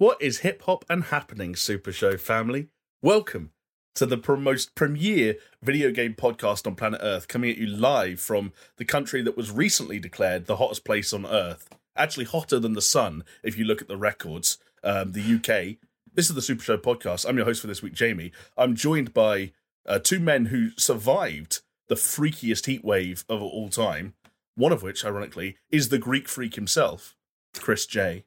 What 0.00 0.22
is 0.22 0.38
hip 0.38 0.62
hop 0.62 0.86
and 0.88 1.04
happening, 1.04 1.54
Super 1.54 1.92
Show 1.92 2.16
family? 2.16 2.68
Welcome 3.02 3.50
to 3.96 4.06
the 4.06 4.16
most 4.38 4.74
premier 4.74 5.34
video 5.62 5.90
game 5.90 6.14
podcast 6.14 6.66
on 6.66 6.74
planet 6.74 7.02
Earth, 7.02 7.28
coming 7.28 7.50
at 7.50 7.58
you 7.58 7.66
live 7.66 8.18
from 8.18 8.54
the 8.78 8.86
country 8.86 9.20
that 9.20 9.36
was 9.36 9.50
recently 9.50 9.98
declared 9.98 10.46
the 10.46 10.56
hottest 10.56 10.86
place 10.86 11.12
on 11.12 11.26
Earth. 11.26 11.68
Actually, 11.94 12.24
hotter 12.24 12.58
than 12.58 12.72
the 12.72 12.80
sun, 12.80 13.24
if 13.42 13.58
you 13.58 13.66
look 13.66 13.82
at 13.82 13.88
the 13.88 13.98
records, 13.98 14.56
um, 14.82 15.12
the 15.12 15.20
UK. 15.20 15.76
This 16.14 16.30
is 16.30 16.34
the 16.34 16.40
Super 16.40 16.62
Show 16.62 16.78
podcast. 16.78 17.28
I'm 17.28 17.36
your 17.36 17.44
host 17.44 17.60
for 17.60 17.66
this 17.66 17.82
week, 17.82 17.92
Jamie. 17.92 18.32
I'm 18.56 18.74
joined 18.74 19.12
by 19.12 19.52
uh, 19.84 19.98
two 19.98 20.18
men 20.18 20.46
who 20.46 20.70
survived 20.78 21.60
the 21.88 21.94
freakiest 21.94 22.64
heat 22.64 22.82
wave 22.82 23.26
of 23.28 23.42
all 23.42 23.68
time. 23.68 24.14
One 24.54 24.72
of 24.72 24.82
which, 24.82 25.04
ironically, 25.04 25.58
is 25.70 25.90
the 25.90 25.98
Greek 25.98 26.26
freak 26.26 26.54
himself, 26.54 27.16
Chris 27.52 27.84
J. 27.84 28.24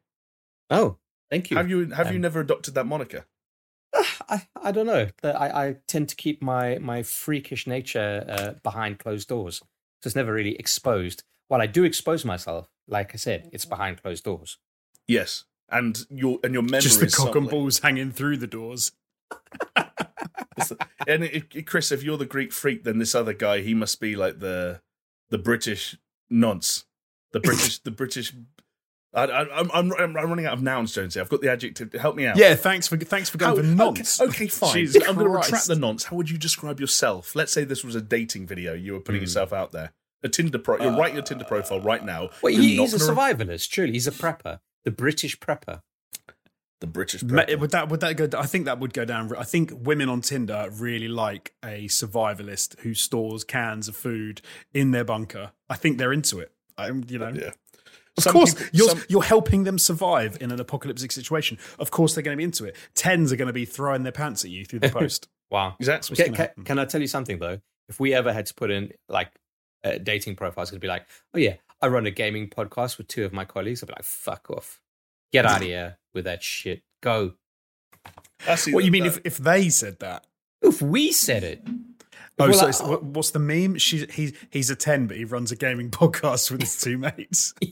Oh, 0.70 0.98
thank 1.34 1.50
you. 1.52 1.57
Have 1.57 1.70
you 1.70 1.89
have 1.89 2.09
you 2.11 2.15
Um, 2.18 2.21
never 2.21 2.39
adopted 2.39 2.73
that 2.75 2.86
moniker? 2.86 3.25
I, 4.30 4.48
I 4.62 4.71
don't 4.71 4.88
know. 4.88 5.08
I, 5.23 5.48
I 5.67 5.75
tend 5.88 6.09
to 6.09 6.16
keep 6.16 6.41
my, 6.41 6.80
my 6.80 7.03
freakish 7.03 7.67
nature 7.67 8.25
uh, 8.27 8.52
behind 8.63 8.98
closed 8.98 9.27
doors. 9.30 9.58
So 10.02 10.08
it's 10.08 10.16
never 10.16 10.34
really 10.34 10.55
exposed. 10.55 11.23
While 11.48 11.61
I 11.61 11.67
do 11.67 11.84
expose 11.84 12.25
myself, 12.25 12.70
like 12.88 13.13
I 13.13 13.17
said, 13.17 13.49
it's 13.53 13.66
behind 13.66 14.02
closed 14.02 14.23
doors. 14.23 14.58
Yes, 15.08 15.45
and 15.70 16.05
your 16.09 16.39
and 16.44 16.53
your 16.53 16.63
memory 16.63 16.81
Just 16.81 16.99
the 16.99 17.05
is 17.05 17.16
cock 17.16 17.36
and 17.36 17.50
balls 17.50 17.80
hanging 17.80 18.11
through 18.11 18.38
the 18.38 18.47
doors. 18.47 18.91
And 21.08 21.23
it, 21.23 21.47
it- 21.53 21.67
Chris, 21.67 21.91
if 21.91 22.03
you're 22.03 22.17
the 22.17 22.25
Greek 22.25 22.52
freak, 22.53 22.84
then 22.84 22.97
this 22.97 23.13
other 23.13 23.34
guy 23.34 23.61
he 23.61 23.73
must 23.73 24.00
be 24.00 24.16
like 24.16 24.39
the 24.39 24.81
the 25.30 25.38
British 25.38 25.97
nonce, 26.30 26.86
the 27.31 27.39
British 27.39 27.80
the 27.80 27.91
British. 27.91 28.34
I, 29.13 29.26
I, 29.26 29.59
I'm, 29.59 29.70
I'm 29.73 29.91
I'm 29.94 30.16
running 30.16 30.45
out 30.48 30.53
of 30.53 30.63
nouns, 30.63 30.94
Jonesy. 30.94 31.20
I've 31.20 31.30
got 31.30 31.41
the 31.41 31.49
adjective. 31.52 31.94
Help 31.94 32.16
me 32.16 32.26
out. 32.26 32.35
Yeah, 32.38 32.55
thanks 32.55 32.88
for 32.88 32.98
thanks 32.98 33.30
for 33.30 33.38
going 33.38 33.55
How- 33.58 33.62
for 33.62 33.67
nonce. 33.67 34.20
Okay, 34.20 34.30
okay, 34.30 34.48
fine. 34.48 34.73
Jesus 34.73 35.08
I'm 35.08 35.16
going 35.16 35.27
to 35.27 35.31
retract 35.38 35.67
the 35.67 35.75
nonce. 35.75 36.06
How 36.06 36.16
would 36.16 36.30
you 36.31 36.38
describe 36.38 36.80
yourself? 36.80 37.36
Let's 37.36 37.52
say 37.52 37.64
this 37.64 37.84
was 37.84 37.94
a 37.95 38.02
dating 38.02 38.47
video. 38.47 38.73
You 38.73 38.94
were 38.94 39.00
putting 39.00 39.19
Hmm. 39.22 39.25
yourself 39.25 39.53
out 39.53 39.72
there. 39.72 39.94
A 40.23 40.30
Tinder 40.30 40.58
pro. 40.58 40.80
You're 40.81 40.97
writing 40.97 41.16
your 41.16 41.23
Tinder 41.23 41.44
profile 41.45 41.81
right 41.81 42.03
now. 42.03 42.30
Wait, 42.41 42.58
he, 42.58 42.78
he's 42.78 42.94
a 42.94 42.97
survivalist, 42.97 43.69
Truly, 43.69 43.91
He's 43.91 44.08
a 44.08 44.11
prepper. 44.11 44.59
The 44.86 44.91
British 44.91 45.38
prepper. 45.39 45.81
The 46.80 46.88
British. 46.88 47.22
Prepper. 47.23 47.59
Would 47.59 47.72
that 47.72 47.89
would 47.89 48.00
that 48.02 48.16
go? 48.17 48.28
I 48.38 48.45
think 48.45 48.66
that 48.66 48.80
would 48.80 48.94
go 48.94 49.06
down. 49.06 49.34
I 49.38 49.44
think 49.44 49.72
women 49.73 50.09
on 50.09 50.22
Tinder 50.22 50.69
really 50.72 51.08
like 51.08 51.53
a 51.64 51.86
survivalist 51.88 52.80
who 52.80 52.94
stores 52.94 53.44
cans 53.44 53.88
of 53.88 53.95
food 53.95 54.41
in 54.73 54.91
their 54.91 55.03
bunker. 55.06 55.52
I 55.69 55.75
think 55.75 55.97
they're 55.97 56.11
into 56.14 56.39
it. 56.39 56.52
I'm, 56.78 57.03
you 57.08 57.19
know, 57.19 57.30
Yeah. 57.30 57.52
Of 58.17 58.23
Some 58.25 58.33
course, 58.33 58.53
people- 58.53 58.69
you're 58.73 58.89
some- 58.89 59.03
you're 59.09 59.23
helping 59.23 59.64
them 59.64 59.80
survive 59.80 60.38
in 60.39 60.52
an 60.52 60.59
apocalyptic 60.59 61.11
situation. 61.11 61.58
Of 61.80 61.89
course, 61.92 62.14
they're 62.14 62.22
going 62.23 62.36
to 62.36 62.38
be 62.38 62.44
into 62.44 62.66
it. 62.66 62.75
Tens 62.94 63.31
are 63.31 63.36
going 63.36 63.47
to 63.47 63.53
be 63.53 63.66
throwing 63.66 64.03
their 64.03 64.11
pants 64.11 64.44
at 64.45 64.52
you 64.52 64.66
through 64.66 64.80
the 64.80 64.89
post. 65.00 65.28
Wow. 65.50 65.75
Exactly. 65.80 66.16
Can, 66.16 66.34
can, 66.34 66.50
can 66.64 66.80
I 66.80 66.86
tell 66.86 67.02
you 67.02 67.08
something, 67.08 67.39
though? 67.39 67.59
If 67.89 68.00
we 68.00 68.14
ever 68.14 68.31
had 68.31 68.45
to 68.47 68.53
put 68.53 68.69
in 68.72 68.91
like 69.09 69.31
dating 70.03 70.36
profiles, 70.36 70.69
to 70.72 70.80
be 70.80 70.88
like, 70.88 71.06
oh, 71.34 71.38
yeah, 71.39 71.56
I 71.81 71.88
run 71.88 72.06
a 72.06 72.11
gaming 72.11 72.50
podcast 72.50 72.97
with 72.97 73.08
two 73.08 73.25
of 73.25 73.34
my 73.34 73.45
colleagues. 73.45 73.84
I'd 73.84 73.88
be 73.88 73.94
like, 73.94 74.03
fuck 74.03 74.50
off. 74.50 74.80
Get 75.31 75.45
out 75.45 75.58
of 75.61 75.67
here 75.67 75.97
with 76.14 76.25
that 76.25 76.44
shit. 76.44 76.84
Go. 77.02 77.34
What 78.45 78.58
that- 78.66 78.84
you 78.86 78.91
mean 78.91 79.03
that- 79.03 79.17
if 79.17 79.22
if 79.25 79.38
they 79.38 79.69
said 79.69 80.00
that? 80.00 80.28
If 80.61 80.81
we 80.81 81.11
said 81.11 81.44
it. 81.44 81.61
Oh, 82.39 82.48
Well, 82.50 82.73
so 82.73 82.98
what's 82.98 83.30
the 83.31 83.39
meme? 83.39 83.78
She's 83.78 84.12
he's 84.14 84.34
he's 84.50 84.70
a 84.70 84.76
ten, 84.76 85.06
but 85.08 85.17
he 85.17 85.26
runs 85.26 85.52
a 85.52 85.56
gaming 85.56 85.89
podcast 85.92 86.50
with 86.52 86.62
his 86.62 86.80
two 86.81 86.98
mates. 86.98 87.53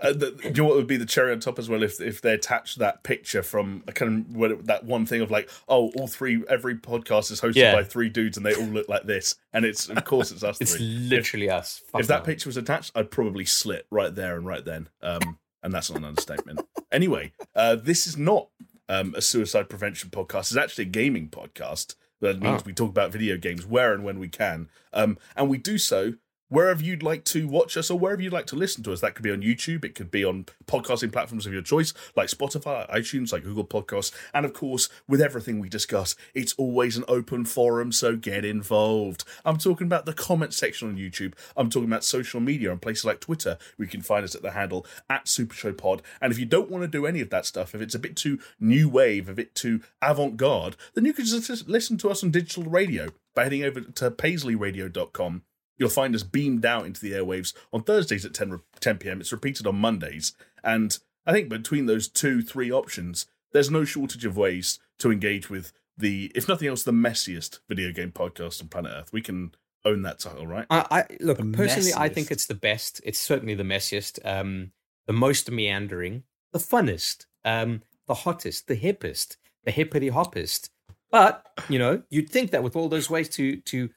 Uh, 0.00 0.12
the, 0.12 0.30
do 0.30 0.48
you 0.48 0.54
know 0.54 0.64
what 0.64 0.76
would 0.76 0.86
be 0.86 0.96
the 0.96 1.04
cherry 1.06 1.32
on 1.32 1.40
top 1.40 1.58
as 1.58 1.68
well 1.68 1.82
if 1.82 2.00
if 2.00 2.20
they 2.20 2.32
attached 2.32 2.78
that 2.78 3.02
picture 3.02 3.42
from 3.42 3.82
a 3.88 3.92
kind 3.92 4.26
of 4.26 4.36
what 4.36 4.66
that 4.66 4.84
one 4.84 5.04
thing 5.04 5.20
of 5.20 5.30
like 5.30 5.50
oh 5.68 5.90
all 5.96 6.06
three 6.06 6.42
every 6.48 6.76
podcast 6.76 7.30
is 7.32 7.40
hosted 7.40 7.56
Yeah. 7.56 7.74
by 7.74 7.82
three 7.84 8.08
dudes 8.08 8.36
and 8.36 8.46
they 8.46 8.54
all 8.54 8.62
look 8.66 8.88
like 8.88 9.04
this 9.04 9.34
and 9.52 9.64
it's 9.64 9.88
of 9.88 10.04
course 10.04 10.30
it's 10.30 10.42
us 10.44 10.58
it's 10.60 10.76
three. 10.76 10.84
literally 10.86 11.50
us. 11.50 11.82
Fuck 11.90 12.00
If 12.02 12.06
that 12.08 12.24
picture 12.24 12.48
was 12.48 12.56
attached, 12.56 12.92
I'd 12.94 13.10
probably 13.10 13.44
slit 13.44 13.86
right 13.90 14.14
there 14.14 14.36
and 14.36 14.46
right 14.46 14.64
then. 14.64 14.88
Um, 15.02 15.38
and 15.62 15.72
that's 15.72 15.90
not 15.90 15.98
an 15.98 16.04
understatement. 16.04 16.60
Anyway, 16.92 17.32
uh, 17.56 17.74
this 17.76 18.06
is 18.06 18.16
not 18.16 18.48
um, 18.88 19.14
a 19.16 19.20
suicide 19.20 19.68
prevention 19.68 20.10
podcast. 20.10 20.50
It's 20.52 20.56
actually 20.56 20.84
a 20.84 20.88
gaming 20.88 21.28
podcast. 21.28 21.96
That 22.20 22.40
means 22.40 22.62
Oh. 22.62 22.64
we 22.66 22.72
talk 22.72 22.90
about 22.90 23.12
video 23.12 23.36
games 23.36 23.64
where 23.66 23.92
and 23.94 24.04
when 24.04 24.18
we 24.18 24.28
can. 24.28 24.68
Um, 24.92 25.18
and 25.36 25.48
we 25.48 25.58
do 25.58 25.78
so 25.78 26.14
wherever 26.48 26.82
you'd 26.82 27.02
like 27.02 27.24
to 27.24 27.46
watch 27.46 27.76
us 27.76 27.90
or 27.90 27.98
wherever 27.98 28.22
you'd 28.22 28.32
like 28.32 28.46
to 28.46 28.56
listen 28.56 28.82
to 28.84 28.92
us. 28.92 29.00
That 29.00 29.14
could 29.14 29.22
be 29.22 29.30
on 29.30 29.42
YouTube. 29.42 29.84
It 29.84 29.94
could 29.94 30.10
be 30.10 30.24
on 30.24 30.46
podcasting 30.66 31.12
platforms 31.12 31.46
of 31.46 31.52
your 31.52 31.62
choice, 31.62 31.92
like 32.16 32.28
Spotify, 32.28 32.88
iTunes, 32.90 33.32
like 33.32 33.44
Google 33.44 33.64
Podcasts. 33.64 34.12
And 34.34 34.44
of 34.44 34.52
course, 34.52 34.88
with 35.06 35.20
everything 35.20 35.58
we 35.58 35.68
discuss, 35.68 36.14
it's 36.34 36.54
always 36.54 36.96
an 36.96 37.04
open 37.08 37.44
forum, 37.44 37.92
so 37.92 38.16
get 38.16 38.44
involved. 38.44 39.24
I'm 39.44 39.58
talking 39.58 39.86
about 39.86 40.06
the 40.06 40.12
comment 40.12 40.54
section 40.54 40.88
on 40.88 40.96
YouTube. 40.96 41.34
I'm 41.56 41.70
talking 41.70 41.88
about 41.88 42.04
social 42.04 42.40
media 42.40 42.70
and 42.70 42.80
places 42.80 43.04
like 43.04 43.20
Twitter. 43.20 43.58
you 43.78 43.86
can 43.86 44.02
find 44.02 44.24
us 44.24 44.34
at 44.34 44.42
the 44.42 44.52
handle 44.52 44.86
at 45.08 45.26
SuperShowPod. 45.26 46.00
And 46.20 46.32
if 46.32 46.38
you 46.38 46.46
don't 46.46 46.70
want 46.70 46.82
to 46.82 46.88
do 46.88 47.06
any 47.06 47.20
of 47.20 47.30
that 47.30 47.46
stuff, 47.46 47.74
if 47.74 47.80
it's 47.80 47.94
a 47.94 47.98
bit 47.98 48.16
too 48.16 48.38
new 48.60 48.88
wave, 48.88 49.28
a 49.28 49.34
bit 49.34 49.54
too 49.54 49.80
avant 50.02 50.36
garde, 50.36 50.76
then 50.94 51.04
you 51.04 51.12
can 51.12 51.24
just 51.24 51.68
listen 51.68 51.98
to 51.98 52.10
us 52.10 52.22
on 52.22 52.30
digital 52.30 52.64
radio 52.64 53.08
by 53.34 53.44
heading 53.44 53.64
over 53.64 53.80
to 53.80 54.10
paisleyradio.com. 54.10 55.42
You'll 55.78 55.88
find 55.88 56.14
us 56.14 56.22
beamed 56.22 56.66
out 56.66 56.86
into 56.86 57.00
the 57.00 57.12
airwaves 57.12 57.54
on 57.72 57.82
Thursdays 57.82 58.24
at 58.24 58.34
10, 58.34 58.60
10 58.80 58.98
p.m. 58.98 59.20
It's 59.20 59.32
repeated 59.32 59.66
on 59.66 59.76
Mondays. 59.76 60.34
And 60.62 60.98
I 61.24 61.32
think 61.32 61.48
between 61.48 61.86
those 61.86 62.08
two, 62.08 62.42
three 62.42 62.70
options, 62.70 63.26
there's 63.52 63.70
no 63.70 63.84
shortage 63.84 64.24
of 64.24 64.36
ways 64.36 64.78
to 64.98 65.12
engage 65.12 65.48
with 65.48 65.72
the, 65.96 66.32
if 66.34 66.48
nothing 66.48 66.68
else, 66.68 66.82
the 66.82 66.92
messiest 66.92 67.60
video 67.68 67.92
game 67.92 68.12
podcast 68.12 68.60
on 68.60 68.68
planet 68.68 68.92
Earth. 68.94 69.12
We 69.12 69.22
can 69.22 69.52
own 69.84 70.02
that 70.02 70.18
title, 70.18 70.46
right? 70.46 70.66
I, 70.70 70.86
I 70.90 71.04
look 71.20 71.38
The 71.38 71.44
personally. 71.44 71.92
I 71.96 72.08
think 72.08 72.30
it's 72.30 72.46
the 72.46 72.54
best. 72.54 73.00
It's 73.04 73.18
certainly 73.18 73.54
the 73.54 73.62
messiest, 73.62 74.18
um, 74.24 74.72
the 75.06 75.12
most 75.12 75.50
meandering, 75.50 76.24
the 76.52 76.58
funnest, 76.58 77.26
um, 77.44 77.82
the 78.06 78.14
hottest, 78.14 78.66
the 78.66 78.76
hippest, 78.76 79.36
the 79.64 79.70
hippity 79.70 80.10
hoppest. 80.10 80.70
But 81.10 81.46
you 81.68 81.78
know, 81.78 82.02
you'd 82.10 82.30
think 82.30 82.50
that 82.50 82.62
with 82.62 82.76
all 82.76 82.88
those 82.88 83.08
ways 83.08 83.28
to 83.30 83.56
to 83.56 83.90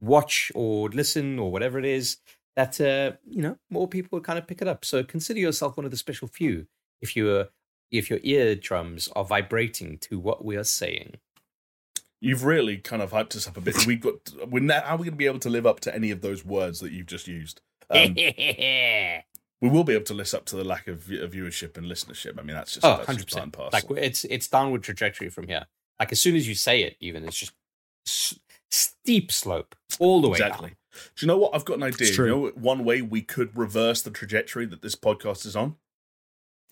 watch 0.00 0.50
or 0.54 0.88
listen 0.90 1.38
or 1.38 1.50
whatever 1.50 1.78
it 1.78 1.84
is, 1.84 2.18
that 2.56 2.80
uh, 2.80 3.16
you 3.28 3.42
know 3.42 3.58
more 3.70 3.86
people 3.88 4.16
would 4.16 4.24
kind 4.24 4.38
of 4.38 4.46
pick 4.46 4.62
it 4.62 4.68
up. 4.68 4.84
So 4.84 5.02
consider 5.04 5.40
yourself 5.40 5.76
one 5.76 5.84
of 5.84 5.90
the 5.90 5.96
special 5.96 6.28
few 6.28 6.66
if 7.00 7.14
you 7.16 7.46
if 7.90 8.10
your 8.10 8.18
eardrums 8.22 9.08
are 9.16 9.24
vibrating 9.24 9.98
to 9.98 10.18
what 10.18 10.44
we 10.44 10.56
are 10.56 10.64
saying. 10.64 11.14
You've 12.20 12.44
really 12.44 12.78
kind 12.78 13.00
of 13.00 13.12
hyped 13.12 13.36
us 13.36 13.46
up 13.46 13.56
a 13.56 13.60
bit. 13.60 13.86
We've 13.86 14.00
got, 14.00 14.14
we're 14.48 14.60
now, 14.60 14.82
how 14.82 14.94
are 14.94 14.98
we 14.98 15.04
going 15.04 15.12
to 15.12 15.16
be 15.16 15.26
able 15.26 15.38
to 15.38 15.48
live 15.48 15.66
up 15.66 15.78
to 15.80 15.94
any 15.94 16.10
of 16.10 16.20
those 16.20 16.44
words 16.44 16.80
that 16.80 16.90
you've 16.90 17.06
just 17.06 17.28
used? 17.28 17.60
Um, 17.90 18.14
we 19.60 19.68
will 19.68 19.84
be 19.84 19.94
able 19.94 20.04
to 20.06 20.14
list 20.14 20.34
up 20.34 20.44
to 20.46 20.56
the 20.56 20.64
lack 20.64 20.88
of, 20.88 21.04
viewership 21.04 21.76
and 21.76 21.86
listenership. 21.86 22.38
I 22.38 22.42
mean, 22.42 22.56
that's 22.56 22.72
just, 22.74 22.84
Oh, 22.84 22.96
that's 22.96 23.06
100 23.06 23.22
just 23.22 23.30
part 23.32 23.44
and 23.44 23.52
percent. 23.52 23.70
parcel. 23.72 23.94
Like 23.94 24.04
it's 24.04 24.24
it's 24.24 24.48
downward 24.48 24.82
trajectory 24.82 25.28
from 25.30 25.46
here. 25.46 25.66
Like 26.00 26.10
as 26.12 26.20
soon 26.20 26.34
as 26.36 26.48
you 26.48 26.54
say 26.56 26.82
it, 26.82 26.96
even 27.00 27.24
it's 27.24 27.38
just 27.38 27.52
steep 28.70 29.30
slope 29.32 29.74
all 29.98 30.20
the 30.20 30.28
way 30.28 30.38
Exactly. 30.38 30.68
down. 30.70 30.76
Do 31.16 31.26
you 31.26 31.28
know 31.28 31.38
what? 31.38 31.54
I've 31.54 31.64
got 31.64 31.76
an 31.76 31.82
idea. 31.84 32.12
You 32.12 32.26
know 32.26 32.46
one 32.54 32.84
way 32.84 33.02
we 33.02 33.22
could 33.22 33.56
reverse 33.56 34.02
the 34.02 34.10
trajectory 34.10 34.66
that 34.66 34.82
this 34.82 34.96
podcast 34.96 35.46
is 35.46 35.54
on? 35.54 35.76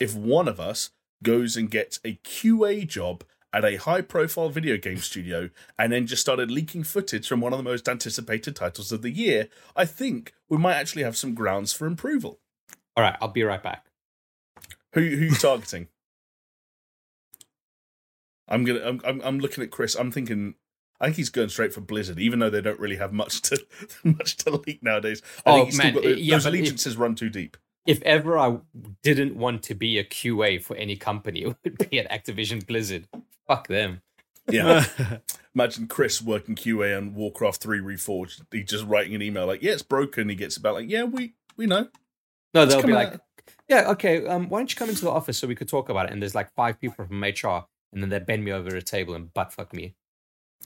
If 0.00 0.14
one 0.14 0.48
of 0.48 0.58
us 0.60 0.90
goes 1.22 1.56
and 1.56 1.70
gets 1.70 2.00
a 2.04 2.16
QA 2.24 2.86
job 2.86 3.24
at 3.52 3.64
a 3.64 3.76
high 3.76 4.02
profile 4.02 4.48
video 4.50 4.76
game 4.76 4.98
studio 4.98 5.48
and 5.78 5.92
then 5.92 6.06
just 6.06 6.20
started 6.20 6.50
leaking 6.50 6.82
footage 6.84 7.26
from 7.26 7.40
one 7.40 7.52
of 7.52 7.58
the 7.58 7.62
most 7.62 7.88
anticipated 7.88 8.54
titles 8.56 8.92
of 8.92 9.00
the 9.02 9.10
year, 9.10 9.48
I 9.74 9.84
think 9.86 10.34
we 10.48 10.58
might 10.58 10.74
actually 10.74 11.04
have 11.04 11.16
some 11.16 11.34
grounds 11.34 11.72
for 11.72 11.86
approval. 11.86 12.40
All 12.96 13.04
right, 13.04 13.16
I'll 13.20 13.28
be 13.28 13.42
right 13.44 13.62
back. 13.62 13.86
Who 14.94 15.00
who 15.02 15.24
you 15.26 15.34
targeting? 15.34 15.88
I'm 18.48 18.64
gonna. 18.64 18.80
I'm, 18.80 19.00
I'm. 19.04 19.20
I'm 19.22 19.38
looking 19.38 19.64
at 19.64 19.70
Chris. 19.70 19.94
I'm 19.94 20.10
thinking. 20.12 20.54
I 21.00 21.06
think 21.06 21.16
he's 21.16 21.28
going 21.30 21.48
straight 21.50 21.72
for 21.74 21.80
Blizzard, 21.80 22.18
even 22.18 22.38
though 22.38 22.50
they 22.50 22.60
don't 22.62 22.80
really 22.80 22.96
have 22.96 23.12
much 23.12 23.42
to 23.42 23.64
much 24.04 24.36
to 24.38 24.50
leak 24.66 24.82
nowadays. 24.82 25.22
I 25.44 25.50
Oh, 25.50 25.54
think 25.56 25.66
he's 25.68 25.78
man, 25.78 25.92
still 25.92 26.02
got 26.02 26.08
the, 26.08 26.20
yeah, 26.20 26.34
those 26.36 26.44
but 26.44 26.54
if- 26.54 26.58
allegiances 26.60 26.96
run 26.96 27.14
too 27.14 27.28
deep. 27.30 27.56
If 27.86 28.02
ever 28.02 28.36
I 28.36 28.58
didn't 29.04 29.36
want 29.36 29.62
to 29.64 29.74
be 29.76 29.98
a 29.98 30.04
QA 30.04 30.60
for 30.60 30.74
any 30.76 30.96
company, 30.96 31.42
it 31.64 31.78
would 31.78 31.90
be 31.90 32.00
at 32.00 32.10
Activision 32.10 32.66
Blizzard. 32.66 33.06
Fuck 33.46 33.68
them. 33.68 34.02
Yeah. 34.50 34.84
Imagine 35.54 35.86
Chris 35.86 36.20
working 36.20 36.54
QA 36.56 36.96
on 36.96 37.14
Warcraft 37.14 37.60
Three 37.62 37.80
Reforged. 37.80 38.42
He's 38.52 38.64
just 38.68 38.84
writing 38.86 39.14
an 39.14 39.22
email 39.22 39.46
like, 39.46 39.62
"Yeah, 39.62 39.72
it's 39.72 39.82
broken." 39.82 40.28
He 40.28 40.34
gets 40.34 40.56
about 40.56 40.74
like, 40.74 40.88
"Yeah, 40.90 41.04
we 41.04 41.34
we 41.56 41.66
know." 41.66 41.88
No, 42.54 42.62
It's 42.62 42.74
they'll 42.74 42.82
be 42.86 42.92
like, 42.92 43.14
out- 43.14 43.20
yeah, 43.68 43.90
okay. 43.90 44.26
Um, 44.26 44.48
why 44.48 44.58
don't 44.58 44.70
you 44.70 44.76
come 44.76 44.88
into 44.88 45.04
the 45.04 45.10
office 45.10 45.38
so 45.38 45.46
we 45.46 45.54
could 45.54 45.68
talk 45.68 45.88
about 45.88 46.06
it? 46.06 46.12
And 46.12 46.20
there's 46.22 46.34
like 46.34 46.52
five 46.54 46.80
people 46.80 47.04
from 47.04 47.22
HR, 47.22 47.66
and 47.92 48.02
then 48.02 48.08
they 48.08 48.18
bend 48.18 48.44
me 48.44 48.52
over 48.52 48.74
a 48.76 48.82
table 48.82 49.14
and 49.14 49.32
butt 49.32 49.52
fuck 49.52 49.72
me. 49.72 49.94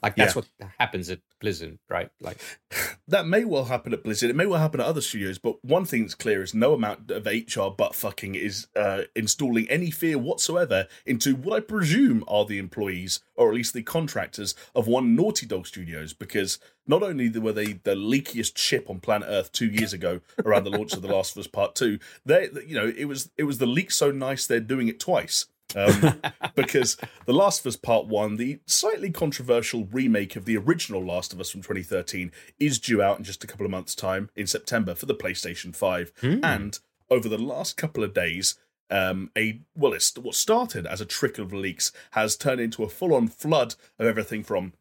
Like 0.02 0.17
that's 0.17 0.35
Yeah. 0.35 0.43
what 0.61 0.70
happens 0.79 1.11
at 1.11 1.20
Blizzard, 1.41 1.79
right? 1.88 2.11
Like 2.20 2.38
That 3.08 3.26
may 3.26 3.44
well 3.44 3.64
happen 3.64 3.93
at 3.93 4.05
Blizzard. 4.05 4.31
It 4.31 4.37
may 4.37 4.47
well 4.47 4.61
happen 4.61 4.81
at 4.81 4.87
other 4.87 5.00
studios. 5.00 5.38
But 5.38 5.64
one 5.64 5.85
thing 5.85 6.02
that's 6.02 6.14
clear 6.14 6.43
is 6.43 6.55
no 6.55 6.75
amount 6.75 7.11
of 7.11 7.26
HR 7.26 7.69
butt 7.76 7.94
fucking 7.94 8.37
is 8.37 8.69
uh, 8.76 9.02
installing 9.17 9.69
any 9.69 9.91
fear 9.91 10.17
whatsoever 10.17 10.87
into 11.05 11.35
what 11.35 11.56
I 11.56 11.61
presume 11.61 12.23
are 12.29 12.44
the 12.44 12.58
employees, 12.58 13.20
or 13.35 13.49
at 13.49 13.55
least 13.56 13.75
the 13.75 13.82
contractors 13.82 14.55
of 14.76 14.87
one 14.87 15.17
Naughty 15.17 15.44
Dog 15.47 15.67
Studios. 15.67 16.12
Because 16.12 16.58
not 16.87 17.02
only 17.02 17.29
were 17.31 17.52
they 17.52 17.73
the 17.73 17.94
leakiest 17.97 18.56
ship 18.56 18.88
on 18.88 19.00
planet 19.00 19.29
Earth 19.29 19.50
two 19.52 19.67
years 19.69 19.93
ago 19.93 20.20
around 20.44 20.64
the 20.64 20.70
launch 20.70 20.93
of 20.93 21.02
The 21.02 21.08
Last 21.08 21.37
of 21.37 21.41
Us 21.41 21.47
Part 21.49 21.75
Two, 21.75 21.99
they 22.25 22.49
you 22.67 22.75
know 22.76 22.93
it 22.97 23.06
was 23.06 23.31
it 23.37 23.44
was 23.44 23.58
the 23.58 23.67
leak 23.67 23.91
so 23.91 24.11
nice 24.12 24.47
they're 24.47 24.61
doing 24.61 24.87
it 24.88 25.00
twice. 25.00 25.47
Um, 25.76 26.20
because 26.55 26.96
The 27.26 27.32
Last 27.32 27.61
of 27.61 27.67
Us 27.67 27.76
Part 27.76 28.06
1, 28.06 28.37
the 28.37 28.61
slightly 28.67 29.11
controversial 29.11 29.87
remake 29.87 30.37
of 30.37 30.44
the 30.44 30.56
original 30.56 31.05
Last 31.05 31.32
of 31.32 31.40
Us 31.40 31.50
from 31.50 31.62
2013, 31.62 32.32
is 32.58 32.78
due 32.78 33.02
out 33.02 33.19
in 33.19 33.25
just 33.25 33.44
a 33.44 33.46
couple 33.46 33.67
of 33.67 33.72
months' 33.72 33.94
time 33.94 34.31
in 34.37 34.46
September 34.46 34.94
for 34.94 35.06
the 35.06 35.14
PlayStation 35.14 35.75
5. 35.75 36.12
And 36.43 36.78
over 37.11 37.28
the 37.28 37.38
last 37.38 37.76
couple 37.76 38.05
of 38.05 38.14
days, 38.14 38.56
um, 38.90 39.31
a 39.38 39.61
well, 39.76 39.93
it's 39.93 40.17
what 40.19 40.34
started 40.34 40.87
as 40.87 41.00
a 41.00 41.06
trickle 41.06 41.44
of 41.44 41.52
leaks 41.52 41.93
has 42.12 42.37
turned 42.37 42.61
into 42.61 42.82
a 42.82 42.88
full-on 42.88 43.28
flood 43.28 43.76
of 43.99 44.06
everything 44.06 44.43
from 44.43 44.73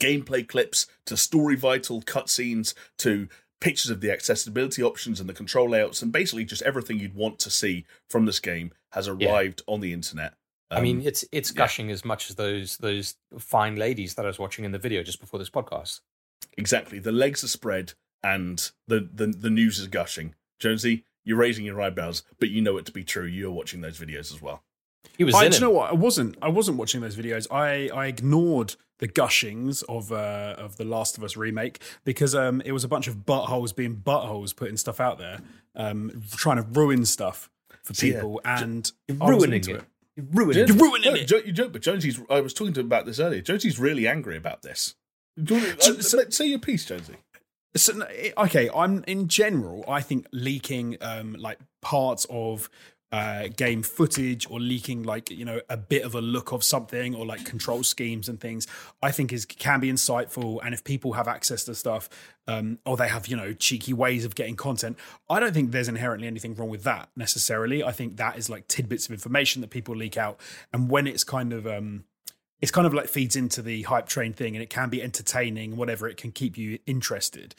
gameplay 0.00 0.46
clips 0.46 0.86
to 1.06 1.16
story 1.16 1.56
vital 1.56 2.00
cutscenes 2.00 2.74
to 2.98 3.28
pictures 3.60 3.90
of 3.90 4.00
the 4.00 4.10
accessibility 4.10 4.82
options 4.82 5.20
and 5.20 5.28
the 5.28 5.34
control 5.34 5.68
layouts 5.68 6.00
and 6.00 6.12
basically 6.12 6.44
just 6.44 6.62
everything 6.62 6.98
you'd 6.98 7.14
want 7.14 7.38
to 7.38 7.50
see 7.50 7.84
from 8.08 8.24
this 8.24 8.40
game 8.40 8.72
has 8.92 9.08
arrived 9.08 9.62
on 9.66 9.80
the 9.80 9.92
internet. 9.92 10.34
I 10.70 10.80
mean, 10.80 11.00
Um, 11.00 11.06
it's 11.06 11.24
it's 11.32 11.50
gushing 11.50 11.90
as 11.90 12.04
much 12.04 12.30
as 12.30 12.36
those 12.36 12.76
those 12.78 13.16
fine 13.38 13.76
ladies 13.76 14.14
that 14.14 14.24
I 14.24 14.28
was 14.28 14.38
watching 14.38 14.64
in 14.64 14.72
the 14.72 14.78
video 14.78 15.02
just 15.02 15.20
before 15.20 15.38
this 15.38 15.50
podcast. 15.50 16.00
exactly. 16.56 16.98
The 16.98 17.12
legs 17.12 17.42
are 17.42 17.48
spread 17.48 17.94
and 18.22 18.70
the, 18.86 19.08
the 19.12 19.26
the 19.26 19.50
news 19.50 19.78
is 19.78 19.88
gushing. 19.88 20.34
Jonesy, 20.58 21.04
you're 21.24 21.38
raising 21.38 21.64
your 21.64 21.80
eyebrows, 21.80 22.22
but 22.38 22.50
you 22.50 22.60
know 22.60 22.76
it 22.76 22.86
to 22.86 22.92
be 22.92 23.02
true. 23.04 23.24
You're 23.24 23.50
watching 23.50 23.80
those 23.80 23.98
videos 23.98 24.32
as 24.32 24.40
well. 24.40 24.62
He 25.16 25.24
was 25.24 25.34
I, 25.34 25.46
in 25.46 25.50
do 25.50 25.56
you 25.56 25.60
know 25.62 25.70
what? 25.70 25.90
I 25.90 25.94
wasn't. 25.94 26.36
I 26.42 26.48
wasn't 26.48 26.76
watching 26.76 27.00
those 27.00 27.16
videos. 27.16 27.46
I, 27.50 27.88
I 27.88 28.06
ignored 28.06 28.76
the 28.98 29.08
gushings 29.08 29.82
of 29.88 30.12
uh, 30.12 30.54
of 30.58 30.76
the 30.76 30.84
Last 30.84 31.18
of 31.18 31.24
Us 31.24 31.36
remake 31.36 31.80
because 32.04 32.34
um, 32.34 32.60
it 32.64 32.72
was 32.72 32.84
a 32.84 32.88
bunch 32.88 33.08
of 33.08 33.24
buttholes 33.24 33.74
being 33.74 33.96
buttholes 33.96 34.54
putting 34.54 34.76
stuff 34.76 35.00
out 35.00 35.18
there, 35.18 35.40
um, 35.74 36.22
trying 36.36 36.56
to 36.56 36.62
ruin 36.62 37.04
stuff 37.04 37.50
for 37.84 37.94
So, 37.94 38.06
yeah, 38.06 38.14
people 38.14 38.40
and 38.44 38.90
You're 39.08 39.16
ruining 39.18 39.60
it. 39.60 39.66
You're 39.68 40.26
ruining 40.32 40.66
You're 40.66 40.76
it. 40.76 40.80
ruining 40.80 41.14
No, 41.14 41.20
it. 41.20 41.26
Jo- 41.26 41.42
you 41.44 41.52
joke, 41.52 41.72
but 41.72 41.82
Jonesy's. 41.82 42.20
I 42.30 42.40
was 42.40 42.52
talking 42.54 42.72
to 42.74 42.80
him 42.80 42.86
about 42.86 43.06
this 43.06 43.18
earlier. 43.20 43.40
Jonesy's 43.40 43.78
really 43.78 44.06
angry 44.06 44.36
about 44.36 44.62
this. 44.62 44.94
Do 45.42 45.54
you 45.56 45.60
want 45.66 45.80
to, 45.80 45.90
uh, 45.98 46.02
So- 46.02 46.28
say 46.30 46.46
your 46.46 46.58
piece, 46.58 46.84
Jonesy. 46.84 47.14
So, 47.76 48.04
okay, 48.36 48.68
I'm 48.74 49.04
in 49.06 49.28
general. 49.28 49.84
I 49.88 50.00
think 50.00 50.26
leaking 50.32 50.96
um, 51.00 51.34
like 51.38 51.58
parts 51.82 52.26
of 52.28 52.68
uh, 53.12 53.48
game 53.48 53.82
footage 53.82 54.48
or 54.48 54.60
leaking 54.60 55.02
like 55.02 55.30
you 55.30 55.44
know 55.44 55.60
a 55.68 55.76
bit 55.76 56.02
of 56.02 56.14
a 56.14 56.20
look 56.20 56.52
of 56.52 56.62
something 56.62 57.14
or 57.14 57.26
like 57.26 57.44
control 57.44 57.82
schemes 57.82 58.28
and 58.28 58.40
things, 58.40 58.66
I 59.02 59.10
think 59.10 59.32
is 59.32 59.44
can 59.44 59.80
be 59.80 59.90
insightful. 59.90 60.60
And 60.64 60.74
if 60.74 60.84
people 60.84 61.14
have 61.14 61.26
access 61.26 61.64
to 61.64 61.74
stuff, 61.74 62.08
um, 62.46 62.78
or 62.86 62.96
they 62.96 63.08
have 63.08 63.26
you 63.26 63.36
know 63.36 63.52
cheeky 63.52 63.92
ways 63.92 64.24
of 64.24 64.34
getting 64.34 64.56
content, 64.56 64.96
I 65.28 65.40
don't 65.40 65.52
think 65.52 65.72
there's 65.72 65.88
inherently 65.88 66.28
anything 66.28 66.54
wrong 66.54 66.68
with 66.68 66.84
that 66.84 67.08
necessarily. 67.16 67.82
I 67.82 67.92
think 67.92 68.16
that 68.16 68.38
is 68.38 68.48
like 68.48 68.68
tidbits 68.68 69.06
of 69.06 69.12
information 69.12 69.60
that 69.62 69.70
people 69.70 69.96
leak 69.96 70.16
out, 70.16 70.38
and 70.72 70.88
when 70.88 71.06
it's 71.06 71.24
kind 71.24 71.52
of 71.52 71.66
um, 71.66 72.04
it's 72.60 72.70
kind 72.70 72.86
of 72.86 72.94
like 72.94 73.08
feeds 73.08 73.36
into 73.36 73.62
the 73.62 73.82
hype 73.82 74.06
train 74.06 74.32
thing 74.32 74.54
and 74.54 74.62
it 74.62 74.70
can 74.70 74.90
be 74.90 75.02
entertaining 75.02 75.76
whatever 75.76 76.06
it 76.08 76.16
can 76.16 76.30
keep 76.30 76.58
you 76.58 76.78
interested 76.86 77.54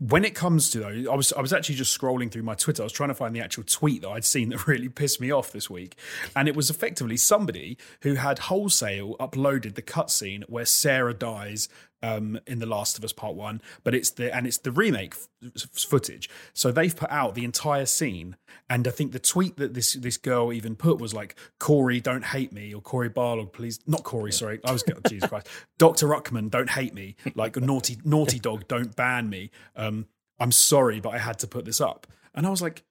when 0.00 0.24
it 0.24 0.34
comes 0.34 0.70
to 0.70 0.78
though 0.80 1.12
i 1.12 1.14
was 1.14 1.30
i 1.34 1.40
was 1.42 1.52
actually 1.52 1.74
just 1.74 1.98
scrolling 1.98 2.30
through 2.30 2.42
my 2.42 2.54
twitter. 2.54 2.82
I 2.82 2.84
was 2.84 2.92
trying 2.92 3.10
to 3.10 3.14
find 3.14 3.36
the 3.36 3.40
actual 3.40 3.64
tweet 3.64 4.00
that 4.02 4.08
i'd 4.08 4.24
seen 4.24 4.48
that 4.50 4.66
really 4.66 4.88
pissed 4.88 5.20
me 5.20 5.30
off 5.30 5.52
this 5.52 5.68
week. 5.68 5.96
And 6.34 6.48
it 6.48 6.56
was 6.56 6.70
effectively 6.70 7.16
somebody 7.16 7.76
who 8.02 8.14
had 8.14 8.40
wholesale 8.40 9.16
uploaded 9.20 9.74
the 9.74 9.82
cutscene 9.82 10.44
where 10.48 10.64
sarah 10.64 11.14
dies 11.14 11.68
um, 12.02 12.38
in 12.46 12.58
the 12.58 12.66
Last 12.66 12.98
of 12.98 13.04
Us 13.04 13.12
Part 13.12 13.34
One, 13.34 13.60
but 13.84 13.94
it's 13.94 14.10
the 14.10 14.34
and 14.34 14.46
it's 14.46 14.58
the 14.58 14.72
remake 14.72 15.14
f- 15.44 15.68
footage. 15.72 16.30
So 16.52 16.72
they've 16.72 16.94
put 16.94 17.10
out 17.10 17.34
the 17.34 17.44
entire 17.44 17.86
scene, 17.86 18.36
and 18.68 18.86
I 18.86 18.90
think 18.90 19.12
the 19.12 19.18
tweet 19.18 19.56
that 19.58 19.74
this 19.74 19.94
this 19.94 20.16
girl 20.16 20.52
even 20.52 20.76
put 20.76 20.98
was 20.98 21.14
like, 21.14 21.36
"Cory, 21.58 22.00
don't 22.00 22.24
hate 22.24 22.52
me," 22.52 22.74
or 22.74 22.80
"Cory 22.80 23.10
Barlog, 23.10 23.52
please 23.52 23.80
not 23.86 24.04
Cory, 24.04 24.32
sorry, 24.32 24.60
I 24.64 24.72
was 24.72 24.84
Jesus 25.08 25.28
Christ, 25.28 25.48
Druckmann, 25.78 26.50
don't 26.50 26.70
hate 26.70 26.94
me," 26.94 27.16
like 27.34 27.56
naughty 27.56 27.98
naughty 28.04 28.38
dog, 28.38 28.66
don't 28.68 28.94
ban 28.96 29.28
me. 29.28 29.50
Um, 29.76 30.06
I'm 30.38 30.52
sorry, 30.52 31.00
but 31.00 31.10
I 31.10 31.18
had 31.18 31.38
to 31.40 31.46
put 31.46 31.64
this 31.64 31.80
up, 31.80 32.06
and 32.34 32.46
I 32.46 32.50
was 32.50 32.62
like, 32.62 32.84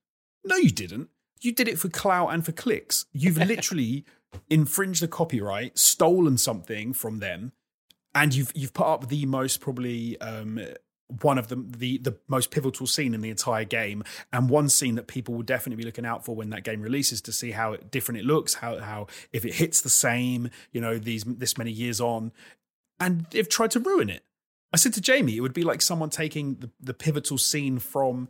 "No, 0.43 0.55
you 0.55 0.71
didn't. 0.71 1.09
You 1.41 1.53
did 1.53 1.67
it 1.67 1.79
for 1.79 1.89
clout 1.89 2.33
and 2.33 2.45
for 2.45 2.51
clicks. 2.51 3.05
You've 3.11 3.37
literally." 3.37 4.05
infringed 4.47 5.01
the 5.01 5.07
copyright 5.07 5.75
stolen 5.75 6.37
something 6.37 6.93
from 6.93 7.17
them 7.17 7.51
and 8.19 8.35
you've 8.35 8.51
you've 8.53 8.73
put 8.73 8.85
up 8.85 9.07
the 9.07 9.25
most 9.25 9.61
probably 9.61 10.19
um, 10.19 10.59
one 11.21 11.37
of 11.37 11.47
the, 11.47 11.55
the 11.55 11.97
the 11.99 12.17
most 12.27 12.51
pivotal 12.51 12.85
scene 12.85 13.13
in 13.13 13.21
the 13.21 13.29
entire 13.29 13.63
game, 13.63 14.03
and 14.33 14.49
one 14.49 14.67
scene 14.67 14.95
that 14.95 15.07
people 15.07 15.33
will 15.33 15.43
definitely 15.43 15.81
be 15.81 15.85
looking 15.85 16.05
out 16.05 16.25
for 16.25 16.35
when 16.35 16.49
that 16.49 16.65
game 16.65 16.81
releases 16.81 17.21
to 17.21 17.31
see 17.31 17.51
how 17.51 17.77
different 17.77 18.19
it 18.19 18.25
looks, 18.25 18.55
how 18.55 18.77
how 18.79 19.07
if 19.31 19.45
it 19.45 19.55
hits 19.55 19.79
the 19.79 19.89
same, 19.89 20.49
you 20.73 20.81
know, 20.81 20.97
these 20.97 21.23
this 21.23 21.57
many 21.57 21.71
years 21.71 22.01
on, 22.01 22.33
and 22.99 23.25
they've 23.31 23.47
tried 23.47 23.71
to 23.71 23.79
ruin 23.79 24.09
it. 24.09 24.23
I 24.73 24.77
said 24.77 24.93
to 24.95 25.01
Jamie, 25.01 25.37
it 25.37 25.41
would 25.41 25.53
be 25.53 25.63
like 25.63 25.81
someone 25.81 26.09
taking 26.09 26.55
the, 26.55 26.69
the 26.79 26.93
pivotal 26.93 27.37
scene 27.37 27.79
from 27.79 28.27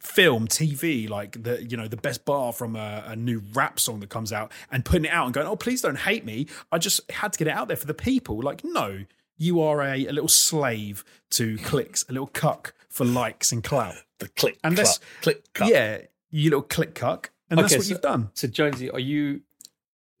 film, 0.00 0.46
TV, 0.46 1.08
like 1.08 1.42
the 1.42 1.62
you 1.68 1.76
know 1.76 1.88
the 1.88 1.96
best 1.96 2.24
bar 2.24 2.52
from 2.52 2.76
a, 2.76 3.04
a 3.08 3.16
new 3.16 3.42
rap 3.52 3.80
song 3.80 3.98
that 4.00 4.10
comes 4.10 4.32
out, 4.32 4.52
and 4.70 4.84
putting 4.84 5.06
it 5.06 5.10
out 5.10 5.24
and 5.26 5.34
going, 5.34 5.46
"Oh, 5.48 5.56
please 5.56 5.82
don't 5.82 5.98
hate 5.98 6.24
me. 6.24 6.46
I 6.70 6.78
just 6.78 7.10
had 7.10 7.32
to 7.32 7.38
get 7.38 7.48
it 7.48 7.54
out 7.54 7.66
there 7.66 7.76
for 7.76 7.86
the 7.86 7.94
people." 7.94 8.40
Like, 8.40 8.62
no, 8.64 9.04
you 9.36 9.60
are 9.60 9.82
a, 9.82 10.06
a 10.06 10.12
little 10.12 10.28
slave 10.28 11.04
to 11.32 11.56
clicks, 11.58 12.04
a 12.08 12.12
little 12.12 12.26
cuck 12.28 12.74
for 12.88 13.04
likes 13.04 13.52
and 13.52 13.62
clout. 13.64 13.94
The 14.20 14.28
click, 14.28 14.58
And 14.62 14.76
cluck, 14.76 14.86
this- 14.86 15.00
click, 15.22 15.52
cuck. 15.54 15.68
Yeah, 15.68 15.98
you 16.30 16.44
little 16.50 16.62
click 16.62 16.94
cuck, 16.94 17.30
and 17.50 17.58
that's 17.58 17.74
what 17.74 17.82
so- 17.84 17.90
you've 17.90 18.00
done. 18.00 18.30
So 18.34 18.46
Jonesy, 18.46 18.88
are 18.90 19.00
you 19.00 19.40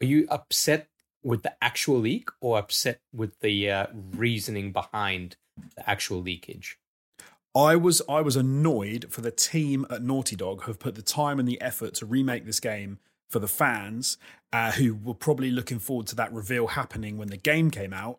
are 0.02 0.06
you 0.06 0.26
upset 0.30 0.88
with 1.22 1.42
the 1.44 1.54
actual 1.62 2.00
leak 2.00 2.28
or 2.40 2.58
upset 2.58 3.00
with 3.14 3.38
the 3.40 3.70
uh, 3.70 3.86
reasoning 4.12 4.72
behind 4.72 5.36
the 5.76 5.88
actual 5.88 6.20
leakage? 6.20 6.76
I 7.54 7.76
was 7.76 8.02
I 8.08 8.20
was 8.20 8.34
annoyed 8.34 9.06
for 9.10 9.20
the 9.20 9.30
team 9.30 9.86
at 9.88 10.02
Naughty 10.02 10.34
Dog 10.34 10.62
who 10.62 10.72
have 10.72 10.80
put 10.80 10.96
the 10.96 11.02
time 11.02 11.38
and 11.38 11.46
the 11.48 11.60
effort 11.62 11.94
to 11.94 12.06
remake 12.06 12.44
this 12.46 12.58
game 12.58 12.98
for 13.30 13.38
the 13.38 13.48
fans 13.48 14.18
uh, 14.52 14.72
who 14.72 14.96
were 14.96 15.14
probably 15.14 15.52
looking 15.52 15.78
forward 15.78 16.08
to 16.08 16.16
that 16.16 16.32
reveal 16.32 16.66
happening 16.66 17.16
when 17.16 17.28
the 17.28 17.36
game 17.36 17.70
came 17.70 17.92
out, 17.92 18.18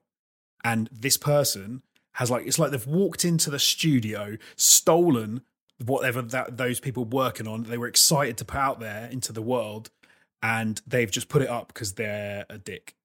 and 0.66 0.90
this 0.92 1.16
person 1.16 1.84
has 2.14 2.32
like 2.32 2.46
it's 2.48 2.58
like 2.58 2.72
they've 2.72 2.88
walked 2.88 3.24
into 3.24 3.50
the 3.50 3.60
studio, 3.60 4.36
stolen 4.58 5.42
whatever 5.86 6.22
that 6.22 6.58
those 6.58 6.80
people 6.80 7.06
working 7.06 7.48
on 7.48 7.64
they 7.64 7.78
were 7.78 7.88
excited 7.88 8.38
to 8.38 8.46
put 8.46 8.58
out 8.58 8.80
there 8.80 9.08
into 9.12 9.32
the 9.32 9.44
world, 9.44 9.92
and 10.42 10.82
they've 10.88 11.12
just 11.12 11.30
put 11.30 11.44
it 11.44 11.50
up 11.50 11.68
because 11.68 11.94
they're 11.94 12.46
a 12.50 12.58
dick. 12.58 12.96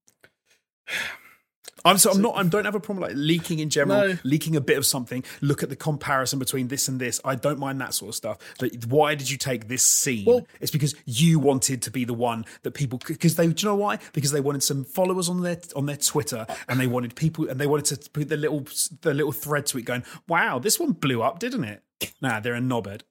I'm 1.84 1.96
so 1.96 2.10
I'm 2.10 2.20
not 2.20 2.36
I 2.36 2.42
don't 2.42 2.66
have 2.66 2.74
a 2.74 2.80
problem 2.80 3.08
like 3.08 3.16
leaking 3.16 3.58
in 3.58 3.70
general, 3.70 4.08
No. 4.08 4.18
leaking 4.22 4.54
a 4.54 4.60
bit 4.60 4.76
of 4.76 4.84
something. 4.84 5.24
Look 5.40 5.62
at 5.62 5.70
the 5.70 5.76
comparison 5.76 6.38
between 6.38 6.68
this 6.68 6.88
and 6.88 7.00
this. 7.00 7.20
I 7.24 7.36
don't 7.36 7.58
mind 7.58 7.80
that 7.80 7.94
sort 7.94 8.10
of 8.10 8.14
stuff. 8.14 8.36
But 8.58 8.84
why 8.86 9.14
did 9.14 9.30
you 9.30 9.38
take 9.38 9.68
this 9.68 9.82
scene? 9.82 10.24
Well- 10.26 10.46
it's 10.60 10.70
because 10.70 10.94
you 11.06 11.38
wanted 11.38 11.80
to 11.82 11.90
be 11.90 12.04
the 12.04 12.12
one 12.14 12.44
that 12.64 12.72
people 12.72 13.00
because 13.06 13.36
they 13.36 13.46
do 13.46 13.54
you 13.64 13.68
know 13.72 13.76
why? 13.76 13.98
Because 14.12 14.30
they 14.32 14.40
wanted 14.40 14.62
some 14.62 14.84
followers 14.84 15.28
on 15.30 15.40
their 15.42 15.58
on 15.74 15.86
their 15.86 15.96
Twitter 15.96 16.46
and 16.68 16.78
they 16.78 16.86
wanted 16.86 17.14
people 17.16 17.48
and 17.48 17.58
they 17.58 17.66
wanted 17.66 17.86
to 18.02 18.10
put 18.10 18.28
the 18.28 18.36
little 18.36 18.66
the 19.00 19.14
little 19.14 19.32
thread 19.32 19.64
to 19.66 19.78
it 19.78 19.82
going, 19.86 20.04
Wow, 20.28 20.58
this 20.58 20.78
one 20.78 20.92
blew 20.92 21.22
up, 21.22 21.38
didn't 21.38 21.64
it? 21.64 21.82
Nah, 22.22 22.40
they're 22.40 22.54
a 22.54 22.60
knobhead. 22.60 23.02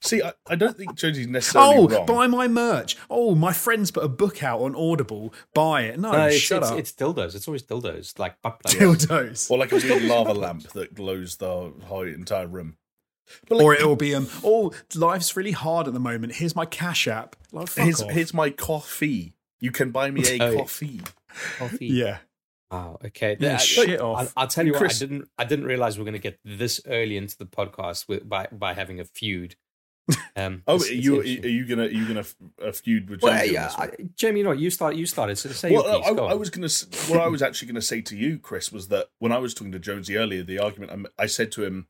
See, 0.00 0.22
I, 0.22 0.32
I 0.48 0.54
don't 0.54 0.76
think 0.76 0.94
Jonesy's 0.94 1.26
necessarily 1.26 1.74
Oh, 1.76 1.88
wrong. 1.88 2.06
buy 2.06 2.26
my 2.26 2.48
merch. 2.48 2.96
Oh, 3.10 3.34
my 3.34 3.52
friends 3.52 3.90
put 3.90 4.04
a 4.04 4.08
book 4.08 4.42
out 4.42 4.60
on 4.60 4.74
Audible. 4.76 5.34
Buy 5.54 5.82
it. 5.82 5.98
No, 5.98 6.12
No, 6.12 6.26
it's, 6.26 6.36
shut 6.36 6.62
it's, 6.62 6.70
up. 6.70 6.78
it's 6.78 6.92
dildos. 6.92 7.34
It's 7.34 7.48
always 7.48 7.62
dildos, 7.62 8.18
like 8.18 8.40
butt 8.42 8.60
plugs. 8.60 8.76
Dildos. 9.06 9.50
or 9.50 9.58
like 9.58 9.72
a 9.72 9.76
weird 9.76 10.02
lava 10.04 10.32
lamp 10.34 10.62
that 10.70 10.94
glows 10.94 11.36
the 11.36 11.72
whole 11.84 12.06
entire 12.06 12.46
room. 12.46 12.76
But 13.48 13.56
like, 13.58 13.64
or 13.64 13.74
it'll 13.74 13.96
be 13.96 14.14
um 14.14 14.26
oh 14.42 14.72
life's 14.94 15.36
really 15.36 15.52
hard 15.52 15.86
at 15.86 15.92
the 15.92 16.00
moment 16.00 16.32
here's 16.36 16.56
my 16.56 16.64
cash 16.64 17.06
app 17.06 17.36
like 17.52 17.68
fuck 17.68 17.84
here's, 17.84 18.00
off. 18.00 18.10
here's 18.10 18.32
my 18.32 18.48
coffee. 18.48 19.34
You 19.60 19.70
can 19.70 19.90
buy 19.90 20.10
me 20.10 20.22
a 20.26 20.42
Oh, 20.42 20.56
coffee. 20.60 21.02
Coffee. 21.58 21.88
yeah 21.88 22.18
Wow. 22.70 22.98
Okay. 23.04 23.36
Yeah, 23.40 23.54
I- 23.54 23.56
shit 23.58 24.00
I, 24.00 24.02
off. 24.04 24.32
I'll 24.36 24.46
tell 24.48 24.66
you 24.66 24.72
Chris- 24.74 25.00
what. 25.00 25.06
I 25.06 25.10
didn't. 25.10 25.28
I 25.38 25.44
didn't 25.44 25.64
realize 25.66 25.96
we 25.96 26.02
are 26.02 26.04
going 26.04 26.12
to 26.12 26.18
get 26.18 26.38
this 26.44 26.80
early 26.86 27.16
into 27.16 27.36
the 27.38 27.46
podcast 27.46 28.08
with, 28.08 28.28
by 28.28 28.46
by 28.52 28.74
having 28.74 29.00
a 29.00 29.04
feud 29.04 29.56
Um, 30.36 30.62
Oh, 30.66 30.76
it's- 30.76 30.90
you 30.90 31.20
are 31.20 31.24
you 31.24 31.64
gonna 31.66 31.82
are 31.84 31.88
you 31.88 32.06
gonna 32.06 32.24
uh, 32.62 32.72
feud 32.72 33.08
with 33.10 33.20
Jamie? 33.20 33.30
Well, 33.32 33.38
Jonesy 33.40 33.54
yeah? 33.54 33.70
I, 33.76 33.90
Jamie, 34.16 34.38
you 34.40 34.44
know, 34.44 34.50
what, 34.50 34.58
you 34.58 34.70
start. 34.70 34.96
You 34.96 35.06
started. 35.06 35.36
So 35.36 35.48
say 35.50 35.70
Well, 35.72 35.82
piece. 35.84 36.06
I, 36.06 36.10
I 36.10 36.34
was 36.34 36.50
to. 36.50 36.86
What 37.12 37.20
I 37.20 37.28
was 37.28 37.42
actually 37.42 37.68
going 37.68 37.74
to 37.76 37.82
say 37.82 38.00
to 38.02 38.16
you, 38.16 38.38
Chris, 38.38 38.70
was 38.72 38.88
that 38.88 39.08
when 39.18 39.32
I 39.32 39.38
was 39.38 39.54
talking 39.54 39.72
to 39.72 39.78
Jonesy 39.78 40.16
earlier, 40.16 40.42
the 40.42 40.58
argument 40.58 40.90
I'm- 40.90 41.06
I 41.18 41.26
said 41.26 41.52
to 41.52 41.64
him 41.64 41.86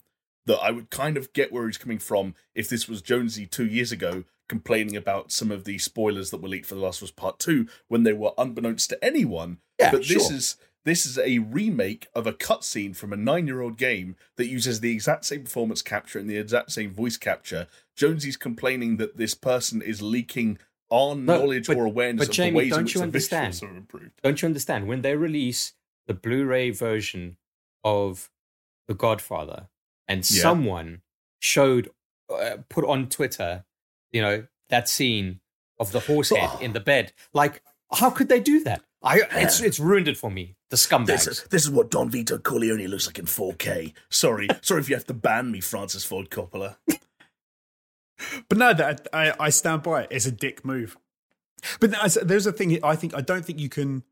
that 0.46 0.58
I 0.62 0.70
would 0.70 0.90
kind 0.90 1.16
of 1.16 1.32
get 1.32 1.52
where 1.52 1.66
he's 1.66 1.76
coming 1.78 1.98
from 1.98 2.34
if 2.54 2.68
this 2.68 2.88
was 2.88 3.02
Jonesy 3.02 3.46
two 3.46 3.66
years 3.66 3.92
ago 3.92 4.24
complaining 4.48 4.96
about 4.96 5.30
some 5.30 5.50
of 5.50 5.64
the 5.64 5.76
spoilers 5.76 6.30
that 6.30 6.40
were 6.40 6.48
leaked 6.48 6.64
for 6.64 6.74
The 6.74 6.80
Last 6.80 7.02
of 7.02 7.08
Us 7.08 7.10
Part 7.10 7.38
Two 7.38 7.68
when 7.88 8.02
they 8.04 8.14
were 8.14 8.32
unbeknownst 8.38 8.88
to 8.90 9.04
anyone. 9.04 9.58
Yeah, 9.78 9.90
but 9.92 10.06
this 10.08 10.30
is 10.30 10.56
this 10.88 11.04
is 11.06 11.18
a 11.18 11.38
remake 11.38 12.08
of 12.14 12.26
a 12.26 12.32
cutscene 12.32 12.94
from 12.96 13.12
a 13.12 13.16
nine-year-old 13.16 13.76
game 13.76 14.16
that 14.36 14.46
uses 14.46 14.80
the 14.80 14.90
exact 14.92 15.24
same 15.24 15.44
performance 15.44 15.82
capture 15.82 16.18
and 16.18 16.28
the 16.28 16.36
exact 16.36 16.72
same 16.72 16.92
voice 16.92 17.16
capture. 17.16 17.66
Jonesy's 17.96 18.36
complaining 18.36 18.96
that 18.96 19.16
this 19.16 19.34
person 19.34 19.82
is 19.82 20.00
leaking 20.02 20.58
our 20.90 21.14
No, 21.14 21.38
knowledge 21.38 21.66
but- 21.66 21.76
or 21.76 21.84
awareness 21.84 22.20
but 22.26 22.28
of 22.30 22.34
Jamie, 22.34 22.50
the 22.50 22.56
ways 22.56 22.70
don't 22.70 22.78
in 22.80 22.84
which 22.86 22.94
you 22.94 23.00
the 23.00 23.04
understand? 23.04 23.54
visuals 23.54 23.60
have 23.68 23.76
improved. 23.76 24.20
Don't 24.22 24.40
you 24.42 24.46
understand? 24.46 24.88
When 24.88 25.02
they 25.02 25.14
release 25.16 25.74
the 26.06 26.14
Blu-ray 26.14 26.70
version 26.70 27.36
of 27.84 28.30
The 28.86 28.94
Godfather, 28.94 29.68
and 30.06 30.18
Yeah. 30.30 30.40
someone 30.42 31.02
showed, 31.40 31.90
uh, 32.30 32.56
put 32.70 32.86
on 32.86 33.08
Twitter, 33.10 33.66
you 34.10 34.22
know, 34.22 34.46
that 34.70 34.88
scene 34.88 35.40
of 35.78 35.92
the 35.92 36.00
horse 36.00 36.30
head 36.30 36.50
in 36.62 36.72
the 36.72 36.80
bed. 36.80 37.12
Like, 37.34 37.62
how 37.92 38.08
could 38.10 38.28
they 38.30 38.40
do 38.40 38.64
that? 38.64 38.82
I, 39.02 39.20
it's 39.32 39.60
it's 39.60 39.78
ruined 39.78 40.08
it 40.08 40.16
for 40.16 40.30
me. 40.30 40.56
The 40.70 40.76
scumbags. 40.76 41.06
This 41.06 41.26
is, 41.26 41.42
this 41.44 41.64
is 41.64 41.70
what 41.70 41.90
Don 41.90 42.10
Vito 42.10 42.36
Corleone 42.38 42.86
looks 42.88 43.06
like 43.06 43.18
in 43.18 43.26
4K. 43.26 43.92
Sorry, 44.10 44.48
sorry 44.60 44.80
if 44.80 44.88
you 44.88 44.96
have 44.96 45.06
to 45.06 45.14
ban 45.14 45.50
me, 45.50 45.60
Francis 45.60 46.04
Ford 46.04 46.30
Coppola. 46.30 46.76
But 48.48 48.58
no, 48.58 48.74
that 48.74 49.06
I, 49.12 49.32
I 49.38 49.50
stand 49.50 49.84
by 49.84 50.02
it. 50.02 50.08
It's 50.10 50.26
a 50.26 50.32
dick 50.32 50.64
move. 50.64 50.96
But 51.78 51.92
there's, 51.92 52.14
there's 52.14 52.46
a 52.46 52.52
thing. 52.52 52.82
I 52.84 52.96
think 52.96 53.14
I 53.14 53.20
don't 53.20 53.44
think 53.44 53.60
you 53.60 53.68
can. 53.68 54.02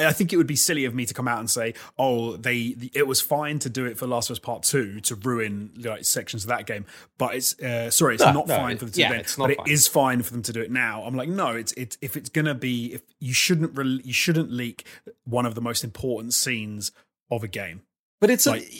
I 0.00 0.12
think 0.12 0.32
it 0.32 0.36
would 0.36 0.46
be 0.46 0.56
silly 0.56 0.84
of 0.84 0.94
me 0.94 1.04
to 1.06 1.14
come 1.14 1.26
out 1.26 1.40
and 1.40 1.50
say, 1.50 1.74
"Oh, 1.98 2.36
they 2.36 2.76
it 2.94 3.06
was 3.06 3.20
fine 3.20 3.58
to 3.60 3.68
do 3.70 3.84
it 3.86 3.98
for 3.98 4.06
Last 4.06 4.30
of 4.30 4.34
Us 4.34 4.38
Part 4.38 4.62
Two 4.62 5.00
to 5.02 5.14
ruin 5.16 5.72
like 5.76 6.04
sections 6.04 6.44
of 6.44 6.48
that 6.48 6.66
game." 6.66 6.86
But 7.18 7.34
it's 7.34 7.58
uh, 7.60 7.90
sorry, 7.90 8.14
it's 8.14 8.24
No, 8.24 8.32
not 8.32 8.46
no, 8.46 8.56
fine 8.56 8.72
it- 8.72 8.78
for 8.78 8.84
them 8.84 8.92
to 8.92 9.00
yeah, 9.00 9.08
do 9.08 9.14
it. 9.14 9.20
it's 9.20 9.34
then, 9.36 9.42
not 9.42 9.48
but 9.48 9.56
fine. 9.58 9.66
it 9.68 9.72
is 9.72 9.88
fine 9.88 10.22
for 10.22 10.32
them 10.32 10.42
to 10.42 10.52
do 10.52 10.60
it 10.60 10.70
now. 10.70 11.02
I'm 11.02 11.14
like, 11.16 11.28
no, 11.28 11.48
it's 11.56 11.72
it's 11.72 11.98
if 12.00 12.16
it's 12.16 12.28
gonna 12.28 12.54
be 12.54 12.94
if 12.94 13.02
you 13.20 13.32
shouldn't 13.34 13.76
re- 13.76 14.00
you 14.04 14.12
shouldn't 14.12 14.52
leak 14.52 14.84
one 15.24 15.46
of 15.46 15.54
the 15.54 15.60
most 15.60 15.82
important 15.84 16.34
scenes 16.34 16.92
of 17.30 17.42
a 17.42 17.48
game. 17.48 17.82
but 18.20 18.30
it's 18.30 18.46
like- 18.46 18.70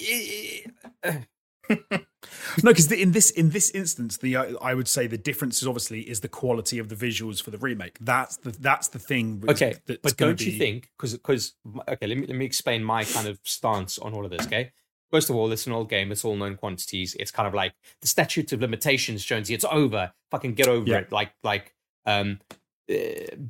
a. 1.04 2.06
No, 2.64 2.70
because 2.72 2.90
in 2.90 3.12
this 3.12 3.30
in 3.30 3.50
this 3.50 3.70
instance, 3.70 4.16
the 4.18 4.36
uh, 4.36 4.54
I 4.60 4.74
would 4.74 4.88
say 4.88 5.06
the 5.06 5.18
difference 5.18 5.62
is 5.62 5.68
obviously 5.68 6.00
is 6.00 6.20
the 6.20 6.28
quality 6.28 6.78
of 6.78 6.88
the 6.88 6.94
visuals 6.96 7.42
for 7.42 7.50
the 7.50 7.58
remake. 7.58 7.96
That's 8.00 8.36
the 8.38 8.50
that's 8.50 8.88
the 8.88 8.98
thing. 8.98 9.42
Okay, 9.48 9.76
but 9.86 10.16
don't 10.16 10.40
you 10.40 10.52
think? 10.52 10.90
Because 10.96 11.12
because 11.14 11.54
okay, 11.88 12.06
let 12.06 12.18
me 12.18 12.26
let 12.26 12.36
me 12.36 12.44
explain 12.44 12.82
my 12.82 13.04
kind 13.04 13.28
of 13.28 13.38
stance 13.44 13.98
on 13.98 14.12
all 14.14 14.24
of 14.24 14.30
this. 14.30 14.46
Okay, 14.46 14.72
first 15.10 15.30
of 15.30 15.36
all, 15.36 15.50
it's 15.52 15.66
an 15.66 15.72
old 15.72 15.88
game. 15.88 16.10
It's 16.12 16.24
all 16.24 16.36
known 16.36 16.56
quantities. 16.56 17.14
It's 17.20 17.30
kind 17.30 17.46
of 17.46 17.54
like 17.54 17.74
the 18.00 18.08
statute 18.08 18.52
of 18.52 18.60
limitations, 18.60 19.24
Jonesy. 19.24 19.54
It's 19.54 19.64
over. 19.70 20.12
Fucking 20.30 20.54
get 20.54 20.66
over 20.68 20.88
Yeah. 20.88 20.98
it. 20.98 21.12
Like 21.12 21.32
like 21.44 21.74
um, 22.06 22.40
uh, 22.90 22.94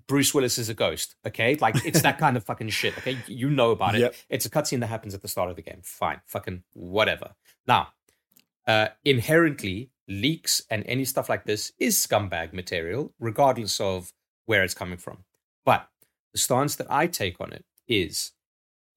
Bruce 0.07 0.35
Willis 0.35 0.59
is 0.59 0.69
a 0.69 0.75
ghost. 0.75 1.15
Okay, 1.27 1.55
like 1.57 1.85
it's 1.87 2.03
that 2.03 2.19
kind 2.19 2.37
of 2.37 2.45
fucking 2.45 2.69
shit. 2.69 2.97
Okay, 2.99 3.17
you 3.27 3.49
know 3.50 3.71
about 3.71 3.95
it. 3.95 4.00
Yep. 4.03 4.15
It's 4.29 4.47
a 4.47 4.50
cutscene 4.50 4.81
that 4.81 4.88
happens 4.88 5.15
at 5.15 5.23
the 5.23 5.29
start 5.29 5.49
of 5.50 5.57
the 5.57 5.62
game. 5.62 5.81
Fine, 5.83 6.21
fucking 6.27 6.62
whatever. 6.75 7.35
Now, 7.67 7.88
uh, 8.69 8.89
inherently, 9.05 9.91
leaks 10.07 10.63
and 10.71 10.85
any 10.87 11.05
stuff 11.05 11.29
like 11.29 11.45
this 11.45 11.73
is 11.79 11.97
scumbag 11.97 12.53
material, 12.53 13.13
regardless 13.19 13.81
of 13.81 14.13
where 14.47 14.63
it's 14.63 14.75
coming 14.75 14.99
from. 14.99 15.25
But 15.65 15.89
the 16.33 16.39
stance 16.39 16.77
that 16.77 16.91
I 16.91 17.07
take 17.07 17.41
on 17.41 17.53
it 17.53 17.65
is, 17.89 18.33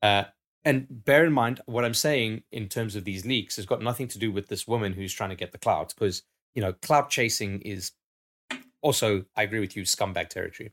uh, 0.02 0.26
and 0.64 0.86
bear 0.90 1.26
in 1.26 1.34
mind 1.34 1.62
what 1.66 1.84
I'm 1.84 1.94
saying 1.94 2.44
in 2.52 2.68
terms 2.68 2.96
of 2.96 3.04
these 3.04 3.26
leaks 3.26 3.56
has 3.56 3.66
got 3.66 3.82
nothing 3.82 4.08
to 4.10 4.20
do 4.20 4.32
with 4.32 4.48
this 4.48 4.68
woman 4.68 4.94
who's 4.94 5.14
trying 5.14 5.32
to 5.32 5.36
get 5.36 5.52
the 5.52 5.58
clout, 5.58 5.94
because 5.98 6.24
you 6.54 6.62
know 6.62 6.74
clout 6.74 7.10
chasing 7.10 7.62
is 7.62 7.92
also, 8.82 9.26
I 9.36 9.44
agree 9.44 9.60
with 9.60 9.76
you, 9.76 9.84
scumbag 9.84 10.30
territory. 10.30 10.72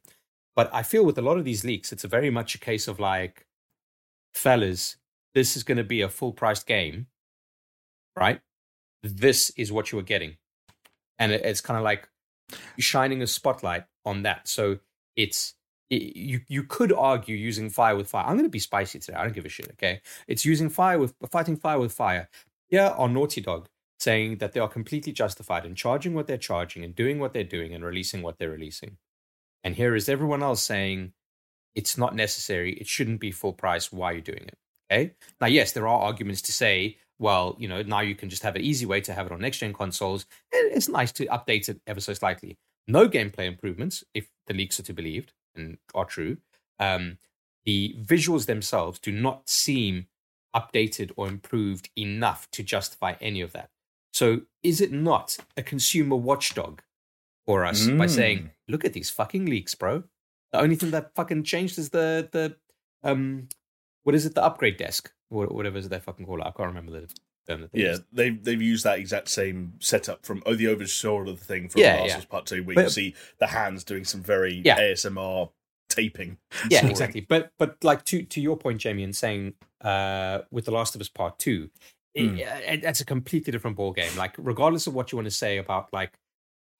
But 0.57 0.71
I 0.73 0.83
feel 0.83 1.05
with 1.05 1.19
a 1.19 1.23
lot 1.23 1.38
of 1.38 1.45
these 1.45 1.64
leaks, 1.64 1.93
it's 1.93 2.05
very 2.05 2.31
much 2.31 2.55
a 2.55 2.59
case 2.59 2.88
of 2.88 2.99
like, 2.99 3.47
fellas, 4.35 4.97
this 5.35 5.57
is 5.57 5.62
going 5.62 5.78
to 5.78 5.85
be 5.85 6.00
a 6.00 6.09
full 6.09 6.33
priced 6.33 6.67
game, 6.67 7.07
right? 8.17 8.40
This 9.02 9.50
is 9.57 9.71
what 9.73 9.93
you 9.93 9.99
are 9.99 10.02
getting. 10.02 10.37
And 11.19 11.33
it- 11.33 11.45
it's 11.45 11.61
kind 11.61 11.78
of 11.78 11.85
like 11.85 12.09
shining 12.78 13.23
a 13.23 13.26
spotlight 13.26 13.85
on 14.05 14.23
that. 14.23 14.49
So 14.49 14.78
it's, 15.17 15.55
it, 15.90 16.17
you, 16.17 16.40
you 16.49 16.62
could 16.64 16.93
argue 16.93 17.37
using 17.37 17.71
fire 17.71 17.97
with 17.97 18.09
fire. 18.09 18.25
I'm 18.25 18.35
going 18.35 18.45
to 18.45 18.50
be 18.50 18.59
spicy 18.59 18.99
today. 18.99 19.17
I 19.17 19.25
don't 19.25 19.35
give 19.35 19.47
a 19.47 19.49
shit, 19.49 19.71
okay? 19.73 20.00
It's 20.26 20.45
using 20.45 20.69
fire 20.69 20.99
with, 20.99 21.14
fighting 21.31 21.57
fire 21.57 21.78
with 21.78 21.93
fire. 21.93 22.28
Here 22.69 22.83
are 22.83 23.09
Naughty 23.09 23.40
Dog 23.40 23.69
saying 23.99 24.38
that 24.38 24.52
they 24.52 24.61
are 24.61 24.69
completely 24.69 25.12
justified 25.12 25.64
in 25.64 25.75
charging 25.75 26.14
what 26.14 26.26
they're 26.26 26.37
charging 26.37 26.85
and 26.85 26.95
doing 26.95 27.19
what 27.19 27.33
they're 27.33 27.43
doing 27.43 27.75
and 27.75 27.85
releasing 27.85 28.23
what 28.23 28.38
they're 28.38 28.50
releasing. 28.50 28.99
And 29.64 29.75
here 29.75 29.97
is 29.97 30.09
everyone 30.09 30.43
else 30.43 30.62
saying 30.62 31.12
it's 31.75 31.99
not 31.99 32.14
necessary. 32.14 32.75
It 32.75 32.87
shouldn't 32.87 33.21
be 33.21 33.33
full 33.33 33.52
price. 33.52 33.90
Why 33.90 34.12
are 34.12 34.14
you 34.14 34.21
doing 34.23 34.45
it? 34.47 34.59
Okay. 34.90 35.14
Now, 35.40 35.49
yes, 35.49 35.73
there 35.73 35.88
are 35.88 36.00
arguments 36.00 36.43
to 36.43 36.52
say, 36.52 36.99
well, 37.18 37.56
you 37.58 37.68
know, 37.68 37.82
now 37.82 38.00
you 38.00 38.14
can 38.14 38.28
just 38.28 38.42
have 38.42 38.56
an 38.56 38.62
easy 38.62 38.87
way 38.87 39.00
to 39.02 39.12
have 39.12 39.26
it 39.26 39.32
on 39.32 39.40
next 39.40 39.58
gen 39.58 39.72
consoles. 39.72 40.26
And 40.52 40.72
It's 40.72 40.88
nice 40.88 41.12
to 41.12 41.26
update 41.26 41.68
it 41.68 41.80
ever 41.87 42.00
so 42.00 42.14
slightly. 42.14 42.58
No 42.87 43.08
gameplay 43.08 43.46
improvements, 43.46 44.04
if 44.14 44.28
the 44.46 44.54
leaks 44.54 44.78
are 44.80 44.84
to 44.84 44.92
be 44.92 45.02
believed 45.02 45.32
and 45.54 45.78
are 45.94 46.04
true. 46.04 46.38
Um, 46.78 47.18
the 47.64 47.96
visuals 48.00 48.46
themselves 48.46 48.98
do 48.98 49.12
not 49.12 49.48
seem 49.48 50.06
updated 50.54 51.12
or 51.16 51.28
improved 51.28 51.90
enough 51.96 52.50
to 52.52 52.62
justify 52.62 53.14
any 53.20 53.40
of 53.40 53.52
that. 53.52 53.70
So, 54.12 54.42
is 54.62 54.80
it 54.80 54.90
not 54.90 55.37
a 55.56 55.62
consumer 55.62 56.16
watchdog 56.16 56.82
for 57.46 57.66
us 57.66 57.87
by 57.88 58.06
Mm. 58.06 58.10
saying, 58.10 58.50
"Look 58.66 58.84
at 58.84 58.92
these 58.94 59.10
fucking 59.10 59.44
leaks, 59.46 59.75
bro"? 59.75 60.04
The 60.52 60.60
only 60.60 60.76
thing 60.76 60.90
that 60.92 61.14
fucking 61.14 61.44
changed 61.44 61.78
is 61.78 61.90
the 61.90 62.28
the 62.32 62.56
um, 63.02 63.48
what 64.04 64.14
is 64.14 64.25
it? 64.25 64.34
The 64.34 64.42
upgrade 64.42 64.78
desk, 64.78 65.12
whatever 65.28 65.78
is 65.78 65.88
they 65.88 66.00
fucking 66.00 66.26
call 66.26 66.40
it. 66.40 66.47
I 66.47 66.50
can't 66.50 66.68
remember 66.68 66.92
the 66.92 67.08
term 67.47 67.61
that 67.62 67.73
they 67.73 67.82
Yeah, 67.85 67.97
they've 68.12 68.42
they've 68.42 68.61
used 68.62 68.85
that 68.85 68.99
exact 68.99 69.28
same 69.28 69.75
setup 69.80 70.25
from 70.25 70.42
oh 70.47 70.54
the 70.54 70.68
overshoulder 70.68 71.35
thing 71.37 71.68
from 71.68 71.80
Yeah, 71.82 71.97
Last 72.00 72.08
yeah. 72.08 72.25
Part 72.28 72.47
Two, 72.47 72.62
where 72.64 72.75
But- 72.75 72.85
you 72.85 72.90
see 72.90 73.14
the 73.38 73.47
hands 73.49 73.85
doing 73.85 74.04
some 74.04 74.23
very 74.23 74.61
Yeah. 74.64 74.78
ASMR 74.78 75.50
taping. 75.88 76.37
yeah 76.70 76.87
exactly 76.90 77.23
but 77.23 77.50
but 77.58 77.82
like 77.82 78.04
to 78.04 78.23
to 78.23 78.42
your 78.42 78.58
point 78.58 78.78
jamie 78.78 79.02
and 79.02 79.16
saying 79.16 79.54
uh 79.80 80.40
with 80.50 80.66
the 80.66 80.70
last 80.70 80.94
of 80.94 81.00
us 81.00 81.08
part 81.08 81.38
two 81.38 81.70
Hmm. 82.16 82.37
it- 82.38 82.82
that's 82.82 83.00
a 83.00 83.06
completely 83.06 83.52
different 83.52 83.76
ball 83.78 83.92
game 83.92 84.14
like 84.16 84.35
regardless 84.37 84.87
of 84.87 84.92
what 84.94 85.11
you 85.11 85.16
want 85.16 85.25
to 85.26 85.30
say 85.35 85.56
about 85.56 85.90
like 85.92 86.12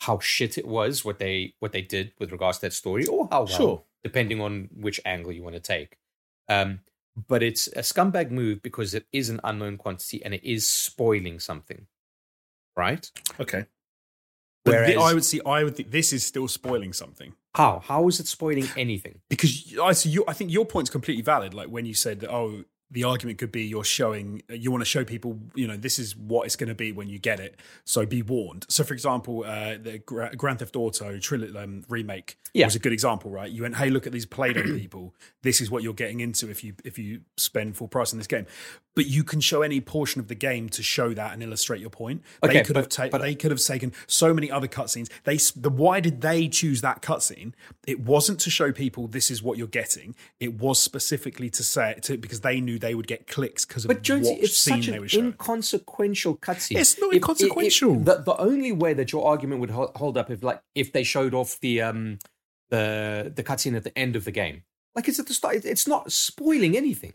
how 0.01 0.19
shit 0.19 0.59
it 0.59 0.67
was 0.69 1.07
what 1.07 1.19
they 1.19 1.55
what 1.61 1.73
they 1.73 1.81
did 1.81 2.13
with 2.19 2.33
regards 2.33 2.59
to 2.59 2.67
that 2.67 2.73
story 2.75 3.07
or 3.07 3.29
how 3.31 3.45
well 3.45 3.47
Sure. 3.47 3.83
depending 4.05 4.43
on 4.43 4.69
which 4.77 5.01
angle 5.07 5.33
you 5.33 5.43
want 5.43 5.55
to 5.55 5.61
take 5.61 5.97
um 6.51 6.81
but 7.27 7.43
it's 7.43 7.67
a 7.69 7.81
scumbag 7.81 8.31
move 8.31 8.63
because 8.63 8.95
it 8.95 9.07
is 9.13 9.29
an 9.29 9.41
unknown 9.45 9.77
quantity 9.77 10.25
and 10.25 10.35
it 10.35 10.45
is 10.45 10.67
spoiling 10.67 11.41
something 11.41 11.87
right 12.77 13.11
Okay. 13.41 13.67
Whereas- 14.65 14.97
I 14.97 15.15
would 15.15 15.25
see. 15.25 15.41
I 15.47 15.65
would 15.65 15.77
think 15.77 15.91
this 15.91 16.13
is 16.13 16.25
still 16.25 16.47
spoiling 16.49 16.93
something 16.93 17.33
how 17.55 17.81
how 17.81 18.07
is 18.07 18.21
it 18.21 18.27
spoiling 18.29 18.69
anything 18.77 19.21
because 19.29 19.75
I 19.83 19.93
see. 19.93 20.11
You, 20.11 20.25
I 20.29 20.33
think 20.35 20.53
your 20.53 20.67
point's 20.67 20.91
completely 20.91 21.23
valid. 21.23 21.55
Like 21.55 21.69
when 21.69 21.87
you 21.87 21.95
said 21.95 22.21
that. 22.21 22.31
Oh, 22.31 22.65
the 22.91 23.05
argument 23.05 23.39
could 23.39 23.53
be 23.53 23.63
you're 23.65 23.85
showing. 23.85 24.43
You 24.49 24.71
want 24.71 24.81
to 24.81 24.87
show 24.89 25.05
people. 25.05 25.39
You 25.55 25.67
know, 25.67 25.77
this 25.77 25.99
is 25.99 26.17
what 26.17 26.47
it's 26.47 26.57
going 26.57 26.69
to 26.69 26.75
be 26.75 26.91
when 26.93 27.09
you 27.09 27.19
get 27.19 27.39
it. 27.41 27.61
So 27.85 28.07
be 28.07 28.23
warned. 28.23 28.65
So, 28.69 28.83
for 28.85 28.95
example, 28.95 29.45
uh, 29.45 29.77
the 29.77 29.99
Gra- 29.99 30.35
Grand 30.37 30.61
Theft 30.61 30.75
Auto 30.77 31.17
tril- 31.19 31.55
um, 31.57 31.85
remake 31.89 32.39
Yeah. 32.55 32.65
was 32.67 32.75
a 32.77 32.79
good 32.79 32.93
example, 32.93 33.31
right? 33.31 33.51
You 33.51 33.63
went, 33.63 33.77
hey, 33.77 33.91
look 33.91 34.07
at 34.07 34.13
these 34.13 34.25
Play-Doh 34.27 34.63
people. 34.79 35.15
This 35.43 35.61
is 35.61 35.71
what 35.71 35.83
you're 35.83 35.93
getting 35.93 36.21
into 36.21 36.49
if 36.51 36.65
you 36.65 36.75
if 36.85 36.99
you 36.99 37.21
spend 37.37 37.77
full 37.77 37.89
price 37.89 38.13
on 38.13 38.19
this 38.19 38.27
game. 38.27 38.47
But 38.99 39.07
you 39.07 39.23
can 39.23 39.41
show 39.41 39.63
any 39.63 39.81
portion 39.81 40.21
of 40.21 40.27
the 40.27 40.35
game 40.35 40.69
to 40.71 40.83
show 40.83 41.15
that 41.15 41.33
and 41.33 41.41
illustrate 41.41 41.81
your 41.81 41.89
point. 41.89 42.21
Okay, 42.43 42.55
they 42.55 42.63
could 42.65 42.75
have 42.75 42.87
but- 42.87 42.91
taken. 42.91 43.11
but- 43.13 43.21
They 43.23 43.37
could 43.37 43.53
have 43.53 43.61
taken 43.61 43.93
so 44.09 44.35
many 44.35 44.51
other 44.51 44.67
cutscenes. 44.67 45.09
They 45.23 45.37
the 45.55 45.71
why 45.71 46.01
did 46.01 46.21
they 46.21 46.49
choose 46.49 46.81
that 46.81 47.01
cutscene? 47.01 47.53
It 47.87 48.01
wasn't 48.01 48.41
to 48.41 48.51
show 48.51 48.73
people 48.73 49.07
this 49.07 49.31
is 49.31 49.41
what 49.41 49.57
you're 49.57 49.69
getting. 49.69 50.17
It 50.41 50.55
was 50.55 50.83
specifically 50.83 51.49
to 51.51 51.63
say 51.63 51.95
to 52.03 52.17
because 52.19 52.41
they 52.41 52.61
knew 52.61 52.77
they 52.81 52.97
would 52.97 53.07
get 53.07 53.29
clicks 53.29 53.65
because 53.65 53.85
of 53.85 53.89
But 53.89 54.03
Jonesy, 54.03 54.31
what 54.33 54.43
it's 54.43 54.59
scene 54.59 54.83
such 54.83 54.87
they 54.87 54.95
an 54.97 55.01
were 55.03 55.09
showing. 55.09 55.27
inconsequential 55.27 56.37
cutscene. 56.39 56.81
It's 56.81 56.99
not 56.99 57.07
If- 57.11 57.19
if- 57.19 57.23
inconsequential. 57.23 57.99
if- 58.01 58.05
the, 58.05 58.17
the 58.17 58.37
only 58.41 58.73
way 58.73 58.95
that 58.95 59.13
your 59.13 59.25
argument 59.29 59.61
would 59.61 59.71
hold 59.71 60.19
up 60.19 60.29
if, 60.29 60.43
like, 60.43 60.61
if 60.75 60.93
they 60.93 61.05
showed 61.05 61.35
off 61.35 61.61
the 61.61 61.83
um 61.83 62.19
the 62.71 63.33
the 63.35 63.45
cutscene 63.45 63.77
at 63.77 63.85
the 63.85 63.97
end 63.97 64.17
of 64.17 64.25
the 64.25 64.33
game, 64.33 64.63
like 64.97 65.07
it's 65.09 65.19
at 65.21 65.27
the 65.29 65.35
start. 65.35 65.65
It's 65.65 65.87
not 65.87 66.11
spoiling 66.11 66.77
anything. 66.77 67.13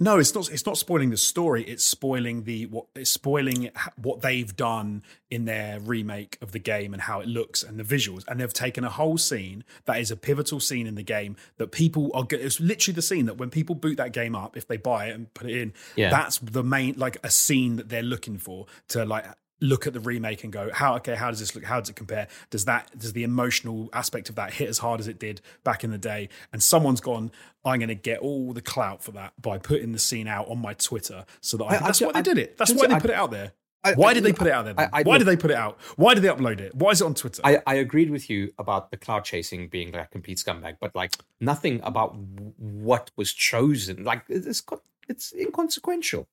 No, 0.00 0.18
it's 0.18 0.34
not. 0.34 0.50
It's 0.50 0.66
not 0.66 0.76
spoiling 0.76 1.10
the 1.10 1.16
story. 1.16 1.62
It's 1.62 1.84
spoiling 1.84 2.42
the 2.44 2.66
what. 2.66 2.86
It's 2.96 3.10
spoiling 3.12 3.70
what 3.96 4.22
they've 4.22 4.54
done 4.56 5.04
in 5.30 5.44
their 5.44 5.78
remake 5.78 6.36
of 6.42 6.50
the 6.50 6.58
game 6.58 6.92
and 6.92 7.02
how 7.02 7.20
it 7.20 7.28
looks 7.28 7.62
and 7.62 7.78
the 7.78 7.84
visuals. 7.84 8.24
And 8.26 8.40
they've 8.40 8.52
taken 8.52 8.82
a 8.82 8.90
whole 8.90 9.18
scene 9.18 9.62
that 9.84 9.98
is 10.00 10.10
a 10.10 10.16
pivotal 10.16 10.58
scene 10.58 10.88
in 10.88 10.96
the 10.96 11.04
game 11.04 11.36
that 11.58 11.68
people 11.70 12.10
are. 12.12 12.26
It's 12.30 12.58
literally 12.58 12.94
the 12.96 13.02
scene 13.02 13.26
that 13.26 13.38
when 13.38 13.50
people 13.50 13.76
boot 13.76 13.96
that 13.98 14.12
game 14.12 14.34
up, 14.34 14.56
if 14.56 14.66
they 14.66 14.76
buy 14.76 15.06
it 15.06 15.14
and 15.14 15.32
put 15.32 15.48
it 15.48 15.56
in, 15.56 15.72
Yeah. 15.94 16.10
that's 16.10 16.38
the 16.38 16.64
main 16.64 16.94
like 16.96 17.16
a 17.22 17.30
scene 17.30 17.76
that 17.76 17.88
they're 17.88 18.02
looking 18.02 18.36
for 18.38 18.66
to 18.88 19.04
like 19.04 19.24
look 19.64 19.86
at 19.86 19.92
the 19.92 20.00
remake 20.00 20.44
and 20.44 20.52
go 20.52 20.70
how 20.72 20.94
okay 20.96 21.14
how 21.14 21.30
does 21.30 21.40
this 21.40 21.54
look? 21.54 21.64
How 21.64 21.80
does 21.80 21.88
it 21.88 21.96
compare? 21.96 22.28
Does 22.50 22.64
that 22.66 22.90
does 22.98 23.12
the 23.14 23.24
emotional 23.24 23.88
aspect 23.92 24.28
of 24.28 24.34
that 24.36 24.52
hit 24.52 24.68
as 24.68 24.78
hard 24.78 25.00
as 25.00 25.08
it 25.08 25.18
did 25.18 25.40
back 25.64 25.82
in 25.84 25.90
the 25.90 25.98
day? 25.98 26.28
And 26.52 26.62
someone's 26.62 27.00
gone 27.00 27.30
i'm 27.66 27.78
going 27.78 27.88
to 27.88 27.94
get 27.94 28.18
all 28.20 28.52
the 28.52 28.60
clout 28.60 29.02
for 29.02 29.12
that 29.12 29.32
by 29.40 29.56
putting 29.56 29.92
the 29.92 29.98
scene 29.98 30.28
out 30.28 30.46
on 30.48 30.58
my 30.60 30.74
twitter 30.74 31.24
so 31.40 31.56
that 31.56 31.64
I, 31.64 31.76
I- 31.76 31.78
that's 31.78 32.02
I- 32.02 32.06
why 32.06 32.12
they 32.12 32.22
did 32.22 32.38
it. 32.38 32.58
That's 32.58 32.74
why 32.74 32.86
they 32.86 32.94
I- 32.94 33.00
put 33.00 33.10
it 33.10 33.16
out 33.16 33.30
there. 33.30 33.52
I- 33.86 33.92
why 33.94 34.14
did 34.14 34.24
they 34.24 34.32
put 34.32 34.46
it 34.46 34.52
out 34.52 34.64
there? 34.66 34.74
I- 34.78 34.88
I- 35.00 35.02
why 35.02 35.18
did 35.18 35.26
they 35.26 35.36
put 35.36 35.50
it 35.50 35.56
out? 35.58 35.78
Why 35.96 36.14
did 36.14 36.22
they 36.22 36.28
upload 36.28 36.58
it? 36.60 36.74
Why 36.74 36.90
is 36.90 37.00
it 37.00 37.04
on 37.04 37.14
twitter? 37.14 37.42
I, 37.44 37.60
I 37.66 37.74
agreed 37.76 38.10
with 38.10 38.28
you 38.30 38.52
about 38.58 38.90
the 38.90 38.96
clout 38.96 39.24
chasing 39.24 39.68
being 39.68 39.92
like 39.92 40.04
a 40.06 40.08
complete 40.08 40.38
scumbag, 40.38 40.76
but 40.80 40.94
like 40.94 41.12
nothing 41.40 41.80
about 41.82 42.14
what 42.58 43.10
was 43.16 43.32
chosen. 43.32 44.04
Like 44.04 44.24
it's 44.28 44.62
it's 45.08 45.32
inconsequential. 45.34 46.28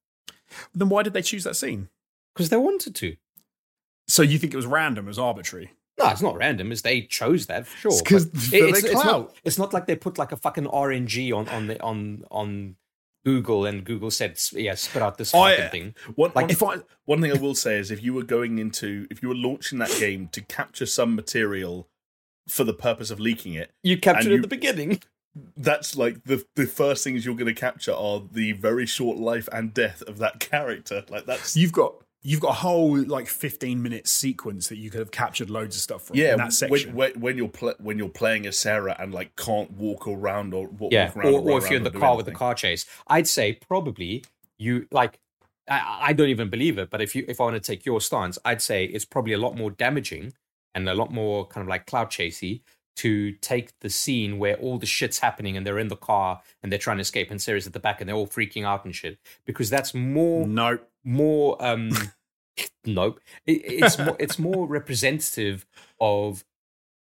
Then 0.74 0.90
why 0.90 1.04
did 1.04 1.14
they 1.14 1.22
choose 1.22 1.44
that 1.46 1.56
scene 1.56 1.90
because 2.34 2.50
they 2.50 2.58
wanted 2.58 2.96
to. 2.96 3.16
so 4.08 4.22
you 4.22 4.38
think 4.38 4.54
it 4.54 4.58
was 4.58 4.66
random 4.66 5.06
it 5.06 5.10
was 5.10 5.20
arbitrary 5.20 5.72
No, 6.00 6.08
it's 6.10 6.22
not 6.22 6.36
random. 6.38 6.72
It's 6.72 6.82
they 6.82 7.02
chose 7.02 7.46
that 7.48 7.68
for 7.68 7.78
sure. 7.78 7.92
It's 7.92 8.02
'cause 8.02 8.26
but 8.26 8.54
it- 8.54 8.70
it's, 8.70 8.84
it's 8.84 9.04
not. 9.06 9.36
It's 9.44 9.58
not 9.60 9.74
like 9.74 9.86
they 9.86 9.96
put 9.96 10.18
like 10.18 10.32
a 10.32 10.38
fucking 10.38 10.66
RNG 10.66 11.32
on 11.32 11.48
on 11.50 11.68
the 11.68 11.80
on 11.82 12.24
on 12.32 12.76
Google 13.24 13.66
and 13.68 13.84
Google 13.84 14.10
said 14.10 14.40
yeah 14.54 14.74
spit 14.76 15.04
out 15.04 15.18
this 15.20 15.34
I- 15.36 15.56
fucking 15.58 15.70
thing. 15.72 15.96
One, 16.16 16.32
Like, 16.34 16.60
one, 16.60 16.80
I 16.80 16.84
one 17.06 17.22
thing 17.22 17.32
I 17.32 17.38
will 17.40 17.54
say 17.54 17.78
is 17.78 17.92
if 17.92 18.02
you 18.02 18.14
were 18.16 18.24
going 18.24 18.58
into 18.58 19.06
if 19.12 19.22
you 19.22 19.30
were 19.30 19.36
launching 19.36 19.78
that 19.80 19.96
game 20.00 20.28
to 20.30 20.42
capture 20.42 20.88
some 20.88 21.16
material 21.16 21.88
for 22.48 22.64
the 22.64 22.74
purpose 22.74 23.12
of 23.12 23.20
leaking 23.20 23.54
it, 23.54 23.72
You 23.84 23.98
captured 24.00 24.30
it 24.30 24.32
you- 24.32 24.36
at 24.38 24.42
the 24.42 24.48
beginning. 24.48 25.02
that's 25.56 25.96
like 25.96 26.24
the 26.24 26.44
the 26.56 26.66
first 26.66 27.04
things 27.04 27.26
you're 27.26 27.36
going 27.36 27.54
to 27.54 27.62
capture 27.70 27.94
are 27.94 28.24
the 28.32 28.54
very 28.54 28.88
short 28.88 29.18
life 29.20 29.48
and 29.54 29.72
death 29.74 30.02
of 30.08 30.18
that 30.18 30.40
character. 30.40 31.06
Like 31.10 31.26
that's 31.28 31.56
you've 31.56 31.74
got 31.74 31.94
you've 32.24 32.40
got 32.40 32.50
a 32.50 32.54
whole 32.54 32.98
like 33.04 33.28
15 33.28 33.82
minute 33.82 34.08
sequence 34.08 34.68
that 34.68 34.78
you 34.78 34.90
could 34.90 35.00
have 35.00 35.12
captured 35.12 35.50
loads 35.50 35.76
of 35.76 35.82
stuff 35.82 36.04
from 36.04 36.18
yeah. 36.18 36.34
in 36.34 36.38
that 36.38 36.54
section 36.54 36.96
When, 36.96 37.12
when, 37.14 37.22
when 37.22 37.38
you're 37.38 37.48
pl- 37.48 37.76
when 37.80 37.98
you're 37.98 38.10
playing 38.10 38.46
as 38.46 38.58
Sarah 38.58 38.96
and 39.00 39.14
like 39.14 39.36
can't 39.36 39.72
walk 39.72 40.08
around 40.08 40.54
or 40.54 40.68
walk, 40.68 40.92
Yeah, 40.92 41.08
walk 41.08 41.18
around 41.18 41.34
or, 41.34 41.40
run 41.40 41.50
or 41.50 41.58
if 41.58 41.70
you're 41.70 41.78
in 41.78 41.84
the 41.84 41.90
do 41.90 42.00
car 42.00 42.16
with 42.16 42.26
the 42.26 42.32
car 42.32 42.54
chase, 42.54 42.86
I'd 43.08 43.28
say 43.28 43.54
probably 43.54 44.24
you 44.58 44.88
like. 44.92 45.20
I, 45.70 46.00
I 46.02 46.14
don't 46.14 46.30
even 46.30 46.50
believe 46.50 46.78
it, 46.80 46.90
but 46.90 47.02
if 47.02 47.16
you 47.16 47.24
if 47.28 47.40
I 47.40 47.46
want 47.46 47.56
to 47.56 47.60
take 47.60 47.86
your 47.86 48.02
stance, 48.02 48.38
I'd 48.44 48.62
say 48.62 48.86
it's 48.86 49.06
probably 49.06 49.34
a 49.34 49.38
lot 49.38 49.56
more 49.56 49.72
damaging 49.72 50.34
and 50.74 50.90
a 50.90 50.94
lot 50.94 51.12
more 51.12 51.46
kind 51.48 51.64
of 51.64 51.70
like 51.70 51.86
clout 51.86 52.10
chasey 52.10 52.62
to 52.98 53.32
take 53.34 53.80
the 53.80 53.90
scene 53.90 54.38
where 54.38 54.56
all 54.56 54.78
the 54.78 54.86
shit's 54.86 55.20
happening 55.20 55.56
and 55.56 55.66
they're 55.66 55.80
in 55.80 55.88
the 55.88 55.96
car 55.96 56.42
and 56.62 56.72
they're 56.72 56.80
trying 56.80 56.98
to 56.98 57.02
escape 57.02 57.32
and 57.32 57.42
Sarah's 57.42 57.66
at 57.66 57.74
the 57.74 57.80
back 57.80 58.02
and 58.02 58.08
they're 58.08 58.16
all 58.16 58.28
freaking 58.28 58.66
out 58.66 58.86
and 58.86 58.94
shit 58.94 59.18
because 59.46 59.70
that's 59.70 59.94
more 59.94 60.46
no 60.46 60.80
more 61.04 61.58
um 61.64 61.92
nope 62.86 63.20
it, 63.46 63.62
it's 63.66 63.98
more 63.98 64.16
it's 64.20 64.40
more 64.40 64.68
representative 64.68 65.66
of 66.00 66.44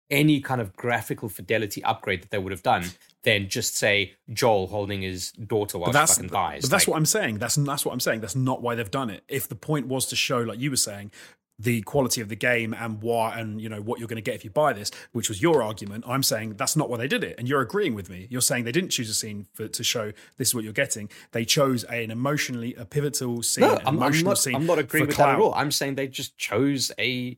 any 0.09 0.39
kind 0.41 0.61
of 0.61 0.75
graphical 0.75 1.27
fidelity 1.29 1.83
upgrade 1.83 2.21
that 2.21 2.29
they 2.29 2.37
would 2.37 2.51
have 2.51 2.63
done 2.63 2.83
than 3.23 3.49
just 3.49 3.75
say 3.75 4.13
Joel 4.31 4.67
holding 4.67 5.01
his 5.01 5.31
daughter 5.31 5.77
while 5.77 5.91
she 5.91 5.93
fucking 6.15 6.27
dies. 6.29 6.61
But 6.63 6.71
that's 6.71 6.87
Like, 6.87 6.91
what 6.91 6.97
I'm 6.97 7.05
saying. 7.05 7.39
That's 7.39 7.55
that's 7.55 7.85
what 7.85 7.93
I'm 7.93 7.99
saying. 7.99 8.21
That's 8.21 8.35
not 8.35 8.61
why 8.61 8.75
they've 8.75 8.91
done 8.91 9.09
it. 9.09 9.23
If 9.27 9.47
the 9.47 9.55
point 9.55 9.87
was 9.87 10.05
to 10.07 10.15
show, 10.15 10.39
like 10.39 10.59
you 10.59 10.69
were 10.69 10.77
saying, 10.77 11.11
the 11.59 11.81
quality 11.83 12.19
of 12.19 12.29
the 12.29 12.35
game 12.35 12.73
and 12.73 13.01
why 13.01 13.39
and 13.39 13.61
you 13.61 13.69
know 13.69 13.81
what 13.81 13.99
you're 13.99 14.07
going 14.07 14.15
to 14.15 14.21
get 14.21 14.35
if 14.35 14.43
you 14.43 14.49
buy 14.49 14.73
this, 14.73 14.91
which 15.11 15.29
was 15.29 15.41
your 15.41 15.61
argument, 15.61 16.03
I'm 16.07 16.23
saying 16.23 16.55
that's 16.55 16.75
not 16.75 16.89
why 16.89 16.97
they 16.97 17.07
did 17.07 17.23
it, 17.23 17.35
and 17.37 17.47
you're 17.47 17.61
agreeing 17.61 17.95
with 17.95 18.09
me. 18.09 18.27
You're 18.29 18.41
saying 18.41 18.65
they 18.65 18.71
didn't 18.71 18.89
choose 18.89 19.09
a 19.09 19.13
scene 19.13 19.47
for, 19.53 19.67
to 19.67 19.83
show 19.83 20.11
this 20.37 20.49
is 20.49 20.55
what 20.55 20.63
you're 20.63 20.73
getting. 20.73 21.09
They 21.31 21.45
chose 21.45 21.83
an 21.85 22.11
emotionally 22.11 22.73
a 22.75 22.85
pivotal 22.85 23.43
scene, 23.43 23.63
no, 23.63 23.79
I'm, 23.85 24.01
I'm 24.01 24.23
not. 24.23 24.37
scene. 24.37 24.55
I'm 24.55 24.65
not 24.65 24.79
agreeing 24.79 25.07
with 25.07 25.17
that 25.17 25.29
at 25.29 25.39
all. 25.39 25.53
I'm 25.53 25.71
saying 25.71 25.95
they 25.95 26.07
just 26.07 26.37
chose 26.37 26.91
a 26.99 27.37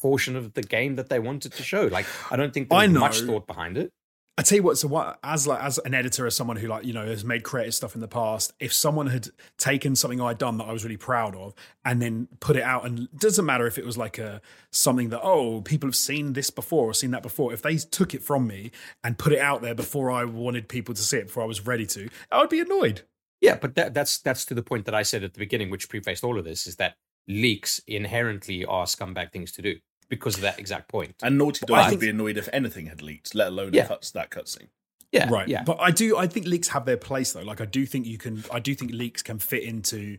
portion 0.00 0.36
of 0.36 0.54
the 0.54 0.62
game 0.62 0.96
that 0.96 1.08
they 1.08 1.18
wanted 1.18 1.52
to 1.52 1.62
show. 1.62 1.86
Like 1.86 2.06
I 2.30 2.36
don't 2.36 2.54
think 2.54 2.70
there's 2.70 2.90
much 2.90 3.20
thought 3.20 3.46
behind 3.46 3.76
it. 3.76 3.92
I 4.38 4.42
tell 4.42 4.54
you 4.54 4.62
what, 4.62 4.78
so 4.78 4.86
what 4.86 5.18
as 5.24 5.48
like 5.48 5.60
as 5.60 5.78
an 5.78 5.94
editor, 5.94 6.24
as 6.24 6.36
someone 6.36 6.56
who 6.56 6.68
like 6.68 6.84
you 6.84 6.92
know 6.92 7.04
has 7.04 7.24
made 7.24 7.42
creative 7.42 7.74
stuff 7.74 7.96
in 7.96 8.00
the 8.00 8.06
past, 8.06 8.52
if 8.60 8.72
someone 8.72 9.08
had 9.08 9.30
taken 9.56 9.96
something 9.96 10.20
I'd 10.20 10.38
done 10.38 10.58
that 10.58 10.68
I 10.68 10.72
was 10.72 10.84
really 10.84 10.96
proud 10.96 11.34
of 11.34 11.54
and 11.84 12.00
then 12.00 12.28
put 12.38 12.54
it 12.54 12.62
out, 12.62 12.86
and 12.86 13.08
doesn't 13.18 13.44
matter 13.44 13.66
if 13.66 13.78
it 13.78 13.84
was 13.84 13.98
like 13.98 14.16
a 14.16 14.40
something 14.70 15.08
that 15.08 15.22
oh 15.24 15.60
people 15.62 15.88
have 15.88 15.96
seen 15.96 16.34
this 16.34 16.50
before 16.50 16.86
or 16.86 16.94
seen 16.94 17.10
that 17.10 17.22
before, 17.24 17.52
if 17.52 17.62
they 17.62 17.78
took 17.78 18.14
it 18.14 18.22
from 18.22 18.46
me 18.46 18.70
and 19.02 19.18
put 19.18 19.32
it 19.32 19.40
out 19.40 19.60
there 19.60 19.74
before 19.74 20.08
I 20.08 20.24
wanted 20.24 20.68
people 20.68 20.94
to 20.94 21.02
see 21.02 21.16
it, 21.16 21.26
before 21.26 21.42
I 21.42 21.46
was 21.46 21.66
ready 21.66 21.86
to, 21.86 22.08
I 22.30 22.38
would 22.38 22.48
be 22.48 22.60
annoyed. 22.60 23.02
Yeah, 23.40 23.58
but 23.60 23.74
that, 23.74 23.92
that's 23.92 24.18
that's 24.18 24.44
to 24.46 24.54
the 24.54 24.62
point 24.62 24.84
that 24.84 24.94
I 24.94 25.02
said 25.02 25.24
at 25.24 25.34
the 25.34 25.40
beginning, 25.40 25.68
which 25.68 25.88
prefaced 25.88 26.22
all 26.22 26.38
of 26.38 26.44
this, 26.44 26.68
is 26.68 26.76
that 26.76 26.94
leaks 27.26 27.80
inherently 27.88 28.64
are 28.64 28.86
scumbag 28.86 29.32
things 29.32 29.50
to 29.52 29.62
do 29.62 29.78
because 30.08 30.36
of 30.36 30.40
that 30.42 30.58
exact 30.58 30.88
point. 30.88 31.14
and 31.22 31.36
Naughty 31.38 31.66
Dog 31.66 31.78
I 31.78 31.82
would 31.82 31.88
think- 31.90 32.00
be 32.00 32.08
annoyed 32.10 32.36
if 32.36 32.48
anything 32.52 32.86
had 32.86 33.02
leaked, 33.02 33.34
let 33.34 33.48
alone 33.48 33.72
Yeah. 33.74 33.86
cuts 33.86 34.10
that 34.12 34.30
cutscene. 34.30 34.68
Yeah, 35.12 35.28
right. 35.30 35.48
Yeah, 35.48 35.62
But 35.64 35.78
I 35.80 35.90
do 35.90 36.16
I 36.18 36.26
think 36.26 36.46
leaks 36.46 36.68
have 36.68 36.84
their 36.84 36.96
place 36.98 37.32
though. 37.32 37.42
Like 37.42 37.60
I 37.60 37.64
do 37.64 37.86
think 37.86 38.06
you 38.06 38.18
can 38.18 38.44
I 38.52 38.58
do 38.60 38.74
think 38.74 38.92
leaks 38.92 39.22
can 39.22 39.38
fit 39.38 39.62
into 39.62 40.18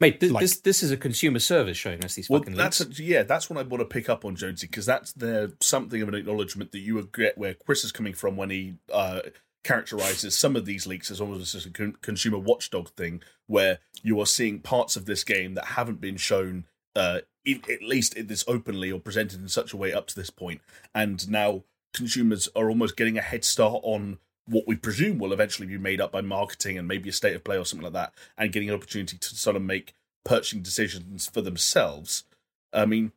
mate, 0.00 0.18
this, 0.20 0.30
like- 0.32 0.40
this 0.40 0.58
this 0.60 0.82
is 0.82 0.90
a 0.90 0.96
consumer 0.96 1.38
service 1.38 1.76
showing 1.76 2.04
us 2.04 2.14
these 2.16 2.28
Well, 2.28 2.40
fucking 2.40 2.54
that's 2.56 2.80
leaks. 2.80 2.98
a, 2.98 3.02
yeah, 3.04 3.22
that's 3.22 3.48
what 3.48 3.58
I 3.58 3.62
want 3.62 3.80
to 3.80 3.84
pick 3.84 4.08
up 4.08 4.24
on, 4.24 4.34
Jonesy, 4.36 4.66
because 4.66 4.86
that's 4.86 5.12
the 5.12 5.54
something 5.60 6.02
of 6.02 6.08
an 6.08 6.14
acknowledgement 6.16 6.72
that 6.72 6.80
you 6.80 6.94
would 6.96 7.12
get 7.12 7.38
where 7.38 7.54
Chris 7.54 7.84
is 7.84 7.92
coming 7.92 8.12
from 8.14 8.36
when 8.36 8.50
he 8.50 8.74
uh, 8.92 9.20
characterizes 9.64 10.36
some 10.36 10.56
of 10.56 10.64
these 10.66 10.86
leaks 10.86 11.10
as 11.10 11.20
almost 11.20 11.54
as 11.54 11.66
a 11.66 11.70
con- 11.70 11.96
consumer 12.00 12.38
watchdog 12.38 12.88
thing, 12.90 13.22
where 13.46 13.78
you 14.02 14.18
are 14.20 14.26
seeing 14.26 14.60
parts 14.60 14.96
of 14.96 15.06
this 15.06 15.24
game 15.24 15.54
that 15.54 15.64
haven't 15.64 16.00
been 16.00 16.16
shown, 16.16 16.64
uh, 16.98 17.20
in, 17.44 17.62
at 17.70 17.82
least 17.82 18.14
this 18.28 18.44
openly 18.46 18.92
or 18.92 19.00
presented 19.00 19.40
in 19.40 19.48
such 19.48 19.72
a 19.72 19.76
way 19.76 19.92
up 19.92 20.06
to 20.08 20.14
this 20.14 20.30
point, 20.30 20.60
and 20.94 21.30
now 21.30 21.64
consumers 21.94 22.48
are 22.54 22.68
almost 22.68 22.96
getting 22.96 23.16
a 23.16 23.22
head 23.22 23.44
start 23.44 23.80
on 23.82 24.18
what 24.46 24.66
we 24.66 24.76
presume 24.76 25.18
will 25.18 25.32
eventually 25.32 25.68
be 25.68 25.78
made 25.78 26.00
up 26.00 26.10
by 26.10 26.20
marketing 26.20 26.78
and 26.78 26.88
maybe 26.88 27.08
a 27.08 27.12
state 27.12 27.36
of 27.36 27.44
play 27.44 27.56
or 27.56 27.64
something 27.64 27.84
like 27.84 27.92
that, 27.92 28.12
and 28.36 28.52
getting 28.52 28.68
an 28.68 28.74
opportunity 28.74 29.16
to 29.16 29.36
sort 29.36 29.56
of 29.56 29.62
make 29.62 29.94
purchasing 30.24 30.62
decisions 30.62 31.28
for 31.28 31.40
themselves. 31.40 32.24
I 32.72 32.84
mean, 32.86 33.12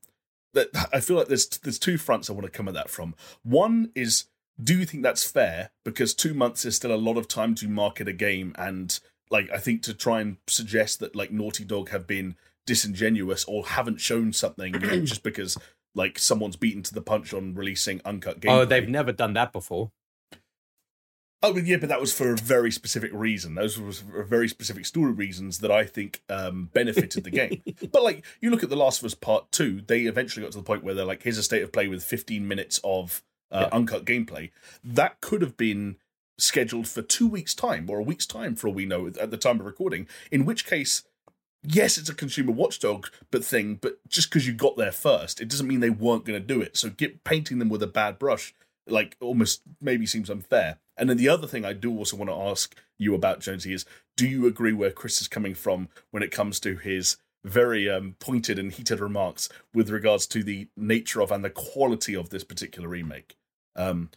that 0.54 0.70
I 0.94 1.00
feel 1.00 1.18
like 1.18 1.28
there's 1.28 1.48
there's 1.48 1.80
two 1.80 1.98
fronts 1.98 2.30
I 2.30 2.34
want 2.34 2.46
to 2.46 2.52
come 2.52 2.68
at 2.68 2.74
that 2.74 2.90
from. 2.90 3.16
One 3.44 3.92
is, 3.96 4.26
do 4.62 4.78
you 4.78 4.86
think 4.86 5.04
that's 5.04 5.24
fair? 5.24 5.72
Because 5.84 6.14
two 6.14 6.34
months 6.34 6.66
is 6.66 6.76
still 6.76 6.94
a 6.94 6.96
lot 6.96 7.18
of 7.18 7.28
time 7.28 7.56
to 7.56 7.68
market 7.68 8.08
a 8.08 8.14
game, 8.14 8.54
and 8.58 9.00
like 9.30 9.50
I 9.52 9.58
think 9.58 9.82
to 9.84 9.94
try 9.94 10.22
and 10.22 10.38
suggest 10.48 11.00
that 11.00 11.16
like 11.16 11.32
Naughty 11.32 11.64
Dog 11.64 11.90
have 11.90 12.06
been 12.06 12.36
disingenuous 12.66 13.44
or 13.46 13.66
haven't 13.66 14.00
shown 14.02 14.34
something 14.34 14.74
you 14.74 14.80
know, 14.80 15.00
just 15.06 15.24
because 15.24 15.58
like 15.96 16.18
someone's 16.20 16.56
beaten 16.56 16.84
to 16.84 16.94
the 16.94 17.02
punch 17.02 17.34
on 17.34 17.54
releasing 17.54 18.02
uncut 18.06 18.40
gameplay. 18.40 18.62
oh, 18.62 18.66
they've 18.66 18.88
never 18.90 19.12
done 19.12 19.34
that 19.34 19.52
before. 19.52 19.92
Oh, 21.44 21.58
yeah, 21.58 21.78
but 21.78 21.90
that 21.90 22.00
was 22.00 22.14
for 22.14 22.34
a 22.34 22.38
very 22.38 22.72
specific 22.72 23.10
reason. 23.12 23.56
Those 23.56 23.80
were 23.80 24.24
very 24.24 24.48
specific 24.48 24.86
story 24.86 25.12
reasons 25.12 25.58
that 25.60 25.72
I 25.72 25.86
think 25.86 26.22
um, 26.30 26.70
benefited 26.72 27.24
the 27.24 27.32
game. 27.32 27.64
but 27.92 28.04
like, 28.04 28.24
you 28.42 28.52
look 28.52 28.62
at 28.62 28.70
The 28.70 28.76
Last 28.76 29.00
of 29.00 29.06
Us 29.06 29.16
Part 29.16 29.52
Two, 29.52 29.82
they 29.88 30.02
eventually 30.02 30.44
got 30.46 30.52
to 30.52 30.60
the 30.60 30.64
point 30.64 30.84
where 30.84 30.94
they're 30.94 31.04
like, 31.04 31.24
"Here's 31.24 31.40
a 31.40 31.44
state 31.44 31.64
of 31.64 31.72
play 31.72 31.88
with 31.88 32.04
15 32.04 32.48
minutes 32.48 32.80
of 32.84 33.24
uh, 33.52 33.62
Yeah. 33.72 33.76
uncut 33.76 34.06
gameplay." 34.06 34.52
That 34.84 35.20
could 35.20 35.42
have 35.42 35.58
been 35.58 35.96
scheduled 36.38 36.88
for 36.88 37.02
two 37.02 37.28
weeks' 37.28 37.56
time 37.56 37.90
or 37.90 37.98
a 37.98 38.04
week's 38.04 38.28
time, 38.28 38.56
for 38.56 38.68
all 38.68 38.74
we 38.76 38.86
know, 38.86 39.08
at 39.08 39.32
the 39.32 39.38
time 39.38 39.60
of 39.60 39.66
recording. 39.66 40.08
In 40.32 40.46
which 40.46 40.68
case, 40.68 41.02
yes, 41.64 41.98
it's 41.98 42.10
a 42.10 42.16
consumer 42.16 42.52
watchdog 42.52 43.08
but 43.30 43.44
thing, 43.44 43.76
but 43.76 44.00
just 44.08 44.30
because 44.30 44.48
you 44.48 44.54
got 44.54 44.78
there 44.78 44.92
first, 44.92 45.42
it 45.42 45.48
doesn't 45.48 45.68
mean 45.68 45.80
they 45.80 45.90
weren't 45.90 46.26
going 46.26 46.40
to 46.40 46.46
do 46.46 46.62
it. 46.62 46.78
So 46.78 46.90
get 46.90 47.24
painting 47.24 47.60
them 47.60 47.70
with 47.70 47.84
a 47.84 47.88
bad 47.88 48.20
brush, 48.20 48.54
like 48.88 49.18
almost 49.22 49.62
maybe 49.80 50.06
seems 50.06 50.30
unfair. 50.30 50.80
And 50.98 51.10
then 51.10 51.18
the 51.18 51.30
other 51.30 51.48
thing 51.48 51.66
I 51.66 51.74
do 51.74 51.96
also 51.98 52.18
want 52.18 52.30
to 52.30 52.36
ask 52.36 52.76
you 52.98 53.16
about 53.16 53.40
Jonesy 53.40 53.74
is, 53.74 53.86
do 54.16 54.28
you 54.28 54.46
agree 54.46 54.74
where 54.74 54.92
Chris 54.92 55.22
is 55.22 55.28
coming 55.28 55.56
from 55.56 55.90
when 56.12 56.24
it 56.24 56.32
comes 56.32 56.60
to 56.60 56.76
his 56.76 57.18
very 57.44 57.90
um, 57.90 58.16
pointed 58.20 58.60
and 58.60 58.72
heated 58.72 59.00
remarks 59.00 59.50
with 59.74 59.90
regards 59.90 60.28
to 60.28 60.44
the 60.44 60.68
nature 60.78 61.22
of 61.22 61.32
and 61.32 61.44
the 61.44 61.50
quality 61.50 62.16
of 62.16 62.30
this 62.30 62.44
particular 62.44 62.88
remake? 62.88 63.36
Um, 63.76 64.10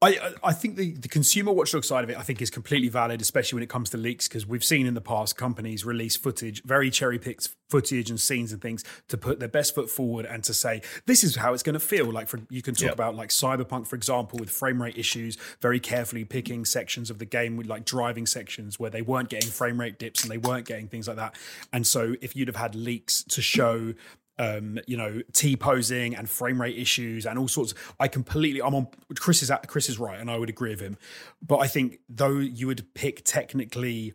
I 0.00 0.34
I 0.44 0.52
think 0.52 0.76
the, 0.76 0.92
the 0.92 1.08
consumer 1.08 1.52
watchdog 1.52 1.84
side 1.84 2.04
of 2.04 2.10
it 2.10 2.16
I 2.16 2.22
think 2.22 2.40
is 2.40 2.50
completely 2.50 2.88
valid, 2.88 3.20
especially 3.20 3.56
when 3.56 3.62
it 3.64 3.68
comes 3.68 3.90
to 3.90 3.96
leaks, 3.96 4.28
because 4.28 4.46
we've 4.46 4.62
seen 4.62 4.86
in 4.86 4.94
the 4.94 5.00
past 5.00 5.36
companies 5.36 5.84
release 5.84 6.16
footage, 6.16 6.62
very 6.62 6.88
cherry 6.90 7.18
picked 7.18 7.48
footage 7.68 8.08
and 8.08 8.20
scenes 8.20 8.52
and 8.52 8.62
things 8.62 8.84
to 9.08 9.18
put 9.18 9.40
their 9.40 9.48
best 9.48 9.74
foot 9.74 9.90
forward 9.90 10.24
and 10.24 10.44
to 10.44 10.54
say 10.54 10.82
this 11.06 11.24
is 11.24 11.36
how 11.36 11.52
it's 11.52 11.64
going 11.64 11.74
to 11.74 11.80
feel. 11.80 12.06
Like 12.12 12.28
for 12.28 12.38
you 12.48 12.62
can 12.62 12.74
talk 12.74 12.84
Yep. 12.84 12.94
about 12.94 13.14
like 13.16 13.30
Cyberpunk, 13.30 13.88
for 13.88 13.96
example, 13.96 14.38
with 14.38 14.50
frame 14.50 14.80
rate 14.80 14.96
issues, 14.96 15.36
very 15.60 15.80
carefully 15.80 16.24
picking 16.24 16.64
sections 16.64 17.10
of 17.10 17.18
the 17.18 17.26
game 17.26 17.56
with 17.56 17.66
like 17.66 17.84
driving 17.84 18.26
sections 18.26 18.78
where 18.78 18.90
they 18.90 19.02
weren't 19.02 19.28
getting 19.28 19.50
frame 19.50 19.80
rate 19.80 19.98
dips 19.98 20.22
and 20.22 20.30
they 20.30 20.38
weren't 20.38 20.64
getting 20.66 20.86
things 20.86 21.08
like 21.08 21.16
that. 21.16 21.34
And 21.72 21.84
so 21.84 22.14
if 22.20 22.36
you'd 22.36 22.48
have 22.48 22.56
had 22.56 22.76
leaks 22.76 23.24
to 23.24 23.42
show 23.42 23.94
um, 24.38 24.78
you 24.86 24.96
know, 24.96 25.20
T 25.32 25.56
posing 25.56 26.14
and 26.14 26.28
frame 26.28 26.60
rate 26.60 26.78
issues 26.78 27.26
and 27.26 27.38
all 27.38 27.48
sorts. 27.48 27.74
I 27.98 28.08
completely, 28.08 28.62
I'm 28.62 28.74
on. 28.74 28.88
Chris 29.16 29.42
is 29.42 29.50
at, 29.50 29.66
Chris 29.68 29.88
is 29.88 29.98
right, 29.98 30.18
and 30.18 30.30
I 30.30 30.38
would 30.38 30.48
agree 30.48 30.70
with 30.70 30.80
him. 30.80 30.96
But 31.44 31.58
I 31.58 31.66
think 31.66 32.00
though 32.08 32.38
you 32.38 32.66
would 32.66 32.94
pick 32.94 33.24
technically 33.24 34.14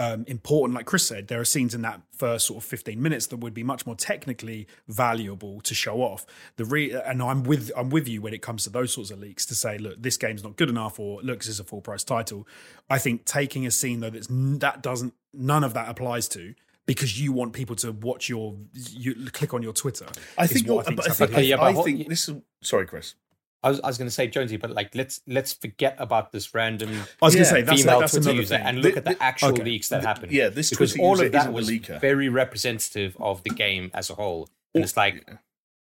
um, 0.00 0.24
important, 0.26 0.74
like 0.74 0.86
Chris 0.86 1.06
said, 1.06 1.28
there 1.28 1.40
are 1.40 1.44
scenes 1.44 1.74
in 1.74 1.82
that 1.82 2.00
first 2.16 2.46
sort 2.46 2.62
of 2.62 2.68
15 2.68 3.00
minutes 3.00 3.26
that 3.26 3.36
would 3.36 3.52
be 3.52 3.62
much 3.62 3.84
more 3.84 3.94
technically 3.94 4.66
valuable 4.88 5.60
to 5.60 5.74
show 5.74 6.00
off. 6.00 6.24
The 6.56 6.64
re- 6.64 6.92
and 6.92 7.22
I'm 7.22 7.42
with 7.42 7.70
I'm 7.76 7.90
with 7.90 8.08
you 8.08 8.22
when 8.22 8.32
it 8.32 8.40
comes 8.40 8.64
to 8.64 8.70
those 8.70 8.94
sorts 8.94 9.10
of 9.10 9.20
leaks 9.20 9.44
to 9.46 9.54
say, 9.54 9.78
look, 9.78 10.00
this 10.00 10.16
game's 10.16 10.42
not 10.42 10.56
good 10.56 10.70
enough, 10.70 10.98
or 10.98 11.20
look, 11.22 11.40
this 11.40 11.48
is 11.48 11.60
a 11.60 11.64
full 11.64 11.80
price 11.80 12.02
title. 12.02 12.48
I 12.88 12.98
think 12.98 13.24
taking 13.24 13.66
a 13.66 13.70
scene 13.70 14.00
though 14.00 14.10
that's 14.10 14.28
that 14.30 14.82
doesn't 14.82 15.14
none 15.32 15.64
of 15.64 15.74
that 15.74 15.88
applies 15.88 16.28
to. 16.28 16.54
Because 16.92 17.20
you 17.20 17.30
want 17.32 17.52
people 17.52 17.76
to 17.76 17.92
watch 17.92 18.28
your, 18.28 18.56
you 18.90 19.14
click 19.30 19.54
on 19.54 19.62
your 19.62 19.72
Twitter. 19.72 20.06
I 20.36 20.46
think. 20.48 20.66
what 20.66 20.72
you're- 20.74 20.96
think's 20.96 20.96
but 21.06 21.10
I 21.10 21.14
think. 21.14 21.30
Okay, 21.32 21.44
yeah, 21.44 21.60
I, 21.60 21.72
but 21.72 21.80
I 21.80 21.82
think 21.84 22.08
this 22.08 22.28
is. 22.28 22.36
Sorry, 22.62 22.86
Chris. 22.86 23.14
I 23.62 23.68
was, 23.68 23.80
I 23.80 23.86
was 23.88 23.98
going 23.98 24.08
to 24.08 24.14
say 24.14 24.26
Jonesy, 24.26 24.56
but 24.56 24.70
like 24.70 24.94
let's 24.94 25.20
let's 25.26 25.52
forget 25.52 25.94
about 25.98 26.32
this 26.32 26.52
random 26.54 26.88
I 26.90 27.26
was 27.26 27.34
going 27.34 27.44
Yeah, 27.44 27.50
to 27.50 27.56
say 27.56 27.62
that's, 27.62 27.80
female 27.82 28.00
that's 28.00 28.12
Twitter 28.14 28.32
user 28.32 28.56
thing. 28.56 28.66
and 28.66 28.82
look 28.82 28.94
The- 28.94 28.98
at 29.00 29.04
the 29.04 29.14
the- 29.14 29.22
actual 29.22 29.48
okay. 29.50 29.62
leaks 29.64 29.88
that 29.90 30.02
happened. 30.02 30.32
yeah, 30.32 30.48
this 30.48 30.70
because 30.70 30.92
Twitter 30.92 31.04
all 31.04 31.10
user 31.12 31.26
of 31.26 31.32
that 31.32 31.38
isn't 31.42 31.52
a 31.52 31.54
was 31.54 31.68
leaker. 31.68 32.00
very 32.00 32.28
representative 32.30 33.16
of 33.20 33.42
the 33.44 33.50
game 33.50 33.90
as 33.94 34.10
a 34.10 34.14
whole. 34.14 34.48
And 34.74 34.82
it's 34.82 34.96
like 34.96 35.28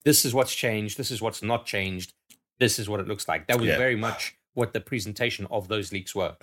this 0.04 0.24
is 0.26 0.34
what's 0.34 0.54
changed, 0.54 0.98
this 0.98 1.10
is 1.10 1.22
what's 1.22 1.42
not 1.42 1.64
changed, 1.64 2.12
this 2.60 2.78
is 2.78 2.88
what 2.90 3.00
it 3.00 3.08
looks 3.08 3.26
like. 3.26 3.46
That 3.48 3.58
was 3.58 3.68
Yeah. 3.68 3.78
very 3.78 3.96
much 3.96 4.34
what 4.54 4.72
the 4.74 4.80
presentation 4.80 5.46
of 5.50 5.68
those 5.68 5.92
leaks 5.92 6.14
were. 6.14 6.36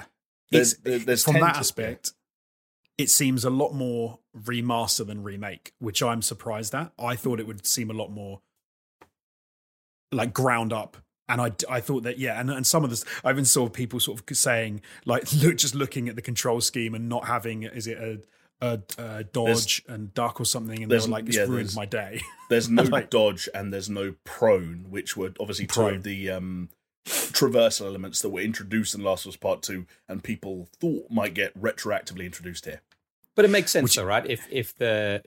There's, 0.51 0.73
It's- 0.83 1.05
there's 1.05 1.23
from 1.23 1.35
that 1.41 1.53
to- 1.53 1.59
aspect, 1.59 2.13
it 2.97 3.09
seems 3.11 3.45
a 3.45 3.49
lot 3.51 3.73
more 3.73 4.19
remaster 4.43 5.05
than 5.05 5.23
remake, 5.23 5.73
which 5.79 6.01
I'm 6.03 6.21
surprised 6.21 6.73
at. 6.75 6.91
I 6.99 7.15
thought 7.15 7.39
it 7.39 7.47
would 7.47 7.65
seem 7.65 7.89
a 7.89 7.93
lot 7.93 8.09
more 8.11 8.41
like 10.11 10.33
ground 10.33 10.73
up. 10.73 10.97
And 11.27 11.39
I, 11.39 11.51
I 11.69 11.79
thought 11.79 12.03
that 12.03 12.17
yeah, 12.17 12.39
and, 12.39 12.49
and 12.49 12.65
some 12.65 12.83
of 12.83 12.89
this 12.89 13.05
I 13.23 13.29
even 13.29 13.45
saw 13.45 13.69
people 13.69 13.99
sort 13.99 14.19
of 14.19 14.35
saying 14.37 14.81
like 15.05 15.31
look 15.43 15.57
just 15.57 15.75
looking 15.75 16.09
at 16.09 16.15
the 16.15 16.23
control 16.23 16.59
scheme 16.59 16.95
and 16.95 17.07
not 17.07 17.25
having 17.25 17.63
is 17.63 17.85
it 17.87 17.99
a 17.99 18.19
a, 18.61 18.79
a 18.97 19.23
dodge 19.23 19.83
and 19.87 20.13
duck 20.13 20.41
or 20.41 20.45
something, 20.45 20.81
and 20.83 20.91
they 20.91 20.95
there's- 20.95 21.07
were 21.07 21.11
like 21.13 21.25
this 21.25 21.37
yeah, 21.37 21.43
ruined 21.43 21.73
my 21.75 21.85
day. 21.85 22.19
There's 22.49 22.67
no 22.69 22.83
Like- 22.83 23.09
dodge 23.09 23.47
and 23.53 23.71
there's 23.71 23.89
no 23.89 24.15
prone, 24.25 24.87
which 24.89 25.15
were 25.15 25.31
obviously 25.39 25.65
two 25.67 25.83
of 25.83 26.03
the 26.03 26.29
um, 26.31 26.67
traversal 27.07 27.85
elements 27.85 28.21
that 28.21 28.29
were 28.31 28.41
introduced 28.41 28.95
in 28.95 29.01
Last 29.01 29.25
of 29.25 29.29
Us 29.29 29.37
Part 29.37 29.61
Two, 29.61 29.85
and 30.09 30.21
people 30.23 30.67
thought 30.81 31.09
might 31.09 31.33
get 31.35 31.57
retroactively 31.57 32.25
introduced 32.25 32.65
here. 32.65 32.81
But 33.35 33.45
it 33.45 33.49
makes 33.51 33.71
sense 33.71 33.83
Which- 33.83 33.95
though, 33.95 34.03
right? 34.05 34.25
If 34.25 34.47
if 34.51 34.75
the 34.75 35.23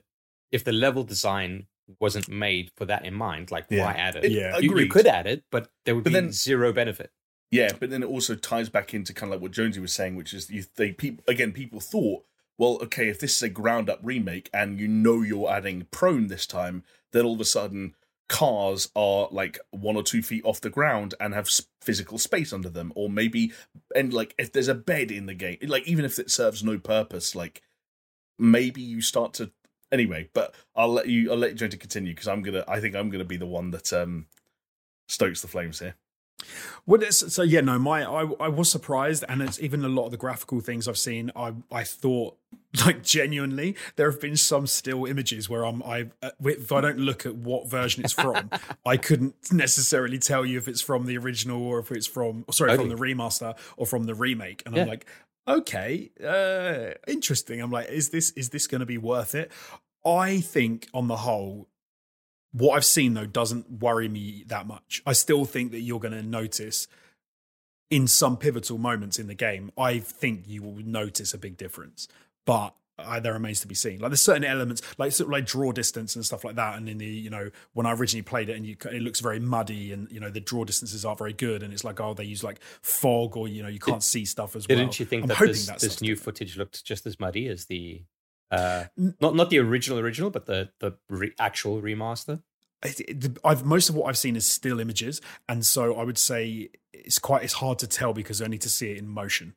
if 0.51 0.63
the 0.63 0.71
level 0.71 1.03
design 1.03 1.67
wasn't 1.99 2.29
made 2.29 2.71
for 2.77 2.85
that 2.85 3.05
in 3.05 3.13
mind, 3.13 3.51
like 3.51 3.65
Yeah. 3.69 3.85
why 3.85 3.93
add 3.93 4.15
it? 4.15 4.25
It- 4.25 4.31
Yeah. 4.31 4.57
You, 4.59 4.77
you 4.79 4.87
could 4.87 5.07
add 5.07 5.27
it, 5.27 5.43
but 5.51 5.69
there 5.85 5.95
would 5.95 6.03
But 6.03 6.11
be 6.11 6.13
then- 6.15 6.31
zero 6.31 6.71
benefit. 6.71 7.11
Yeah, 7.51 7.71
but 7.79 7.89
then 7.91 8.01
it 8.01 8.07
also 8.07 8.33
ties 8.35 8.69
back 8.69 8.93
into 8.95 9.13
kind 9.13 9.31
of 9.31 9.37
like 9.37 9.43
what 9.43 9.51
Jonesy 9.51 9.79
was 9.79 9.93
saying, 9.93 10.15
which 10.15 10.33
is 10.33 10.49
you 10.49 10.63
they 10.75 10.91
people 10.91 11.23
again 11.27 11.51
people 11.51 11.79
thought, 11.79 12.25
well, 12.57 12.79
okay, 12.83 13.09
if 13.09 13.19
this 13.19 13.35
is 13.35 13.41
a 13.43 13.49
ground 13.49 13.89
up 13.89 13.99
remake 14.01 14.49
and 14.53 14.79
you 14.79 14.87
know 14.87 15.21
you're 15.21 15.51
adding 15.51 15.87
prone 15.91 16.27
this 16.27 16.47
time, 16.47 16.83
then 17.11 17.25
all 17.25 17.33
of 17.35 17.41
a 17.41 17.45
sudden 17.45 17.95
cars 18.29 18.89
are 18.95 19.27
like 19.31 19.59
one 19.71 19.95
or 19.95 20.01
two 20.01 20.23
feet 20.23 20.43
off 20.45 20.61
the 20.61 20.69
ground 20.69 21.13
and 21.19 21.33
have 21.35 21.47
physical 21.81 22.17
space 22.17 22.51
under 22.53 22.69
them, 22.69 22.91
or 22.95 23.07
maybe 23.09 23.51
and 23.95 24.13
like 24.13 24.33
if 24.39 24.51
there's 24.51 24.67
a 24.69 24.73
bed 24.73 25.11
in 25.11 25.25
the 25.27 25.35
game, 25.35 25.57
like 25.63 25.87
even 25.87 26.05
if 26.05 26.17
it 26.17 26.31
serves 26.31 26.63
no 26.63 26.79
purpose, 26.79 27.35
like 27.35 27.61
maybe 28.37 28.81
you 28.81 29.01
start 29.01 29.33
to 29.35 29.51
anyway. 29.91 30.29
But 30.33 30.53
I'll 30.75 30.91
let 30.91 31.07
you 31.07 31.31
I'll 31.31 31.37
let 31.37 31.51
you 31.51 31.57
Jonesy 31.57 31.77
continue 31.77 32.13
because 32.13 32.27
I'm 32.27 32.41
gonna 32.41 32.63
I 32.67 32.79
think 32.79 32.95
I'm 32.95 33.09
gonna 33.09 33.23
be 33.25 33.37
the 33.37 33.45
one 33.45 33.71
that 33.71 33.93
um 33.93 34.27
stokes 35.07 35.41
the 35.41 35.47
flames 35.47 35.79
here. 35.79 35.95
Well, 36.85 37.01
it's, 37.01 37.33
so 37.33 37.41
yeah, 37.41 37.61
no, 37.61 37.79
my 37.79 38.03
I, 38.03 38.29
I 38.39 38.47
was 38.49 38.69
surprised, 38.69 39.23
and 39.29 39.41
it's 39.41 39.61
even 39.61 39.85
a 39.85 39.87
lot 39.87 40.05
of 40.05 40.11
the 40.11 40.17
graphical 40.17 40.59
things 40.59 40.87
I've 40.87 40.97
seen. 40.97 41.31
I 41.35 41.53
I 41.71 41.83
thought 41.83 42.37
like 42.85 43.03
genuinely 43.03 43.75
there 43.95 44.09
have 44.09 44.19
been 44.19 44.35
some 44.35 44.67
still 44.67 45.05
images 45.05 45.49
where 45.49 45.65
I'm 45.65 45.81
I 45.83 46.09
uh, 46.21 46.31
if 46.43 46.71
I 46.71 46.81
don't 46.81 46.99
look 46.99 47.25
at 47.25 47.35
what 47.35 47.69
version 47.69 48.03
it's 48.03 48.13
from, 48.13 48.49
I 48.85 48.97
couldn't 48.97 49.35
necessarily 49.51 50.19
tell 50.19 50.45
you 50.45 50.57
if 50.57 50.67
it's 50.67 50.81
from 50.81 51.05
the 51.05 51.17
original 51.17 51.61
or 51.61 51.79
if 51.79 51.91
it's 51.91 52.07
from 52.07 52.45
sorry 52.51 52.75
from 52.75 52.89
the 52.89 52.95
remaster 52.95 53.55
or 53.77 53.85
from 53.85 54.03
the 54.03 54.15
remake, 54.15 54.63
and 54.65 54.77
I'm 54.77 54.87
like, 54.87 55.05
okay, 55.47 56.11
uh, 56.23 56.93
interesting. 57.07 57.61
I'm 57.61 57.71
like, 57.71 57.89
is 57.89 58.09
this 58.09 58.31
is 58.31 58.49
this 58.49 58.67
going 58.67 58.79
to 58.79 58.85
be 58.85 58.97
worth 58.97 59.35
it? 59.35 59.51
I 60.05 60.41
think 60.41 60.87
on 60.93 61.07
the 61.07 61.17
whole, 61.17 61.69
what 62.51 62.75
I've 62.75 62.85
seen 62.85 63.13
though 63.13 63.25
doesn't 63.25 63.81
worry 63.81 64.09
me 64.09 64.43
that 64.47 64.67
much. 64.67 65.01
I 65.05 65.13
still 65.13 65.45
think 65.45 65.71
that 65.71 65.79
you're 65.79 65.99
going 65.99 66.13
to 66.13 66.23
notice 66.23 66.87
in 67.89 68.07
some 68.07 68.37
pivotal 68.37 68.77
moments 68.77 69.19
in 69.19 69.27
the 69.27 69.35
game. 69.35 69.71
I 69.77 69.99
think 69.99 70.43
you 70.47 70.63
will 70.63 70.77
notice 70.77 71.33
a 71.33 71.37
big 71.37 71.57
difference, 71.57 72.07
but 72.45 72.75
uh, 72.99 73.19
there 73.19 73.33
remains 73.33 73.59
to 73.61 73.67
be 73.67 73.75
seen. 73.75 73.99
Like 73.99 74.11
there's 74.11 74.21
certain 74.21 74.43
elements, 74.43 74.81
like 74.97 75.11
sort 75.11 75.27
of 75.27 75.31
like 75.31 75.45
draw 75.45 75.71
distance 75.71 76.15
and 76.15 76.25
stuff 76.25 76.43
like 76.43 76.55
that. 76.55 76.77
And 76.77 76.87
in 76.87 76.97
the 76.97 77.05
you 77.05 77.29
know 77.29 77.49
when 77.73 77.85
I 77.85 77.93
originally 77.93 78.21
played 78.21 78.49
it, 78.49 78.55
and 78.55 78.65
you, 78.65 78.75
it 78.91 79.01
looks 79.01 79.19
very 79.19 79.39
muddy, 79.39 79.91
and 79.91 80.11
you 80.11 80.19
know 80.19 80.29
the 80.29 80.39
draw 80.39 80.63
distances 80.63 81.05
aren't 81.05 81.19
very 81.19 81.33
good, 81.33 81.63
and 81.63 81.73
it's 81.73 81.83
like 81.83 81.99
oh 81.99 82.13
they 82.13 82.23
use 82.23 82.43
like 82.43 82.59
fog 82.81 83.35
or 83.35 83.47
you 83.47 83.63
know 83.63 83.69
you 83.69 83.79
can't 83.79 84.03
see 84.03 84.25
stuff 84.25 84.55
as 84.55 84.67
well. 84.67 84.77
Didn't 84.77 84.99
you 84.99 85.05
think 85.05 85.23
I'm 85.23 85.29
that 85.29 85.39
this, 85.39 85.65
that 85.67 85.79
this 85.79 86.01
new 86.01 86.15
footage 86.15 86.57
looked 86.57 86.83
just 86.85 87.05
as 87.05 87.19
muddy 87.19 87.47
as 87.47 87.65
the 87.65 88.03
uh, 88.51 88.85
not 89.19 89.35
not 89.35 89.49
the 89.49 89.59
original 89.59 89.99
original, 89.99 90.29
but 90.29 90.45
the 90.45 90.69
the 90.79 90.93
re- 91.09 91.33
actual 91.39 91.81
remaster? 91.81 92.41
I've 93.43 93.63
most 93.65 93.89
of 93.89 93.95
what 93.95 94.07
I've 94.09 94.17
seen 94.17 94.35
is 94.35 94.45
still 94.45 94.79
images, 94.79 95.21
and 95.47 95.65
so 95.65 95.95
I 95.95 96.03
would 96.03 96.17
say 96.17 96.69
it's 96.91 97.17
quite 97.17 97.43
it's 97.43 97.53
hard 97.53 97.79
to 97.79 97.87
tell 97.87 98.13
because 98.13 98.41
I 98.41 98.47
need 98.47 98.61
to 98.61 98.69
see 98.69 98.91
it 98.91 98.97
in 98.97 99.07
motion. 99.07 99.55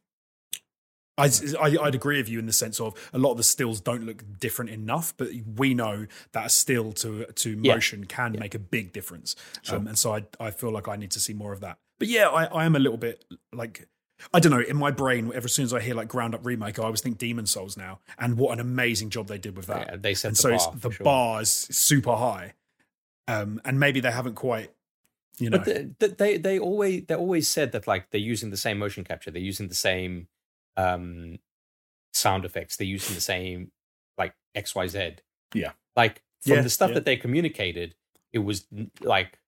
I, 1.19 1.31
I 1.61 1.77
I'd 1.81 1.95
agree 1.95 2.19
with 2.19 2.29
you 2.29 2.39
in 2.39 2.47
the 2.47 2.53
sense 2.53 2.79
of 2.81 2.95
a 3.13 3.19
lot 3.19 3.31
of 3.33 3.37
the 3.39 3.43
stills 3.43 3.81
don't 3.81 4.05
look 4.05 4.23
different 4.39 4.71
enough, 4.71 5.15
but 5.17 5.29
we 5.57 5.73
know 5.75 6.07
that 6.33 6.47
a 6.47 6.49
still 6.51 6.93
to 6.95 7.25
to 7.27 7.57
Yeah. 7.63 7.75
motion 7.75 8.05
can 8.05 8.33
make 8.39 8.55
a 8.55 8.59
big 8.59 8.93
difference, 8.93 9.35
um, 9.71 9.87
and 9.87 9.99
so 9.99 10.15
I 10.15 10.27
I 10.39 10.51
feel 10.51 10.71
like 10.71 10.89
I 10.89 10.97
need 10.97 11.11
to 11.13 11.21
see 11.21 11.33
more 11.33 11.53
of 11.53 11.61
that. 11.61 11.79
But 11.99 12.09
yeah, 12.09 12.29
I, 12.29 12.45
I 12.45 12.65
am 12.67 12.77
a 12.77 12.79
little 12.79 12.99
bit 12.99 13.25
like 13.53 13.89
I 14.35 14.41
don't 14.41 14.53
know. 14.53 14.61
In 14.61 14.77
my 14.77 14.91
brain, 14.91 15.31
ever 15.35 15.49
soon 15.49 15.65
as 15.65 15.73
I 15.73 15.81
hear 15.81 15.95
like 15.95 16.09
ground 16.09 16.35
up 16.35 16.45
remake, 16.45 16.79
I 16.79 16.83
always 16.85 17.01
think 17.01 17.19
Demon's 17.19 17.51
Souls 17.51 17.77
now, 17.77 18.01
and 18.19 18.37
what 18.37 18.53
an 18.53 18.61
amazing 18.61 19.11
job 19.11 19.29
they 19.29 19.39
did 19.39 19.57
with 19.57 19.67
that 19.67 19.89
Yeah, 19.89 19.97
they 19.97 20.15
set 20.15 20.29
and 20.29 20.37
the 20.37 20.41
so 20.43 20.49
bar. 20.51 20.73
it's, 20.75 20.83
the 20.83 20.91
sure. 20.91 21.05
bar 21.05 21.41
is 21.43 21.51
super 21.51 22.17
high, 22.17 22.55
um, 23.29 23.61
and 23.65 23.81
maybe 23.81 24.01
they 24.01 24.11
haven't 24.11 24.35
quite, 24.35 24.71
you 25.39 25.51
know, 25.51 25.59
But 25.59 25.65
the, 25.67 25.95
the, 25.99 26.09
they 26.09 26.37
they 26.39 26.59
always 26.59 27.05
they 27.07 27.15
always 27.15 27.49
said 27.49 27.73
that 27.73 27.87
like 27.87 28.11
they're 28.11 28.21
using 28.21 28.51
the 28.51 28.57
same 28.57 28.79
motion 28.79 29.05
capture, 29.05 29.31
they're 29.31 29.41
using 29.43 29.69
the 29.69 29.75
same 29.75 30.29
um, 30.77 31.39
sound 32.13 32.45
effects, 32.45 32.77
they're 32.77 32.87
using 32.87 33.15
the 33.15 33.21
same 33.21 33.71
like 34.19 34.35
X 34.55 34.75
Y 34.75 34.87
Z. 34.87 35.17
Yeah. 35.55 35.73
like 35.95 36.23
from 36.43 36.55
Yeah, 36.57 36.61
the 36.63 36.71
stuff 36.71 36.91
yeah. 36.91 36.95
that 36.95 37.05
they 37.05 37.17
communicated, 37.17 37.95
it 38.33 38.41
was 38.41 38.67
like 39.01 39.39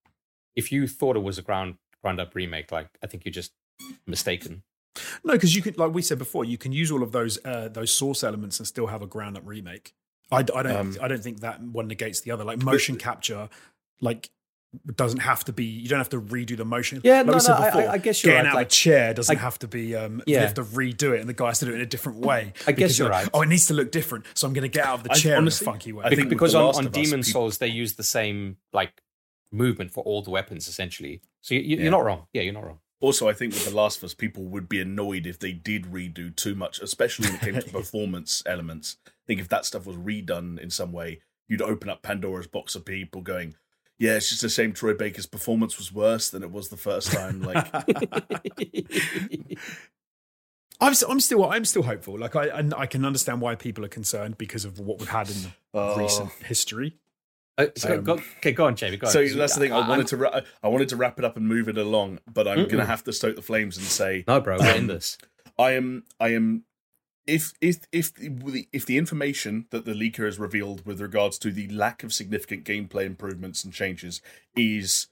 if 0.56 0.72
you 0.72 0.86
thought 0.86 1.16
it 1.16 1.22
was 1.22 1.38
a 1.38 1.42
ground 1.42 1.76
ground 2.02 2.20
up 2.20 2.34
remake, 2.34 2.72
like 2.72 2.88
I 3.02 3.06
think 3.06 3.24
you're 3.24 3.32
just 3.32 3.52
mistaken. 4.06 4.62
no, 5.24 5.34
because 5.34 5.54
you 5.54 5.62
could, 5.62 5.78
like 5.78 5.92
we 5.92 6.02
said 6.02 6.18
before, 6.18 6.44
you 6.44 6.58
can 6.58 6.72
use 6.72 6.90
all 6.90 7.02
of 7.02 7.12
those 7.12 7.38
uh, 7.44 7.68
those 7.68 7.92
source 7.92 8.24
elements 8.24 8.58
and 8.58 8.66
still 8.66 8.86
have 8.88 9.02
a 9.02 9.06
ground 9.06 9.36
up 9.36 9.42
remake. 9.46 9.92
I, 10.30 10.38
I 10.38 10.42
don't 10.42 10.66
Um, 10.66 10.96
I 11.00 11.08
don't 11.08 11.22
think 11.22 11.40
that 11.40 11.62
one 11.62 11.88
negates 11.88 12.20
the 12.20 12.30
other. 12.32 12.44
Like 12.44 12.62
motion 12.62 12.96
capture, 12.96 13.48
like 14.00 14.30
doesn't 14.94 15.20
have 15.20 15.44
to 15.44 15.52
be. 15.52 15.64
You 15.64 15.88
don't 15.88 15.98
have 15.98 16.10
to 16.10 16.20
redo 16.20 16.56
the 16.56 16.64
motion. 16.64 17.00
Yeah, 17.02 17.18
like 17.18 17.26
no, 17.26 17.32
we 17.34 17.40
said 17.40 17.52
no, 17.52 17.58
I- 17.58 17.66
before, 17.70 17.82
I- 17.82 17.92
I 17.94 17.98
guess 17.98 18.22
you're 18.22 18.32
getting 18.34 18.44
right, 18.44 18.50
out 18.50 18.54
like- 18.56 18.66
of 18.66 18.72
a 18.72 18.74
chair 18.74 19.14
doesn't 19.14 19.36
I- 19.36 19.40
have 19.40 19.58
to 19.60 19.68
be. 19.68 19.96
Um, 19.96 20.22
Yeah. 20.26 20.40
you 20.40 20.44
have 20.46 20.54
to 20.54 20.62
redo 20.64 21.14
it, 21.14 21.20
and 21.20 21.28
the 21.28 21.32
guy 21.34 21.46
has 21.48 21.58
to 21.60 21.64
do 21.66 21.72
it 21.72 21.76
in 21.76 21.80
a 21.80 21.86
different 21.86 22.18
way. 22.18 22.52
I 22.66 22.72
guess 22.72 22.76
because 22.76 22.98
you're 22.98 23.08
like, 23.08 23.24
right. 23.24 23.30
Oh, 23.34 23.42
it 23.42 23.48
needs 23.48 23.66
to 23.68 23.74
look 23.74 23.90
different, 23.90 24.26
so 24.34 24.46
I'm 24.46 24.52
going 24.52 24.62
to 24.62 24.68
get 24.68 24.84
out 24.84 24.98
of 24.98 25.04
the 25.04 25.12
I- 25.12 25.14
chair 25.14 25.36
honestly, 25.36 25.64
in 25.64 25.68
a 25.68 25.72
funky 25.72 25.92
way. 25.92 26.04
I 26.04 26.14
think 26.14 26.28
because 26.28 26.54
on, 26.54 26.74
on 26.74 26.86
of 26.86 26.94
Us, 26.94 27.02
Demon 27.04 27.22
people- 27.22 27.40
Souls 27.42 27.58
they 27.58 27.68
use 27.68 27.94
the 27.94 28.02
same 28.02 28.58
like 28.72 29.02
movement 29.50 29.90
for 29.92 30.04
all 30.04 30.20
the 30.22 30.30
weapons 30.30 30.68
essentially. 30.68 31.22
So 31.40 31.54
you, 31.54 31.60
you, 31.60 31.76
Yeah. 31.76 31.82
you're 31.84 31.90
not 31.90 32.04
wrong. 32.04 32.26
Yeah, 32.34 32.42
you're 32.42 32.52
not 32.52 32.64
wrong. 32.66 32.80
Also, 33.00 33.28
I 33.28 33.32
think 33.32 33.54
with 33.54 33.64
The 33.64 33.74
Last 33.74 33.98
of 33.98 34.04
Us, 34.04 34.12
people 34.14 34.44
would 34.46 34.68
be 34.68 34.80
annoyed 34.80 35.24
if 35.24 35.38
they 35.38 35.52
did 35.52 35.84
redo 35.84 36.34
too 36.34 36.54
much, 36.56 36.80
especially 36.80 37.26
when 37.28 37.36
it 37.36 37.40
came 37.40 37.54
to 37.54 37.62
performance 37.70 38.42
elements. 38.44 38.96
I 39.06 39.10
think 39.26 39.40
if 39.40 39.48
that 39.48 39.64
stuff 39.64 39.86
was 39.86 39.96
redone 39.96 40.58
in 40.58 40.68
some 40.70 40.92
way, 40.92 41.20
you'd 41.48 41.62
open 41.62 41.88
up 41.88 42.02
Pandora's 42.02 42.48
box 42.48 42.74
of 42.74 42.84
people 42.84 43.22
going, 43.22 43.54
Yeah, 43.98 44.14
it's 44.16 44.28
just 44.28 44.44
a 44.44 44.48
shame 44.48 44.72
Troy 44.72 44.94
Baker's 44.94 45.26
performance 45.26 45.76
was 45.76 45.92
worse 45.92 46.30
than 46.30 46.42
it 46.44 46.50
was 46.52 46.68
the 46.68 46.76
first 46.76 47.10
time. 47.12 47.42
Like, 47.42 47.66
I'm, 50.80 50.92
s- 50.92 51.02
I'm 51.08 51.18
still 51.20 51.44
I'm 51.44 51.64
still 51.64 51.82
hopeful. 51.82 52.16
Like 52.18 52.36
I 52.36 52.46
and 52.46 52.72
I 52.74 52.86
can 52.86 53.04
understand 53.04 53.40
why 53.40 53.56
people 53.56 53.84
are 53.84 53.88
concerned 53.88 54.38
because 54.38 54.64
of 54.64 54.78
what 54.78 55.00
we've 55.00 55.08
had 55.08 55.28
in 55.28 55.36
the 55.42 55.48
Oh. 55.74 55.96
recent 55.98 56.30
history. 56.44 56.96
Uh, 57.58 57.66
so 57.76 57.98
Um, 57.98 58.04
go, 58.04 58.12
okay, 58.38 58.52
go 58.52 58.66
on, 58.66 58.76
Jamie. 58.76 58.96
Go 58.98 59.08
on. 59.08 59.12
so 59.12 59.26
that's 59.26 59.54
the 59.54 59.60
thing. 59.60 59.72
I 59.72 59.78
I'm- 59.78 59.88
wanted 59.88 60.06
to 60.08 60.16
ra- 60.16 60.40
I 60.62 60.68
wanted 60.68 60.88
to 60.90 60.96
wrap 60.96 61.18
it 61.18 61.24
up 61.24 61.36
and 61.36 61.48
move 61.48 61.68
it 61.68 61.76
along, 61.76 62.20
but 62.32 62.46
I'm 62.46 62.58
Mm-mm. 62.58 62.68
gonna 62.70 62.86
have 62.86 63.02
to 63.04 63.12
stoke 63.12 63.34
the 63.34 63.42
flames 63.42 63.76
and 63.76 63.84
say 63.86 64.22
No, 64.28 64.40
bro, 64.40 64.58
we're 64.58 64.70
in 64.76 64.82
Um, 64.82 64.86
this. 64.86 65.18
I 65.58 65.72
am 65.72 66.04
I 66.20 66.28
am 66.34 66.62
if 67.28 67.52
if 67.60 67.80
if 67.92 68.14
the 68.14 68.66
if 68.72 68.86
the 68.86 68.96
information 68.96 69.66
that 69.70 69.84
the 69.84 69.92
leaker 69.92 70.24
has 70.24 70.38
revealed 70.38 70.84
with 70.86 71.00
regards 71.00 71.38
to 71.38 71.52
the 71.52 71.68
lack 71.68 72.02
of 72.02 72.12
significant 72.12 72.64
gameplay 72.64 73.04
improvements 73.04 73.62
and 73.62 73.72
changes 73.72 74.22
is 74.56 75.08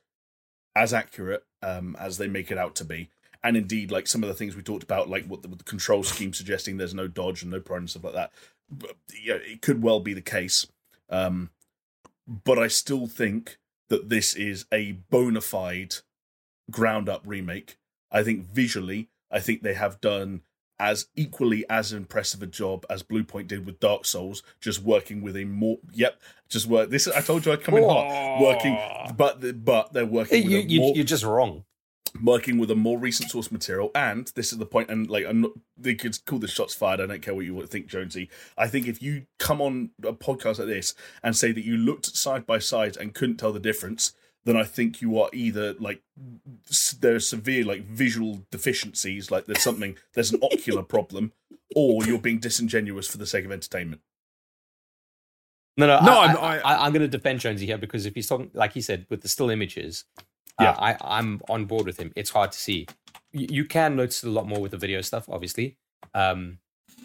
as 0.74 0.94
accurate 0.94 1.44
um, 1.62 1.94
as 2.00 2.16
they 2.16 2.26
make 2.26 2.50
it 2.50 2.56
out 2.56 2.74
to 2.76 2.84
be, 2.84 3.10
and 3.44 3.56
indeed 3.56 3.90
like 3.90 4.06
some 4.06 4.22
of 4.22 4.28
the 4.28 4.34
things 4.34 4.56
we 4.56 4.62
talked 4.62 4.82
about, 4.82 5.10
like 5.10 5.26
what 5.26 5.42
the, 5.42 5.48
the 5.48 5.64
control 5.64 6.02
scheme 6.02 6.32
suggesting 6.32 6.78
there's 6.78 6.94
no 6.94 7.06
dodge 7.06 7.42
and 7.42 7.52
no 7.52 7.60
prone 7.60 7.80
and 7.80 7.90
stuff 7.90 8.04
like 8.04 8.14
that, 8.14 8.32
but, 8.70 8.96
it 9.08 9.60
could 9.60 9.82
well 9.82 10.00
be 10.00 10.14
the 10.14 10.22
case. 10.22 10.66
Um, 11.10 11.50
but 12.26 12.58
I 12.58 12.68
still 12.68 13.06
think 13.06 13.58
that 13.88 14.08
this 14.08 14.34
is 14.34 14.64
a 14.72 14.92
bona 14.92 15.42
fide 15.42 15.96
ground 16.70 17.08
up 17.08 17.22
remake. 17.26 17.76
I 18.10 18.22
think 18.22 18.42
visually, 18.42 19.08
I 19.30 19.40
think 19.40 19.62
they 19.62 19.74
have 19.74 20.00
done 20.00 20.42
as 20.78 21.06
equally 21.16 21.64
as 21.70 21.92
impressive 21.92 22.42
a 22.42 22.46
job 22.46 22.84
as 22.90 23.02
Bluepoint 23.02 23.48
did 23.48 23.64
with 23.66 23.80
Dark 23.80 24.04
Souls, 24.04 24.42
just 24.60 24.82
working 24.82 25.22
with 25.22 25.36
a 25.36 25.44
more 25.44 25.78
yep, 25.92 26.20
just 26.48 26.66
work. 26.66 26.90
This 26.90 27.08
I 27.08 27.20
told 27.20 27.46
you 27.46 27.52
I'd 27.52 27.62
come 27.62 27.76
in 27.76 27.84
hot, 27.84 28.40
working, 28.40 28.78
but 29.16 29.40
the, 29.40 29.52
but 29.52 29.92
they're 29.92 30.04
working 30.06 30.44
with 30.44 30.52
You, 30.52 30.58
a 30.58 30.62
you, 30.62 30.80
more, 30.80 30.94
you're 30.94 31.04
just 31.04 31.24
wrong. 31.24 31.64
working 32.22 32.58
with 32.58 32.70
a 32.70 32.74
more 32.74 32.98
recent 32.98 33.30
source 33.30 33.50
material, 33.50 33.90
and 33.94 34.30
this 34.34 34.52
is 34.52 34.58
the 34.58 34.66
point. 34.66 34.90
And 34.90 35.08
like, 35.08 35.26
I'm 35.26 35.40
not, 35.42 35.52
they 35.76 35.94
could 35.94 36.18
call 36.26 36.38
the 36.38 36.48
shots 36.48 36.74
fired. 36.74 37.00
I 37.00 37.06
don't 37.06 37.22
care 37.22 37.34
what 37.34 37.44
you 37.44 37.66
think, 37.66 37.86
Jonesy. 37.86 38.28
I 38.56 38.68
think 38.68 38.86
if 38.86 39.02
you 39.02 39.26
come 39.38 39.60
on 39.60 39.90
a 40.02 40.12
podcast 40.12 40.58
like 40.58 40.68
this 40.68 40.94
and 41.22 41.36
say 41.36 41.52
that 41.52 41.64
you 41.64 41.76
looked 41.76 42.06
side 42.16 42.46
by 42.46 42.58
side 42.58 42.96
and 42.96 43.14
couldn't 43.14 43.36
tell 43.36 43.52
the 43.52 43.60
difference, 43.60 44.12
then 44.46 44.56
I 44.56 44.64
think 44.64 45.02
you 45.02 45.20
are 45.20 45.28
either 45.34 45.74
like 45.74 46.00
there 47.00 47.14
are 47.16 47.20
severe 47.20 47.64
like 47.64 47.82
visual 47.84 48.40
deficiencies, 48.50 49.30
like 49.30 49.44
there's 49.44 49.60
something, 49.62 49.96
there's 50.14 50.32
an 50.32 50.40
ocular 50.42 50.82
problem, 50.96 51.32
or 51.74 52.04
you're 52.06 52.18
being 52.18 52.38
disingenuous 52.38 53.06
for 53.06 53.18
the 53.18 53.26
sake 53.26 53.44
of 53.44 53.52
entertainment. 53.52 54.00
No, 55.76 55.86
no, 55.86 56.00
No, 56.00 56.12
I, 56.18 56.24
I'm- 56.26 56.36
I, 56.38 56.58
I, 56.60 56.86
I'm 56.86 56.92
going 56.92 57.02
to 57.02 57.08
defend 57.08 57.40
Jonesy 57.40 57.66
here 57.66 57.76
because 57.78 58.06
if 58.06 58.14
he's 58.14 58.26
talking, 58.26 58.50
like 58.54 58.72
he 58.72 58.80
said, 58.80 59.04
with 59.10 59.20
the 59.20 59.28
still 59.28 59.50
images, 59.50 60.04
Yeah. 60.60 60.70
uh, 60.70 60.96
I, 61.02 61.18
I'm 61.18 61.42
on 61.50 61.66
board 61.66 61.84
with 61.86 61.98
him. 61.98 62.12
It's 62.16 62.30
hard 62.30 62.52
to 62.52 62.58
see. 62.58 62.86
You, 63.32 63.46
you 63.50 63.64
can 63.66 63.94
notice 63.96 64.24
a 64.24 64.30
lot 64.30 64.46
more 64.48 64.60
with 64.60 64.70
the 64.70 64.78
video 64.78 65.02
stuff, 65.02 65.28
obviously. 65.28 65.76
Um, 66.14 66.58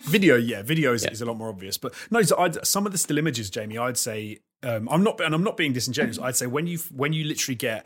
Video, 0.03 0.35
yeah, 0.37 0.61
video 0.63 0.93
is, 0.93 1.03
Yeah. 1.03 1.11
is 1.11 1.21
a 1.21 1.25
lot 1.25 1.37
more 1.37 1.49
obvious. 1.49 1.77
But 1.77 1.93
no, 2.09 2.21
so 2.21 2.37
I'd, 2.37 2.65
some 2.65 2.85
of 2.85 2.91
the 2.91 2.97
still 2.97 3.17
images, 3.17 3.49
Jamie, 3.49 3.77
I'd 3.77 3.97
say 3.97 4.39
um, 4.63 4.87
I'm 4.89 5.03
not, 5.03 5.19
and 5.21 5.33
I'm 5.33 5.43
not 5.43 5.57
being 5.57 5.73
disingenuous. 5.73 6.19
I'd 6.19 6.35
say 6.35 6.47
when 6.47 6.67
you 6.67 6.79
when 6.95 7.13
you 7.13 7.23
literally 7.23 7.55
get, 7.55 7.85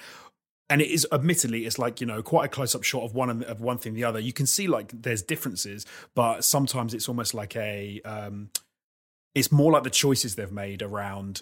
and 0.69 0.81
it 0.81 0.89
is 0.89 1.07
admittedly, 1.11 1.65
it's 1.65 1.79
like 1.79 2.01
you 2.01 2.07
know 2.07 2.21
quite 2.21 2.45
a 2.45 2.49
close 2.49 2.75
up 2.75 2.83
shot 2.83 3.03
of 3.03 3.13
one 3.13 3.43
of 3.43 3.61
one 3.61 3.77
thing 3.77 3.93
the 3.93 4.03
other. 4.03 4.19
You 4.19 4.33
can 4.33 4.45
see 4.45 4.67
like 4.67 4.91
there's 4.93 5.21
differences, 5.21 5.85
but 6.15 6.43
sometimes 6.43 6.93
it's 6.93 7.07
almost 7.07 7.33
like 7.33 7.55
a, 7.55 8.01
um, 8.03 8.49
it's 9.33 9.51
more 9.51 9.71
like 9.71 9.83
the 9.83 9.89
choices 9.89 10.35
they've 10.35 10.51
made 10.51 10.81
around 10.81 11.41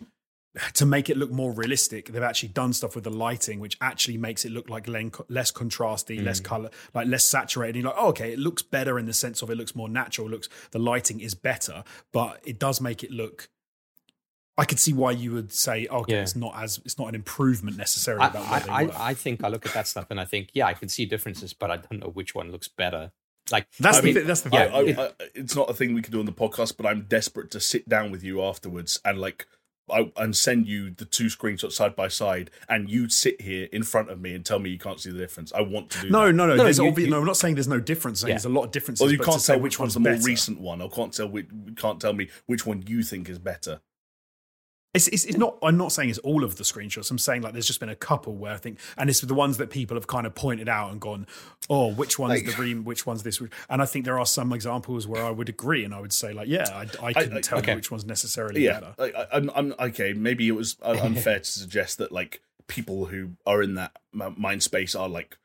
to 0.74 0.86
make 0.86 1.10
it 1.10 1.18
look 1.18 1.32
more 1.32 1.52
realistic, 1.52 2.08
they've 2.10 2.22
actually 2.22 2.50
done 2.50 2.74
stuff 2.74 2.94
with 2.94 3.04
the 3.04 3.10
lighting, 3.10 3.60
which 3.60 3.78
actually 3.82 4.18
makes 4.18 4.46
it 4.46 4.52
look 4.52 4.70
like 4.70 4.88
less 4.88 5.52
contrasty, 5.52 6.24
less 6.24 6.40
color, 6.40 6.70
like 6.94 7.08
less 7.08 7.26
saturated. 7.26 7.80
You're 7.80 7.88
like, 7.90 7.96
oh, 7.98 8.10
okay, 8.10 8.34
it 8.34 8.40
looks 8.40 8.62
better 8.62 9.00
in 9.00 9.06
the 9.06 9.14
sense 9.14 9.42
of 9.42 9.50
it 9.50 9.56
looks 9.56 9.76
more 9.76 9.90
natural. 9.90 10.30
Looks 10.30 10.50
the 10.72 10.80
lighting 10.80 11.22
is 11.22 11.34
better, 11.34 11.84
but 12.12 12.40
it 12.44 12.60
does 12.60 12.80
make 12.80 13.04
it 13.04 13.10
look. 13.10 13.50
I 14.58 14.66
could 14.66 14.80
see 14.80 14.94
why 14.94 15.12
you 15.12 15.32
would 15.34 15.52
say, 15.52 15.88
okay, 15.90 16.14
Yeah. 16.14 16.22
it's 16.22 16.36
not 16.36 16.54
as 16.56 16.80
it's 16.86 17.00
not 17.00 17.08
an 17.10 17.16
improvement 17.16 17.76
necessarily 17.78 18.24
I, 18.24 18.28
about 18.28 18.70
I. 18.70 18.84
I, 18.84 19.10
I 19.10 19.14
think 19.16 19.44
I 19.44 19.48
look 19.48 19.66
at 19.66 19.74
that 19.74 19.88
stuff 19.88 20.08
and 20.12 20.20
I 20.20 20.26
think, 20.26 20.50
yeah, 20.54 20.68
I 20.68 20.74
can 20.74 20.90
see 20.90 21.06
differences, 21.06 21.54
but 21.54 21.72
I 21.72 21.78
don't 21.78 22.00
know 22.00 22.10
which 22.10 22.36
one 22.36 22.52
looks 22.52 22.68
better. 22.68 23.12
Like, 23.52 23.68
that's 23.80 23.98
I 23.98 24.02
the 24.02 24.06
mean, 24.06 24.14
thi- 24.16 24.22
that's 24.22 24.42
the 24.42 24.50
yeah, 24.54 24.66
thing. 24.66 24.74
I, 24.76 24.80
it- 24.92 25.00
I, 25.00 25.04
I, 25.06 25.12
it's 25.36 25.56
not 25.56 25.70
a 25.70 25.74
thing 25.74 25.94
we 25.94 26.02
can 26.02 26.12
do 26.12 26.20
on 26.20 26.26
the 26.26 26.32
podcast, 26.32 26.78
but 26.78 26.86
I'm 26.86 27.02
desperate 27.10 27.50
to 27.52 27.60
sit 27.60 27.90
down 27.90 28.12
with 28.12 28.24
you 28.24 28.42
afterwards 28.44 29.00
and 29.06 29.20
like. 29.20 29.48
I, 29.92 30.14
and 30.16 30.34
send 30.34 30.66
you 30.66 30.92
the 30.92 31.04
two 31.04 31.26
screenshots 31.26 31.74
side 31.74 31.94
by 31.94 32.08
side, 32.08 32.52
and 32.70 32.90
you 32.90 33.10
sit 33.10 33.42
here 33.42 33.68
in 33.74 33.84
front 33.84 34.10
of 34.10 34.22
me 34.22 34.34
and 34.34 34.46
tell 34.46 34.58
me 34.58 34.70
you 34.70 34.80
can't 34.80 34.98
see 34.98 35.12
the 35.12 35.18
difference. 35.18 35.52
I 35.52 35.60
want 35.60 35.90
to 35.90 36.04
do 36.04 36.10
no, 36.10 36.28
that. 36.28 36.34
no, 36.34 36.48
no. 36.48 36.56
No, 36.56 36.64
there's 36.64 36.78
you- 36.78 36.86
obvi- 36.86 37.00
you- 37.00 37.10
no, 37.10 37.20
I'm 37.20 37.26
not 37.26 37.36
saying 37.36 37.56
there's 37.56 37.68
no 37.68 37.82
difference. 37.82 38.22
Yeah. 38.24 38.30
There's 38.30 38.46
a 38.46 38.50
lot 38.50 38.64
of 38.64 38.72
differences. 38.72 39.02
Well, 39.04 39.12
you 39.12 39.18
but 39.18 39.26
can't 39.28 39.42
say 39.42 39.56
tell 39.56 39.62
which 39.62 39.80
one's 39.80 39.94
the 39.96 40.00
more 40.00 40.14
better- 40.14 40.24
recent 40.24 40.62
one. 40.62 40.82
I 40.82 40.88
can't 40.88 41.12
tell 41.14 41.28
which. 41.28 41.48
Can't 41.76 42.00
tell 42.00 42.14
me 42.14 42.30
which 42.46 42.66
one 42.66 42.86
you 42.88 43.04
think 43.04 43.28
is 43.28 43.40
better. 43.40 43.82
It's, 44.94 45.08
it's, 45.08 45.26
it's 45.26 45.38
not. 45.38 45.58
I'm 45.64 45.76
not 45.76 45.92
saying 45.92 46.10
it's 46.12 46.20
all 46.20 46.44
of 46.44 46.58
the 46.58 46.64
screenshots. 46.64 47.10
I'm 47.10 47.18
saying 47.18 47.42
like 47.42 47.54
there's 47.54 47.66
just 47.66 47.80
been 47.80 47.90
a 47.90 47.96
couple 47.96 48.36
where 48.36 48.54
I 48.54 48.58
think, 48.58 48.78
and 48.96 49.10
it's 49.10 49.22
the 49.22 49.34
ones 49.34 49.58
that 49.58 49.72
people 49.72 49.98
have 49.98 50.06
kind 50.06 50.28
of 50.28 50.36
pointed 50.36 50.70
out 50.70 50.92
and 50.92 51.02
gone, 51.02 51.26
"Oh, 51.68 51.92
which 51.92 52.20
one's 52.20 52.44
Like- 52.44 52.56
the 52.56 52.62
ream? 52.62 52.84
Which 52.84 53.04
one's 53.08 53.24
this?" 53.24 53.42
And 53.70 53.82
I 53.82 53.86
think 53.86 54.06
there 54.06 54.20
are 54.20 54.26
some 54.26 54.54
examples 54.54 55.08
where 55.08 55.24
I 55.26 55.32
would 55.32 55.50
agree, 55.50 55.84
and 55.84 55.96
I 55.96 56.00
would 56.00 56.14
say 56.14 56.32
like, 56.32 56.48
"Yeah, 56.48 56.66
I, 56.72 57.08
I 57.08 57.14
couldn't 57.14 57.38
I- 57.38 57.42
tell 57.42 57.58
okay. 57.58 57.72
you 57.72 57.78
which 57.78 57.90
one's 57.90 58.06
necessarily 58.06 58.66
Yeah, 58.66 58.82
better." 58.82 58.96
I, 59.00 59.22
I, 59.24 59.28
I'm, 59.38 59.52
I'm 59.56 59.74
okay. 59.80 60.14
Maybe 60.14 60.48
it 60.48 60.52
was 60.56 60.78
uh, 60.84 60.96
unfair 61.02 61.40
to 61.40 61.46
suggest 61.50 61.98
that 61.98 62.12
like 62.12 62.42
people 62.68 63.06
who 63.08 63.32
are 63.48 63.64
in 63.64 63.74
that 63.74 63.94
mind 64.14 64.62
space 64.62 64.94
are 64.94 65.10
like 65.10 65.40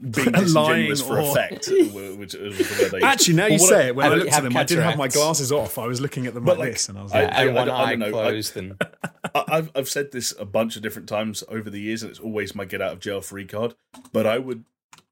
being 0.00 0.26
Lying 0.32 0.44
disingenuous 0.44 1.02
for 1.02 1.20
or- 1.20 1.30
effect. 1.30 1.66
wh- 1.92 2.18
which 2.18 2.34
is 2.34 2.58
the 2.58 2.90
word. 2.92 3.02
Actually, 3.04 3.34
now 3.34 3.46
you 3.46 3.58
what 3.58 3.68
say 3.68 3.86
it, 3.88 3.96
when 3.96 4.06
I 4.06 4.14
looked 4.14 4.28
at 4.28 4.34
have 4.34 4.44
them, 4.44 4.56
I 4.56 4.64
didn't 4.64 4.84
have 4.84 4.98
my 4.98 5.08
glasses 5.08 5.52
off. 5.52 5.78
I 5.78 5.86
was 5.86 6.00
looking 6.00 6.26
at 6.26 6.34
them 6.34 6.44
But, 6.44 6.58
like, 6.58 6.66
like, 6.66 6.72
this, 6.74 6.88
and 6.88 6.98
I 6.98 7.02
was 7.02 7.12
like, 7.12 7.24
and 7.28 7.34
I 7.34 7.46
one 7.52 7.66
don't- 7.66 7.76
I 7.76 7.82
eye 7.84 7.90
don't 7.90 7.98
know, 8.00 8.06
I- 8.06 8.10
closed, 8.10 8.56
and 8.56 8.76
I- 9.34 9.44
I've 9.48 9.70
I've 9.74 9.88
said 9.88 10.12
this 10.12 10.34
a 10.38 10.44
bunch 10.44 10.76
of 10.76 10.82
different 10.82 11.08
times 11.08 11.42
over 11.48 11.70
the 11.70 11.80
years, 11.80 12.02
and 12.02 12.10
it's 12.10 12.20
always 12.20 12.54
my 12.54 12.64
get 12.64 12.82
out 12.82 12.92
of 12.92 13.00
jail 13.00 13.20
free 13.20 13.44
card. 13.46 13.74
But 14.12 14.26
I 14.26 14.38
would 14.38 14.64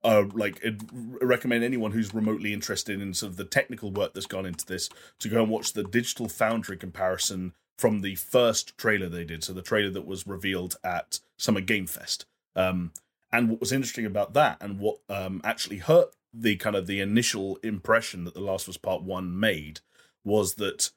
uh, 0.04 0.24
like 0.34 0.60
I'd 0.66 0.80
recommend 1.22 1.62
anyone 1.62 1.92
who's 1.92 2.12
remotely 2.12 2.52
interested 2.52 3.00
in 3.00 3.14
sort 3.14 3.30
of 3.30 3.36
the 3.36 3.44
technical 3.44 3.92
work 3.92 4.14
that's 4.14 4.26
gone 4.26 4.46
into 4.46 4.66
this 4.66 4.88
to 5.20 5.28
go 5.28 5.42
and 5.42 5.50
watch 5.50 5.72
the 5.74 5.84
Digital 5.84 6.28
Foundry 6.28 6.76
comparison 6.76 7.52
from 7.78 8.00
the 8.00 8.16
first 8.16 8.76
trailer 8.76 9.08
they 9.08 9.24
did. 9.24 9.44
So 9.44 9.52
the 9.52 9.62
trailer 9.62 9.90
that 9.90 10.06
was 10.06 10.26
revealed 10.26 10.76
at 10.84 11.20
Summer 11.38 11.60
Game 11.60 11.86
Fest. 11.86 12.26
Um, 12.56 12.92
and 13.32 13.48
what 13.48 13.60
was 13.60 13.72
interesting 13.72 14.06
about 14.06 14.34
that, 14.34 14.58
and 14.60 14.78
what 14.78 14.98
um, 15.08 15.40
actually 15.44 15.78
hurt 15.78 16.14
the 16.34 16.56
kind 16.56 16.76
of 16.76 16.86
the 16.86 17.00
initial 17.00 17.56
impression 17.62 18.24
that 18.24 18.34
The 18.34 18.40
Last 18.40 18.66
of 18.66 18.70
Us 18.72 18.76
Part 18.78 19.02
One 19.02 19.38
made, 19.38 19.80
was 20.24 20.54
that 20.54 20.90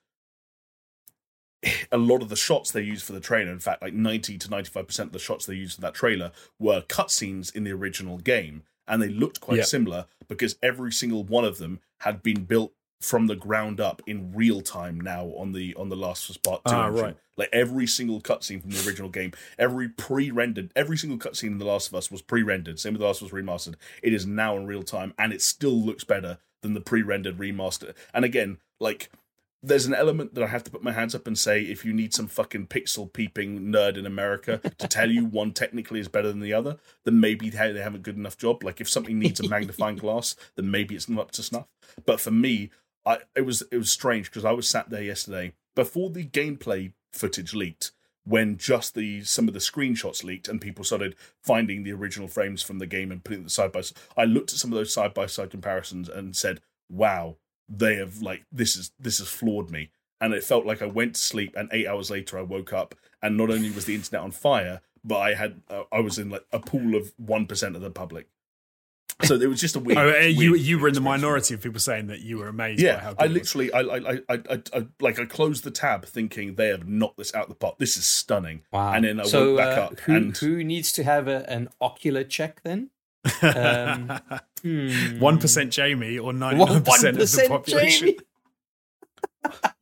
a 1.92 1.98
lot 1.98 2.22
of 2.22 2.30
the 2.30 2.36
shots 2.36 2.72
they 2.72 2.82
used 2.82 3.04
for 3.06 3.14
the 3.14 3.20
trailer, 3.20 3.52
in 3.52 3.60
fact, 3.60 3.82
like 3.82 3.94
90 3.94 4.38
to 4.38 4.48
95% 4.48 5.00
of 5.00 5.12
the 5.12 5.20
shots 5.20 5.46
they 5.46 5.56
used 5.56 5.76
for 5.76 5.82
that 5.82 5.96
trailer 5.96 6.32
were 6.60 6.82
cutscenes 6.82 7.54
in 7.56 7.64
the 7.64 7.72
original 7.72 8.18
game. 8.18 8.64
And 8.88 9.02
they 9.02 9.10
looked 9.10 9.42
quite 9.42 9.58
Yeah. 9.58 9.64
similar 9.64 10.06
because 10.28 10.58
every 10.62 10.92
single 10.92 11.24
one 11.24 11.44
of 11.44 11.58
them 11.58 11.80
had 12.02 12.22
been 12.22 12.44
built 12.46 12.74
from 13.02 13.28
the 13.28 13.36
ground 13.36 13.80
up 13.80 14.02
in 14.08 14.32
real 14.34 14.62
time 14.62 15.00
now 15.00 15.26
on 15.38 15.52
the 15.52 15.76
on 15.76 15.90
the 15.90 15.96
Last 15.96 16.26
of 16.26 16.32
Us 16.32 16.38
Part 16.38 16.64
2 16.66 16.74
Ah, 16.74 16.88
engine. 16.88 17.04
right. 17.04 17.18
Like 17.38 17.50
every 17.52 17.86
single 17.86 18.22
cutscene 18.22 18.62
from 18.62 18.72
the 18.72 18.88
original 18.88 19.10
game, 19.10 19.34
every 19.60 19.90
pre-rendered, 19.90 20.72
every 20.76 20.98
single 20.98 21.20
cutscene 21.20 21.48
in 21.50 21.58
The 21.58 21.66
Last 21.66 21.90
of 21.90 21.96
Us 21.96 22.10
was 22.10 22.22
pre-rendered. 22.22 22.80
Same 22.80 22.94
with 22.94 23.02
The 23.02 23.08
Last 23.08 23.22
of 23.22 23.28
Us 23.28 23.34
Remastered. 23.34 23.76
It 24.02 24.14
is 24.14 24.26
now 24.26 24.56
in 24.56 24.66
real 24.66 24.84
time, 24.84 25.14
and 25.20 25.34
it 25.34 25.42
still 25.42 25.76
looks 25.80 26.06
better 26.06 26.38
than 26.62 26.74
the 26.74 26.80
pre-rendered 26.82 27.38
remaster. 27.38 27.94
And 28.14 28.24
again, 28.24 28.58
like 28.80 29.12
there's 29.62 29.86
an 29.86 29.94
element 29.94 30.34
that 30.36 30.44
I 30.44 30.48
have 30.48 30.64
to 30.64 30.72
put 30.72 30.84
my 30.84 30.92
hands 30.94 31.14
up 31.16 31.28
and 31.28 31.38
say, 31.38 31.62
if 31.64 31.84
you 31.84 31.92
need 31.92 32.14
some 32.14 32.28
fucking 32.28 32.68
pixel 32.68 33.12
peeping 33.12 33.62
nerd 33.64 33.98
in 33.98 34.06
America 34.06 34.60
to 34.78 34.88
tell 34.88 35.10
you 35.12 35.26
one 35.26 35.52
technically 35.54 36.00
is 36.00 36.08
better 36.08 36.30
than 36.30 36.40
the 36.40 36.54
other, 36.54 36.78
then 37.04 37.20
maybe 37.20 37.50
they 37.50 37.72
they 37.74 37.82
have 37.82 37.96
a 37.96 38.00
good 38.00 38.16
enough 38.16 38.38
job. 38.38 38.64
Like 38.64 38.80
if 38.80 38.90
something 38.90 39.18
needs 39.20 39.40
a 39.42 39.50
magnifying 39.50 39.96
glass, 39.98 40.36
then 40.56 40.72
maybe 40.72 40.96
it's 40.96 41.10
not 41.10 41.20
up 41.22 41.32
to 41.32 41.44
snuff. 41.44 41.68
But 42.06 42.22
for 42.22 42.32
me, 42.32 42.70
I 43.06 43.20
it 43.36 43.42
was 43.42 43.64
it 43.72 43.78
was 43.78 43.92
strange 43.92 44.30
because 44.30 44.46
I 44.46 44.52
was 44.52 44.68
sat 44.68 44.90
there 44.90 45.04
yesterday 45.04 45.54
before 45.76 46.10
the 46.10 46.26
gameplay 46.26 46.94
footage 47.12 47.54
leaked. 47.54 47.92
When 48.24 48.58
just 48.58 48.96
the 48.96 49.24
some 49.24 49.48
of 49.48 49.54
the 49.54 49.60
screenshots 49.60 50.24
leaked 50.24 50.48
and 50.48 50.60
people 50.60 50.84
started 50.84 51.16
finding 51.44 51.84
the 51.84 51.94
original 51.94 52.28
frames 52.28 52.64
from 52.64 52.80
the 52.80 52.88
game 52.88 53.12
and 53.12 53.24
putting 53.24 53.44
them 53.44 53.50
side 53.50 53.72
by 53.72 53.82
side, 53.82 53.98
I 54.18 54.26
looked 54.26 54.52
at 54.52 54.58
some 54.58 54.72
of 54.72 54.78
those 54.78 54.92
side 54.92 55.14
by 55.14 55.28
side 55.28 55.52
comparisons 55.52 56.10
and 56.10 56.36
said, 56.36 56.62
"Wow, 56.90 57.38
they 57.70 57.96
have 57.96 58.22
like 58.24 58.46
this 58.52 58.76
is 58.76 58.92
this 59.00 59.20
has 59.20 59.28
floored 59.28 59.70
me." 59.70 59.92
And 60.20 60.34
it 60.34 60.44
felt 60.44 60.66
like 60.66 60.82
I 60.82 60.88
went 60.88 61.16
to 61.16 61.22
sleep, 61.22 61.56
and 61.56 61.70
eight 61.72 61.86
hours 61.86 62.10
later 62.10 62.40
I 62.40 62.42
woke 62.42 62.74
up, 62.74 62.96
and 63.22 63.38
not 63.38 63.52
only 63.52 63.70
was 63.70 63.86
the 63.86 63.94
internet 63.94 64.24
on 64.24 64.32
fire, 64.32 64.82
but 65.04 65.20
I 65.20 65.36
had 65.36 65.62
uh, 65.70 65.84
I 65.92 66.00
was 66.00 66.18
in 66.18 66.32
like 66.32 66.46
a 66.52 66.60
pool 66.60 66.96
of 66.96 67.14
one 67.18 67.46
percent 67.46 67.76
of 67.76 67.84
the 67.84 67.92
public. 67.92 68.28
So 69.24 69.36
it 69.36 69.48
was 69.48 69.62
just 69.62 69.76
a 69.76 69.80
weird. 69.80 69.98
Oh, 69.98 70.10
uh, 70.10 70.24
you 70.24 70.52
weird 70.52 70.64
you 70.64 70.78
were 70.78 70.90
in 70.90 70.94
the 70.94 71.02
minority 71.02 71.54
of 71.54 71.62
people 71.62 71.80
saying 71.80 72.08
that 72.08 72.20
you 72.22 72.38
were 72.38 72.50
amazed. 72.50 72.82
by 72.82 72.88
Yeah, 72.88 73.00
how 73.00 73.14
good 73.14 73.22
I 73.22 73.26
it 73.26 73.28
was. 73.30 73.56
literally, 73.56 73.74
I, 73.74 73.80
I, 73.80 73.98
I, 73.98 74.22
I, 74.30 74.62
I, 74.74 74.88
like, 75.00 75.20
I 75.20 75.26
closed 75.26 75.64
the 75.64 75.72
tab, 75.72 76.06
thinking 76.06 76.56
they 76.56 76.68
have 76.68 76.88
knocked 76.88 77.18
this 77.18 77.34
out 77.34 77.44
of 77.44 77.50
the 77.50 77.56
park. 77.56 77.78
This 77.78 77.96
is 77.96 78.06
stunning. 78.06 78.64
Wow. 78.74 78.92
And 78.94 79.06
then 79.06 79.22
I 79.22 79.24
so, 79.24 79.56
went 79.56 79.58
back 79.58 79.78
uh, 79.78 79.82
up, 79.82 80.00
who, 80.02 80.16
and 80.16 80.38
who 80.38 80.64
needs 80.64 80.92
to 80.94 81.04
have 81.04 81.30
a, 81.30 81.50
an 81.50 81.70
ocular 81.80 82.26
check 82.26 82.62
then? 82.64 82.90
Um, 83.42 84.20
hmm. 84.62 85.20
One 85.20 85.40
percent 85.40 85.72
Jamie 85.72 86.18
or 86.18 86.34
ninety 86.34 86.60
One 86.60 86.74
nine 86.74 86.84
percent 86.84 87.20
of 87.20 87.32
the 87.32 87.42
1% 87.42 87.48
population. 87.48 88.16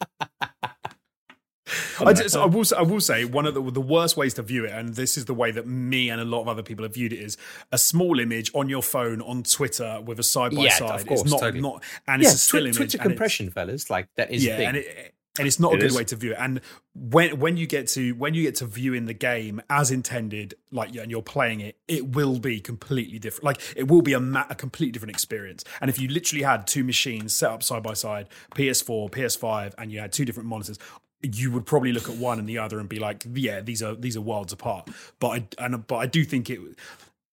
I, 1.99 2.13
just, 2.13 2.35
I 2.35 2.45
will. 2.45 2.65
say- 2.65 2.75
I 2.77 2.81
will 2.81 3.01
say 3.01 3.25
one 3.25 3.45
of 3.45 3.53
the 3.53 3.61
the 3.71 3.81
worst 3.81 4.17
ways 4.17 4.33
to 4.35 4.41
view 4.43 4.65
it, 4.65 4.71
and 4.71 4.95
this 4.95 5.17
is 5.17 5.25
the 5.25 5.33
way 5.33 5.51
that 5.51 5.67
me 5.67 6.09
and 6.09 6.19
a 6.21 6.25
lot 6.25 6.41
of 6.41 6.47
other 6.47 6.63
people 6.63 6.83
have 6.83 6.93
viewed 6.93 7.13
it, 7.13 7.19
is 7.19 7.37
a 7.71 7.77
small 7.77 8.19
image 8.19 8.51
on 8.53 8.69
your 8.69 8.83
phone 8.83 9.21
on 9.21 9.43
Twitter 9.43 10.01
with 10.05 10.19
a 10.19 10.23
side 10.23 10.55
by 10.55 10.63
Yeah, 10.63 10.69
side. 10.71 10.99
of 11.01 11.07
course, 11.07 11.21
it's 11.21 11.31
not 11.31 11.39
totally. 11.39 11.61
not, 11.61 11.83
and 12.07 12.21
yeah, 12.21 12.27
it's 12.29 12.35
a 12.35 12.39
still 12.39 12.59
Twi- 12.59 12.65
image. 12.67 12.75
Twitter 12.77 12.97
and 12.97 13.05
it's- 13.05 13.17
compression, 13.17 13.49
fellas. 13.51 13.89
Like 13.89 14.07
that 14.17 14.31
is 14.31 14.43
yeah, 14.45 14.59
and 14.61 14.77
it, 14.77 15.13
and 15.39 15.47
it's 15.47 15.59
not 15.59 15.73
a 15.73 15.77
good 15.77 15.87
is. 15.87 15.95
way 15.97 16.03
to 16.03 16.15
view 16.15 16.31
it. 16.33 16.37
And 16.39 16.61
when 16.93 17.39
when 17.39 17.57
you 17.57 17.65
get 17.65 17.87
to 17.87 18.11
when 18.13 18.35
you 18.35 18.43
get 18.43 18.55
to 18.57 18.67
viewing 18.67 19.05
the 19.05 19.15
game 19.15 19.61
as 19.67 19.89
intended, 19.89 20.53
like 20.71 20.95
and 20.95 21.09
you're 21.09 21.23
playing 21.23 21.59
it, 21.59 21.75
it 21.87 22.09
will 22.09 22.37
be 22.37 22.59
completely 22.59 23.17
different. 23.17 23.43
Like 23.45 23.59
it 23.75 23.87
will 23.87 24.03
be 24.03 24.13
a, 24.13 24.19
ma- 24.19 24.45
a 24.51 24.53
completely 24.53 24.91
different 24.91 25.09
experience. 25.15 25.63
And 25.81 25.89
if 25.89 25.97
you 25.99 26.07
literally 26.07 26.43
had 26.43 26.67
two 26.67 26.83
machines 26.83 27.33
set 27.33 27.49
up 27.49 27.63
side 27.63 27.81
by 27.81 27.93
side, 27.93 28.29
PS4, 28.53 29.09
PS5, 29.09 29.73
and 29.79 29.91
you 29.91 29.99
had 30.01 30.11
two 30.11 30.23
different 30.23 30.49
monitors. 30.49 30.77
You 31.23 31.51
would 31.51 31.65
probably 31.65 31.93
look 31.93 32.09
at 32.09 32.15
one 32.17 32.37
and 32.37 32.47
the 32.47 32.57
other 32.57 32.79
and 32.79 32.87
be 32.89 32.99
like, 32.99 33.23
"Yeah, 33.33 33.61
these 33.61 33.81
are 33.81 33.95
these 33.95 34.17
are 34.17 34.21
worlds 34.21 34.53
apart." 34.53 34.89
But 35.19 35.27
I 35.29 35.65
and 35.65 35.87
but 35.87 35.95
I 35.95 36.05
do 36.05 36.23
think 36.23 36.49
it. 36.49 36.59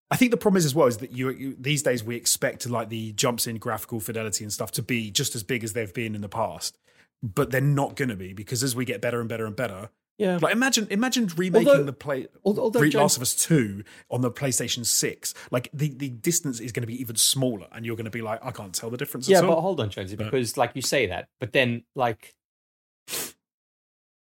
I 0.09 0.17
think 0.17 0.31
the 0.31 0.37
problem 0.37 0.57
is 0.57 0.65
as 0.65 0.75
well 0.75 0.87
is 0.87 0.97
that 0.97 1.11
you, 1.13 1.29
you 1.29 1.55
these 1.57 1.83
days 1.83 2.03
we 2.03 2.15
expect 2.15 2.69
like 2.69 2.89
the 2.89 3.13
jumps 3.13 3.47
in 3.47 3.57
graphical 3.57 3.99
fidelity 4.01 4.43
and 4.43 4.51
stuff 4.51 4.71
to 4.73 4.81
be 4.81 5.09
just 5.09 5.35
as 5.35 5.43
big 5.43 5.63
as 5.63 5.73
they've 5.73 5.93
been 5.93 6.15
in 6.15 6.21
the 6.21 6.29
past, 6.29 6.77
but 7.23 7.51
they're 7.51 7.61
not 7.61 7.95
going 7.95 8.09
to 8.09 8.15
be 8.15 8.33
because 8.33 8.61
as 8.63 8.75
we 8.75 8.83
get 8.83 8.99
better 9.01 9.21
and 9.21 9.29
better 9.29 9.45
and 9.45 9.55
better, 9.55 9.89
yeah. 10.17 10.37
like 10.41 10.53
imagine 10.53 10.85
imagine 10.89 11.27
remaking 11.37 11.67
Although- 11.67 11.83
the 11.83 11.93
play 11.93 12.27
although- 12.43 12.81
James- 12.81 12.95
Last 12.95 13.15
of 13.15 13.21
Us 13.21 13.35
Two 13.35 13.83
on 14.09 14.21
the 14.21 14.29
PlayStation 14.29 14.85
Six, 14.85 15.33
like 15.49 15.69
the 15.73 15.89
the 15.89 16.09
distance 16.09 16.59
is 16.59 16.71
going 16.73 16.83
to 16.83 16.87
be 16.87 16.99
even 17.01 17.15
smaller, 17.15 17.67
and 17.71 17.85
you're 17.85 17.95
going 17.95 18.05
to 18.05 18.11
be 18.11 18.21
like, 18.21 18.39
I 18.43 18.51
can't 18.51 18.73
tell 18.73 18.89
the 18.89 18.97
difference. 18.97 19.29
yeah, 19.29 19.41
but 19.41 19.51
all. 19.51 19.61
hold 19.61 19.79
on, 19.79 19.89
Jonesy, 19.89 20.17
because 20.17 20.57
like 20.57 20.71
you 20.75 20.81
say 20.81 21.07
that, 21.07 21.29
but 21.39 21.53
then 21.53 21.83
like, 21.95 22.35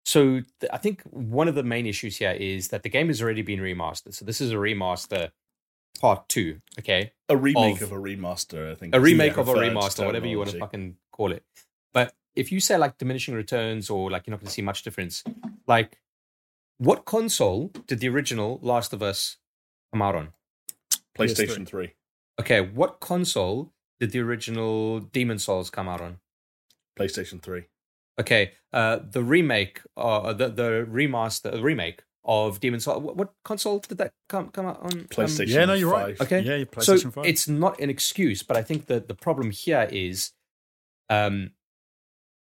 so 0.09 0.41
th- 0.61 0.73
I 0.73 0.79
think 0.79 1.03
one 1.11 1.49
of 1.49 1.55
the 1.55 1.63
main 1.63 1.87
issues 1.87 2.17
here 2.17 2.31
is 2.33 2.69
that 2.69 2.83
the 2.83 2.89
game 2.89 3.09
has 3.09 3.21
already 3.21 3.43
been 3.43 3.61
remastered. 3.61 4.15
So 4.15 4.25
this 4.25 4.41
is 4.41 4.53
a 4.53 4.55
remaster 4.55 5.33
part 6.01 6.27
two. 6.31 6.63
Okay, 6.79 7.13
a 7.29 7.37
remake 7.37 7.83
of- 7.83 7.93
of, 7.93 7.99
a 7.99 8.01
remaster. 8.01 8.73
I 8.73 8.75
think 8.75 8.95
a 8.95 8.97
is 8.97 9.03
the 9.03 9.05
remake 9.05 9.37
of 9.37 9.49
a 9.49 9.53
remaster, 9.53 10.07
whatever 10.07 10.27
you 10.27 10.39
want 10.39 10.49
to 10.51 10.59
fucking 10.59 10.97
call 11.13 11.33
it. 11.33 11.45
But 11.93 12.15
if 12.35 12.51
you 12.51 12.59
say 12.59 12.79
like 12.79 12.97
diminishing 12.97 13.35
returns 13.35 13.91
or 13.91 14.11
like 14.11 14.27
you're 14.27 14.33
not 14.33 14.41
going 14.41 14.47
to 14.47 14.53
see 14.53 14.63
much 14.63 14.83
difference, 14.83 15.23
like 15.67 15.99
what 16.79 17.05
console 17.05 17.71
did 17.87 18.01
the 18.01 18.09
original 18.09 18.61
Last 18.63 18.95
of 18.95 19.03
Us 19.03 19.37
come 19.93 20.01
out 20.01 20.15
on? 20.15 20.33
PlayStation 21.19 21.67
Three, 21.67 21.93
Okay, 22.41 22.63
what 22.63 23.01
console 23.01 23.73
did 24.01 24.13
the 24.13 24.21
original 24.21 25.01
Demon's 25.01 25.45
Souls 25.45 25.69
come 25.69 25.87
out 25.87 26.01
on? 26.01 26.19
PlayStation 26.99 27.43
Three. 27.43 27.65
Okay, 28.21 28.53
uh, 28.73 28.99
the 29.11 29.23
remake, 29.23 29.81
uh, 29.97 30.33
the 30.33 30.49
the 30.49 30.87
remaster, 30.91 31.53
the 31.53 31.63
remake 31.63 32.03
of 32.25 32.61
Demon's 32.61 32.85
Souls. 32.85 33.03
What, 33.03 33.17
what 33.17 33.33
console 33.45 33.79
did 33.79 33.99
that 33.99 34.13
come 34.29 34.49
come 34.51 34.67
out 34.67 34.81
on? 34.81 34.93
Um, 34.93 35.05
PlayStation 35.07 35.49
yeah, 35.49 35.65
no, 35.65 35.75
you're 35.75 35.91
right. 35.91 36.21
Okay. 36.21 36.41
yeah, 36.41 36.57
your 36.57 36.67
so 36.81 36.95
PlayStation 36.95 37.13
Five. 37.13 37.27
it's 37.27 37.49
not 37.49 37.81
an 37.81 37.91
excuse, 37.91 38.43
but 38.43 38.57
I 38.57 38.63
think 38.63 38.87
that 38.87 39.09
the 39.09 39.15
problem 39.15 39.51
here 39.51 39.89
is, 39.91 40.33
um, 41.09 41.53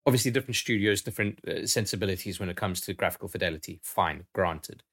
obviously 0.05 0.31
different 0.31 0.55
studios, 0.55 1.01
different 1.01 1.39
uh, 1.47 1.67
sensibilities 1.67 2.39
when 2.39 2.49
it 2.49 2.55
comes 2.55 2.79
to 2.81 2.93
graphical 2.93 3.27
fidelity. 3.27 3.79
Fine, 3.83 4.25
granted, 4.33 4.83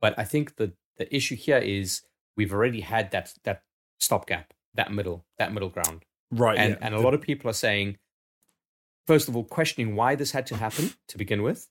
but 0.00 0.18
I 0.18 0.24
think 0.24 0.56
the 0.56 0.72
the 0.98 1.14
issue 1.14 1.36
here 1.36 1.58
is 1.58 2.02
we've 2.36 2.52
already 2.52 2.80
had 2.80 3.12
that 3.12 3.34
that 3.44 3.62
stopgap, 3.98 4.52
that 4.74 4.92
middle, 4.92 5.24
that 5.38 5.54
middle 5.54 5.70
ground, 5.70 6.04
right, 6.30 6.58
and 6.58 6.72
yeah. 6.72 6.86
and 6.86 6.94
a 6.94 7.00
lot 7.00 7.14
of 7.14 7.22
people 7.22 7.48
are 7.48 7.54
saying, 7.54 7.96
first 9.06 9.28
of 9.28 9.36
all, 9.36 9.44
questioning 9.44 9.94
why 9.96 10.14
this 10.14 10.32
had 10.32 10.46
to 10.46 10.56
happen 10.56 10.90
to 11.08 11.18
begin 11.18 11.42
with. 11.42 11.68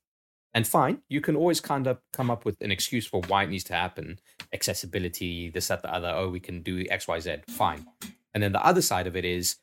And 0.56 0.68
fine, 0.68 1.00
you 1.10 1.20
can 1.20 1.36
always 1.36 1.60
kind 1.60 1.88
of 1.88 2.00
come 2.14 2.30
up 2.30 2.46
with 2.46 2.62
an 2.62 2.72
excuse 2.72 3.08
for 3.08 3.22
why 3.28 3.44
it 3.44 3.50
needs 3.50 3.64
to 3.66 3.74
happen. 3.74 4.20
Accessibility, 4.54 5.50
this, 5.50 5.68
that, 5.68 5.82
the 5.82 5.94
other. 5.94 6.10
Oh, 6.16 6.30
we 6.30 6.40
can 6.40 6.62
do 6.62 6.86
X, 6.90 7.08
Y, 7.08 7.20
Z. 7.20 7.38
Fine. 7.50 7.86
And 8.34 8.42
then 8.44 8.52
the 8.52 8.64
other 8.66 8.82
side 8.82 9.08
of 9.08 9.16
it 9.16 9.26
is 9.26 9.58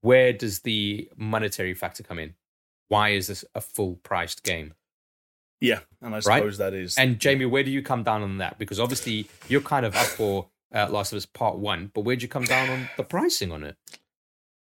where 0.00 0.32
does 0.32 0.60
the 0.60 1.08
monetary 1.16 1.74
factor 1.74 2.02
come 2.02 2.18
in? 2.18 2.34
Why 2.88 3.10
is 3.10 3.28
this 3.28 3.44
a 3.54 3.60
full 3.60 3.96
priced 4.02 4.42
game? 4.42 4.74
Yeah, 5.60 5.80
and 6.00 6.12
I 6.14 6.18
Right? 6.18 6.38
suppose 6.38 6.58
that 6.58 6.74
is. 6.74 6.98
And 6.98 7.20
Jamie, 7.20 7.46
where 7.46 7.62
do 7.62 7.70
you 7.70 7.82
come 7.82 8.02
down 8.02 8.22
on 8.22 8.38
that? 8.38 8.58
Because 8.58 8.80
obviously 8.80 9.28
you're 9.48 9.60
kind 9.60 9.86
of 9.86 9.94
up 9.94 10.06
for 10.06 10.48
uh, 10.74 10.88
Last 10.90 11.12
of 11.12 11.18
Us 11.18 11.26
Part 11.26 11.56
One, 11.58 11.92
but 11.94 12.00
where'd 12.02 12.20
you 12.20 12.26
come 12.28 12.44
down 12.44 12.68
on 12.68 12.88
the 12.96 13.04
pricing 13.04 13.52
on 13.52 13.62
it? 13.62 13.76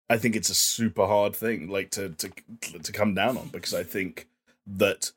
I 0.10 0.18
think 0.18 0.36
it's 0.36 0.50
a 0.50 0.56
super 0.56 1.06
hard 1.06 1.36
thing, 1.36 1.68
like 1.68 1.92
to 1.92 2.10
to 2.10 2.32
to 2.82 2.92
come 2.92 3.14
down 3.14 3.38
on 3.38 3.50
because 3.50 3.74
I 3.74 3.84
think 3.84 4.28
that 4.66 5.12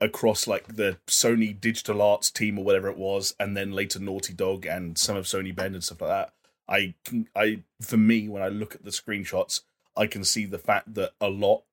across 0.00 0.46
like 0.46 0.76
the 0.76 0.98
Sony 1.06 1.58
Digital 1.58 2.02
Arts 2.02 2.30
team 2.30 2.58
or 2.58 2.64
whatever 2.64 2.88
it 2.88 2.98
was, 2.98 3.34
and 3.40 3.56
then 3.56 3.72
later 3.72 3.98
Naughty 3.98 4.34
Dog 4.34 4.66
and 4.66 4.98
some 4.98 5.16
of 5.16 5.24
Sony 5.24 5.54
Bend 5.54 5.74
and 5.74 5.82
stuff 5.82 6.02
like 6.02 6.10
that, 6.10 6.32
I 6.68 6.94
can 7.04 7.28
I 7.34 7.62
for 7.80 7.96
me 7.96 8.28
when 8.28 8.42
I 8.42 8.48
look 8.48 8.74
at 8.74 8.84
the 8.84 8.90
screenshots, 8.90 9.62
I 9.96 10.06
can 10.06 10.24
see 10.24 10.44
the 10.44 10.58
fact 10.58 10.94
that 10.94 11.12
a 11.20 11.28
lot, 11.28 11.64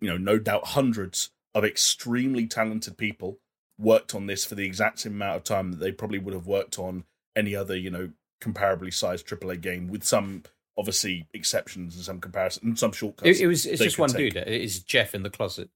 you 0.00 0.08
know, 0.10 0.18
no 0.18 0.38
doubt 0.38 0.68
hundreds 0.68 1.30
of 1.54 1.64
extremely 1.64 2.46
talented 2.46 2.96
people 2.96 3.38
worked 3.78 4.14
on 4.14 4.26
this 4.26 4.44
for 4.44 4.54
the 4.54 4.66
exact 4.66 5.00
same 5.00 5.14
amount 5.14 5.36
of 5.36 5.44
time 5.44 5.72
that 5.72 5.80
they 5.80 5.92
probably 5.92 6.18
would 6.18 6.34
have 6.34 6.46
worked 6.46 6.78
on 6.78 7.04
any 7.34 7.56
other, 7.56 7.76
you 7.76 7.90
know, 7.90 8.10
comparably 8.40 8.92
sized 8.92 9.26
AAA 9.26 9.60
game 9.60 9.88
with 9.88 10.04
some 10.04 10.42
obviously 10.78 11.26
exceptions 11.34 11.94
and 11.96 12.04
some 12.04 12.20
comparison 12.20 12.68
and 12.68 12.78
some 12.78 12.92
shortcuts. 12.92 13.38
It, 13.40 13.44
it 13.44 13.46
was 13.46 13.66
it's 13.66 13.82
just 13.82 13.98
one 13.98 14.08
take. 14.10 14.34
dude. 14.34 14.44
It's 14.46 14.78
Jeff 14.80 15.14
in 15.14 15.22
the 15.22 15.30
closet. 15.30 15.70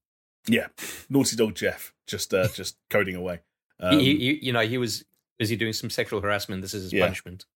Yeah, 0.47 0.67
Naughty 1.09 1.35
Dog 1.35 1.55
Jeff 1.55 1.93
just 2.07 2.33
uh, 2.33 2.47
just 2.53 2.77
coding 2.89 3.15
away. 3.15 3.41
Um, 3.79 3.99
he, 3.99 4.15
he, 4.17 4.39
you 4.47 4.53
know, 4.53 4.61
he 4.61 4.77
was 4.77 5.03
busy 5.37 5.55
doing 5.55 5.73
some 5.73 5.89
sexual 5.89 6.21
harassment. 6.21 6.61
This 6.61 6.73
is 6.73 6.83
his 6.83 6.93
Yeah. 6.93 7.05
punishment. 7.05 7.45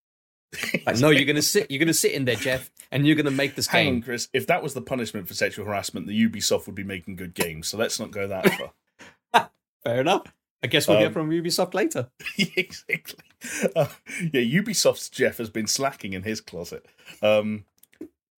Like, 0.86 0.98
no, 1.00 1.10
you're 1.12 1.24
gonna 1.26 1.42
sit. 1.42 1.72
You're 1.72 1.80
gonna 1.80 1.94
sit 1.94 2.12
in 2.12 2.26
there, 2.26 2.36
Jeff, 2.36 2.70
and 2.92 3.08
you're 3.08 3.16
gonna 3.16 3.32
make 3.32 3.56
this 3.56 3.68
Hang 3.68 3.88
on, 3.88 3.94
game. 3.94 4.02
Chris. 4.04 4.28
If 4.34 4.48
that 4.48 4.62
was 4.62 4.74
the 4.74 4.82
punishment 4.82 5.28
for 5.30 5.34
sexual 5.34 5.66
harassment, 5.66 6.08
the 6.08 6.28
Ubisoft 6.28 6.66
would 6.66 6.76
be 6.76 6.84
making 6.84 7.16
good 7.16 7.34
games. 7.34 7.70
So 7.70 7.78
let's 7.78 8.00
not 8.02 8.12
go 8.12 8.28
that 8.28 8.54
far. 9.34 9.50
Fair 9.86 10.02
enough. 10.02 10.24
I 10.64 10.68
guess 10.68 10.88
we'll 10.88 10.98
hear 11.00 11.08
Um, 11.08 11.14
from 11.14 11.30
Ubisoft 11.32 11.74
later. 11.74 12.10
exactly. 12.56 13.24
Uh, 13.76 13.88
yeah, 14.32 14.42
Ubisoft's 14.42 15.10
Jeff 15.10 15.38
has 15.38 15.50
been 15.50 15.68
slacking 15.68 16.14
in 16.14 16.24
his 16.24 16.40
closet. 16.42 16.86
Um, 17.22 17.66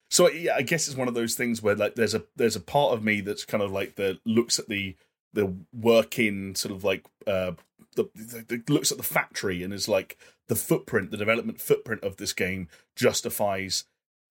so 0.10 0.30
yeah, 0.30 0.56
I 0.56 0.62
guess 0.62 0.88
it's 0.88 0.96
one 0.98 1.08
of 1.08 1.16
those 1.16 1.36
things 1.36 1.62
where 1.62 1.76
like 1.76 1.96
there's 1.96 2.14
a 2.14 2.24
there's 2.36 2.56
a 2.56 2.62
part 2.62 2.94
of 2.94 3.04
me 3.04 3.22
that's 3.22 3.46
kind 3.46 3.64
of 3.64 3.72
like 3.72 3.96
the 3.96 4.20
looks 4.26 4.60
at 4.60 4.70
the 4.70 4.96
the 5.34 5.54
working 5.74 6.54
sort 6.56 6.74
of 6.74 6.84
like 6.84 7.04
uh 7.26 7.54
the, 7.96 8.06
the, 8.16 8.46
the 8.66 8.74
looks 8.74 8.92
at 8.92 8.98
the 8.98 9.04
factory 9.04 9.64
and 9.64 9.74
is 9.74 9.88
like 9.90 10.18
the 10.48 10.56
footprint, 10.56 11.12
the 11.12 11.18
development 11.18 11.60
footprint 11.62 12.04
of 12.04 12.18
this 12.18 12.34
game 12.34 12.68
justifies 12.96 13.86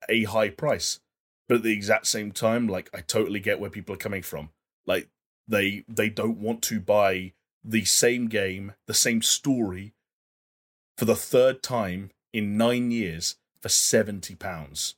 a 0.08 0.24
high 0.24 0.48
price. 0.48 1.00
But 1.48 1.56
at 1.56 1.62
the 1.62 1.72
exact 1.72 2.06
same 2.06 2.32
time, 2.32 2.66
like 2.68 2.88
I 2.94 3.00
totally 3.00 3.40
get 3.40 3.60
where 3.60 3.70
people 3.70 3.94
are 3.94 3.98
coming 3.98 4.22
from. 4.22 4.50
Like 4.86 5.08
they 5.46 5.84
they 5.88 6.08
don't 6.08 6.38
want 6.38 6.62
to 6.62 6.80
buy 6.80 7.32
the 7.64 7.84
same 7.84 8.26
game, 8.28 8.72
the 8.86 8.94
same 8.94 9.22
story 9.22 9.94
for 10.98 11.04
the 11.04 11.16
third 11.16 11.62
time 11.62 12.10
in 12.32 12.56
nine 12.56 12.90
years 12.90 13.36
for 13.60 13.68
seventy 13.68 14.34
pounds 14.34 14.94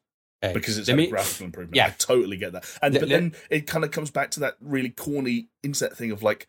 because 0.52 0.76
it's 0.76 0.88
a 0.90 0.94
me- 0.96 1.06
graphical 1.06 1.46
improvement. 1.46 1.74
yeah. 1.76 1.86
I 1.86 1.90
totally 1.90 2.36
get 2.36 2.52
that. 2.52 2.64
And 2.82 2.92
Let- 2.94 3.00
but 3.00 3.08
let- 3.08 3.16
then 3.20 3.34
it 3.50 3.66
kind 3.66 3.82
of 3.84 3.90
comes 3.90 4.10
back 4.10 4.30
to 4.32 4.40
that 4.40 4.56
really 4.60 4.90
corny 4.90 5.48
inset 5.62 5.96
thing 5.96 6.10
of 6.10 6.22
like, 6.22 6.48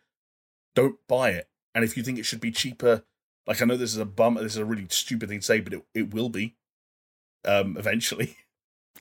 don't 0.76 0.98
buy 1.08 1.30
it. 1.32 1.48
And 1.74 1.84
if 1.86 1.96
you 1.96 2.04
think 2.04 2.20
it 2.20 2.24
should 2.26 2.42
be 2.42 2.52
cheaper, 2.52 3.04
like 3.48 3.62
I 3.62 3.66
know 3.66 3.78
this 3.78 3.92
is 3.94 3.98
a 3.98 4.06
bum, 4.06 4.34
this 4.36 4.54
is 4.54 4.58
a 4.58 4.66
really 4.66 4.88
stupid 4.90 5.30
thing 5.30 5.40
to 5.40 5.46
say, 5.46 5.62
but 5.62 5.74
it, 5.74 5.82
it 5.94 6.14
will 6.14 6.28
be, 6.30 6.56
um, 7.46 7.78
eventually. 7.78 8.38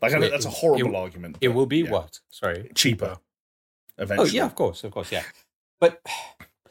Like 0.03 0.12
I 0.12 0.18
know 0.18 0.27
It- 0.27 0.31
that's 0.31 0.44
a 0.44 0.50
horrible 0.50 0.90
it- 0.94 0.98
argument. 0.98 1.38
It 1.40 1.48
will 1.48 1.66
be 1.66 1.79
yeah. 1.79 1.90
what? 1.90 2.18
Sorry. 2.29 2.68
cheaper. 2.74 3.18
Oh 3.98 4.24
yeah, 4.24 4.44
of 4.44 4.55
course, 4.57 4.83
of 4.83 4.90
course, 4.90 5.11
yeah. 5.12 5.22
But 5.81 6.03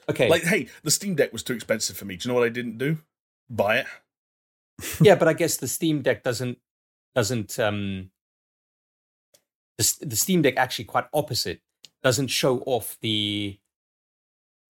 okay, 0.09 0.29
Like, 0.29 0.43
hey, 0.43 0.67
the 0.83 0.91
Steam 0.91 1.15
Deck 1.15 1.31
was 1.33 1.43
too 1.43 1.53
expensive 1.53 1.97
for 1.97 2.05
me. 2.05 2.15
Do 2.15 2.27
you 2.27 2.33
know 2.33 2.39
what 2.39 2.45
I 2.45 2.49
didn't 2.49 2.77
do? 2.77 2.97
Buy 3.49 3.77
it. 3.79 3.87
yeah, 5.01 5.15
but 5.15 5.27
I 5.27 5.33
guess 5.33 5.57
the 5.57 5.67
Steam 5.67 6.01
Deck 6.01 6.23
doesn't 6.23 6.57
doesn't 7.15 7.59
um 7.59 8.09
the, 9.77 9.95
the 10.01 10.15
Steam 10.15 10.41
Deck 10.41 10.55
actually 10.57 10.85
quite 10.85 11.05
opposite 11.13 11.61
doesn't 12.01 12.27
show 12.27 12.59
off 12.59 12.97
the 13.01 13.59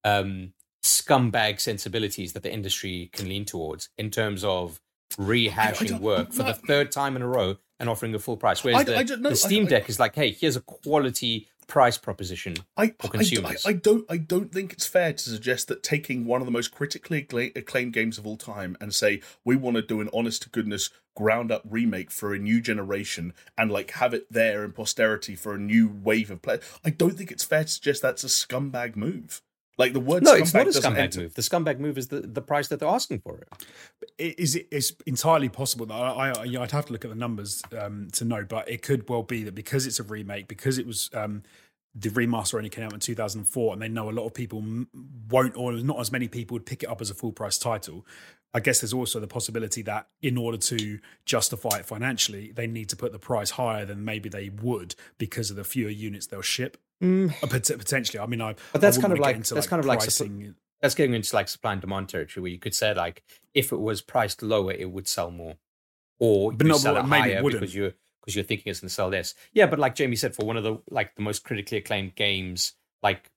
um 0.04 0.54
scumbag 0.84 1.60
sensibilities 1.62 2.34
that 2.34 2.43
the 2.43 2.52
industry 2.52 3.10
can 3.13 3.30
lean 3.30 3.46
towards 3.46 3.89
in 3.98 4.12
terms 4.12 4.43
of 4.43 4.82
rehashing 5.13 6.00
work 6.00 6.34
for 6.34 6.43
no. 6.43 6.50
the 6.50 6.54
third 6.54 6.91
time 6.91 7.15
in 7.15 7.22
a 7.22 7.28
row 7.28 7.56
and 7.80 7.89
offering 7.89 8.13
a 8.15 8.19
full 8.19 8.38
price. 8.38 8.63
Whereas 8.63 8.82
I- 8.82 8.84
the, 8.84 8.98
I 8.98 9.04
don't 9.04 9.22
the 9.22 9.36
Steam 9.36 9.65
I- 9.65 9.69
Deck 9.69 9.89
is 9.89 10.00
like, 10.00 10.15
hey, 10.15 10.32
here's 10.32 10.56
a 10.56 10.62
quality 10.62 11.48
price 11.67 11.97
proposition. 11.97 12.56
I, 12.78 12.93
for 12.99 13.10
consumers. 13.10 13.65
I, 13.65 13.69
I 13.69 13.73
don't 13.73 14.06
I 14.10 14.17
don't 14.17 14.52
think 14.52 14.73
it's 14.73 14.88
fair 14.88 15.13
to 15.13 15.30
suggest 15.30 15.67
that 15.67 15.84
taking 15.84 16.26
one 16.26 16.41
of 16.41 16.45
the 16.45 16.52
most 16.52 16.71
critically 16.71 17.51
acclaimed 17.55 17.93
games 17.93 18.18
of 18.18 18.28
all 18.28 18.38
time 18.38 18.78
and 18.80 18.93
say 18.93 19.22
we 19.43 19.55
want 19.55 19.76
to 19.76 19.82
do 19.82 20.01
an 20.01 20.09
honest 20.14 20.43
to 20.43 20.49
goodness 20.49 20.89
ground 21.16 21.51
up 21.51 21.61
remake 21.70 22.09
for 22.09 22.34
a 22.34 22.39
new 22.39 22.59
generation 22.59 23.34
and 23.57 23.72
like 23.72 23.91
have 23.91 24.14
it 24.14 24.32
there 24.32 24.64
in 24.64 24.72
posterity 24.72 25.36
for 25.36 25.53
a 25.53 25.59
new 25.59 25.88
wave 25.88 26.32
of 26.32 26.41
play. 26.41 26.59
I 26.84 26.89
don't 26.89 27.18
think 27.18 27.32
it's 27.32 27.43
fair 27.43 27.64
to 27.64 27.70
suggest 27.70 28.01
that's 28.01 28.24
a 28.24 28.28
scumbag 28.28 28.95
move. 28.95 29.41
Like 29.78 29.93
the 29.93 29.99
word 29.99 30.24
No, 30.24 30.36
scumbag 30.36 30.41
it's 30.41 30.53
not 30.53 30.67
a 30.67 30.69
scumbag 30.69 30.97
enter- 30.97 31.21
move. 31.21 31.34
The 31.34 31.41
scumbag 31.41 31.80
move 31.80 31.97
is 31.97 32.09
the, 32.09 32.21
the 32.21 32.41
price 32.41 32.67
that 32.67 32.80
they're 32.80 32.89
asking 32.89 33.19
for 33.19 33.39
it. 33.39 33.47
It 34.17 34.39
is 34.39 34.55
it's 34.71 34.93
entirely 35.05 35.49
possible 35.49 35.86
that 35.88 35.93
I, 35.95 36.32
I 36.32 36.43
you 36.43 36.53
know, 36.53 36.61
I'd 36.63 36.71
have 36.71 36.86
to 36.88 36.93
look 36.93 37.03
at 37.03 37.09
the 37.09 37.15
numbers 37.15 37.63
um, 37.78 38.09
to 38.13 38.26
know, 38.26 38.45
but 38.47 38.69
it 38.69 38.82
could 38.82 39.09
well 39.09 39.24
be 39.24 39.43
that 39.43 39.55
because 39.55 39.88
it's 39.88 39.99
a 39.99 40.03
remake, 40.03 40.47
because 40.47 40.78
it 40.78 40.86
was 40.86 41.09
um, 41.13 41.41
the 41.95 42.09
remaster 42.09 42.55
only 42.55 42.69
came 42.69 42.84
out 42.84 42.93
in 42.93 42.99
2004, 42.99 43.74
and 43.74 43.82
they 43.82 43.88
know 43.88 44.09
a 44.09 44.11
lot 44.11 44.26
of 44.26 44.34
people 44.34 44.63
won't, 45.30 45.55
or 45.55 45.74
not 45.74 45.99
as 45.99 46.11
many 46.11 46.28
people 46.28 46.55
would 46.55 46.65
pick 46.65 46.84
it 46.84 46.89
up 46.89 47.01
as 47.01 47.09
a 47.09 47.13
full 47.13 47.32
price 47.32 47.57
title. 47.57 48.05
I 48.55 48.59
guess 48.59 48.82
there's 48.82 48.93
also 48.93 49.19
the 49.19 49.28
possibility 49.28 49.82
that 49.84 50.07
in 50.21 50.38
order 50.38 50.57
to 50.59 50.99
justify 51.26 51.80
it 51.80 51.86
financially, 51.86 52.51
they 52.51 52.67
need 52.67 52.89
to 52.89 52.95
put 52.95 53.11
the 53.11 53.19
price 53.19 53.51
higher 53.51 53.86
than 53.86 54.05
maybe 54.05 54.30
they 54.30 54.49
would 54.49 54.93
because 55.17 55.49
of 55.49 55.55
the 55.55 55.63
fewer 55.63 55.89
units 55.89 56.28
they'll 56.28 56.41
ship. 56.41 56.78
Pot- 57.41 57.49
Potentially, 57.78 58.20
I 58.20 58.26
mean, 58.26 58.41
I 58.41 58.56
But 58.72 58.82
that's 58.82 58.97
I 58.97 59.01
kind 59.01 59.14
of 59.14 59.20
like- 59.20 59.45
that's 59.45 59.68
kind 59.68 59.80
of 59.80 59.86
like 59.86 59.99
pricing. 59.99 60.56
That's 60.82 60.95
getting 60.95 61.14
into 61.14 61.34
like 61.36 61.47
supply 61.47 61.72
and 61.74 61.80
demand 61.82 62.10
territory 62.10 62.41
where 62.41 62.51
you 62.51 62.60
could 62.60 62.76
say 62.76 62.93
like 62.93 63.24
if 63.54 63.72
it 63.72 63.80
was 63.80 64.01
priced 64.01 64.41
lower, 64.43 64.74
it 64.74 64.91
would 64.91 65.08
sell 65.08 65.32
more, 65.32 65.56
or 66.20 66.51
But 66.51 66.66
you 66.68 66.72
no, 66.74 66.78
sell 66.78 66.97
it 66.97 67.04
maybe 67.08 67.30
it 67.30 67.34
higher 67.36 67.43
wouldn't. 67.43 67.62
because 67.62 67.74
you're 67.74 67.93
because 68.22 68.36
you're 68.36 68.43
thinking 68.43 68.70
it's 68.70 68.80
going 68.82 68.89
to 68.89 68.93
sell 68.93 69.08
less. 69.10 69.34
Yeah, 69.54 69.66
but 69.68 69.80
like 69.80 69.95
Jamie 69.95 70.16
said, 70.18 70.36
for 70.36 70.45
one 70.45 70.58
of 70.58 70.64
the 70.64 70.80
like 70.89 71.16
the 71.16 71.22
most 71.22 71.43
critically 71.45 71.78
acclaimed 71.78 72.16
games, 72.16 72.74
like 73.01 73.32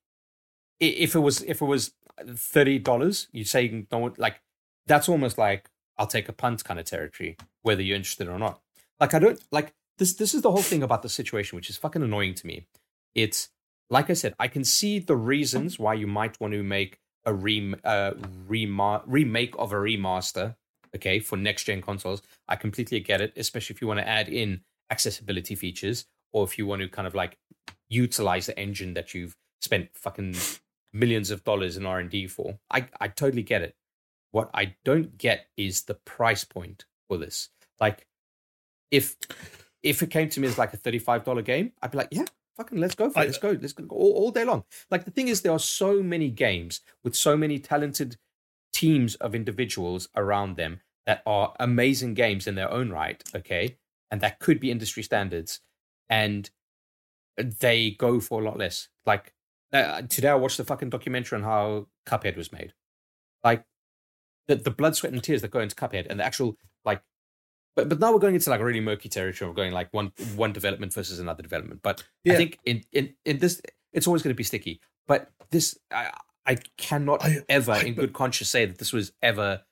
if 0.80 1.14
it 1.14 1.20
was 1.20 1.42
if 1.42 1.62
it 1.62 1.64
was 1.66 1.92
thirty 2.28 2.78
dollars, 2.80 3.28
you'd 3.32 3.48
say 3.48 3.86
no, 3.92 4.12
like 4.18 4.40
that's 4.86 5.08
almost 5.08 5.38
like 5.38 5.70
I'll 5.98 6.06
take 6.06 6.28
a 6.28 6.32
punt 6.32 6.64
kind 6.64 6.80
of 6.80 6.86
territory, 6.86 7.36
whether 7.62 7.82
you're 7.82 7.96
interested 7.96 8.28
or 8.28 8.38
not. 8.38 8.60
Like 9.00 9.14
I 9.14 9.18
don't 9.20 9.40
like 9.52 9.72
this. 9.98 10.14
This 10.14 10.34
is 10.34 10.42
the 10.42 10.50
whole 10.50 10.62
thing 10.62 10.82
about 10.82 11.02
the 11.02 11.08
situation, 11.08 11.56
which 11.56 11.70
is 11.70 11.76
fucking 11.76 12.02
annoying 12.02 12.34
to 12.34 12.46
me. 12.46 12.66
It's 13.14 13.50
like 13.90 14.10
I 14.10 14.14
said, 14.14 14.34
I 14.38 14.48
can 14.48 14.64
see 14.64 14.98
the 14.98 15.16
reasons 15.16 15.78
why 15.78 15.94
you 15.94 16.06
might 16.06 16.40
want 16.40 16.52
to 16.54 16.62
make 16.62 16.98
a 17.24 17.32
rem- 17.32 17.80
uh, 17.84 18.12
rema- 18.46 19.02
remake 19.06 19.54
of 19.58 19.72
a 19.72 19.76
remaster, 19.76 20.56
okay, 20.94 21.18
for 21.20 21.36
next 21.36 21.64
gen 21.64 21.82
consoles. 21.82 22.22
I 22.48 22.56
completely 22.56 23.00
get 23.00 23.20
it, 23.20 23.32
especially 23.36 23.74
if 23.74 23.80
you 23.80 23.88
want 23.88 24.00
to 24.00 24.08
add 24.08 24.28
in 24.28 24.60
accessibility 24.90 25.54
features 25.54 26.06
or 26.32 26.44
if 26.44 26.58
you 26.58 26.66
want 26.66 26.82
to 26.82 26.88
kind 26.88 27.06
of 27.06 27.14
like 27.14 27.38
utilize 27.88 28.46
the 28.46 28.58
engine 28.58 28.94
that 28.94 29.14
you've 29.14 29.36
spent 29.60 29.88
fucking 29.94 30.34
millions 30.92 31.30
of 31.30 31.44
dollars 31.44 31.76
in 31.76 31.86
R&D 31.86 32.26
for. 32.28 32.58
I 32.70 32.88
I 33.00 33.08
totally 33.08 33.42
get 33.42 33.62
it. 33.62 33.76
What 34.32 34.50
I 34.54 34.76
don't 34.84 35.16
get 35.18 35.46
is 35.56 35.82
the 35.82 35.94
price 35.94 36.44
point 36.44 36.84
for 37.08 37.18
this. 37.18 37.48
Like 37.80 38.06
if 38.90 39.16
if 39.82 40.02
it 40.02 40.10
came 40.10 40.28
to 40.30 40.40
me 40.40 40.48
as 40.48 40.58
like 40.58 40.74
a 40.74 40.78
$35 40.78 41.44
game, 41.44 41.72
I'd 41.80 41.92
be 41.92 41.98
like, 41.98 42.08
yeah, 42.10 42.24
fucking 42.56 42.78
let's 42.78 42.94
go 42.94 43.10
for 43.10 43.20
it. 43.20 43.22
I- 43.22 43.26
Let's 43.26 43.38
go. 43.38 43.56
Let's 43.60 43.72
go 43.72 43.84
all, 43.90 44.12
all 44.12 44.30
day 44.30 44.44
long. 44.44 44.64
Like 44.90 45.04
the 45.04 45.10
thing 45.10 45.28
is, 45.28 45.42
there 45.42 45.52
are 45.52 45.58
so 45.58 46.02
many 46.02 46.30
games 46.30 46.80
with 47.04 47.14
so 47.14 47.36
many 47.36 47.58
talented 47.58 48.16
teams 48.72 49.14
of 49.16 49.34
individuals 49.34 50.08
around 50.16 50.56
them 50.56 50.80
that 51.06 51.22
are 51.24 51.54
amazing 51.60 52.14
games 52.14 52.46
in 52.46 52.54
their 52.56 52.70
own 52.70 52.90
right, 52.90 53.22
okay? 53.34 53.76
And 54.10 54.20
that 54.20 54.38
could 54.40 54.60
be 54.60 54.70
industry 54.70 55.02
standards. 55.02 55.60
And 56.08 56.50
they 57.36 57.90
go 57.90 58.20
for 58.20 58.40
a 58.40 58.44
lot 58.44 58.58
less. 58.58 58.88
Like 59.04 59.32
uh, 59.72 60.02
today, 60.02 60.28
I 60.28 60.34
watched 60.34 60.56
the 60.56 60.64
fucking 60.64 60.90
documentary 60.90 61.36
on 61.38 61.44
how 61.44 61.88
Cuphead 62.06 62.36
was 62.36 62.52
made. 62.52 62.72
Like 63.44 63.64
the, 64.48 64.56
the 64.56 64.70
blood, 64.70 64.96
sweat, 64.96 65.12
and 65.12 65.22
tears 65.22 65.42
that 65.42 65.50
go 65.50 65.60
into 65.60 65.74
Cuphead 65.76 66.06
and 66.08 66.18
the 66.20 66.24
actual, 66.24 66.56
like, 66.84 67.02
but, 67.76 67.88
but 67.88 68.00
now 68.00 68.12
we're 68.12 68.18
going 68.18 68.34
into 68.34 68.50
like 68.50 68.60
really 68.60 68.80
murky 68.80 69.08
territory. 69.08 69.48
We're 69.48 69.54
going 69.54 69.72
like 69.72 69.92
one 69.94 70.12
one 70.34 70.52
development 70.52 70.92
versus 70.94 71.18
another 71.20 71.42
development. 71.42 71.80
But 71.82 72.02
I 72.26 72.34
think 72.36 72.58
in, 72.64 72.82
in, 72.92 73.14
in 73.24 73.38
this, 73.38 73.60
it's 73.92 74.06
always 74.06 74.22
going 74.22 74.34
to 74.34 74.36
be 74.36 74.42
sticky. 74.44 74.80
But 75.06 75.30
this, 75.50 75.78
I, 75.92 76.10
I 76.44 76.56
cannot 76.76 77.22
I- 77.24 77.44
ever, 77.48 77.72
I- 77.72 77.82
in 77.82 77.94
good 77.94 78.12
conscience, 78.12 78.50
say 78.50 78.64
that 78.66 78.78
this 78.78 78.92
was 78.92 79.12
ever 79.22 79.62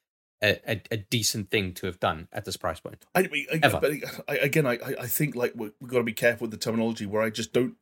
a, 0.42 0.58
a, 0.70 0.82
a 0.92 0.96
decent 0.98 1.50
thing 1.50 1.72
to 1.74 1.86
have 1.86 1.98
done 1.98 2.28
at 2.32 2.44
this 2.44 2.56
price 2.56 2.78
point. 2.80 3.04
I, 3.14 3.22
mean, 3.22 3.46
I, 3.52 3.60
Ever. 3.62 3.80
but 3.80 3.92
I, 4.28 4.36
again, 4.36 4.66
I, 4.66 4.78
I- 5.00 5.06
think 5.06 5.34
like 5.34 5.52
we- 5.56 5.72
we've 5.80 5.90
got 5.90 5.98
to 5.98 6.04
be 6.04 6.12
careful 6.12 6.44
with 6.44 6.50
the 6.52 6.56
terminology. 6.58 7.06
Where 7.06 7.22
I 7.22 7.30
just 7.30 7.52
don't 7.52 7.74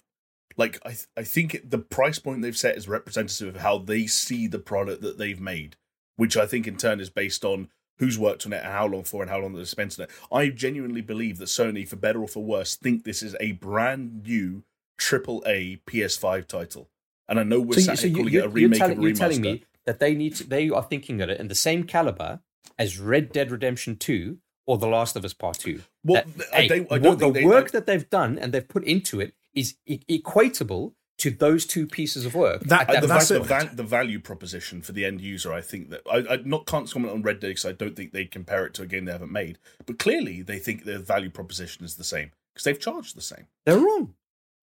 like. 0.57 0.79
I 0.87 0.97
I 1.16 1.25
think 1.25 1.68
the 1.68 1.79
price 1.79 2.18
point 2.18 2.43
they've 2.43 2.57
set 2.57 2.77
is 2.77 2.87
representative 2.89 3.57
of 3.57 3.61
how 3.62 3.79
they 3.79 4.07
see 4.07 4.47
the 4.47 4.59
product 4.61 5.03
that 5.03 5.18
they've 5.18 5.41
made, 5.41 5.77
which 6.16 6.37
I 6.37 6.47
think 6.47 6.66
in 6.68 6.77
turn 6.77 7.01
is 7.01 7.11
based 7.11 7.45
on 7.45 7.68
who's 7.99 8.18
worked 8.18 8.47
on 8.47 8.53
it 8.53 8.62
and 8.64 8.72
how 8.72 8.86
long 8.86 9.05
for 9.05 9.22
and 9.22 9.30
how 9.30 9.38
long 9.38 9.53
they've 9.55 9.68
spent 9.68 9.99
on 9.99 10.05
it. 10.05 10.11
I 10.32 10.49
genuinely 10.49 11.01
believe 11.03 11.38
that 11.38 11.47
Sony, 11.47 11.86
for 11.86 11.97
better 11.97 12.20
or 12.20 12.28
for 12.28 12.43
worse, 12.43 12.76
think 12.76 13.05
this 13.05 13.22
is 13.22 13.36
a 13.40 13.53
brand 13.53 14.24
new 14.24 14.64
triple 14.99 15.43
A 15.47 15.80
PS5 15.86 16.47
title. 16.47 16.88
And 17.28 17.38
I 17.38 17.45
know 17.45 17.61
we're 17.61 17.78
sat 17.80 18.01
here 18.01 18.12
calling 18.14 18.34
it 18.34 18.45
a 18.45 18.49
remake 18.49 18.80
of 18.82 18.99
a 18.99 19.03
you're 19.03 19.12
telling 19.14 19.40
me 19.40 19.64
that 19.86 20.01
they 20.01 20.14
need 20.14 20.34
to, 20.36 20.45
they 20.45 20.68
are 20.70 20.82
thinking 20.82 21.20
of 21.20 21.30
it 21.30 21.40
in 21.40 21.49
the 21.49 21.55
same 21.55 21.84
caliber 21.84 22.40
as 22.78 22.99
Red 22.99 23.32
Dead 23.32 23.51
Redemption 23.51 23.97
2 23.97 24.38
or 24.66 24.78
The 24.78 24.86
Last 24.86 25.16
of 25.16 25.24
Us 25.24 25.32
Part 25.34 25.59
2. 25.59 25.82
Well, 26.05 26.22
That- 26.36 26.47
I 26.53 26.61
hey, 26.62 26.68
don't- 26.68 26.93
I 26.93 26.99
don't 26.99 27.18
the 27.18 27.30
they- 27.30 27.45
work 27.45 27.70
that 27.72 27.86
they've 27.86 28.09
done 28.09 28.38
and 28.38 28.53
they've 28.53 28.66
put 28.66 28.84
into 28.84 29.20
it 29.20 29.34
is 29.55 29.74
e- 29.86 30.01
equatable 30.09 30.95
to 31.19 31.31
those 31.31 31.67
two 31.67 31.87
pieces 31.87 32.25
of 32.27 32.35
work. 32.35 32.63
That- 32.63 32.89
at 32.91 32.97
Uh, 32.97 33.01
the, 33.03 33.07
that's 33.07 33.29
va- 33.31 33.61
it. 33.71 33.77
the 33.77 33.83
value 33.83 34.19
proposition 34.19 34.83
for 34.83 34.93
the 34.93 35.05
end 35.05 35.21
user, 35.21 35.53
I 35.53 35.61
think 35.61 35.91
that 35.91 36.01
I, 36.11 36.35
I 36.35 36.37
not 36.45 36.67
can't 36.67 36.91
comment 36.91 37.13
on 37.13 37.23
Red 37.23 37.41
Dead 37.41 37.49
because 37.49 37.65
I 37.65 37.73
don't 37.73 37.95
think 37.95 38.13
they 38.13 38.25
compare 38.25 38.67
it 38.67 38.75
to 38.75 38.83
a 38.83 38.87
game 38.87 39.05
they 39.05 39.13
haven't 39.13 39.33
made. 39.33 39.59
But 39.87 39.99
clearly, 39.99 40.43
they 40.43 40.59
think 40.59 40.85
the 40.85 40.99
value 40.99 41.31
proposition 41.31 41.85
is 41.85 41.97
the 41.97 42.05
same 42.05 42.33
because 42.53 42.65
they've 42.65 42.81
charged 42.81 43.17
the 43.17 43.21
same. 43.23 43.47
They're 43.67 43.79
wrong. 43.79 44.15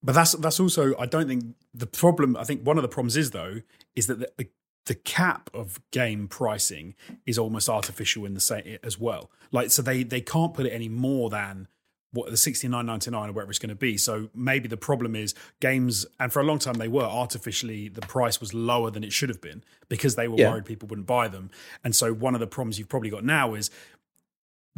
But 0.02 0.16
that's 0.16 0.32
that's 0.34 0.60
also 0.60 0.96
I 0.98 1.06
don't 1.06 1.28
think 1.28 1.44
the 1.74 1.86
problem. 1.88 2.36
I 2.38 2.44
think 2.46 2.66
one 2.66 2.78
of 2.78 2.82
the 2.84 2.88
problems 2.88 3.16
is 3.18 3.32
though 3.32 3.62
is 3.96 4.08
that 4.08 4.20
the, 4.20 4.30
the, 4.38 4.50
the 4.86 4.96
cap 4.96 5.50
of 5.54 5.80
game 5.92 6.28
pricing 6.30 6.96
is 7.26 7.38
almost 7.38 7.70
artificial 7.70 8.26
in 8.26 8.34
the 8.34 8.40
same 8.40 8.78
as 8.82 8.98
well. 8.98 9.30
Like 9.52 9.72
so 9.72 9.82
they 9.82 10.04
they 10.04 10.22
can't 10.22 10.54
put 10.54 10.66
it 10.66 10.70
any 10.72 10.88
more 10.90 11.30
than 11.30 11.68
what 12.12 12.30
the 12.32 12.38
sixty 12.38 12.68
nine 12.68 12.86
ninety 12.86 13.12
nine 13.12 13.30
or 13.30 13.34
whatever 13.34 13.52
it's 13.52 13.60
going 13.60 13.70
to 13.70 13.76
be. 13.76 13.98
So 13.98 14.30
maybe 14.34 14.68
the 14.68 14.78
problem 14.78 15.16
is 15.16 15.36
games, 15.60 16.06
and 16.20 16.32
for 16.34 16.40
a 16.40 16.44
long 16.44 16.60
time 16.60 16.76
they 16.76 16.88
were 16.88 17.04
artificially 17.04 17.88
the 17.90 18.02
price 18.02 18.40
was 18.40 18.54
lower 18.54 18.90
than 18.92 19.04
it 19.04 19.14
should 19.14 19.30
have 19.30 19.42
been 19.42 19.64
because 19.90 20.16
they 20.16 20.28
were 20.28 20.38
Yeah. 20.38 20.52
worried 20.52 20.66
people 20.66 20.88
wouldn't 20.88 21.08
buy 21.08 21.28
them. 21.28 21.50
And 21.84 21.96
so 21.96 22.14
one 22.14 22.34
of 22.34 22.40
the 22.40 22.48
problems 22.48 22.80
you've 22.80 22.90
probably 22.90 23.10
got 23.12 23.24
now 23.24 23.54
is 23.54 23.70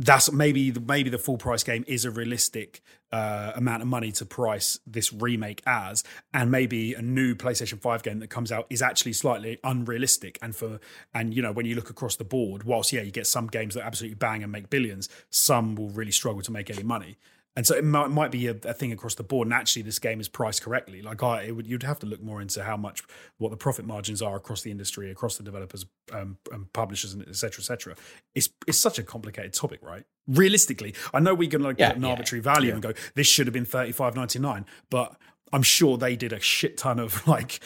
that's 0.03 0.31
maybe 0.31 0.71
maybe 0.71 1.09
the 1.11 1.19
full 1.19 1.37
price 1.37 1.63
game 1.63 1.85
is 1.87 2.05
a 2.05 2.11
realistic 2.11 2.81
uh, 3.11 3.51
amount 3.55 3.83
of 3.83 3.87
money 3.87 4.11
to 4.13 4.25
price 4.25 4.79
this 4.87 5.13
remake 5.13 5.61
as, 5.67 6.03
and 6.33 6.49
maybe 6.49 6.95
a 6.95 7.01
new 7.01 7.35
PlayStation 7.35 7.79
Five 7.79 8.01
game 8.01 8.19
that 8.19 8.29
comes 8.29 8.51
out 8.51 8.65
is 8.69 8.81
actually 8.81 9.13
slightly 9.13 9.59
unrealistic. 9.63 10.39
And 10.41 10.55
for 10.55 10.79
and 11.13 11.33
you 11.35 11.41
know 11.41 11.51
when 11.51 11.67
you 11.67 11.75
look 11.75 11.91
across 11.91 12.15
the 12.15 12.23
board, 12.23 12.63
whilst 12.63 12.91
yeah 12.91 13.01
you 13.01 13.11
get 13.11 13.27
some 13.27 13.47
games 13.47 13.75
that 13.75 13.85
absolutely 13.85 14.15
bang 14.15 14.41
and 14.41 14.51
make 14.51 14.71
billions, 14.71 15.07
some 15.29 15.75
will 15.75 15.89
really 15.89 16.11
struggle 16.11 16.41
to 16.41 16.51
make 16.51 16.69
any 16.71 16.83
money. 16.83 17.17
And 17.55 17.67
so 17.67 17.75
it 17.75 17.83
might, 17.83 18.09
might 18.09 18.31
be 18.31 18.47
a, 18.47 18.55
a 18.63 18.73
thing 18.73 18.93
across 18.93 19.15
the 19.15 19.23
board. 19.23 19.45
And 19.45 19.53
actually, 19.53 19.81
this 19.81 19.99
game 19.99 20.21
is 20.21 20.29
priced 20.29 20.61
correctly. 20.61 21.01
Like 21.01 21.21
I, 21.21 21.43
it 21.43 21.51
would, 21.55 21.67
you'd 21.67 21.83
have 21.83 21.99
to 21.99 22.05
look 22.05 22.21
more 22.21 22.41
into 22.41 22.63
how 22.63 22.77
much, 22.77 23.03
what 23.39 23.51
the 23.51 23.57
profit 23.57 23.85
margins 23.85 24.21
are 24.21 24.37
across 24.37 24.61
the 24.61 24.71
industry, 24.71 25.11
across 25.11 25.35
the 25.35 25.43
developers, 25.43 25.85
um, 26.13 26.37
and 26.51 26.71
publishers, 26.71 27.13
and 27.13 27.27
et 27.27 27.35
cetera, 27.35 27.61
et 27.61 27.65
cetera. 27.65 27.95
It's 28.35 28.49
it's 28.67 28.79
such 28.79 28.99
a 28.99 29.03
complicated 29.03 29.53
topic, 29.53 29.79
right? 29.81 30.05
Realistically, 30.27 30.95
I 31.13 31.19
know 31.19 31.33
we 31.33 31.47
can 31.47 31.61
like 31.61 31.77
Yeah, 31.77 31.89
put 31.89 31.97
an 31.97 32.03
yeah, 32.03 32.09
arbitrary 32.09 32.41
value 32.41 32.71
and 32.71 32.81
go, 32.81 32.93
this 33.15 33.27
should 33.27 33.47
have 33.47 33.53
been 33.53 33.65
thirty 33.65 33.91
five 33.91 34.15
ninety 34.15 34.39
nine, 34.39 34.65
but 34.89 35.17
I'm 35.53 35.63
sure 35.63 35.97
they 35.97 36.15
did 36.15 36.33
a 36.33 36.39
shit 36.39 36.77
ton 36.77 36.99
of 36.99 37.27
like 37.27 37.59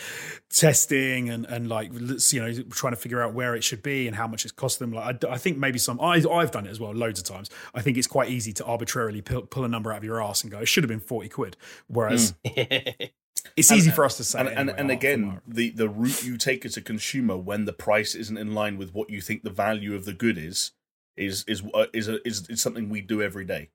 testing 0.49 1.29
and 1.29 1.45
and 1.45 1.67
like 1.67 1.91
you 1.93 2.41
know 2.41 2.53
trying 2.71 2.93
to 2.93 2.97
figure 2.97 3.21
out 3.21 3.33
where 3.33 3.55
it 3.55 3.63
should 3.63 3.83
be 3.83 4.07
and 4.07 4.15
how 4.15 4.27
much 4.27 4.45
it's 4.45 4.51
cost 4.51 4.79
them. 4.79 4.91
Like 4.91 5.23
I, 5.23 5.33
I 5.33 5.37
think 5.37 5.57
maybe 5.57 5.79
some 5.79 5.99
I 6.01 6.23
I've 6.31 6.51
done 6.51 6.65
it 6.65 6.71
as 6.71 6.79
well 6.79 6.93
loads 6.93 7.19
of 7.19 7.25
times. 7.25 7.49
I 7.73 7.81
think 7.81 7.97
it's 7.97 8.07
quite 8.07 8.29
easy 8.29 8.53
to 8.53 8.65
arbitrarily 8.65 9.21
pull, 9.21 9.43
pull 9.43 9.63
a 9.63 9.67
number 9.67 9.91
out 9.91 9.97
of 9.99 10.03
your 10.03 10.21
ass 10.21 10.43
and 10.43 10.51
go 10.51 10.59
it 10.59 10.67
should 10.67 10.83
have 10.83 10.89
been 10.89 10.99
forty 10.99 11.29
quid. 11.29 11.57
Whereas 11.87 12.33
it's 12.43 13.71
easy 13.71 13.91
for 13.91 14.05
us 14.05 14.17
to 14.17 14.23
say. 14.23 14.39
And 14.39 14.49
and, 14.49 14.57
anyway, 14.57 14.75
and 14.79 14.91
oh, 14.91 14.93
again, 14.93 15.41
the 15.47 15.69
the 15.71 15.89
route 15.89 16.23
you 16.23 16.37
take 16.37 16.65
as 16.65 16.77
a 16.77 16.81
consumer 16.81 17.37
when 17.37 17.65
the 17.65 17.73
price 17.73 18.15
isn't 18.15 18.37
in 18.37 18.53
line 18.53 18.77
with 18.77 18.93
what 18.93 19.09
you 19.09 19.21
think 19.21 19.43
the 19.43 19.49
value 19.49 19.95
of 19.95 20.05
the 20.05 20.13
good 20.13 20.37
is 20.37 20.71
is 21.17 21.43
is 21.47 21.63
uh, 21.73 21.85
is 21.93 22.07
a, 22.07 22.25
is, 22.27 22.49
is 22.49 22.61
something 22.61 22.89
we 22.89 23.01
do 23.01 23.21
every 23.21 23.45
day. 23.45 23.69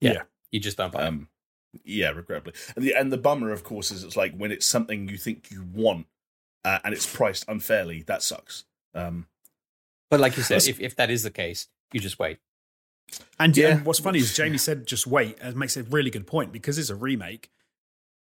yeah. 0.00 0.22
You 0.50 0.60
just 0.60 0.76
don't 0.76 0.92
buy 0.92 1.04
it. 1.04 1.06
Um, 1.06 1.28
yeah, 1.84 2.10
regrettably. 2.10 2.54
And 2.76 2.84
the 2.84 2.94
and 2.94 3.12
the 3.12 3.18
bummer, 3.18 3.52
of 3.52 3.64
course, 3.64 3.90
is 3.90 4.04
it's 4.04 4.16
like 4.16 4.34
when 4.36 4.52
it's 4.52 4.66
something 4.66 5.08
you 5.08 5.16
think 5.16 5.50
you 5.50 5.64
want 5.72 6.06
uh, 6.64 6.78
and 6.84 6.94
it's 6.94 7.06
priced 7.12 7.44
unfairly. 7.48 8.02
That 8.02 8.22
sucks. 8.22 8.64
Um, 8.94 9.26
But 10.10 10.20
like 10.20 10.36
you 10.36 10.42
said, 10.42 10.66
if, 10.66 10.80
if 10.80 10.94
that 10.96 11.10
is 11.10 11.22
the 11.22 11.30
case, 11.30 11.68
you 11.92 12.00
just 12.00 12.18
wait. 12.18 12.38
And, 13.38 13.56
Yeah. 13.56 13.68
and 13.76 13.84
what's 13.86 13.98
funny 13.98 14.18
is 14.18 14.34
Jamie 14.34 14.58
said, 14.58 14.86
"Just 14.86 15.06
wait." 15.06 15.38
and 15.40 15.50
It 15.54 15.56
makes 15.56 15.76
a 15.76 15.82
really 15.82 16.10
good 16.10 16.26
point 16.26 16.52
because 16.52 16.78
it's 16.78 16.90
a 16.90 16.94
remake. 16.94 17.50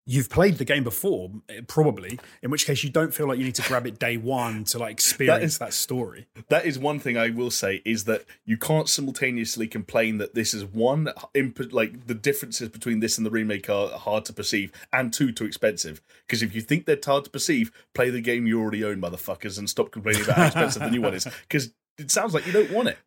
You've 0.07 0.30
played 0.30 0.57
the 0.59 0.64
game 0.64 0.82
before, 0.82 1.30
eh, 1.48 1.61
probably. 1.68 2.18
In 2.42 2.51
which 2.51 2.66
case, 2.66 2.82
you 2.82 2.90
don't 2.90 3.14
feel 3.14 3.28
like 3.28 3.38
you 3.38 3.44
need 3.44 3.55
to 3.57 3.62
grab 3.68 3.86
it 3.86 3.98
day 3.98 4.16
one 4.16 4.64
to 4.64 4.78
like 4.78 4.90
experience 4.92 5.53
is- 5.53 5.59
that 5.59 5.72
story. 5.72 6.26
That 6.48 6.64
is 6.66 6.78
one 6.78 6.98
thing 6.98 7.16
I 7.16 7.30
will 7.30 7.51
say 7.53 7.80
is 7.84 8.05
that 8.05 8.24
you 8.44 8.57
can't 8.57 8.88
simultaneously 8.88 9.68
complain 9.68 10.18
that 10.18 10.34
this 10.34 10.53
is 10.53 10.64
one 10.64 11.11
input 11.34 11.72
like 11.72 12.07
the 12.07 12.14
differences 12.14 12.70
between 12.70 13.01
this 13.01 13.18
and 13.18 13.26
the 13.26 13.30
remake 13.30 13.70
are 13.70 13.90
hard 13.90 14.24
to 14.24 14.32
perceive, 14.32 14.72
and 14.92 15.12
two 15.12 15.30
too 15.32 15.44
expensive. 15.44 16.01
Because 16.26 16.42
if 16.42 16.55
you 16.55 16.61
think 16.61 16.86
they're 16.86 16.98
hard 17.05 17.24
to 17.24 17.30
perceive, 17.30 17.70
play 17.94 18.11
the 18.11 18.20
game 18.20 18.46
you 18.46 18.61
already 18.61 18.82
own, 18.82 19.01
motherfuckers, 19.01 19.59
and 19.59 19.70
stop 19.70 19.92
complaining 19.92 20.22
about 20.24 20.36
how 20.36 20.46
expensive 20.46 20.82
the 20.82 20.90
new 20.90 21.03
one 21.03 21.14
is. 21.14 21.26
Because 21.42 21.72
it 21.98 22.11
sounds 22.11 22.34
like 22.34 22.46
you 22.46 22.53
don't 22.53 22.70
want 22.72 22.88
it. 22.88 22.98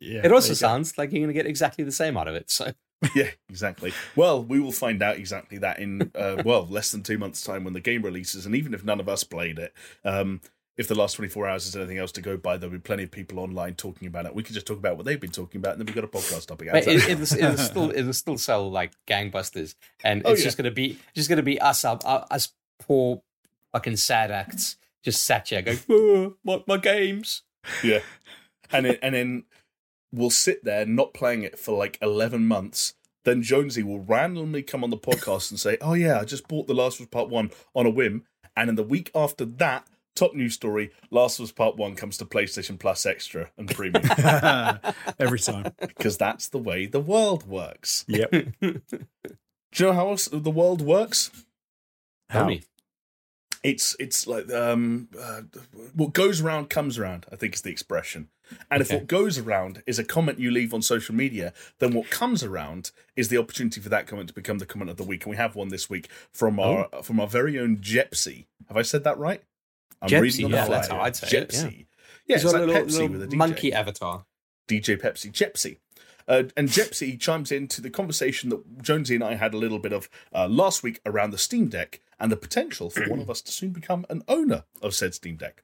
Yeah, 0.00 0.20
It 0.24 0.32
also 0.32 0.48
there 0.48 0.54
go. 0.54 0.68
sounds 0.74 0.98
like 0.98 1.12
you're 1.12 1.20
going 1.20 1.28
to 1.28 1.34
get 1.34 1.46
exactly 1.46 1.84
the 1.84 1.92
same 1.92 2.16
out 2.16 2.28
of 2.28 2.34
it. 2.34 2.50
So 2.50 2.72
Yeah, 3.14 3.30
exactly. 3.48 3.92
Well, 4.14 4.42
we 4.42 4.58
will 4.60 4.72
find 4.72 5.02
out 5.02 5.16
exactly 5.16 5.58
that 5.58 5.78
in 5.78 6.10
uh, 6.14 6.42
well 6.44 6.66
less 6.66 6.90
than 6.92 7.02
two 7.02 7.18
months' 7.18 7.42
time 7.42 7.64
when 7.64 7.74
the 7.74 7.80
game 7.80 8.02
releases, 8.02 8.46
and 8.46 8.54
even 8.54 8.74
if 8.74 8.84
none 8.84 9.00
of 9.00 9.08
us 9.08 9.22
played 9.24 9.58
it, 9.58 9.72
um, 10.04 10.40
if 10.76 10.88
the 10.88 10.94
last 10.94 11.14
twenty 11.16 11.28
four 11.28 11.46
hours 11.46 11.66
is 11.66 11.76
anything 11.76 11.98
else 11.98 12.12
to 12.12 12.20
go 12.22 12.36
by, 12.36 12.56
there'll 12.56 12.72
be 12.72 12.78
plenty 12.78 13.04
of 13.04 13.10
people 13.10 13.38
online 13.38 13.74
talking 13.74 14.08
about 14.08 14.26
it. 14.26 14.34
We 14.34 14.42
can 14.42 14.54
just 14.54 14.66
talk 14.66 14.78
about 14.78 14.96
what 14.96 15.04
they've 15.06 15.20
been 15.20 15.30
talking 15.30 15.58
about, 15.58 15.72
and 15.72 15.80
then 15.80 15.86
we've 15.86 15.94
got 15.94 16.04
a 16.04 16.08
podcast 16.08 16.46
topic. 16.46 16.68
But 16.72 16.86
it, 16.86 17.08
it'll, 17.08 17.38
it'll 17.38 17.56
still 17.58 17.90
it'll 17.90 18.12
still 18.12 18.38
sell 18.38 18.70
like 18.70 18.92
gangbusters, 19.06 19.74
and 20.02 20.22
Oh, 20.24 20.32
it's 20.32 20.40
yeah. 20.40 20.44
just 20.46 20.56
gonna 20.56 20.70
be 20.70 20.98
just 21.14 21.28
gonna 21.28 21.42
be 21.42 21.60
us 21.60 21.84
up 21.84 22.02
uh, 22.04 22.24
us 22.30 22.52
poor 22.80 23.22
fucking 23.72 23.96
sad 23.96 24.30
acts 24.30 24.76
just 25.04 25.24
sat 25.24 25.48
here 25.48 25.62
going, 25.62 25.78
"Oh, 25.88 26.34
my, 26.44 26.62
my 26.66 26.76
games. 26.78 27.42
yeah, 27.84 28.00
and 28.72 28.86
then, 28.86 28.96
and 29.02 29.14
then 29.14 29.44
we'll 30.12 30.30
sit 30.30 30.64
there 30.64 30.86
not 30.86 31.14
playing 31.14 31.42
it 31.42 31.58
for 31.58 31.76
like 31.76 31.98
eleven 32.00 32.46
months. 32.46 32.94
Then 33.24 33.42
Jonesy 33.42 33.82
will 33.82 34.00
randomly 34.00 34.62
come 34.62 34.84
on 34.84 34.90
the 34.90 34.96
podcast 34.96 35.50
and 35.50 35.58
say, 35.58 35.76
"Oh 35.80 35.94
yeah, 35.94 36.20
I 36.20 36.24
just 36.24 36.46
bought 36.48 36.66
The 36.66 36.74
Last 36.74 37.00
of 37.00 37.06
Us 37.06 37.10
Part 37.10 37.28
One 37.28 37.50
on 37.74 37.86
a 37.86 37.90
whim," 37.90 38.24
and 38.56 38.68
in 38.68 38.76
the 38.76 38.82
week 38.82 39.10
after 39.14 39.44
that. 39.44 39.86
Top 40.14 40.34
news 40.34 40.54
story: 40.54 40.92
Last 41.10 41.38
of 41.38 41.44
Us 41.44 41.52
Part 41.52 41.76
One 41.76 41.94
comes 41.94 42.16
to 42.18 42.24
PlayStation 42.24 42.78
Plus 42.78 43.04
Extra 43.04 43.50
and 43.58 43.68
Premium 43.68 44.02
every 45.18 45.38
time. 45.38 45.72
because 45.78 46.16
that's 46.16 46.48
the 46.48 46.56
way 46.58 46.86
the 46.86 47.00
world 47.00 47.46
works. 47.46 48.04
Yep. 48.08 48.30
Do 48.60 48.80
you 49.74 49.86
know 49.86 49.92
how 49.92 50.08
else 50.08 50.26
the 50.32 50.50
world 50.50 50.80
works? 50.80 51.30
Tell 52.30 52.44
How? 52.44 52.48
me. 52.48 52.62
It's 53.66 53.96
it's 53.98 54.28
like 54.28 54.48
um, 54.52 55.08
uh, 55.20 55.42
what 55.92 56.12
goes 56.12 56.40
around 56.40 56.70
comes 56.70 56.98
around. 56.98 57.26
I 57.32 57.36
think 57.36 57.54
is 57.54 57.62
the 57.62 57.70
expression. 57.70 58.28
And 58.70 58.80
if 58.80 58.92
what 58.92 59.08
goes 59.08 59.38
around 59.38 59.82
is 59.88 59.98
a 59.98 60.04
comment 60.04 60.38
you 60.38 60.52
leave 60.52 60.72
on 60.72 60.80
social 60.80 61.16
media, 61.16 61.52
then 61.80 61.92
what 61.92 62.08
comes 62.08 62.44
around 62.44 62.92
is 63.16 63.28
the 63.28 63.38
opportunity 63.38 63.80
for 63.80 63.88
that 63.88 64.06
comment 64.06 64.28
to 64.28 64.34
become 64.34 64.58
the 64.58 64.66
comment 64.66 64.88
of 64.88 64.98
the 64.98 65.02
week. 65.02 65.24
And 65.24 65.32
we 65.32 65.36
have 65.36 65.56
one 65.56 65.70
this 65.70 65.90
week 65.90 66.08
from 66.32 66.60
our 66.60 66.88
from 67.02 67.18
our 67.18 67.26
very 67.26 67.58
own 67.58 67.78
Jepsy. 67.80 68.46
Have 68.68 68.76
I 68.76 68.82
said 68.82 69.02
that 69.02 69.18
right? 69.18 69.42
I'm 70.00 70.08
Jepsy, 70.08 70.44
on 70.44 70.52
the 70.52 70.58
yeah, 70.58 70.64
fly 70.66 70.74
that's 70.76 70.88
how. 70.88 71.00
I'd 71.00 71.16
say 71.16 71.26
it, 71.26 71.30
Jepsy. 71.30 71.86
Yeah, 72.26 72.36
He's 72.36 72.44
it's 72.44 72.52
like 72.52 72.62
a 72.62 72.66
little, 72.66 72.82
Pepsi 72.82 72.92
little 72.92 73.08
with 73.08 73.22
a 73.24 73.26
DJ. 73.26 73.34
monkey 73.34 73.72
avatar. 73.72 74.26
DJ 74.68 75.00
Pepsi, 75.00 75.32
Jepsy. 75.32 75.78
Uh, 76.28 76.44
and 76.56 76.68
Jepsy 76.68 77.16
chimes 77.16 77.52
into 77.52 77.80
the 77.80 77.90
conversation 77.90 78.50
that 78.50 78.82
Jonesy 78.82 79.14
and 79.14 79.24
I 79.24 79.34
had 79.34 79.54
a 79.54 79.58
little 79.58 79.78
bit 79.78 79.92
of 79.92 80.08
uh, 80.34 80.48
last 80.48 80.82
week 80.82 81.00
around 81.06 81.30
the 81.30 81.38
Steam 81.38 81.68
Deck 81.68 82.00
and 82.18 82.32
the 82.32 82.36
potential 82.36 82.90
for 82.90 83.08
one 83.08 83.20
of 83.20 83.30
us 83.30 83.40
to 83.42 83.52
soon 83.52 83.70
become 83.70 84.06
an 84.10 84.22
owner 84.26 84.64
of 84.82 84.94
said 84.94 85.14
Steam 85.14 85.36
Deck. 85.36 85.62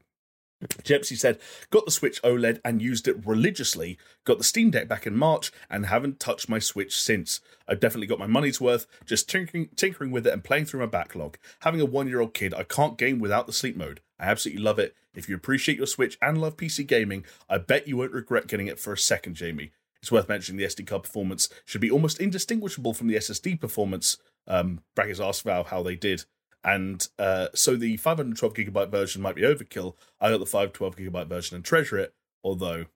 Jepsy 0.84 1.16
said, 1.16 1.40
Got 1.70 1.84
the 1.84 1.90
Switch 1.90 2.22
OLED 2.22 2.60
and 2.64 2.80
used 2.80 3.08
it 3.08 3.26
religiously. 3.26 3.98
Got 4.24 4.38
the 4.38 4.44
Steam 4.44 4.70
Deck 4.70 4.88
back 4.88 5.06
in 5.06 5.16
March 5.16 5.50
and 5.68 5.86
haven't 5.86 6.20
touched 6.20 6.48
my 6.48 6.58
Switch 6.58 6.98
since. 7.00 7.40
I've 7.66 7.80
definitely 7.80 8.06
got 8.06 8.18
my 8.18 8.26
money's 8.26 8.60
worth, 8.60 8.86
just 9.04 9.28
tinkering, 9.28 9.70
tinkering 9.76 10.10
with 10.10 10.26
it 10.26 10.32
and 10.32 10.44
playing 10.44 10.66
through 10.66 10.80
my 10.80 10.86
backlog. 10.86 11.36
Having 11.60 11.80
a 11.80 11.86
one 11.86 12.08
year 12.08 12.20
old 12.20 12.34
kid, 12.34 12.54
I 12.54 12.62
can't 12.62 12.98
game 12.98 13.18
without 13.18 13.46
the 13.46 13.52
sleep 13.52 13.76
mode. 13.76 14.00
I 14.18 14.26
absolutely 14.26 14.62
love 14.62 14.78
it. 14.78 14.94
If 15.14 15.28
you 15.28 15.34
appreciate 15.34 15.78
your 15.78 15.86
Switch 15.86 16.16
and 16.22 16.40
love 16.40 16.56
PC 16.56 16.86
gaming, 16.86 17.24
I 17.48 17.58
bet 17.58 17.88
you 17.88 17.96
won't 17.96 18.12
regret 18.12 18.46
getting 18.46 18.68
it 18.68 18.78
for 18.78 18.92
a 18.92 18.98
second, 18.98 19.34
Jamie. 19.34 19.72
It's 20.02 20.10
worth 20.10 20.28
mentioning 20.28 20.58
the 20.58 20.66
SD 20.66 20.86
card 20.86 21.04
performance 21.04 21.48
should 21.64 21.80
be 21.80 21.90
almost 21.90 22.20
indistinguishable 22.20 22.92
from 22.92 23.06
the 23.06 23.14
SSD 23.14 23.60
performance. 23.60 24.18
Um, 24.48 24.80
brackets 24.96 25.20
asked 25.20 25.44
Valve 25.44 25.68
how 25.68 25.82
they 25.82 25.94
did. 25.94 26.24
And 26.64 27.06
uh, 27.18 27.48
so 27.54 27.76
the 27.76 27.96
512 27.96 28.54
gigabyte 28.54 28.90
version 28.90 29.22
might 29.22 29.36
be 29.36 29.42
overkill. 29.42 29.94
I 30.20 30.30
got 30.30 30.38
the 30.40 30.46
512 30.46 30.96
gigabyte 30.96 31.28
version 31.28 31.54
and 31.56 31.64
treasure 31.64 31.98
it, 31.98 32.14
although. 32.42 32.86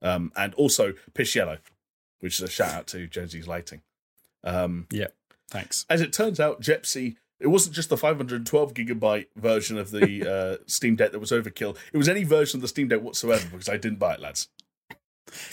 Um, 0.00 0.32
and 0.36 0.54
also 0.54 0.94
Piss 1.14 1.34
Yellow, 1.34 1.58
which 2.20 2.36
is 2.36 2.42
a 2.42 2.50
shout 2.50 2.72
out 2.72 2.86
to 2.88 3.08
Jonesy's 3.08 3.48
Lighting. 3.48 3.82
Um, 4.44 4.86
Thanks. 5.50 5.86
as 5.90 6.00
it 6.00 6.12
turns 6.12 6.38
out, 6.38 6.60
Jepsy, 6.60 7.16
it 7.40 7.48
wasn't 7.48 7.74
just 7.74 7.88
the 7.88 7.96
512 7.96 8.74
gigabyte 8.74 9.26
version 9.36 9.76
of 9.76 9.90
the 9.90 10.30
uh, 10.30 10.62
Steam 10.66 10.94
Deck 10.94 11.12
that 11.12 11.18
was 11.18 11.32
overkill. 11.32 11.76
It 11.92 11.96
was 11.96 12.08
any 12.08 12.22
version 12.22 12.58
of 12.58 12.62
the 12.62 12.68
Steam 12.68 12.88
Deck 12.88 13.00
whatsoever 13.00 13.46
because 13.50 13.68
I 13.68 13.76
didn't 13.76 13.98
buy 13.98 14.14
it, 14.14 14.20
lads. 14.20 14.48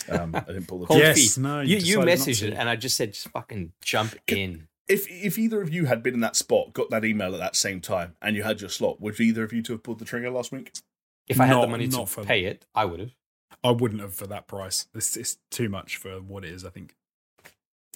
Um, 0.08 0.34
I 0.34 0.40
didn't 0.40 0.66
pull 0.68 0.80
the 0.80 0.86
Cold 0.86 1.00
Yes, 1.00 1.34
feet. 1.36 1.42
no, 1.42 1.60
you 1.60 1.76
you, 1.78 1.98
you 1.98 1.98
messaged 2.00 2.42
it, 2.42 2.54
and 2.54 2.68
I 2.68 2.76
just 2.76 2.96
said, 2.96 3.12
just 3.12 3.28
fucking 3.28 3.72
jump 3.82 4.14
in. 4.26 4.68
If 4.88 5.06
if 5.10 5.38
either 5.38 5.60
of 5.60 5.72
you 5.72 5.86
had 5.86 6.02
been 6.02 6.14
in 6.14 6.20
that 6.20 6.36
spot, 6.36 6.72
got 6.72 6.90
that 6.90 7.04
email 7.04 7.34
at 7.34 7.40
that 7.40 7.56
same 7.56 7.80
time, 7.80 8.14
and 8.22 8.36
you 8.36 8.42
had 8.44 8.60
your 8.60 8.70
slot, 8.70 9.00
would 9.00 9.18
either 9.20 9.42
of 9.44 9.52
you 9.52 9.62
to 9.62 9.72
have 9.72 9.82
pulled 9.82 9.98
the 9.98 10.04
trigger 10.04 10.30
last 10.30 10.52
week? 10.52 10.72
If 11.28 11.40
I 11.40 11.46
had 11.46 11.60
the 11.62 11.66
money 11.66 11.88
to 11.88 12.06
for- 12.06 12.22
pay 12.24 12.44
it, 12.44 12.66
I 12.74 12.84
would 12.84 13.00
have. 13.00 13.10
I 13.64 13.70
wouldn't 13.72 14.00
have 14.00 14.14
for 14.14 14.26
that 14.28 14.46
price. 14.46 14.86
It's, 14.94 15.16
it's 15.16 15.38
too 15.50 15.68
much 15.68 15.96
for 15.96 16.20
what 16.20 16.44
it 16.44 16.52
is. 16.52 16.64
I 16.64 16.70
think 16.70 16.94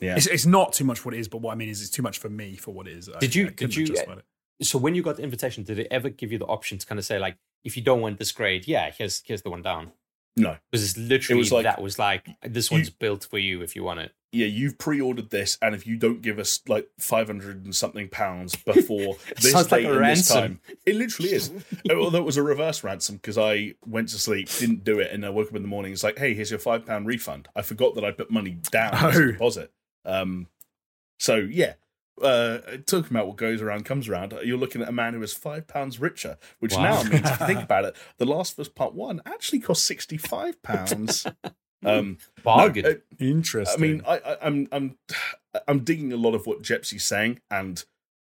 Yeah. 0.01 0.16
it's, 0.16 0.26
it's 0.26 0.47
not 0.47 0.72
too 0.72 0.85
much 0.85 0.99
for 0.99 1.07
what 1.11 1.14
it 1.14 1.20
is, 1.20 1.28
but 1.28 1.39
what 1.43 1.53
I 1.53 1.55
mean 1.55 1.68
is 1.68 1.81
it's 1.81 1.91
too 1.91 2.03
much 2.03 2.18
for 2.18 2.28
me 2.28 2.57
for 2.57 2.72
what 2.72 2.89
it 2.89 2.97
is. 2.97 3.09
I- 3.09 3.18
Did 3.18 3.35
you- 3.37 3.47
I 3.47 3.51
did 3.51 3.76
you- 3.76 3.87
So 4.62 4.78
when 4.78 4.95
you 4.97 5.03
got 5.03 5.16
the 5.16 5.22
invitation, 5.22 5.62
did 5.62 5.78
it 5.78 5.87
ever 5.91 6.09
give 6.09 6.33
you 6.33 6.39
the 6.39 6.47
option 6.47 6.78
to 6.78 6.87
kind 6.87 6.99
of 6.99 7.05
say 7.05 7.18
like, 7.18 7.37
if 7.62 7.76
you 7.76 7.83
don't 7.85 8.01
want 8.01 8.18
this 8.18 8.33
grade, 8.33 8.66
yeah, 8.66 8.91
here's 8.91 9.22
here's 9.24 9.43
the 9.43 9.51
one 9.51 9.62
down. 9.62 9.93
No. 10.37 10.57
Because 10.70 10.85
it's 10.89 10.97
literally 10.97 11.39
it 11.39 11.43
was 11.43 11.53
like- 11.53 11.64
that 11.64 11.83
was 11.83 11.99
like 11.99 12.26
this 12.43 12.70
You- 12.70 12.76
one's 12.76 12.91
built 12.91 13.24
for 13.31 13.39
you 13.39 13.62
if 13.62 13.74
you 13.76 13.83
want 13.85 14.01
it. 14.01 14.12
Yeah, 14.33 14.47
you've 14.47 14.78
pre-ordered 14.78 15.31
this, 15.31 15.59
and 15.61 15.74
if 15.74 15.89
you 15.89 15.97
don't 15.97 16.22
give 16.22 16.39
us 16.39 16.61
like 16.68 16.89
five 17.01 17.26
hundred 17.26 17.64
and 17.64 17.74
something 17.74 18.09
pounds 18.09 18.55
before 18.55 19.16
this 19.41 19.53
like 19.53 19.68
date 19.68 19.87
a 19.87 19.93
and 19.99 20.05
this 20.05 20.28
time, 20.28 20.61
it 20.87 20.95
literally 20.95 21.33
is. 21.33 21.51
Although 21.91 22.18
it 22.18 22.24
was 22.24 22.37
a 22.37 22.43
reverse 22.45 22.85
ransom 22.85 23.16
because 23.16 23.37
I 23.37 23.74
went 23.85 24.09
to 24.11 24.20
sleep, 24.20 24.49
didn't 24.49 24.85
do 24.85 25.01
it, 25.01 25.11
and 25.11 25.26
I 25.26 25.31
woke 25.31 25.49
up 25.49 25.57
in 25.57 25.62
the 25.62 25.68
morning. 25.68 25.93
It's 25.93 26.05
like, 26.05 26.16
hey, 26.16 26.35
here's 26.35 26.49
your 26.51 26.61
five 26.61 26.87
pound 26.87 27.09
refund. 27.09 27.49
I 27.57 27.62
forgot 27.62 27.97
that 27.97 28.05
I 28.05 28.12
put 28.12 28.31
money 28.31 28.57
down 28.70 28.95
as 28.95 29.16
a 29.16 29.20
Oh. 29.20 29.33
deposit. 29.33 29.72
Um, 30.05 30.47
so 31.18 31.35
yeah, 31.35 31.72
uh, 32.22 32.58
talking 32.86 33.10
about 33.10 33.26
what 33.26 33.36
goes 33.36 33.60
around 33.62 33.84
comes 33.84 34.08
around. 34.08 34.34
You're 34.44 34.58
looking 34.58 34.82
at 34.82 34.88
a 34.88 34.92
man 34.92 35.14
who 35.14 35.22
is 35.22 35.32
five 35.32 35.66
pounds 35.66 35.98
richer, 36.00 36.36
which 36.58 36.74
Wow. 36.74 36.82
now 37.02 37.02
means 37.10 37.28
if 37.30 37.40
you 37.40 37.46
think 37.46 37.62
about 37.64 37.84
it, 37.84 37.96
The 38.18 38.26
Last 38.26 38.52
of 38.54 38.60
Us 38.60 38.68
Part 38.68 38.94
One 38.94 39.20
actually 39.26 39.60
cost 39.60 39.84
sixty 39.84 40.16
five 40.16 40.62
pounds. 40.62 41.26
Um, 41.82 42.18
no, 42.36 42.42
Bargain. 42.42 42.84
uh, 42.84 42.92
Interesting. 43.18 43.74
I 43.78 43.80
mean, 43.86 44.02
I, 44.06 44.16
I, 44.18 44.36
I'm 44.42 44.68
I'm 44.70 44.98
I'm 45.66 45.78
digging 45.80 46.12
a 46.12 46.16
lot 46.16 46.34
of 46.34 46.46
what 46.46 46.60
Jepsy's 46.60 47.04
saying, 47.04 47.40
and 47.50 47.78
the, 47.78 47.84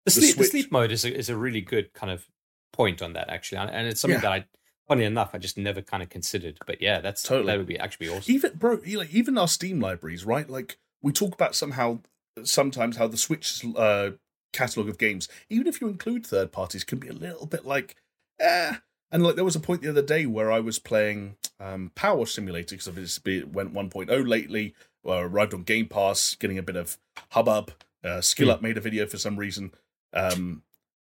the 0.04 0.10
sleep, 0.10 0.26
the 0.26 0.32
Switch- 0.34 0.50
sleep 0.50 0.70
mode 0.72 0.92
is 0.92 1.06
a, 1.06 1.16
is 1.16 1.30
a 1.30 1.36
really 1.36 1.62
good 1.62 1.94
kind 1.94 2.12
of 2.12 2.28
point 2.74 3.00
on 3.00 3.14
that 3.14 3.30
actually, 3.30 3.56
and 3.56 3.88
it's 3.88 4.02
something 4.02 4.16
Yeah. 4.18 4.20
that 4.20 4.32
I, 4.32 4.44
funny 4.86 5.04
enough, 5.04 5.30
I 5.32 5.38
just 5.38 5.56
never 5.56 5.80
kind 5.80 6.02
of 6.02 6.10
considered. 6.10 6.58
But 6.66 6.82
yeah, 6.82 7.00
that's 7.00 7.22
Totally. 7.22 7.46
that 7.46 7.56
would 7.56 7.66
be 7.66 7.78
actually 7.78 8.08
be 8.08 8.12
awesome. 8.12 8.34
even 8.34 8.52
bro, 8.56 8.80
even 8.84 9.38
our 9.38 9.48
Steam 9.48 9.80
libraries, 9.80 10.26
right? 10.26 10.50
Like 10.50 10.76
we 11.00 11.12
talk 11.12 11.32
about 11.32 11.54
somehow 11.54 12.00
sometimes 12.44 12.96
how 12.96 13.06
the 13.08 13.16
Switch's 13.16 13.64
uh, 13.76 14.12
catalog 14.52 14.88
of 14.88 14.98
games, 14.98 15.28
even 15.48 15.66
if 15.66 15.80
you 15.80 15.88
include 15.88 16.26
third 16.26 16.52
parties, 16.52 16.84
can 16.84 16.98
be 16.98 17.08
a 17.08 17.12
little 17.12 17.46
bit 17.46 17.64
like, 17.64 17.96
eh. 18.40 18.76
And 19.10 19.22
like 19.22 19.36
there 19.36 19.44
was 19.44 19.56
a 19.56 19.60
point 19.60 19.82
the 19.82 19.88
other 19.88 20.02
day 20.02 20.26
where 20.26 20.52
I 20.52 20.60
was 20.60 20.78
playing 20.78 21.36
um, 21.58 21.92
Power 21.94 22.26
Simulator 22.26 22.74
because 22.76 22.86
of 22.86 22.98
it 22.98 23.48
went 23.52 23.72
1.0 23.72 24.28
lately, 24.28 24.74
or 25.02 25.24
arrived 25.24 25.54
on 25.54 25.62
Game 25.62 25.86
Pass, 25.86 26.34
getting 26.34 26.58
a 26.58 26.62
bit 26.62 26.76
of 26.76 26.98
hubbub. 27.30 27.72
Uh, 28.04 28.20
Skill 28.20 28.46
Hmm. 28.48 28.52
Up 28.52 28.62
made 28.62 28.76
a 28.76 28.80
video 28.82 29.06
for 29.06 29.18
some 29.18 29.36
reason, 29.36 29.72
um, 30.12 30.62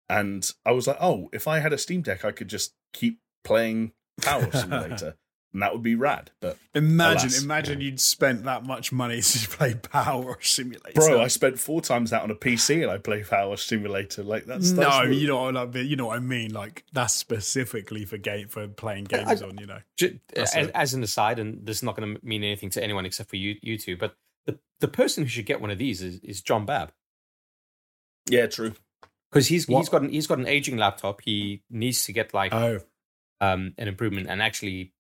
and 0.07 0.49
I 0.65 0.72
was 0.72 0.88
like, 0.88 0.97
oh, 1.01 1.30
if 1.34 1.47
I 1.47 1.59
had 1.59 1.74
a 1.74 1.78
Steam 1.78 2.01
Deck, 2.01 2.24
I 2.24 2.32
could 2.32 2.47
just 2.47 2.74
keep 2.93 3.20
playing 3.43 3.91
Power 4.22 4.49
Simulator, 4.53 5.15
and 5.54 5.62
that 5.62 5.74
would 5.74 5.82
be 5.84 5.95
rad. 5.95 6.32
But 6.41 6.58
imagine, 6.76 7.30
alas. 7.30 7.43
imagine 7.43 7.82
you'd 7.82 8.00
spent 8.00 8.43
that 8.43 8.66
much 8.66 8.91
money 8.91 9.22
to 9.22 9.47
play 9.50 9.74
Power 9.74 10.38
Simulator. 10.41 10.93
Bro, 10.93 11.22
I 11.22 11.28
spent 11.28 11.58
four 11.60 11.82
times 11.82 12.12
that 12.12 12.22
on 12.22 12.32
a 12.32 12.36
PC 12.36 12.84
and 12.84 12.91
I 12.91 12.97
play 12.97 13.24
Power 13.24 13.58
Simulator. 13.58 14.24
Like 14.24 14.45
that's, 14.45 14.72
that's 14.74 14.97
no, 15.00 15.08
the- 15.08 15.16
you 15.16 15.28
know 15.28 15.43
what 15.43 15.58
I 15.58 15.66
mean. 15.66 15.88
You 15.88 15.95
know 15.95 16.08
what 16.08 16.18
I 16.18 16.20
mean. 16.22 16.54
Like 16.54 16.86
that's 16.93 17.14
specifically 17.14 18.06
for 18.06 18.18
game 18.18 18.47
for 18.47 18.68
playing 18.68 19.06
games 19.06 19.41
on. 19.41 19.58
You 19.58 19.66
know, 19.68 19.80
Ju- 19.97 20.20
That's 20.34 20.56
as, 20.56 20.68
it. 20.68 20.72
as 20.76 20.93
an 20.93 21.04
aside, 21.04 21.39
and 21.39 21.66
this 21.66 21.78
is 21.78 21.84
not 21.84 21.95
going 21.95 22.16
to 22.16 22.26
mean 22.26 22.43
anything 22.43 22.70
to 22.72 22.84
anyone 22.84 23.06
except 23.06 23.30
for 23.30 23.36
you, 23.38 23.56
you 23.62 23.78
two, 23.78 23.97
but 23.97 24.16
the, 24.45 24.60
the 24.80 24.88
person 24.88 25.24
who 25.24 25.30
should 25.30 25.45
get 25.45 25.62
one 25.62 25.72
of 25.72 25.78
these 25.78 26.02
is, 26.02 26.20
is 26.20 26.41
John 26.41 26.66
Babb 26.66 26.91
yeah, 28.30 28.45
true. 28.47 28.74
because 29.32 29.47
he's 29.47 29.68
What? 29.68 29.80
he's 29.80 29.89
got 29.89 30.02
an, 30.04 30.10
he's 30.10 30.28
got 30.28 30.38
an 30.39 30.47
aging 30.47 30.78
laptop. 30.78 31.22
He 31.24 31.64
needs 31.70 32.06
to 32.06 32.14
get 32.14 32.34
like 32.34 32.54
oh, 32.54 32.80
um, 33.41 33.74
an 33.78 33.88
improvement, 33.88 34.28
and 34.30 34.41
actually, 34.41 34.93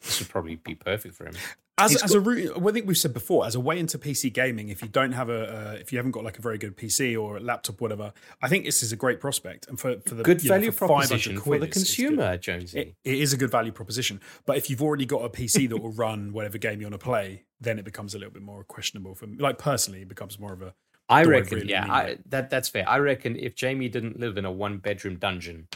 this 0.00 0.18
would 0.20 0.28
probably 0.28 0.56
be 0.56 0.74
perfect 0.74 1.14
for 1.14 1.26
him. 1.26 1.34
as, 1.78 1.92
It's 1.94 2.02
as 2.02 2.14
a 2.14 2.20
route, 2.20 2.52
I 2.56 2.72
think 2.72 2.86
we've 2.86 2.96
said 2.96 3.12
before, 3.14 3.46
as 3.46 3.54
a 3.54 3.60
way 3.60 3.78
into 3.78 3.98
PC 3.98 4.32
gaming, 4.32 4.68
if 4.68 4.82
you 4.82 4.88
don't 4.88 5.12
have 5.12 5.28
a, 5.28 5.70
uh, 5.70 5.72
if 5.80 5.92
you 5.92 5.98
haven't 5.98 6.12
got 6.12 6.24
like 6.24 6.38
a 6.38 6.42
very 6.42 6.58
good 6.58 6.76
PC 6.76 7.20
or 7.20 7.36
a 7.36 7.40
laptop, 7.40 7.80
whatever, 7.80 8.12
I 8.42 8.48
think 8.48 8.64
this 8.64 8.82
is 8.82 8.92
a 8.92 8.96
great 8.96 9.20
prospect. 9.20 9.68
And 9.68 9.78
for, 9.78 10.00
for 10.06 10.14
the 10.14 10.22
Good 10.22 10.42
you 10.42 10.50
know, 10.50 10.56
value 10.56 10.70
for 10.72 10.88
500 10.88 11.06
proposition 11.08 11.36
for 11.36 11.42
quid, 11.42 11.60
the 11.62 11.66
it's- 11.66 11.82
it's 11.82 11.94
consumer, 11.96 12.36
Jonesy. 12.36 12.78
It, 12.80 12.94
it 13.04 13.18
is 13.18 13.32
a 13.32 13.36
good 13.36 13.50
value 13.50 13.72
proposition. 13.72 14.20
But 14.46 14.56
if 14.56 14.68
you've 14.70 14.82
already 14.82 15.06
got 15.06 15.24
a 15.24 15.28
PC 15.28 15.68
that 15.68 15.78
will 15.78 15.92
run 16.04 16.32
whatever 16.32 16.58
game 16.58 16.80
you 16.80 16.86
want 16.86 16.94
to 17.00 17.04
play, 17.04 17.44
then 17.60 17.78
it 17.78 17.84
becomes 17.84 18.14
a 18.14 18.18
little 18.18 18.32
bit 18.32 18.42
more 18.42 18.64
questionable 18.64 19.14
for 19.14 19.26
me. 19.26 19.36
Like 19.38 19.58
personally, 19.58 20.02
it 20.02 20.08
becomes 20.08 20.38
more 20.38 20.52
of 20.52 20.62
a 20.62 20.74
I 21.08 21.24
do 21.24 21.28
I 21.30 21.32
reckon, 21.32 21.58
really 21.58 21.70
yeah, 21.70 21.92
I, 21.92 22.18
that 22.26 22.50
that's 22.50 22.68
fair. 22.68 22.88
I 22.88 22.98
reckon 22.98 23.34
if 23.36 23.56
Jamie 23.56 23.88
didn't 23.88 24.20
live 24.20 24.36
in 24.38 24.44
a 24.44 24.52
one 24.52 24.78
bedroom 24.78 25.16
dungeon, 25.16 25.66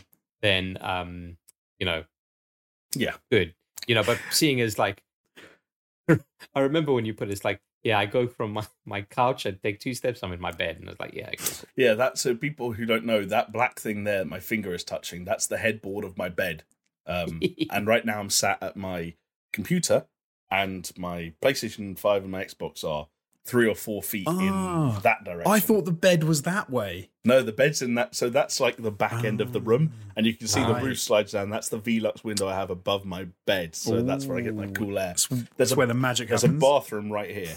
then 0.43 0.79
um, 0.81 1.37
you 1.81 1.87
know, 1.87 2.05
Yeah. 2.95 3.15
good. 3.33 3.55
You 3.87 3.95
know, 3.95 4.03
but 4.03 4.19
seeing 4.31 4.61
as 4.61 4.79
like, 4.79 5.03
I 6.09 6.61
remember 6.61 6.93
when 6.93 7.05
you 7.05 7.15
put 7.15 7.29
it, 7.29 7.33
it's 7.33 7.45
like, 7.45 7.61
yeah, 7.83 7.99
I 7.99 8.07
go 8.07 8.27
from 8.27 8.53
my, 8.55 8.67
my 8.87 9.03
couch, 9.03 9.47
I 9.47 9.51
take 9.51 9.79
two 9.79 9.95
steps, 9.95 10.23
I'm 10.23 10.33
in 10.33 10.41
my 10.41 10.53
bed, 10.53 10.77
and 10.79 10.89
I 10.89 10.93
was 10.93 11.01
like, 11.01 11.15
yeah. 11.15 11.31
Yeah, 11.77 11.95
that's 11.95 12.23
so 12.23 12.35
people 12.35 12.73
who 12.73 12.87
don't 12.87 13.05
know 13.05 13.25
that 13.27 13.53
black 13.53 13.79
thing 13.79 14.05
there, 14.05 14.25
my 14.25 14.41
finger 14.41 14.75
is 14.75 14.85
touching. 14.85 15.25
That's 15.25 15.47
the 15.47 15.59
headboard 15.59 16.05
of 16.05 16.17
my 16.17 16.31
bed. 16.31 16.65
Um, 17.07 17.43
and 17.71 17.87
right 17.87 18.05
now 18.05 18.21
I'm 18.21 18.31
sat 18.31 18.63
at 18.63 18.77
my 18.77 19.15
computer, 19.53 20.07
and 20.51 20.91
my 20.97 21.33
PlayStation 21.43 21.99
Five 21.99 22.23
and 22.23 22.33
my 22.33 22.45
Xbox 22.45 22.85
are 22.85 23.09
three 23.47 23.69
or 23.69 23.75
four 23.75 24.03
feet 24.03 24.27
Ah. 24.27 24.97
in 24.97 25.03
that 25.03 25.23
direction. 25.25 25.53
I 25.53 25.61
thought 25.61 25.85
the 25.85 25.93
bed 25.93 26.25
was 26.25 26.43
that 26.43 26.71
way. 26.71 27.11
no, 27.25 27.43
the 27.43 27.53
bed's 27.53 27.83
in 27.83 27.95
that. 27.95 28.15
So 28.15 28.29
that's 28.31 28.59
like 28.61 28.77
the 28.77 28.91
back 28.91 29.25
end 29.25 29.41
of 29.41 29.53
the 29.53 29.61
room, 29.61 29.93
and 30.17 30.25
you 30.27 30.35
can 30.35 30.47
see 30.49 30.63
the 30.65 30.75
roof 30.75 30.99
slides 30.99 31.33
down. 31.33 31.51
That's 31.51 31.69
the 31.69 31.79
Velux 31.79 32.25
window 32.25 32.49
I 32.49 32.55
have 32.55 32.71
above 32.71 33.05
my 33.05 33.27
bed. 33.47 33.75
So 33.75 34.03
that's 34.03 34.27
where 34.27 34.39
I 34.39 34.41
get 34.41 34.55
my 34.55 34.67
cool 34.69 34.99
air. 34.99 35.09
That's, 35.09 35.29
that's 35.57 35.73
a- 35.73 35.75
where 35.77 35.87
the 35.87 35.95
magic 35.95 36.29
There's 36.29 36.43
happens. 36.43 36.63
a 36.63 36.67
bathroom 36.67 37.13
right 37.13 37.31
here. 37.31 37.57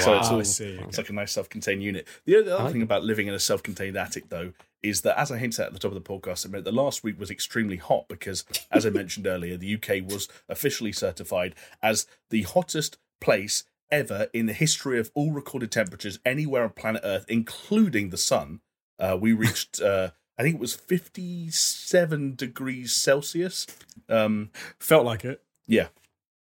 So 0.00 0.16
it's 0.16 0.28
all 0.30 0.40
I 0.40 0.44
see, 0.44 0.64
it's 0.64 0.82
okay. 0.98 1.02
like 1.02 1.10
a 1.10 1.12
nice 1.12 1.32
self-contained 1.32 1.82
unit. 1.82 2.08
The 2.24 2.36
other, 2.36 2.44
the 2.44 2.54
other 2.54 2.64
like 2.64 2.72
thing 2.72 2.80
about 2.82 3.04
living 3.04 3.26
in 3.26 3.34
a 3.34 3.38
self-contained 3.38 3.98
attic, 3.98 4.30
though, 4.30 4.54
is 4.82 5.02
that 5.02 5.18
as 5.20 5.30
I 5.30 5.36
hinted 5.36 5.60
at 5.60 5.72
the 5.74 5.78
top 5.78 5.92
of 5.92 6.02
the 6.02 6.08
podcast, 6.08 6.46
I 6.46 6.48
meant 6.50 6.64
the 6.64 6.72
last 6.72 7.04
week 7.04 7.20
was 7.20 7.30
extremely 7.30 7.76
hot 7.76 8.06
because, 8.08 8.44
as 8.70 8.86
I 8.86 8.90
mentioned 9.00 9.26
earlier, 9.26 9.58
the 9.58 9.74
UK 9.74 10.02
was 10.10 10.26
officially 10.48 10.90
certified 10.92 11.54
as 11.82 12.06
the 12.30 12.42
hottest 12.44 12.96
place 13.20 13.64
ever 13.90 14.28
in 14.32 14.46
the 14.46 14.52
history 14.52 14.98
of 14.98 15.10
all 15.14 15.32
recorded 15.32 15.70
temperatures 15.72 16.18
anywhere 16.24 16.64
on 16.64 16.70
planet 16.70 17.02
Earth, 17.04 17.24
including 17.28 18.10
the 18.10 18.16
sun. 18.16 18.60
Uh, 18.98 19.16
we 19.20 19.32
reached, 19.32 19.80
uh, 19.82 20.10
I 20.38 20.42
think 20.42 20.56
it 20.56 20.60
was 20.60 20.74
57 20.74 22.34
degrees 22.36 22.92
Celsius. 22.92 23.66
Um, 24.08 24.50
Felt 24.78 25.04
like 25.04 25.24
it. 25.24 25.42
yeah, 25.66 25.88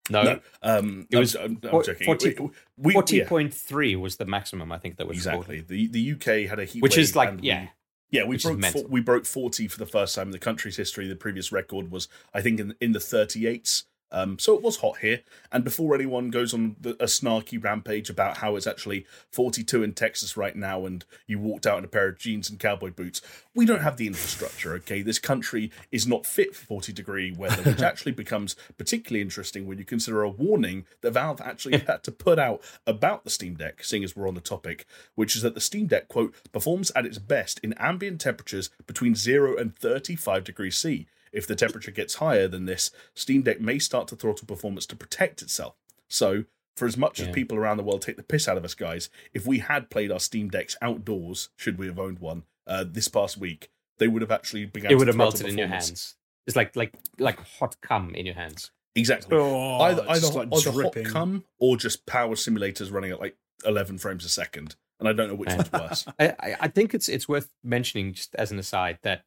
no, 0.10 0.24
no, 0.24 0.40
um, 0.62 1.08
It 1.12 1.18
was 1.18 1.36
I'm, 1.36 1.60
I'm 1.64 1.70
for- 1.70 1.84
joking. 1.84 2.06
40 2.06 2.36
We- 2.78 2.96
we- 2.96 3.04
yeah. 3.10 3.28
point 3.28 3.54
three 3.54 3.96
was 3.96 4.18
the 4.18 4.26
maximum 4.26 4.72
I 4.72 4.78
think 4.78 4.98
that 4.98 5.08
was 5.08 5.18
Exactly. 5.18 5.58
recorded. 5.58 5.68
The 5.68 5.88
the 5.88 6.12
UK 6.14 6.50
had 6.50 6.60
a 6.60 6.66
heat 6.66 6.82
which 6.82 6.96
wave 6.98 7.04
is 7.04 7.16
like, 7.16 7.40
yeah, 7.42 7.62
we, 7.62 7.70
yeah, 8.12 8.24
we 8.24 8.30
which 8.30 8.44
broke 8.44 8.58
mental. 8.60 8.82
fo- 8.84 8.88
we 8.90 9.02
broke 9.02 9.26
forty 9.26 9.68
for 9.68 9.78
the 9.78 9.86
first 9.86 10.16
time 10.16 10.28
in 10.28 10.32
the 10.32 10.40
country's 10.40 10.78
history. 10.78 11.08
The 11.08 11.16
previous 11.16 11.52
record 11.52 11.92
was 11.92 12.08
I 12.34 12.42
think 12.42 12.60
in 12.60 12.76
in 12.82 12.92
the 12.94 13.00
thirty 13.00 13.46
eights. 13.48 13.84
Um, 14.12 14.40
so 14.40 14.56
it 14.56 14.62
was 14.62 14.78
hot 14.78 14.98
here. 15.00 15.22
And 15.52 15.64
before 15.64 15.96
anyone 15.96 16.30
goes 16.30 16.54
on 16.54 16.76
the, 16.80 16.92
a 16.92 17.06
snarky 17.06 17.64
rampage 17.64 18.10
about 18.10 18.38
how 18.38 18.56
it's 18.56 18.68
actually 18.68 19.06
42 19.32 19.84
in 19.84 19.94
Texas 19.94 20.36
right 20.36 20.56
now 20.56 20.86
and 20.86 21.06
you 21.28 21.40
walked 21.40 21.68
out 21.68 21.80
in 21.80 21.86
a 21.86 21.90
pair 21.90 22.08
of 22.08 22.18
jeans 22.18 22.50
and 22.50 22.60
cowboy 22.60 22.92
boots, 22.92 23.22
we 23.54 23.66
don't 23.66 23.82
have 23.82 23.98
the 23.98 24.08
infrastructure, 24.08 24.74
okay? 24.74 25.02
This 25.02 25.20
country 25.20 25.72
is 25.92 26.08
not 26.08 26.26
fit 26.26 26.56
for 26.56 26.66
40 26.66 26.94
degree 26.94 27.32
weather, 27.32 27.62
which 27.64 27.82
actually 27.84 28.14
becomes 28.14 28.56
particularly 28.78 29.22
interesting 29.22 29.68
when 29.68 29.78
you 29.78 29.86
consider 29.86 30.24
a 30.24 30.30
warning 30.30 30.86
that 31.02 31.12
Valve 31.12 31.42
actually 31.42 31.80
had 31.80 32.04
to 32.04 32.12
put 32.12 32.40
out 32.40 32.62
about 32.88 33.24
the 33.24 33.30
Steam 33.30 33.56
Deck, 33.56 33.84
seeing 33.84 34.04
as 34.04 34.16
we're 34.16 34.28
on 34.28 34.36
the 34.36 34.42
topic, 34.42 34.86
which 35.16 35.36
is 35.36 35.42
that 35.42 35.54
the 35.54 35.62
Steam 35.62 35.88
Deck, 35.88 36.08
quote, 36.08 36.34
performs 36.52 36.92
at 36.96 37.06
its 37.06 37.18
best 37.18 37.60
in 37.60 37.74
ambient 37.74 38.22
temperatures 38.22 38.70
between 38.88 39.16
0 39.16 39.58
and 39.58 39.76
35 39.76 40.44
degrees 40.44 40.78
C. 40.78 41.08
If 41.32 41.48
the 41.48 41.56
temperature 41.56 41.92
gets 41.92 42.16
higher 42.16 42.48
than 42.48 42.66
this, 42.66 42.92
Steam 43.14 43.42
Deck 43.44 43.60
may 43.62 43.80
start 43.80 44.08
to 44.10 44.16
throttle 44.16 44.48
performance 44.48 44.86
to 44.88 44.96
protect 44.96 45.42
itself. 45.42 45.76
So, 46.08 46.46
for 46.76 46.86
as 46.88 46.98
much 46.98 47.20
Yeah. 47.20 47.28
as 47.28 47.36
people 47.36 47.58
around 47.58 47.78
the 47.78 47.84
world 47.84 48.02
take 48.02 48.18
the 48.18 48.24
piss 48.24 48.48
out 48.48 48.58
of 48.58 48.64
us, 48.66 48.74
guys, 48.74 49.10
if 49.34 49.46
we 49.46 49.60
had 49.60 49.90
played 49.90 50.12
our 50.12 50.20
Steam 50.20 50.50
Decks 50.50 50.76
outdoors, 50.82 51.50
should 51.56 51.78
we 51.78 51.88
have 51.88 52.00
owned 52.00 52.20
one, 52.20 52.44
uh, 52.68 52.86
this 52.88 53.08
past 53.08 53.38
week, 53.38 53.70
they 53.98 54.08
would 54.08 54.22
have 54.22 54.32
actually 54.32 54.66
begun 54.66 54.88
it 54.92 54.94
to 54.94 54.98
would 54.98 55.08
have 55.08 55.18
melted 55.18 55.48
in 55.48 55.58
your 55.58 55.68
hands. 55.68 56.16
It's 56.48 56.56
like 56.56 56.76
like 56.76 56.94
like 57.20 57.40
hot 57.60 57.76
cum 57.82 58.16
in 58.16 58.26
your 58.26 58.36
hands. 58.36 58.72
Exactly. 58.96 59.38
Oh, 59.38 59.80
either 59.82 60.02
either, 60.10 60.20
just 60.22 60.34
like 60.34 60.48
either 60.52 60.72
hot 60.72 60.96
cum 61.06 61.44
or 61.60 61.78
just 61.78 62.06
power 62.06 62.34
simulators 62.36 62.92
running 62.92 63.12
at 63.12 63.20
like 63.20 63.36
11 63.66 63.98
frames 64.00 64.26
a 64.26 64.30
second. 64.30 64.76
And 65.00 65.08
I 65.08 65.14
don't 65.14 65.28
know 65.30 65.36
which 65.36 65.50
one's 65.50 65.72
worse. 65.72 66.06
I, 66.20 66.30
I- 66.40 66.56
I 66.62 66.68
think 66.70 66.94
it's 66.94 67.08
it's 67.10 67.28
worth 67.30 67.50
mentioning 67.64 68.14
just 68.14 68.34
as 68.36 68.52
an 68.52 68.58
aside 68.60 69.00
that 69.04 69.26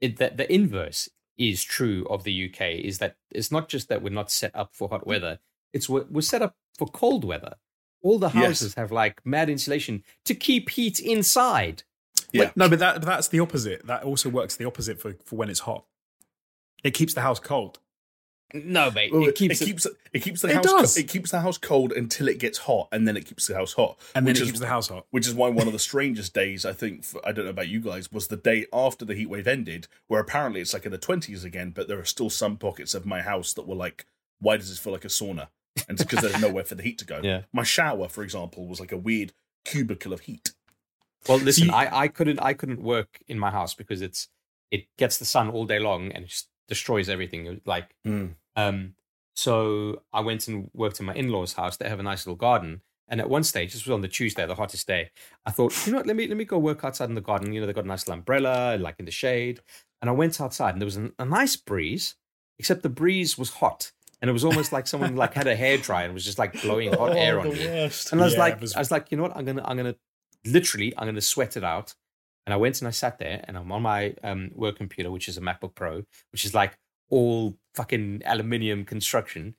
it, 0.00 0.16
that 0.16 0.36
the 0.36 0.52
inverse 0.52 1.08
is 1.36 1.62
true 1.62 2.06
of 2.08 2.24
the 2.24 2.48
UK 2.48 2.84
is 2.84 2.98
that 2.98 3.16
it's 3.30 3.50
not 3.50 3.68
just 3.68 3.88
that 3.88 4.02
we're 4.02 4.10
not 4.10 4.30
set 4.30 4.54
up 4.54 4.74
for 4.74 4.88
hot 4.88 5.02
mm. 5.02 5.06
weather; 5.06 5.38
it's 5.72 5.88
we're, 5.88 6.04
we're 6.10 6.20
set 6.20 6.42
up 6.42 6.56
for 6.78 6.86
cold 6.86 7.24
weather. 7.24 7.54
All 8.02 8.18
the 8.18 8.28
Yes. 8.28 8.34
houses 8.34 8.74
have 8.74 8.92
like 8.92 9.24
mad 9.24 9.48
insulation 9.48 10.04
to 10.26 10.34
keep 10.34 10.70
heat 10.70 11.00
inside. 11.00 11.84
Yeah. 12.32 12.50
No, 12.56 12.68
but 12.68 12.78
that 12.80 12.94
but 12.96 13.06
that's 13.06 13.28
the 13.28 13.40
opposite. 13.40 13.86
That 13.86 14.02
also 14.02 14.28
works 14.28 14.56
the 14.56 14.66
opposite 14.66 15.00
for, 15.00 15.14
for 15.24 15.36
when 15.36 15.48
it's 15.48 15.60
hot. 15.60 15.84
It 16.82 16.92
keeps 16.92 17.14
the 17.14 17.22
house 17.22 17.40
cold. 17.40 17.78
No, 18.52 18.90
mate, 18.90 19.12
Well, 19.12 19.24
it 19.26 19.34
keeps 19.34 19.60
it 19.60 19.64
it, 19.64 19.66
keeps 19.66 19.86
it 20.12 20.20
keeps 20.22 20.42
the 20.42 20.48
It 20.48 20.54
house 20.56 20.64
does. 20.64 20.94
co- 20.94 21.00
it 21.00 21.08
keeps 21.08 21.30
the 21.32 21.40
house 21.40 21.58
cold 21.58 21.92
until 21.92 22.28
it 22.28 22.38
gets 22.38 22.58
hot, 22.58 22.88
and 22.92 23.08
then 23.08 23.16
it 23.16 23.26
keeps 23.26 23.46
the 23.48 23.54
house 23.54 23.72
hot. 23.72 23.98
And 24.14 24.26
then 24.26 24.32
which 24.34 24.40
it 24.40 24.44
is 24.44 24.48
keeps 24.50 24.60
the 24.60 24.68
house 24.68 24.88
hot. 24.88 25.06
which 25.10 25.26
is 25.26 25.34
why 25.34 25.48
one 25.48 25.66
of 25.66 25.72
the 25.72 25.78
strangest 25.90 26.34
days 26.34 26.64
I 26.64 26.72
think 26.72 27.02
for, 27.04 27.20
I 27.26 27.32
don't 27.32 27.46
know 27.46 27.50
about 27.50 27.66
you 27.68 27.80
guys 27.80 28.12
was 28.12 28.28
the 28.28 28.36
day 28.36 28.66
after 28.72 29.04
the 29.04 29.14
heat 29.14 29.26
wave 29.28 29.48
ended, 29.48 29.88
where 30.06 30.20
apparently 30.20 30.60
it's 30.60 30.72
like 30.72 30.84
in 30.86 30.92
the 30.92 30.98
twenties 30.98 31.42
again, 31.42 31.70
but 31.70 31.88
there 31.88 31.98
are 31.98 32.04
still 32.04 32.30
some 32.30 32.56
pockets 32.56 32.94
of 32.94 33.04
my 33.04 33.22
house 33.22 33.52
that 33.54 33.66
were 33.66 33.74
like, 33.74 34.06
why 34.40 34.56
does 34.56 34.68
this 34.68 34.78
feel 34.78 34.92
like 34.92 35.04
a 35.04 35.08
sauna? 35.08 35.48
And 35.88 35.98
it's 35.98 36.04
because 36.04 36.20
there's 36.22 36.40
nowhere 36.40 36.62
for 36.64 36.76
the 36.76 36.84
heat 36.84 36.98
to 36.98 37.04
go. 37.04 37.20
Yeah. 37.24 37.42
My 37.52 37.64
shower, 37.64 38.08
for 38.08 38.22
example, 38.22 38.68
was 38.68 38.78
like 38.78 38.92
a 38.92 38.96
weird 38.96 39.32
cubicle 39.64 40.12
of 40.12 40.20
heat. 40.20 40.52
Well, 41.28 41.38
listen, 41.38 41.66
you- 41.68 41.72
I, 41.72 42.02
I 42.02 42.08
couldn't 42.08 42.38
I 42.40 42.52
couldn't 42.54 42.82
work 42.82 43.18
in 43.26 43.36
my 43.38 43.50
house 43.50 43.74
because 43.74 44.00
it's 44.00 44.28
it 44.70 44.86
gets 44.96 45.18
the 45.18 45.24
sun 45.24 45.50
all 45.50 45.64
day 45.66 45.80
long 45.80 46.12
and 46.12 46.26
just 46.28 46.48
destroys 46.68 47.08
everything. 47.08 47.60
Like 47.64 47.94
um, 48.56 48.94
so 49.34 50.02
I 50.12 50.20
went 50.20 50.46
and 50.48 50.70
worked 50.74 51.00
in 51.00 51.06
my 51.06 51.14
in-laws' 51.14 51.54
house. 51.54 51.76
They 51.76 51.88
have 51.88 52.00
a 52.00 52.04
nice 52.04 52.26
little 52.26 52.36
garden, 52.36 52.82
and 53.08 53.20
at 53.20 53.28
one 53.28 53.42
stage, 53.44 53.72
this 53.72 53.84
was 53.84 53.92
on 53.92 54.00
the 54.00 54.08
Tuesday, 54.08 54.46
the 54.46 54.54
hottest 54.54 54.86
day. 54.86 55.10
I 55.44 55.50
thought, 55.50 55.74
you 55.86 55.92
know 55.92 55.98
what? 55.98 56.06
Let 56.06 56.16
me 56.16 56.26
let 56.28 56.36
me 56.36 56.44
go 56.44 56.58
work 56.58 56.84
outside 56.84 57.08
in 57.08 57.14
the 57.14 57.20
garden. 57.20 57.52
You 57.52 57.60
know, 57.60 57.66
they 57.66 57.72
got 57.72 57.84
a 57.84 57.88
nice 57.88 58.06
little 58.06 58.18
umbrella, 58.20 58.76
like 58.78 58.96
in 58.98 59.04
the 59.04 59.10
shade. 59.10 59.60
And 60.00 60.08
I 60.10 60.12
went 60.12 60.40
outside, 60.40 60.74
and 60.74 60.80
there 60.82 60.86
was 60.86 60.96
an, 60.96 61.12
a 61.18 61.24
nice 61.24 61.56
breeze, 61.56 62.14
except 62.58 62.82
the 62.82 62.90
breeze 62.90 63.36
was 63.38 63.50
hot, 63.50 63.90
and 64.20 64.28
it 64.28 64.32
was 64.32 64.44
almost 64.44 64.70
like 64.72 64.86
someone 64.86 65.16
like 65.16 65.32
had 65.34 65.46
a 65.46 65.56
hair 65.56 65.78
dryer 65.78 66.04
and 66.04 66.14
was 66.14 66.24
just 66.24 66.38
like 66.38 66.60
blowing 66.62 66.92
hot 66.92 67.16
air 67.16 67.40
on 67.40 67.46
Oh, 67.48 67.52
me. 67.52 67.66
worst. 67.66 68.12
And 68.12 68.20
I 68.20 68.24
was 68.24 68.34
Yeah, 68.34 68.38
like, 68.40 68.60
was- 68.60 68.74
I 68.74 68.78
was 68.80 68.90
like, 68.90 69.10
you 69.10 69.16
know 69.16 69.22
what? 69.24 69.36
I'm 69.36 69.44
gonna, 69.46 69.62
I'm 69.64 69.76
gonna, 69.78 69.96
literally, 70.44 70.92
I'm 70.98 71.06
gonna 71.08 71.20
sweat 71.22 71.56
it 71.56 71.64
out. 71.64 71.94
And 72.46 72.52
I 72.52 72.56
went 72.56 72.80
and 72.80 72.88
I 72.88 72.90
sat 72.90 73.18
there, 73.18 73.44
and 73.48 73.56
I'm 73.56 73.72
on 73.72 73.82
my 73.82 74.14
um, 74.22 74.50
work 74.54 74.76
computer, 74.76 75.10
which 75.10 75.28
is 75.28 75.38
a 75.38 75.40
MacBook 75.40 75.74
Pro, 75.74 76.02
which 76.30 76.44
is 76.44 76.54
like 76.54 76.78
all 77.10 77.56
fucking 77.74 78.22
aluminium 78.24 78.84
construction. 78.84 79.54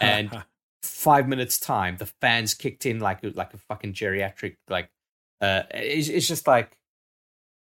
And 0.00 0.44
five 0.82 1.28
minutes 1.28 1.58
time, 1.58 1.96
the 1.98 2.06
fans 2.06 2.54
kicked 2.54 2.86
in 2.86 3.00
like 3.00 3.20
like 3.22 3.54
a 3.54 3.58
fucking 3.58 3.92
geriatric. 3.92 4.56
Like, 4.68 4.90
uh, 5.40 5.62
it's, 5.70 6.08
it's 6.08 6.28
just 6.28 6.46
like 6.46 6.78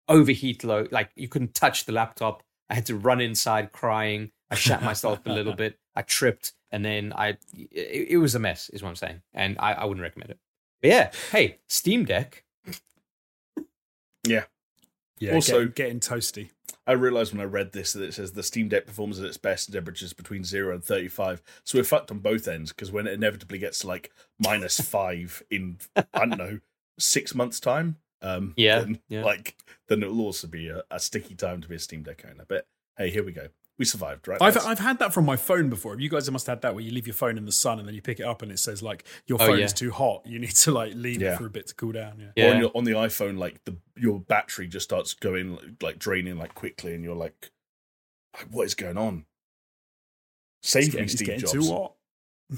overheat 0.07 0.63
low. 0.63 0.87
Like 0.91 1.11
you 1.15 1.27
couldn't 1.27 1.53
touch 1.53 1.85
the 1.85 1.91
laptop. 1.91 2.43
I 2.69 2.75
had 2.75 2.85
to 2.87 2.95
run 2.95 3.19
inside 3.19 3.71
crying. 3.71 4.31
I 4.49 4.55
shat 4.55 4.83
myself 4.83 5.19
a 5.25 5.33
little 5.33 5.53
bit. 5.63 5.79
I 5.95 6.01
tripped, 6.01 6.53
and 6.71 6.85
then 6.85 7.13
I. 7.15 7.37
It, 7.53 8.07
it 8.11 8.17
was 8.17 8.35
a 8.35 8.39
mess, 8.39 8.69
is 8.69 8.81
what 8.81 8.89
I'm 8.89 8.95
saying, 8.95 9.21
and 9.33 9.57
I, 9.59 9.73
I 9.73 9.85
wouldn't 9.85 10.03
recommend 10.03 10.31
it. 10.31 10.39
But 10.81 10.89
yeah, 10.89 11.11
hey, 11.31 11.59
Steam 11.67 12.05
Deck. 12.05 12.43
yeah, 14.25 14.43
Also- 15.35 15.67
getting, 15.67 15.99
getting 15.99 15.99
toasty. 15.99 16.49
I 16.87 16.93
realized 16.93 17.31
when 17.31 17.41
I 17.41 17.45
read 17.45 17.73
this 17.73 17.93
that 17.93 18.01
it 18.03 18.13
says 18.15 18.31
the 18.31 18.41
Steam 18.41 18.67
Deck 18.67 18.87
performs 18.87 19.19
at 19.19 19.25
its 19.25 19.37
best 19.37 19.69
in 19.69 19.73
temperatures 19.73 20.13
between 20.13 20.43
zero 20.43 20.73
and 20.73 20.83
thirty-five. 20.83 21.41
So 21.63 21.77
we're 21.77 21.83
fucked 21.83 22.09
on 22.09 22.19
both 22.19 22.47
ends 22.47 22.73
because 22.73 22.91
when 22.91 23.05
it 23.05 23.13
inevitably 23.13 23.59
gets 23.59 23.79
to 23.79 23.87
like 23.87 24.11
minus 24.39 24.79
five 24.89 25.43
in 25.51 25.77
I 25.95 26.25
don't 26.25 26.37
know 26.37 26.59
six 26.99 27.35
months' 27.35 27.59
time, 27.59 27.97
um, 28.23 28.53
Yeah, 28.57 28.79
then, 28.79 28.99
yeah. 29.09 29.23
like 29.23 29.55
then 29.89 30.01
it'll 30.01 30.21
also 30.21 30.47
be 30.47 30.69
a, 30.69 30.83
a 30.89 30.99
sticky 30.99 31.35
time 31.35 31.61
to 31.61 31.67
be 31.67 31.75
a 31.75 31.79
Steam 31.79 32.01
Deck 32.01 32.25
owner. 32.27 32.45
But 32.47 32.65
hey, 32.97 33.11
here 33.11 33.23
we 33.23 33.31
go. 33.31 33.49
We 33.79 33.85
survived, 33.85 34.27
right? 34.27 34.39
I've? 34.41 34.57
I've 34.57 34.77
had 34.79 34.99
that 34.99 35.11
from 35.11 35.25
my 35.25 35.35
phone 35.35 35.69
before. 35.69 35.99
You 35.99 36.07
guys 36.09 36.29
must 36.29 36.45
have 36.45 36.57
had 36.57 36.61
that 36.61 36.75
where 36.75 36.83
you 36.83 36.91
leave 36.91 37.07
your 37.07 37.15
phone 37.15 37.35
in 37.37 37.45
the 37.45 37.51
sun 37.51 37.79
and 37.79 37.87
then 37.87 37.95
you 37.95 38.01
pick 38.01 38.19
it 38.19 38.23
up 38.25 38.43
and 38.43 38.51
it 38.51 38.59
says 38.59 38.83
like 38.83 39.05
your 39.25 39.41
Oh, 39.41 39.47
phone 39.47 39.57
yeah. 39.59 39.65
is 39.65 39.73
too 39.73 39.89
hot. 39.91 40.21
You 40.25 40.37
need 40.37 40.55
to 40.57 40.71
like 40.71 40.93
leave 40.93 41.19
Yeah. 41.21 41.33
it 41.33 41.37
for 41.37 41.47
a 41.47 41.49
bit 41.49 41.67
to 41.67 41.75
cool 41.75 41.91
down. 41.93 42.19
Yeah. 42.19 42.27
Or 42.43 42.47
Yeah. 42.47 42.53
on, 42.53 42.59
your, 42.61 42.71
on 42.75 42.83
the 42.83 42.91
iPhone, 42.91 43.37
like 43.39 43.63
the 43.65 43.75
your 43.97 44.19
battery 44.19 44.67
just 44.67 44.83
starts 44.83 45.13
going 45.15 45.75
like 45.81 45.97
draining 45.97 46.37
like 46.37 46.53
quickly, 46.53 46.93
and 46.93 47.03
you're 47.03 47.15
like, 47.15 47.49
like, 48.35 48.47
what 48.51 48.63
is 48.67 48.75
going 48.75 48.97
on? 48.97 49.25
Save 50.61 50.85
getting, 50.91 50.99
me, 50.99 51.03
it's 51.05 51.13
Steve 51.15 51.39
Jobs. 51.39 51.51
too 51.51 51.63
hot. 51.73 51.93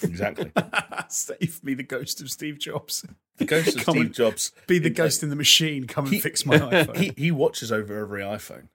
Exactly. 0.01 0.51
Save 1.07 1.63
me 1.63 1.73
the 1.75 1.83
ghost 1.83 2.19
of 2.19 2.29
Steve 2.31 2.57
Jobs. 2.59 3.05
The 3.37 3.45
ghost 3.45 3.75
of 3.77 3.81
Steve. 3.89 4.11
Jobs. 4.11 4.51
Be 4.67 4.79
the 4.79 4.87
It- 4.87 4.95
ghost 4.95 5.23
in 5.23 5.29
the 5.29 5.35
machine. 5.35 5.85
Come 5.87 6.07
and 6.07 6.21
fix 6.21 6.45
my 6.45 6.57
iPhone. 6.59 6.97
He 6.97 7.13
he 7.15 7.31
watches 7.31 7.71
over 7.71 7.97
every 7.99 8.21
iPhone. 8.23 8.67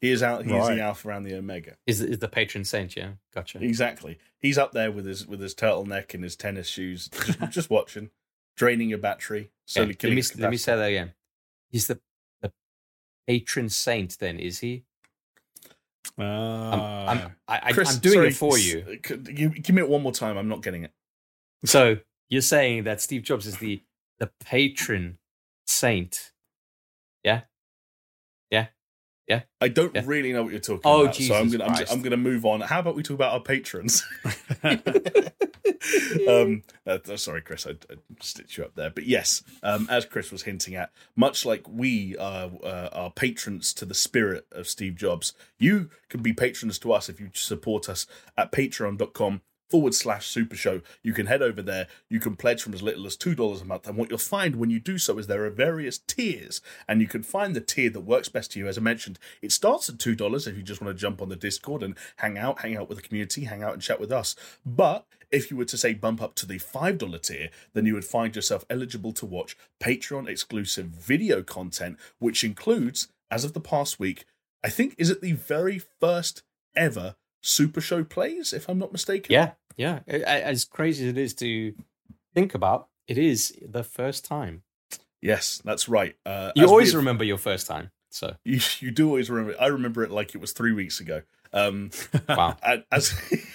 He 0.00 0.10
is 0.10 0.22
out. 0.22 0.44
He's 0.44 0.52
Right. 0.52 0.74
the 0.76 0.82
alpha 0.82 1.08
and 1.10 1.24
the 1.24 1.34
omega. 1.34 1.76
Is 1.86 2.00
is 2.00 2.18
the 2.18 2.28
patron 2.28 2.64
saint? 2.64 2.96
Yeah, 2.96 3.12
gotcha. 3.34 3.58
Exactly. 3.62 4.18
He's 4.38 4.58
up 4.58 4.72
there 4.72 4.92
with 4.92 5.06
his 5.06 5.26
with 5.26 5.40
his 5.40 5.54
turtleneck 5.54 6.12
and 6.14 6.22
his 6.22 6.36
tennis 6.36 6.68
shoes, 6.68 7.08
just, 7.08 7.38
just 7.50 7.70
watching, 7.70 8.10
draining 8.56 8.88
your 8.90 8.98
battery, 8.98 9.50
slowly 9.64 9.92
Okay, 9.92 10.08
let 10.08 10.14
me 10.14 10.20
its 10.20 10.36
let 10.38 10.50
me 10.50 10.56
say 10.58 10.76
that 10.76 10.84
again. 10.86 11.12
He's 11.70 11.86
the 11.86 11.98
the 12.42 12.52
patron 13.26 13.68
saint. 13.70 14.18
Then 14.18 14.38
is 14.38 14.58
he? 14.58 14.84
I'm, 16.18 16.24
Ah. 16.24 17.06
I'm, 17.10 17.18
I, 17.48 17.60
I, 17.68 17.72
Chris, 17.72 17.94
I'm 17.94 18.00
doing 18.00 18.14
sorry, 18.14 18.28
it 18.28 18.34
for 18.36 18.58
you. 18.58 18.98
could- 19.02 19.34
Give, 19.34 19.54
give 19.62 19.74
me 19.74 19.82
it 19.82 19.88
one 19.88 20.02
more 20.02 20.12
time. 20.12 20.36
I'm 20.38 20.48
not 20.48 20.62
getting 20.62 20.84
it. 20.84 20.92
So 21.64 21.98
you're 22.28 22.42
saying 22.42 22.84
that 22.84 23.00
Steve 23.00 23.22
Jobs 23.22 23.46
is 23.46 23.58
the 23.58 23.82
the 24.18 24.30
patron 24.44 25.18
saint? 25.66 26.32
I 29.60 29.68
don't 29.68 29.94
Yeah. 29.94 30.02
really 30.04 30.32
know 30.32 30.42
what 30.42 30.52
you're 30.52 30.60
talking 30.60 30.82
Oh, 30.84 31.02
about, 31.04 31.16
so 31.16 31.34
I'm 31.34 31.44
Jesus 31.46 31.58
gonna 31.58 31.72
I'm, 31.72 31.86
I'm 31.90 32.02
gonna 32.02 32.16
move 32.16 32.44
on. 32.44 32.60
How 32.60 32.80
about 32.80 32.94
we 32.94 33.02
talk 33.02 33.14
about 33.14 33.32
our 33.32 33.40
patrons? 33.40 34.04
um, 36.28 36.62
uh, 36.86 36.98
sorry, 37.16 37.42
Chris, 37.42 37.66
I, 37.66 37.70
I 37.70 37.96
stitched 38.20 38.56
you 38.56 38.64
up 38.64 38.74
there, 38.74 38.90
but 38.90 39.04
yes, 39.04 39.42
um, 39.62 39.86
as 39.90 40.04
Chris 40.04 40.30
was 40.30 40.42
hinting 40.42 40.74
at, 40.74 40.90
much 41.16 41.44
like 41.44 41.66
we 41.68 42.16
are, 42.16 42.50
uh, 42.62 42.88
are 42.92 43.10
patrons 43.10 43.72
to 43.74 43.84
the 43.84 43.94
spirit 43.94 44.46
of 44.52 44.68
Steve 44.68 44.94
Jobs, 44.96 45.32
you 45.58 45.90
can 46.08 46.22
be 46.22 46.32
patrons 46.32 46.78
to 46.80 46.92
us 46.92 47.08
if 47.08 47.20
you 47.20 47.30
support 47.34 47.88
us 47.88 48.06
at 48.36 48.52
patreon.com 48.52 49.40
forward 49.68 49.94
slash 49.94 50.26
super 50.26 50.56
show. 50.56 50.80
You 51.02 51.12
can 51.12 51.26
head 51.26 51.42
over 51.42 51.62
there. 51.62 51.88
You 52.08 52.20
can 52.20 52.36
pledge 52.36 52.62
from 52.62 52.74
as 52.74 52.82
little 52.82 53.06
as 53.06 53.16
$2 53.16 53.60
a 53.60 53.64
month. 53.64 53.86
And 53.86 53.96
what 53.96 54.10
you'll 54.10 54.18
find 54.18 54.56
when 54.56 54.70
you 54.70 54.80
do 54.80 54.98
so 54.98 55.18
is 55.18 55.26
there 55.26 55.44
are 55.44 55.50
various 55.50 55.98
tiers, 55.98 56.60
and 56.88 57.00
you 57.00 57.08
can 57.08 57.22
find 57.22 57.54
the 57.54 57.60
tier 57.60 57.90
that 57.90 58.00
works 58.00 58.28
best 58.28 58.52
to 58.52 58.58
you. 58.58 58.68
As 58.68 58.78
I 58.78 58.80
mentioned, 58.80 59.18
it 59.42 59.52
starts 59.52 59.88
at 59.88 59.98
$2 59.98 60.46
if 60.46 60.56
you 60.56 60.62
just 60.62 60.80
want 60.80 60.96
to 60.96 61.00
jump 61.00 61.20
on 61.20 61.28
the 61.28 61.36
Discord 61.36 61.82
and 61.82 61.96
hang 62.16 62.38
out, 62.38 62.60
hang 62.60 62.76
out 62.76 62.88
with 62.88 62.98
the 62.98 63.06
community, 63.06 63.44
hang 63.44 63.62
out 63.62 63.72
and 63.72 63.82
chat 63.82 64.00
with 64.00 64.12
us. 64.12 64.36
But 64.64 65.06
if 65.30 65.50
you 65.50 65.56
were 65.56 65.64
to 65.64 65.76
say 65.76 65.94
bump 65.94 66.22
up 66.22 66.34
to 66.36 66.46
the 66.46 66.58
$5 66.58 67.22
tier, 67.22 67.50
then 67.74 67.86
you 67.86 67.94
would 67.94 68.04
find 68.04 68.34
yourself 68.34 68.64
eligible 68.70 69.12
to 69.12 69.26
watch 69.26 69.56
Patreon 69.80 70.28
exclusive 70.28 70.86
video 70.86 71.42
content, 71.42 71.98
which 72.18 72.44
includes, 72.44 73.08
as 73.30 73.44
of 73.44 73.52
the 73.52 73.60
past 73.60 73.98
week, 73.98 74.24
I 74.62 74.68
think, 74.68 74.94
is 74.98 75.10
it 75.10 75.20
the 75.20 75.32
very 75.32 75.80
first 76.00 76.42
ever 76.74 77.16
Super 77.40 77.80
Show 77.80 78.04
plays, 78.04 78.52
if 78.52 78.68
I'm 78.68 78.78
not 78.78 78.92
mistaken? 78.92 79.32
Yeah, 79.32 79.52
yeah. 79.76 80.00
As 80.08 80.64
crazy 80.64 81.04
as 81.04 81.10
it 81.10 81.18
is 81.18 81.34
to 81.34 81.74
think 82.34 82.54
about, 82.54 82.88
it 83.06 83.18
is 83.18 83.56
the 83.66 83.84
first 83.84 84.24
time. 84.24 84.62
Yes, 85.22 85.60
that's 85.64 85.88
right. 85.88 86.16
Uh, 86.26 86.52
You 86.54 86.66
always 86.66 86.92
have- 86.92 86.98
remember 86.98 87.24
your 87.24 87.38
first 87.38 87.66
time. 87.66 87.90
So 88.10 88.36
You, 88.44 88.60
you 88.80 88.90
do 88.90 89.08
always 89.08 89.30
remember. 89.30 89.54
I 89.60 89.66
remember 89.66 90.02
it 90.02 90.10
like 90.10 90.34
it 90.34 90.38
was 90.40 90.52
three 90.52 90.72
weeks 90.72 91.00
ago. 91.00 91.22
Um, 91.52 91.90
wow. 92.28 92.56
as 92.90 93.14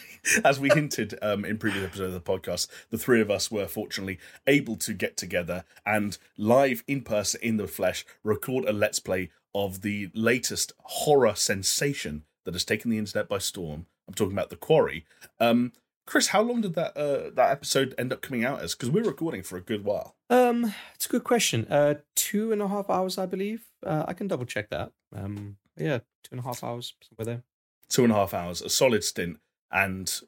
as 0.46 0.60
we 0.60 0.70
hinted 0.70 1.18
um, 1.22 1.44
in 1.46 1.58
previous 1.58 1.84
episodes 1.84 2.14
of 2.14 2.24
the 2.24 2.32
podcast, 2.32 2.68
the 2.90 2.98
three 2.98 3.22
of 3.22 3.30
us 3.32 3.52
were 3.52 3.68
fortunately 3.68 4.20
able 4.48 4.76
to 4.78 4.94
get 4.94 5.18
together 5.18 5.64
and 5.86 6.18
live 6.38 6.84
in 6.88 7.02
person, 7.02 7.40
in 7.44 7.58
the 7.58 7.68
flesh, 7.68 8.06
record 8.24 8.66
a 8.66 8.72
let's 8.74 9.00
play 9.00 9.30
of 9.54 9.82
the 9.82 10.10
latest 10.14 10.72
horror 10.84 11.36
sensation 11.36 12.24
that 12.46 12.54
has 12.54 12.66
taken 12.66 12.90
the 12.92 12.98
internet 12.98 13.28
by 13.30 13.38
storm. 13.38 13.86
I'm 14.08 14.14
talking 14.14 14.34
about 14.34 14.50
the 14.50 14.56
Quarry. 14.56 15.06
Um, 15.40 15.74
Chris, 16.08 16.28
how 16.28 16.42
long 16.42 16.62
did 16.62 16.74
that 16.76 16.98
uh, 16.98 17.30
that 17.36 17.52
episode 17.52 17.94
end 17.98 18.12
up 18.12 18.22
coming 18.22 18.44
out 18.44 18.62
as? 18.62 18.74
Because 18.76 18.90
we're 18.90 19.04
recording 19.04 19.44
for 19.44 19.58
a 19.58 19.62
good 19.62 19.84
while. 19.86 20.16
Um, 20.30 20.74
it's 20.96 21.06
a 21.06 21.10
good 21.10 21.24
question. 21.24 21.66
Uh, 21.70 21.96
two 22.16 22.52
and 22.52 22.62
a 22.62 22.68
half 22.68 22.90
hours, 22.90 23.18
I 23.18 23.26
believe. 23.26 23.66
Uh, 23.86 24.06
I 24.08 24.14
can 24.14 24.28
double 24.28 24.46
check 24.46 24.70
that. 24.72 24.92
Um, 25.16 25.58
yeah, 25.78 26.00
two 26.24 26.32
and 26.32 26.40
a 26.40 26.44
half 26.44 26.64
hours 26.64 26.94
somewhere 27.08 27.26
there. 27.36 27.44
two 27.90 28.04
and 28.04 28.12
a 28.12 28.16
half 28.16 28.34
hours, 28.34 28.62
a 28.62 28.70
solid 28.70 29.04
stint, 29.04 29.38
and 29.72 30.20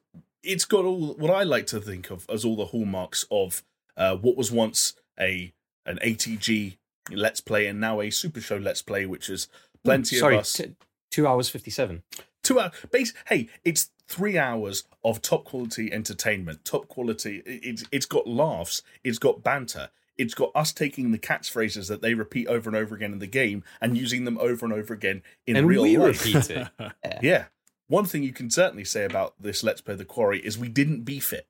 it's 0.43 0.65
got 0.65 0.85
all 0.85 1.15
what 1.15 1.31
I 1.31 1.43
like 1.43 1.67
to 1.67 1.81
think 1.81 2.11
of 2.11 2.25
as 2.29 2.45
all 2.45 2.55
the 2.55 2.65
hallmarks 2.67 3.25
of 3.31 3.63
uh, 3.97 4.15
what 4.15 4.37
was 4.37 4.51
once 4.51 4.93
a 5.19 5.53
an 5.85 5.97
ATG 6.03 6.77
Let's 7.11 7.41
Play 7.41 7.67
and 7.67 7.79
now 7.81 7.99
a 7.99 8.09
Super 8.11 8.39
Show 8.39 8.57
Let's 8.57 8.81
Play, 8.81 9.05
which 9.05 9.29
is 9.29 9.47
plenty 9.83 10.15
Sorry, 10.17 10.35
of 10.35 10.41
us. 10.41 10.53
t- 10.53 10.75
two 11.13 11.27
hours 11.27 11.49
fifty-seven. 11.49 12.03
two 12.43 12.59
hours. 12.59 12.71
Base. 12.91 13.13
Hey, 13.27 13.47
it's 13.63 13.89
three 14.07 14.37
hours 14.37 14.83
of 15.03 15.21
top 15.21 15.45
quality 15.45 15.91
entertainment. 15.93 16.65
Top 16.65 16.87
quality. 16.87 17.41
it- 17.45 17.61
It's 17.63 17.83
it's 17.91 18.05
got 18.05 18.27
laughs. 18.27 18.81
It's 19.03 19.17
got 19.19 19.43
banter. 19.43 19.89
It's 20.17 20.33
got 20.35 20.51
us 20.53 20.71
taking 20.73 21.11
the 21.11 21.17
catchphrases 21.17 21.87
that 21.87 22.01
they 22.01 22.13
repeat 22.13 22.47
over 22.47 22.69
and 22.69 22.75
over 22.77 22.93
again 22.95 23.13
in 23.13 23.19
the 23.19 23.27
game 23.27 23.63
and 23.81 23.97
using 23.97 24.25
them 24.25 24.37
over 24.37 24.65
and 24.65 24.73
over 24.73 24.93
again 24.93 25.23
in 25.47 25.55
and 25.55 25.67
real 25.67 25.81
we 25.83 25.97
life. 25.97 26.23
repeat 26.25 26.49
it. 26.51 26.67
Yeah. 27.23 27.45
One 27.87 28.05
thing 28.05 28.23
you 28.23 28.31
can 28.33 28.49
certainly 28.49 28.85
say 28.85 29.05
about 29.05 29.33
this 29.41 29.63
Let's 29.63 29.81
Play 29.81 29.95
the 29.95 30.05
Quarry 30.05 30.39
is 30.39 30.57
we 30.57 30.69
didn't 30.69 31.01
beef 31.03 31.33
it. 31.33 31.47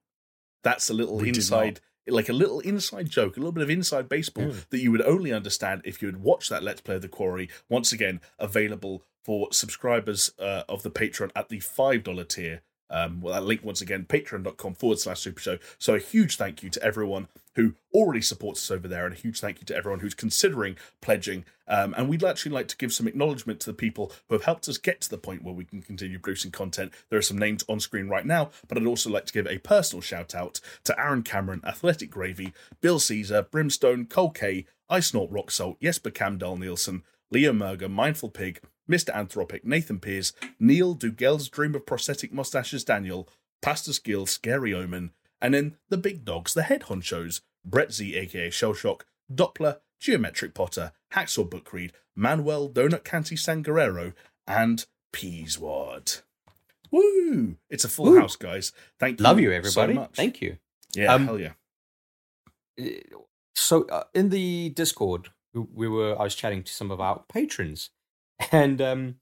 That's 0.64 0.90
a 0.90 0.94
little 0.94 1.18
We 1.18 1.28
inside, 1.30 1.82
like 2.08 2.30
a 2.30 2.34
little 2.34 2.60
inside 2.62 3.10
joke, 3.10 3.36
a 3.36 3.40
little 3.40 3.52
bit 3.52 3.64
of 3.64 3.70
inside 3.70 4.08
baseball 4.10 4.46
Mm. 4.46 4.70
that 4.70 4.80
you 4.80 4.92
would 4.92 5.02
only 5.02 5.32
understand 5.34 5.82
if 5.84 6.02
you 6.02 6.08
had 6.08 6.18
watched 6.24 6.50
that 6.50 6.64
Let's 6.64 6.82
Play 6.82 6.98
the 6.98 7.10
Quarry. 7.10 7.50
Once 7.70 7.92
again, 7.92 8.22
available 8.40 9.04
for 9.24 9.48
subscribers 9.52 10.32
uh, 10.40 10.64
of 10.68 10.84
the 10.84 10.92
Patreon 10.92 11.32
at 11.36 11.50
the 11.50 11.60
$5 11.60 12.28
tier. 12.28 12.62
Um, 12.90 13.22
well, 13.22 13.34
that 13.34 13.46
link 13.46 13.64
once 13.64 13.82
again, 13.82 14.06
patreon.com 14.08 14.76
forward 14.76 15.00
slash 15.00 15.22
super 15.22 15.40
show. 15.40 15.58
So 15.80 15.96
a 15.96 16.00
huge 16.00 16.38
thank 16.38 16.62
you 16.62 16.70
to 16.70 16.84
everyone 16.84 17.28
who 17.56 17.74
already 17.94 18.22
supports 18.22 18.62
us 18.62 18.76
over 18.76 18.88
there, 18.88 19.06
and 19.06 19.16
a 19.16 19.18
huge 19.18 19.40
thank 19.40 19.60
you 19.60 19.66
to 19.66 19.76
everyone 19.76 20.00
who's 20.00 20.14
considering 20.14 20.76
pledging. 21.02 21.46
Um, 21.68 21.94
and 21.98 22.08
we'd 22.08 22.24
actually 22.24 22.52
like 22.52 22.68
to 22.68 22.78
give 22.78 22.94
some 22.94 23.08
acknowledgement 23.08 23.60
to 23.62 23.68
the 23.68 23.76
people 23.76 24.12
who 24.28 24.36
have 24.36 24.44
helped 24.44 24.68
us 24.68 24.78
get 24.78 25.02
to 25.02 25.10
the 25.10 25.18
point 25.18 25.44
where 25.44 25.54
we 25.54 25.66
can 25.66 25.82
continue 25.82 26.20
producing 26.20 26.52
content. 26.52 26.92
There 27.10 27.18
are 27.18 27.24
some 27.24 27.38
names 27.38 27.64
on 27.68 27.80
screen 27.80 28.10
right 28.10 28.26
now, 28.26 28.52
but 28.68 28.78
I'd 28.78 28.86
also 28.86 29.10
like 29.10 29.26
to 29.26 29.34
give 29.34 29.48
a 29.48 29.60
personal 29.60 30.02
shout 30.02 30.36
out 30.36 30.60
to 30.84 31.00
Aaron 31.00 31.24
Cameron, 31.24 31.62
Athletic 31.66 32.12
Gravy, 32.12 32.54
Bill 32.82 33.00
Caesar, 33.00 33.44
Brimstone, 33.44 34.06
Cole 34.06 34.32
K, 34.32 34.66
I 34.90 35.00
Snort 35.00 35.32
Rock 35.32 35.50
Salt, 35.50 35.80
Jesper 35.82 36.12
Camdal 36.12 36.60
Nielsen, 36.60 37.04
Leo 37.32 37.54
Merger, 37.54 37.90
Mindful 37.90 38.30
Pig, 38.30 38.62
Mr. 38.90 39.14
Anthropic, 39.16 39.64
Nathan 39.64 40.00
Pears, 40.00 40.34
Neil 40.60 40.94
Dugel's 40.94 41.50
Dream 41.50 41.76
of 41.76 41.86
Prosthetic 41.86 42.34
Mustaches 42.34 42.84
Daniel, 42.84 43.28
Pastor 43.62 43.94
Skill, 43.94 44.26
Scary 44.26 44.74
Omen, 44.74 45.12
and 45.42 45.54
then 45.54 45.78
the 45.90 45.98
big 45.98 46.26
dogs, 46.26 46.54
the 46.54 46.64
head 46.64 46.84
honchos, 46.84 47.42
Brett 47.66 47.94
Z, 47.94 48.16
aka 48.16 48.50
Shellshock, 48.50 49.02
Doppler, 49.34 49.78
Geometric 50.00 50.54
Potter, 50.54 50.92
Hacksaw 51.14 51.50
Bookread, 51.50 51.92
Manuel, 52.16 52.70
Donut 52.70 53.04
Canty 53.06 53.36
Sangarero, 53.36 54.14
and 54.46 54.86
Peaswad. 55.14 56.22
Woo! 56.92 57.56
It's 57.70 57.86
a 57.86 57.90
full 57.90 58.06
Woo. 58.12 58.20
house, 58.20 58.36
guys. 58.36 58.74
Thank 59.00 59.20
you. 59.20 59.24
Love 59.24 59.40
you, 59.40 59.50
so 59.50 59.56
everybody. 59.56 59.94
much. 59.94 60.16
Thank 60.16 60.42
you. 60.42 60.58
Yeah, 60.94 61.14
Um, 61.14 61.26
hell 61.26 61.40
yeah. 61.40 61.54
so 63.56 63.86
uh, 63.88 64.04
in 64.14 64.30
the 64.30 64.70
discord 64.70 65.30
we, 65.54 65.62
we 65.74 65.88
were 65.88 66.20
i 66.20 66.24
was 66.24 66.36
chatting 66.36 66.64
to 66.64 66.72
some 66.72 66.90
of 66.92 67.00
our 67.00 67.24
patrons 67.32 67.90
and 68.52 68.82
um 68.82 69.16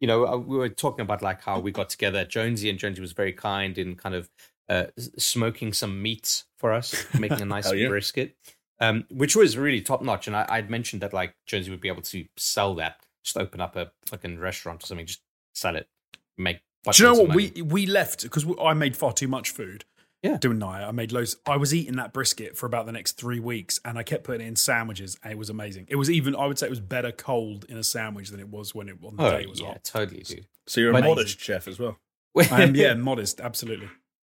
you 0.00 0.06
know 0.06 0.26
uh, 0.26 0.36
we 0.36 0.56
were 0.56 0.68
talking 0.68 1.02
about 1.02 1.22
like 1.22 1.42
how 1.42 1.58
we 1.58 1.70
got 1.70 1.88
together 1.88 2.24
jonesy 2.24 2.70
and 2.70 2.78
jonesy 2.78 3.00
was 3.00 3.12
very 3.12 3.32
kind 3.32 3.78
in 3.78 3.94
kind 3.94 4.14
of 4.14 4.30
uh, 4.68 4.84
smoking 5.16 5.72
some 5.72 6.02
meats 6.02 6.44
for 6.58 6.72
us 6.72 7.06
making 7.18 7.40
a 7.40 7.44
nice 7.56 7.72
yeah. 7.72 7.88
brisket 7.88 8.36
um 8.80 9.04
which 9.10 9.34
was 9.34 9.56
really 9.56 9.80
top 9.80 10.02
notch 10.02 10.26
and 10.26 10.36
I, 10.36 10.44
i'd 10.50 10.68
mentioned 10.68 11.02
that 11.02 11.12
like 11.14 11.34
jonesy 11.46 11.70
would 11.70 11.80
be 11.80 11.88
able 11.88 12.02
to 12.02 12.26
sell 12.36 12.74
that 12.74 13.00
just 13.24 13.38
open 13.38 13.60
up 13.60 13.76
a 13.76 13.90
fucking 14.06 14.38
restaurant 14.38 14.82
or 14.82 14.86
something 14.86 15.06
just 15.06 15.22
sell 15.54 15.74
it 15.74 15.88
make 16.36 16.60
Do 16.84 17.02
you 17.02 17.08
know 17.08 17.14
what 17.14 17.28
money. 17.28 17.52
we 17.54 17.62
we 17.62 17.86
left 17.86 18.22
because 18.22 18.46
I 18.62 18.72
made 18.74 18.96
far 18.96 19.12
too 19.12 19.28
much 19.28 19.50
food. 19.50 19.84
Yeah. 20.22 20.36
didn't 20.38 20.62
I? 20.62 20.88
I 20.88 20.90
made 20.90 21.12
loads. 21.12 21.36
I 21.46 21.56
was 21.56 21.72
eating 21.72 21.96
that 21.96 22.12
brisket 22.12 22.56
for 22.56 22.66
about 22.66 22.86
the 22.86 22.92
next 22.92 23.12
three 23.12 23.38
weeks, 23.40 23.78
and 23.84 23.96
I 23.98 24.02
kept 24.02 24.24
putting 24.24 24.44
it 24.44 24.48
in 24.48 24.56
sandwiches, 24.56 25.16
and 25.22 25.32
it 25.32 25.38
was 25.38 25.48
amazing. 25.50 25.86
It 25.88 25.96
was 25.96 26.10
even 26.10 26.34
I 26.34 26.46
would 26.46 26.58
say 26.58 26.66
it 26.66 26.70
was 26.70 26.80
better 26.80 27.12
cold 27.12 27.64
in 27.68 27.76
a 27.76 27.84
sandwich 27.84 28.30
than 28.30 28.40
it 28.40 28.48
was 28.48 28.74
when 28.74 28.88
it 28.88 28.96
on 29.04 29.16
the 29.16 29.22
oh 29.26 29.30
day 29.30 29.42
it 29.42 29.48
was 29.48 29.60
yeah 29.60 29.68
hot. 29.68 29.84
totally 29.84 30.22
dude 30.22 30.46
So 30.66 30.80
you're 30.80 30.90
a 30.90 30.94
But- 30.94 31.04
modest 31.04 31.38
chef 31.40 31.68
as 31.68 31.78
well. 31.78 31.98
I 32.50 32.62
am 32.62 32.74
yeah, 32.76 32.94
modest, 32.94 33.40
absolutely. 33.40 33.88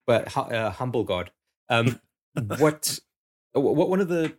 but 0.06 0.34
uh, 0.36 0.70
humble 0.70 1.04
God. 1.04 1.30
Um, 1.68 2.00
what, 2.58 2.98
what? 3.52 3.88
One 3.90 4.00
of 4.00 4.08
the 4.08 4.34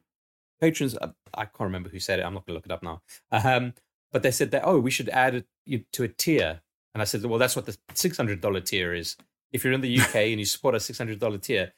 patrons, 0.59 0.95
uh, 0.97 1.11
I 1.33 1.45
can't 1.45 1.59
remember 1.61 1.89
who 1.89 1.99
said 1.99 2.19
it. 2.19 2.23
I'm 2.23 2.33
not 2.33 2.45
going 2.45 2.53
to 2.53 2.57
look 2.57 2.65
it 2.65 2.71
up 2.71 2.81
now. 2.83 3.01
Um, 3.31 3.73
but 4.11 4.23
they 4.23 4.31
said 4.31 4.51
that 4.51 4.63
oh, 4.65 4.79
we 4.79 4.89
should 4.91 5.09
add 5.09 5.43
it 5.67 5.91
to 5.93 6.03
a 6.03 6.07
tier, 6.07 6.61
and 6.93 7.01
I 7.01 7.05
said, 7.05 7.23
well, 7.25 7.39
that's 7.39 7.55
what 7.55 7.65
the 7.65 7.77
six 7.93 8.17
hundred 8.17 8.41
dollar 8.41 8.61
tier 8.61 8.93
is. 8.93 9.15
If 9.51 9.63
you're 9.63 9.73
in 9.73 9.81
the 9.81 9.99
UK 9.99 10.15
and 10.15 10.39
you 10.39 10.45
support 10.45 10.75
a 10.75 10.79
six 10.79 10.97
hundred 10.97 11.19
dollar 11.19 11.37
tier, 11.37 11.73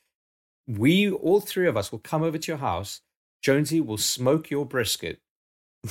we 0.68 1.10
all 1.10 1.40
three 1.42 1.68
of 1.68 1.76
us 1.78 1.92
will 1.92 2.00
come 2.00 2.24
over 2.24 2.38
to 2.38 2.52
your 2.52 2.60
house. 2.60 3.02
Jonesy 3.42 3.82
will 3.82 3.98
smoke 3.98 4.50
your 4.50 4.66
brisket, 4.66 5.20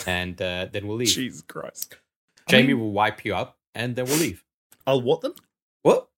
and 0.07 0.41
uh, 0.41 0.67
then 0.73 0.87
we'll 0.87 0.97
leave. 0.97 1.09
Jesus 1.09 1.43
Christ. 1.43 1.97
Jamie 2.49 2.69
mean- 2.69 2.81
will 2.81 2.93
wipe 2.93 3.25
you 3.25 3.35
up, 3.35 3.59
and 3.75 3.97
then 3.97 4.07
we'll 4.07 4.19
leave. 4.19 4.45
I'll 4.87 5.03
what 5.03 5.21
them? 5.21 5.35
What? 5.83 6.09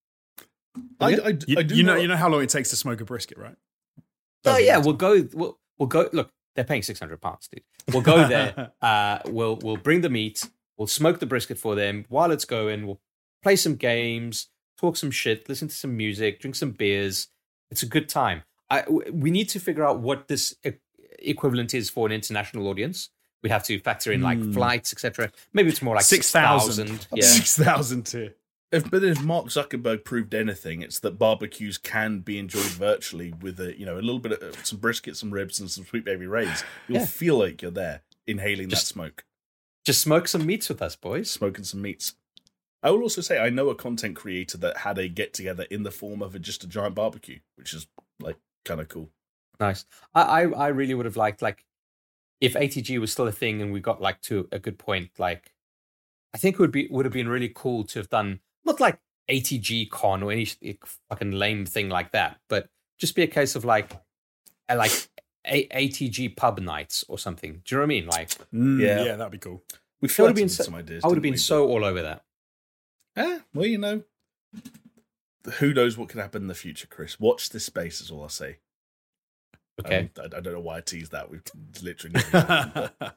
I, 1.01 1.09
Yeah. 1.11 1.17
I, 1.25 1.39
You, 1.47 1.59
I 1.59 1.63
do 1.63 1.75
you 1.75 1.83
know, 1.83 1.97
you 1.97 2.09
know 2.09 2.17
how 2.17 2.29
long 2.29 2.43
it 2.43 2.49
takes 2.49 2.71
to 2.71 2.77
smoke 2.77 3.01
a 3.01 3.05
brisket, 3.05 3.39
right? 3.39 3.57
Oh 4.47 4.57
yeah, 4.59 4.79
we'll 4.79 4.95
go. 4.95 5.27
We'll, 5.33 5.59
we'll 5.79 5.87
go. 5.87 6.09
Look, 6.13 6.31
they're 6.55 6.65
paying 6.65 6.83
six 6.83 6.99
hundred 7.01 7.21
pounds, 7.21 7.49
dude. 7.49 7.63
We'll 7.93 8.03
go 8.03 8.27
there. 8.29 8.73
uh, 8.83 9.19
we'll 9.27 9.57
we'll 9.57 9.77
bring 9.77 10.03
the 10.03 10.11
meat. 10.11 10.49
We'll 10.77 10.87
smoke 10.87 11.21
the 11.21 11.27
brisket 11.27 11.59
for 11.59 11.75
them 11.75 12.05
while 12.09 12.31
it's 12.31 12.45
going. 12.45 12.87
We'll 12.87 13.01
play 13.43 13.57
some 13.57 13.77
games, 13.77 14.49
talk 14.79 14.97
some 14.97 15.11
shit, 15.11 15.49
listen 15.49 15.69
to 15.69 15.75
some 15.75 15.97
music, 15.97 16.41
drink 16.41 16.55
some 16.55 16.73
beers. 16.73 17.29
It's 17.71 17.83
a 17.83 17.87
good 17.87 18.09
time. 18.09 18.43
I 18.71 18.83
w- 18.83 19.13
we 19.13 19.31
need 19.31 19.49
to 19.51 19.61
figure 19.61 19.85
out 19.85 20.01
what 20.01 20.29
this 20.29 20.55
e- 20.67 20.73
equivalent 21.21 21.75
is 21.75 21.91
for 21.91 22.07
an 22.07 22.13
international 22.13 22.67
audience. 22.69 23.11
We 23.43 23.51
have 23.51 23.65
to 23.65 23.79
factor 23.81 24.11
in 24.13 24.23
like 24.23 24.39
Hmm. 24.39 24.53
flights, 24.53 24.93
etc. 24.93 25.31
Maybe 25.53 25.69
it's 25.69 25.83
more 25.83 25.95
like 25.97 26.05
Six 26.05 26.27
six 26.27 26.33
thousand. 26.33 26.87
thousand. 26.89 27.07
Yeah. 27.15 27.25
Six 27.39 27.57
thousand 27.57 28.07
too. 28.07 28.31
If, 28.73 28.91
but 28.91 29.05
if 29.05 29.23
Mark 29.23 29.47
Zuckerberg 29.47 30.05
proved 30.05 30.35
anything, 30.35 30.83
it's 30.83 30.99
that 31.01 31.19
barbecues 31.19 31.79
can 31.79 32.21
be 32.21 32.39
enjoyed 32.39 32.65
virtually 32.65 33.33
with 33.41 33.61
a 33.61 33.79
you 33.79 33.87
know 33.87 33.95
a 33.97 34.01
little 34.03 34.19
bit 34.19 34.33
of 34.43 34.67
some 34.67 34.79
brisket, 34.79 35.17
some 35.17 35.31
ribs, 35.31 35.61
and 35.61 35.71
some 35.71 35.85
Sweet 35.85 36.05
Baby 36.05 36.27
Ray's. 36.27 36.65
You'll 36.89 37.01
Yeah. 37.01 37.07
feel 37.07 37.39
like 37.39 37.63
you're 37.63 37.71
there, 37.71 38.03
inhaling 38.27 38.71
Just- 38.71 38.87
that 38.89 38.93
smoke, 38.95 39.25
Just 39.85 40.01
smoke 40.01 40.27
some 40.27 40.47
meats 40.47 40.69
with 40.71 40.81
us, 40.83 40.97
boys. 40.97 41.31
smoking 41.31 41.65
some 41.65 41.83
meats. 41.83 42.15
I 42.85 42.91
will 42.91 43.03
also 43.03 43.21
say 43.23 43.39
I 43.41 43.51
know 43.51 43.71
a 43.71 43.75
content 43.75 44.15
creator 44.15 44.59
that 44.59 44.77
had 44.77 44.99
a 44.99 45.09
get 45.09 45.33
together 45.35 45.67
in 45.71 45.83
the 45.83 45.91
form 45.91 46.23
of 46.23 46.35
a, 46.35 46.39
just 46.39 46.63
a 46.63 46.69
giant 46.69 46.95
barbecue, 46.95 47.41
which 47.57 47.75
is 47.75 47.87
like 48.21 48.37
kind 48.65 48.81
of 48.81 48.89
cool. 48.89 49.11
Nice. 49.59 49.85
I, 50.15 50.23
I 50.23 50.43
I 50.51 50.69
really 50.69 50.95
would 50.95 51.07
have 51.07 51.17
liked 51.17 51.41
like 51.43 51.65
if 52.41 52.55
ATG 52.55 53.01
was 53.01 53.11
still 53.11 53.27
a 53.27 53.33
thing 53.33 53.63
and 53.63 53.73
we 53.73 53.81
got 53.81 54.01
like 54.03 54.21
to 54.23 54.49
a 54.53 54.59
good 54.59 54.79
point. 54.79 55.11
Like 55.19 55.53
I 56.35 56.39
think 56.39 56.55
it 56.55 56.61
would 56.61 56.73
be 56.73 56.87
would 56.91 57.05
have 57.07 57.13
been 57.15 57.29
really 57.29 57.51
cool 57.55 57.85
to 57.85 57.99
have 57.99 58.11
done 58.11 58.41
not 58.65 58.81
like 58.81 58.99
ATG 59.31 59.89
con 59.91 60.23
or 60.23 60.31
any 60.33 60.47
fucking 61.09 61.31
lame 61.33 61.65
thing 61.65 61.89
like 61.89 62.13
that, 62.13 62.39
but 62.49 62.69
just 62.99 63.15
be 63.15 63.23
a 63.23 63.27
case 63.27 63.57
of 63.57 63.65
like 63.65 63.93
a, 64.69 64.77
like 64.77 65.09
a, 65.47 65.67
ATG 65.69 66.37
pub 66.37 66.59
nights 66.61 67.05
or 67.09 67.19
something. 67.19 67.63
Do 67.65 67.75
you 67.75 67.79
know 67.79 67.83
what 67.83 67.87
I 67.87 67.89
mean? 67.89 68.07
Like 68.07 68.29
Mm, 68.53 68.81
Yeah. 68.81 69.05
yeah, 69.05 69.17
that'd 69.17 69.33
be 69.33 69.39
cool. 69.39 69.63
We 70.03 70.09
That 70.09 70.19
would've 70.19 70.37
been 70.37 70.49
so- 70.51 70.65
some 70.65 70.75
ideas. 70.75 71.03
I 71.03 71.07
would 71.09 71.17
have 71.17 71.23
been 71.23 71.33
we? 71.33 71.39
so 71.39 71.67
all 71.67 71.85
over 71.85 72.03
that. 72.03 72.25
Eh, 73.17 73.39
well, 73.55 73.67
you 73.67 73.79
know, 73.79 74.03
who 75.59 75.73
knows 75.73 75.97
what 75.97 76.09
could 76.09 76.21
happen 76.21 76.43
in 76.43 76.49
the 76.49 76.55
future, 76.55 76.87
Chris? 76.87 77.21
Watch 77.21 77.51
this 77.51 77.65
space 77.65 78.01
is 78.01 78.11
all 78.11 78.23
I'll 78.23 78.29
say. 78.29 78.59
Okay. 79.85 79.99
Um, 79.99 80.11
I, 80.33 80.37
I 80.37 80.41
don't 80.41 80.53
know 80.53 80.61
why 80.61 80.79
I 80.79 80.81
teased 80.81 81.13
that. 81.13 81.31
We've 81.31 81.43
literally. 81.83 82.15
never 82.15 82.41
happened, 82.41 82.91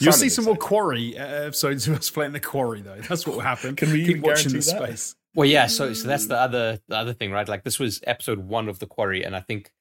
You'll 0.00 0.12
see 0.12 0.30
some 0.30 0.46
more 0.46 0.56
quarry 0.56 1.18
uh, 1.18 1.26
episodes 1.26 1.86
of 1.86 1.98
us 1.98 2.08
playing 2.10 2.32
the 2.32 2.40
quarry, 2.40 2.80
though. 2.80 2.96
That's 2.96 3.26
what 3.26 3.36
will 3.36 3.42
happen. 3.42 3.76
Can 3.76 3.92
we 3.92 4.00
keep 4.00 4.16
even 4.16 4.22
watching 4.22 4.52
the 4.52 4.62
space? 4.62 5.14
Well, 5.34 5.46
yeah. 5.46 5.66
So, 5.66 5.92
so 5.92 6.08
that's 6.08 6.26
the 6.26 6.40
other 6.40 6.80
the 6.88 6.96
other 6.96 7.12
thing, 7.12 7.30
right? 7.32 7.46
Like 7.46 7.64
this 7.64 7.78
was 7.78 8.00
episode 8.06 8.38
one 8.38 8.68
of 8.68 8.78
the 8.78 8.86
quarry, 8.86 9.24
and 9.24 9.36
I 9.36 9.40
think 9.40 9.72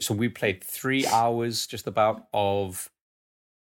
so. 0.00 0.14
We 0.14 0.28
played 0.28 0.62
three 0.62 1.06
hours, 1.06 1.66
just 1.66 1.88
about, 1.88 2.28
of 2.32 2.88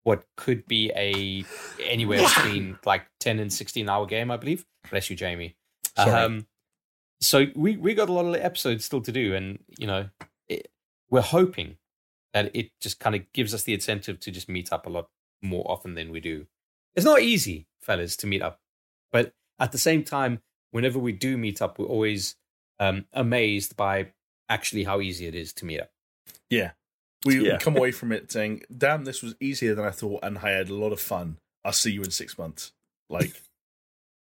what 0.03 0.25
could 0.37 0.65
be 0.67 0.91
a 0.95 1.45
anywhere 1.83 2.21
between 2.21 2.77
like 2.85 3.05
ten 3.19 3.39
and 3.39 3.51
sixteen 3.51 3.89
hour 3.89 4.05
game, 4.05 4.31
I 4.31 4.37
believe. 4.37 4.65
Bless 4.89 5.09
you, 5.09 5.15
Jamie. 5.15 5.55
Sorry. 5.95 6.11
Um, 6.11 6.47
so 7.21 7.45
we 7.55 7.77
we 7.77 7.93
got 7.93 8.09
a 8.09 8.13
lot 8.13 8.25
of 8.25 8.35
episodes 8.35 8.85
still 8.85 9.01
to 9.01 9.11
do, 9.11 9.33
and 9.33 9.59
you 9.77 9.87
know, 9.87 10.09
it, 10.47 10.69
we're 11.09 11.21
hoping 11.21 11.77
that 12.33 12.51
it 12.53 12.71
just 12.81 12.99
kind 12.99 13.15
of 13.15 13.21
gives 13.33 13.53
us 13.53 13.63
the 13.63 13.73
incentive 13.73 14.19
to 14.21 14.31
just 14.31 14.49
meet 14.49 14.73
up 14.73 14.85
a 14.85 14.89
lot 14.89 15.09
more 15.41 15.63
often 15.69 15.95
than 15.95 16.11
we 16.11 16.19
do. 16.19 16.47
It's 16.95 17.05
not 17.05 17.21
easy, 17.21 17.67
fellas, 17.81 18.15
to 18.17 18.27
meet 18.27 18.41
up, 18.41 18.59
but 19.11 19.33
at 19.59 19.71
the 19.71 19.77
same 19.77 20.03
time, 20.03 20.41
whenever 20.71 20.99
we 20.99 21.11
do 21.11 21.37
meet 21.37 21.61
up, 21.61 21.79
we're 21.79 21.85
always 21.85 22.35
um, 22.79 23.05
amazed 23.13 23.77
by 23.77 24.11
actually 24.49 24.83
how 24.83 24.99
easy 24.99 25.27
it 25.27 25.35
is 25.35 25.53
to 25.53 25.65
meet 25.65 25.79
up. 25.79 25.91
Yeah. 26.49 26.71
We 27.25 27.45
Yeah. 27.47 27.57
come 27.57 27.77
away 27.77 27.91
from 27.91 28.11
it 28.11 28.31
saying, 28.31 28.63
damn, 28.75 29.05
this 29.05 29.21
was 29.21 29.35
easier 29.39 29.75
than 29.75 29.85
I 29.85 29.91
thought, 29.91 30.19
and 30.23 30.37
I 30.39 30.51
had 30.51 30.69
a 30.69 30.75
lot 30.75 30.91
of 30.91 30.99
fun. 30.99 31.37
I'll 31.63 31.71
see 31.71 31.91
you 31.91 32.03
in 32.03 32.11
six 32.11 32.37
months. 32.37 32.73
Like, 33.09 33.41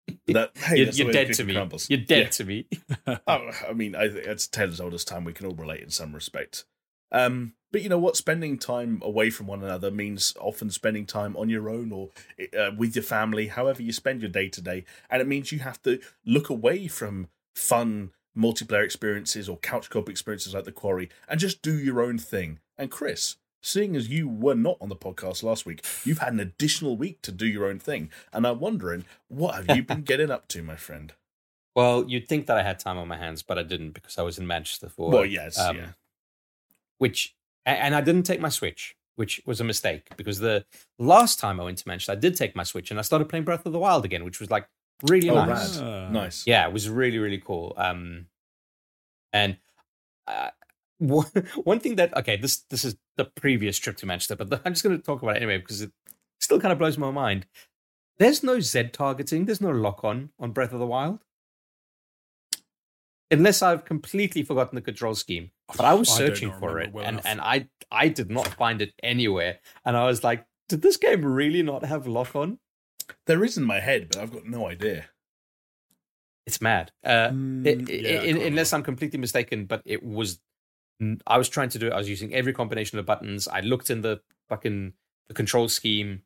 that, 0.28 0.52
hey, 0.58 0.78
you're 0.78 0.86
that's 0.86 0.98
the 0.98 1.04
you're 1.04 1.14
dead 1.14 1.34
to 1.34 1.44
me. 1.44 1.54
You're 1.90 2.00
dead 2.00 2.32
to 2.34 2.44
me. 2.46 2.68
I 3.28 3.74
mean, 3.74 3.96
I 3.96 4.10
think 4.10 4.26
it's 4.26 4.48
tale 4.48 4.70
as 4.70 4.80
old 4.82 4.94
as 4.94 5.04
time. 5.06 5.24
We 5.24 5.34
can 5.34 5.48
all 5.48 5.56
relate 5.56 5.82
in 5.82 5.90
some 5.90 6.14
respect. 6.14 6.66
Um, 7.12 7.54
but 7.72 7.82
you 7.82 7.90
know 7.90 7.98
what? 7.98 8.16
Spending 8.18 8.58
time 8.58 9.00
away 9.04 9.30
from 9.30 9.48
one 9.48 9.64
another 9.64 9.90
means 9.92 10.34
often 10.40 10.70
spending 10.70 11.06
time 11.06 11.36
on 11.38 11.50
your 11.50 11.70
own 11.70 11.92
or 11.92 12.10
uh, 12.58 12.72
with 12.78 12.96
your 12.96 13.04
family, 13.04 13.48
however 13.48 13.82
you 13.82 13.92
spend 13.92 14.22
your 14.22 14.30
day 14.30 14.50
to 14.50 14.62
day. 14.62 14.84
And 15.10 15.22
it 15.22 15.28
means 15.28 15.52
you 15.52 15.60
have 15.60 15.82
to 15.84 16.00
look 16.26 16.50
away 16.50 16.88
from 16.88 17.30
fun 17.56 18.12
multiplayer 18.38 18.84
experiences 18.84 19.48
or 19.48 19.58
couch 19.58 19.90
co-op 19.90 20.10
experiences 20.10 20.54
like 20.56 20.64
the 20.66 20.72
Quarry 20.72 21.10
and 21.28 21.40
just 21.40 21.62
do 21.62 21.78
your 21.78 22.02
own 22.02 22.18
thing. 22.18 22.60
And 22.78 22.90
Chris, 22.92 23.38
seeing 23.62 23.96
as 23.96 24.10
you 24.10 24.28
were 24.28 24.56
not 24.56 24.78
on 24.82 24.90
the 24.90 24.96
podcast 24.96 25.44
last 25.44 25.66
week, 25.66 25.86
you've 26.04 26.18
had 26.20 26.34
an 26.34 26.40
additional 26.40 26.98
week 26.98 27.22
to 27.22 27.32
do 27.32 27.46
your 27.48 27.66
own 27.66 27.80
thing. 27.80 28.10
And 28.32 28.46
I'm 28.48 28.60
wondering, 28.60 29.06
what 29.28 29.56
have 29.56 29.76
you 29.78 29.84
been 29.84 30.02
getting 30.06 30.32
up 30.32 30.48
to, 30.50 30.64
my 30.64 30.76
friend? 30.76 31.14
Well, 31.76 32.06
you'd 32.08 32.28
think 32.28 32.46
that 32.48 32.58
I 32.58 32.64
had 32.64 32.78
time 32.80 32.98
on 32.98 33.08
my 33.08 33.18
hands, 33.18 33.42
but 33.42 33.58
I 33.58 33.64
didn't 33.64 33.92
because 33.92 34.18
I 34.18 34.22
was 34.22 34.38
in 34.38 34.46
Manchester 34.48 34.90
for. 34.90 35.10
well, 35.10 35.26
yes, 35.26 35.58
um, 35.60 35.78
yeah. 35.78 35.88
Which 37.00 37.36
and 37.66 37.96
I 37.96 38.02
didn't 38.02 38.24
take 38.24 38.40
my 38.42 38.50
Switch, 38.50 38.96
which 39.16 39.42
was 39.46 39.60
a 39.60 39.64
mistake 39.64 40.08
because 40.18 40.40
the 40.40 40.66
last 41.00 41.40
time 41.40 41.60
I 41.60 41.64
went 41.64 41.78
to 41.80 41.88
Manchester, 41.88 42.12
I 42.12 42.16
did 42.16 42.36
take 42.36 42.56
my 42.56 42.64
Switch 42.64 42.92
and 42.92 43.00
I 43.00 43.04
started 43.04 43.30
playing 43.30 43.46
Breath 43.46 43.66
of 43.66 43.72
the 43.74 43.80
Wild 43.80 44.06
again, 44.06 44.24
which 44.24 44.40
was 44.40 44.52
like 44.52 44.68
really 45.10 45.30
Oh, 45.30 45.46
nice. 45.46 45.80
rad. 45.80 45.88
Ah. 45.88 46.10
Nice. 46.10 46.46
Yeah, 46.46 46.68
it 46.68 46.74
was 46.74 46.90
really 46.90 47.18
really 47.18 47.40
cool. 47.40 47.74
Um, 47.78 48.28
and 49.32 49.58
uh, 50.28 50.50
one 51.08 51.28
one 51.64 51.80
thing 51.80 51.96
that 51.98 52.16
okay, 52.18 52.38
this 52.38 52.64
this 52.70 52.84
is 52.86 52.96
the 53.18 53.26
previous 53.26 53.78
trip 53.78 53.98
to 53.98 54.06
Manchester, 54.06 54.36
but 54.36 54.62
I'm 54.66 54.74
just 54.74 54.84
going 54.84 54.98
to 54.98 55.04
talk 55.04 55.22
about 55.22 55.36
it 55.36 55.44
anyway 55.44 55.58
because 55.60 55.82
it 55.82 55.92
still 56.40 56.60
kind 56.60 56.72
of 56.72 56.78
blows 56.80 56.98
my 56.98 57.12
mind. 57.12 57.46
There's 58.20 58.44
no 58.44 58.60
Z 58.60 58.90
targeting. 58.94 59.46
There's 59.46 59.62
no 59.62 59.72
lock 59.72 60.04
on 60.04 60.30
on 60.40 60.52
Breath 60.52 60.74
of 60.74 60.80
the 60.80 60.88
Wild. 60.88 61.20
Unless 63.32 63.64
I've 63.64 63.84
completely 63.86 64.44
forgotten 64.44 64.76
the 64.76 64.82
control 64.82 65.16
scheme, 65.16 65.50
but 65.76 65.86
I 65.86 65.94
was 65.96 66.08
searching 66.10 66.52
for 66.60 66.80
it, 66.80 66.94
well 66.94 67.04
and 67.04 67.16
enough. 67.16 67.26
and 67.26 67.42
I 67.42 67.68
I 67.90 68.08
did 68.10 68.30
not 68.30 68.48
find 68.48 68.80
it 68.82 68.94
anywhere, 69.02 69.58
and 69.84 69.98
I 69.98 70.06
was 70.06 70.24
like, 70.24 70.46
did 70.70 70.84
this 70.84 70.98
game 70.98 71.26
really 71.26 71.64
not 71.64 71.84
have 71.84 72.06
lock 72.06 72.36
on? 72.36 72.60
There 73.26 73.44
is 73.44 73.58
in 73.58 73.64
my 73.64 73.80
head, 73.80 74.10
but 74.10 74.18
I've 74.20 74.32
got 74.32 74.46
no 74.46 74.68
idea. 74.70 75.06
It's 76.46 76.62
mad. 76.62 76.92
Uh, 77.04 77.30
Mm, 77.30 77.66
it- 77.66 77.90
yeah, 77.90 78.22
it- 78.22 78.46
unless. 78.46 78.72
I'm 78.72 78.84
completely 78.84 79.18
mistaken, 79.20 79.66
but 79.66 79.82
it 79.86 80.04
was. 80.04 80.40
I 81.28 81.38
was 81.38 81.50
trying 81.50 81.70
to 81.70 81.80
do 81.80 81.88
it. 81.88 81.94
I 81.94 81.98
was 81.98 82.10
using 82.10 82.34
every 82.34 82.54
combination 82.54 82.98
of 83.00 83.06
buttons. 83.06 83.48
I 83.48 83.60
looked 83.62 83.90
in 83.90 84.02
the 84.02 84.22
fucking 84.50 84.94
the 85.28 85.34
control 85.34 85.68
scheme. 85.68 86.22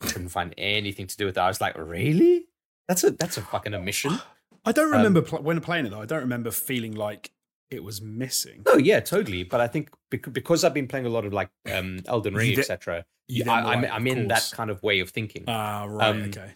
Couldn't 0.00 0.28
find 0.28 0.54
anything 0.58 1.06
to 1.06 1.16
do 1.16 1.26
with 1.26 1.36
it. 1.36 1.40
I 1.40 1.48
was 1.48 1.60
like, 1.60 1.76
really? 1.76 2.46
That's 2.88 3.02
a 3.04 3.10
that's 3.10 3.36
a 3.36 3.42
fucking 3.42 3.74
omission. 3.74 4.18
I 4.64 4.72
don't 4.72 4.86
Um, 4.86 4.92
remember 4.98 5.22
pl- 5.22 5.42
when 5.42 5.60
playing 5.60 5.86
it 5.86 5.90
though. 5.90 6.00
I 6.02 6.06
don't 6.06 6.20
remember 6.20 6.50
feeling 6.50 6.94
like 6.94 7.30
it 7.70 7.82
was 7.82 8.00
missing. 8.00 8.62
No, 8.66 8.76
yeah, 8.76 9.00
totally. 9.00 9.42
But 9.42 9.60
I 9.60 9.66
think 9.68 9.90
bec- 10.10 10.32
because 10.32 10.64
I've 10.64 10.74
been 10.74 10.86
playing 10.86 11.06
a 11.06 11.08
lot 11.10 11.24
of 11.24 11.32
like 11.32 11.50
um, 11.72 12.00
Elden 12.06 12.34
Ring, 12.34 12.58
etc. 12.58 13.04
You 13.28 13.44
I, 13.50 13.62
were 13.62 13.68
I'm, 13.68 13.84
I'm 13.92 14.06
in 14.06 14.28
that 14.28 14.50
kind 14.54 14.70
of 14.70 14.82
way 14.82 15.00
of 15.00 15.10
thinking. 15.10 15.44
Ah, 15.48 15.84
right. 15.84 16.08
Um, 16.08 16.22
okay. 16.24 16.52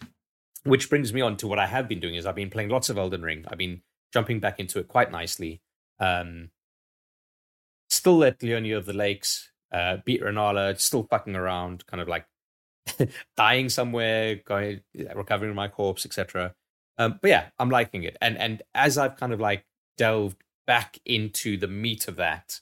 which 0.63 0.89
brings 0.89 1.13
me 1.13 1.21
on 1.21 1.35
to 1.37 1.47
what 1.47 1.59
I 1.59 1.67
have 1.67 1.87
been 1.89 1.99
doing 1.99 2.15
is 2.15 2.25
I've 2.25 2.35
been 2.35 2.49
playing 2.49 2.69
lots 2.69 2.89
of 2.89 2.97
Elden 2.97 3.21
Ring. 3.23 3.43
I've 3.47 3.57
been 3.57 3.81
jumping 4.13 4.39
back 4.39 4.59
into 4.59 4.79
it 4.79 4.87
quite 4.87 5.11
nicely. 5.11 5.61
Um, 5.99 6.49
still 8.01 8.23
at 8.23 8.39
Liurnia 8.39 8.77
of 8.77 8.87
the 8.87 8.93
Lakes, 8.93 9.51
uh, 9.71 9.97
beat 10.03 10.23
Renala, 10.23 10.79
still 10.79 11.03
fucking 11.03 11.35
around, 11.35 11.85
kind 11.85 12.01
of 12.01 12.07
like 12.07 12.25
dying 13.37 13.69
somewhere, 13.69 14.41
going 14.43 14.81
recovering 15.13 15.53
my 15.53 15.67
corpse, 15.67 16.03
etc. 16.03 16.55
Um, 16.97 17.19
but 17.21 17.29
yeah, 17.29 17.49
I'm 17.59 17.69
liking 17.69 18.03
it. 18.03 18.17
And 18.19 18.39
and 18.39 18.63
as 18.73 18.97
I've 18.97 19.17
kind 19.17 19.33
of 19.33 19.39
like 19.39 19.65
delved 19.99 20.43
back 20.65 20.97
into 21.05 21.57
the 21.57 21.67
meat 21.67 22.07
of 22.07 22.15
that, 22.15 22.59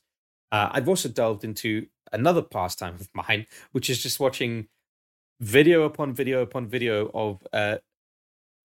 uh, 0.52 0.68
I've 0.72 0.90
also 0.90 1.08
delved 1.08 1.46
into 1.46 1.88
another 2.12 2.42
pastime 2.42 2.96
of 2.96 3.08
mine, 3.14 3.48
which 3.72 3.90
is 3.90 4.04
just 4.04 4.20
watching 4.20 4.68
video 5.40 5.84
upon 5.84 6.14
video 6.14 6.42
upon 6.42 6.68
video 6.68 7.10
of 7.14 7.48
uh, 7.54 7.78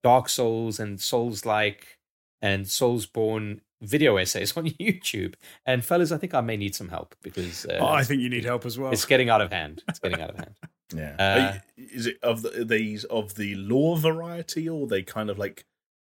Dark 0.02 0.28
Souls 0.28 0.80
and 0.80 1.00
Souls 1.00 1.46
like 1.46 2.00
and 2.42 2.64
Soulsborne 2.64 3.60
video 3.82 4.16
essays 4.16 4.56
on 4.56 4.64
YouTube. 4.80 5.34
And 5.66 5.84
fellas, 5.84 6.12
I 6.12 6.16
think 6.18 6.34
I 6.34 6.40
may 6.40 6.56
need 6.56 6.74
some 6.74 6.88
help 6.88 7.14
because 7.22 7.66
uh, 7.66 7.78
Oh, 7.80 7.86
I 7.86 8.04
think 8.04 8.20
you 8.22 8.28
need 8.30 8.44
help 8.44 8.64
as 8.66 8.78
well. 8.78 8.92
it's 8.92 9.04
getting 9.04 9.28
out 9.30 9.40
of 9.40 9.52
hand. 9.52 9.82
It's 9.88 9.98
getting 9.98 10.20
out 10.20 10.30
of 10.30 10.36
hand. 10.36 10.54
Yeah. 10.94 11.16
Uh, 11.18 11.58
you- 11.76 11.86
is 11.92 12.06
it 12.06 12.18
of 12.22 12.42
the, 12.42 12.64
these 12.64 13.04
of 13.04 13.34
the 13.36 13.54
lore 13.56 13.96
variety, 13.96 14.68
or 14.68 14.86
they 14.86 15.02
kind 15.02 15.28
of 15.30 15.38
like 15.38 15.64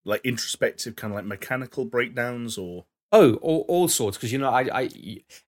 like 0.03 0.19
introspective, 0.25 0.95
kind 0.97 1.13
of 1.13 1.15
like 1.15 1.25
mechanical 1.25 1.85
breakdowns, 1.85 2.57
or 2.57 2.85
Oh, 3.11 3.35
all, 3.35 3.63
all 3.69 3.87
sorts. 3.87 4.17
Because 4.17 4.33
you 4.33 4.39
know, 4.39 4.49
I, 4.49 4.61
I, 4.73 4.89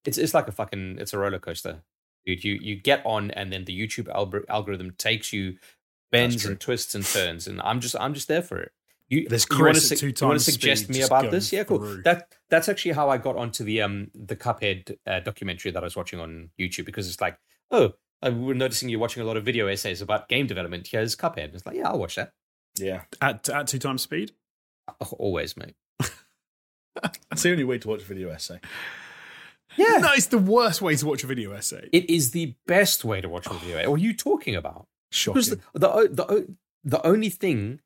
it's 0.05 0.17
it's 0.19 0.33
like 0.35 0.47
a 0.47 0.51
fucking, 0.53 0.99
it's 0.99 1.11
a 1.13 1.17
roller 1.17 1.39
coaster, 1.39 1.81
dude. 2.25 2.43
You 2.45 2.53
you 2.61 2.75
get 2.75 3.01
on, 3.03 3.31
and 3.31 3.51
then 3.51 3.65
the 3.65 3.77
YouTube 3.77 4.05
algor- 4.15 4.45
algorithm 4.47 4.91
takes 4.91 5.33
you, 5.33 5.57
bends 6.11 6.45
and 6.45 6.59
twists 6.59 6.93
and 6.95 7.03
turns, 7.03 7.47
and 7.47 7.59
I'm 7.63 7.81
just 7.81 7.95
I'm 7.99 8.13
just 8.13 8.27
there 8.29 8.43
for 8.43 8.59
it. 8.59 8.71
You, 9.07 9.27
There's 9.29 9.45
you 9.51 9.59
wanna 9.59 9.73
Chris 9.73 9.89
su- 9.89 9.95
two 9.97 10.07
you 10.07 10.27
wanna 10.27 10.39
suggest 10.39 10.89
me 10.89 11.01
about 11.01 11.29
this? 11.29 11.53
Yeah, 11.53 11.63
cool. 11.63 11.77
through. 11.77 12.01
That 12.03 12.33
that's 12.49 12.67
actually 12.67 12.93
how 12.93 13.09
I 13.09 13.17
got 13.17 13.35
onto 13.35 13.63
the 13.63 13.81
um 13.81 14.09
the 14.15 14.35
Cuphead 14.35 14.97
uh, 15.05 15.19
documentary 15.19 15.71
that 15.71 15.83
I 15.83 15.85
was 15.85 15.95
watching 15.95 16.19
on 16.19 16.49
YouTube 16.59 16.85
because 16.85 17.07
it's 17.07 17.21
like, 17.21 17.37
oh, 17.71 17.93
I 18.21 18.29
was 18.29 18.57
noticing 18.57 18.89
you're 18.89 18.99
watching 18.99 19.21
a 19.21 19.25
lot 19.25 19.37
of 19.37 19.45
video 19.45 19.67
essays 19.67 20.01
about 20.01 20.27
game 20.27 20.47
development. 20.47 20.87
Here's 20.87 21.15
Cuphead. 21.15 21.53
It's 21.53 21.65
like, 21.65 21.75
yeah, 21.75 21.89
I'll 21.89 21.99
watch 21.99 22.15
that. 22.15 22.33
Yeah, 22.77 23.03
At 23.21 23.47
at 23.49 23.67
two 23.67 23.79
times 23.79 24.01
speed. 24.01 24.31
Always, 25.17 25.55
mate. 25.55 25.75
that's 27.01 27.43
the 27.43 27.51
only 27.51 27.63
way 27.63 27.77
to 27.77 27.87
watch 27.87 28.01
a 28.01 28.05
video 28.05 28.29
essay. 28.29 28.59
Yeah. 29.77 29.97
No, 29.97 30.11
it's 30.13 30.27
the 30.27 30.37
worst 30.37 30.81
way 30.81 30.95
to 30.95 31.05
watch 31.05 31.23
a 31.23 31.27
video 31.27 31.51
essay. 31.51 31.89
It 31.91 32.09
is 32.09 32.31
the 32.31 32.55
best 32.65 33.03
way 33.05 33.21
to 33.21 33.29
watch 33.29 33.47
a 33.47 33.53
video. 33.53 33.77
essay. 33.77 33.87
What 33.87 33.99
are 33.99 34.03
you 34.03 34.13
talking 34.13 34.55
about? 34.55 34.87
Shocking. 35.11 35.41
Because 35.41 35.49
the, 35.49 35.59
the 35.73 35.89
the 36.11 36.55
the 36.83 37.05
only 37.05 37.29
thing 37.29 37.81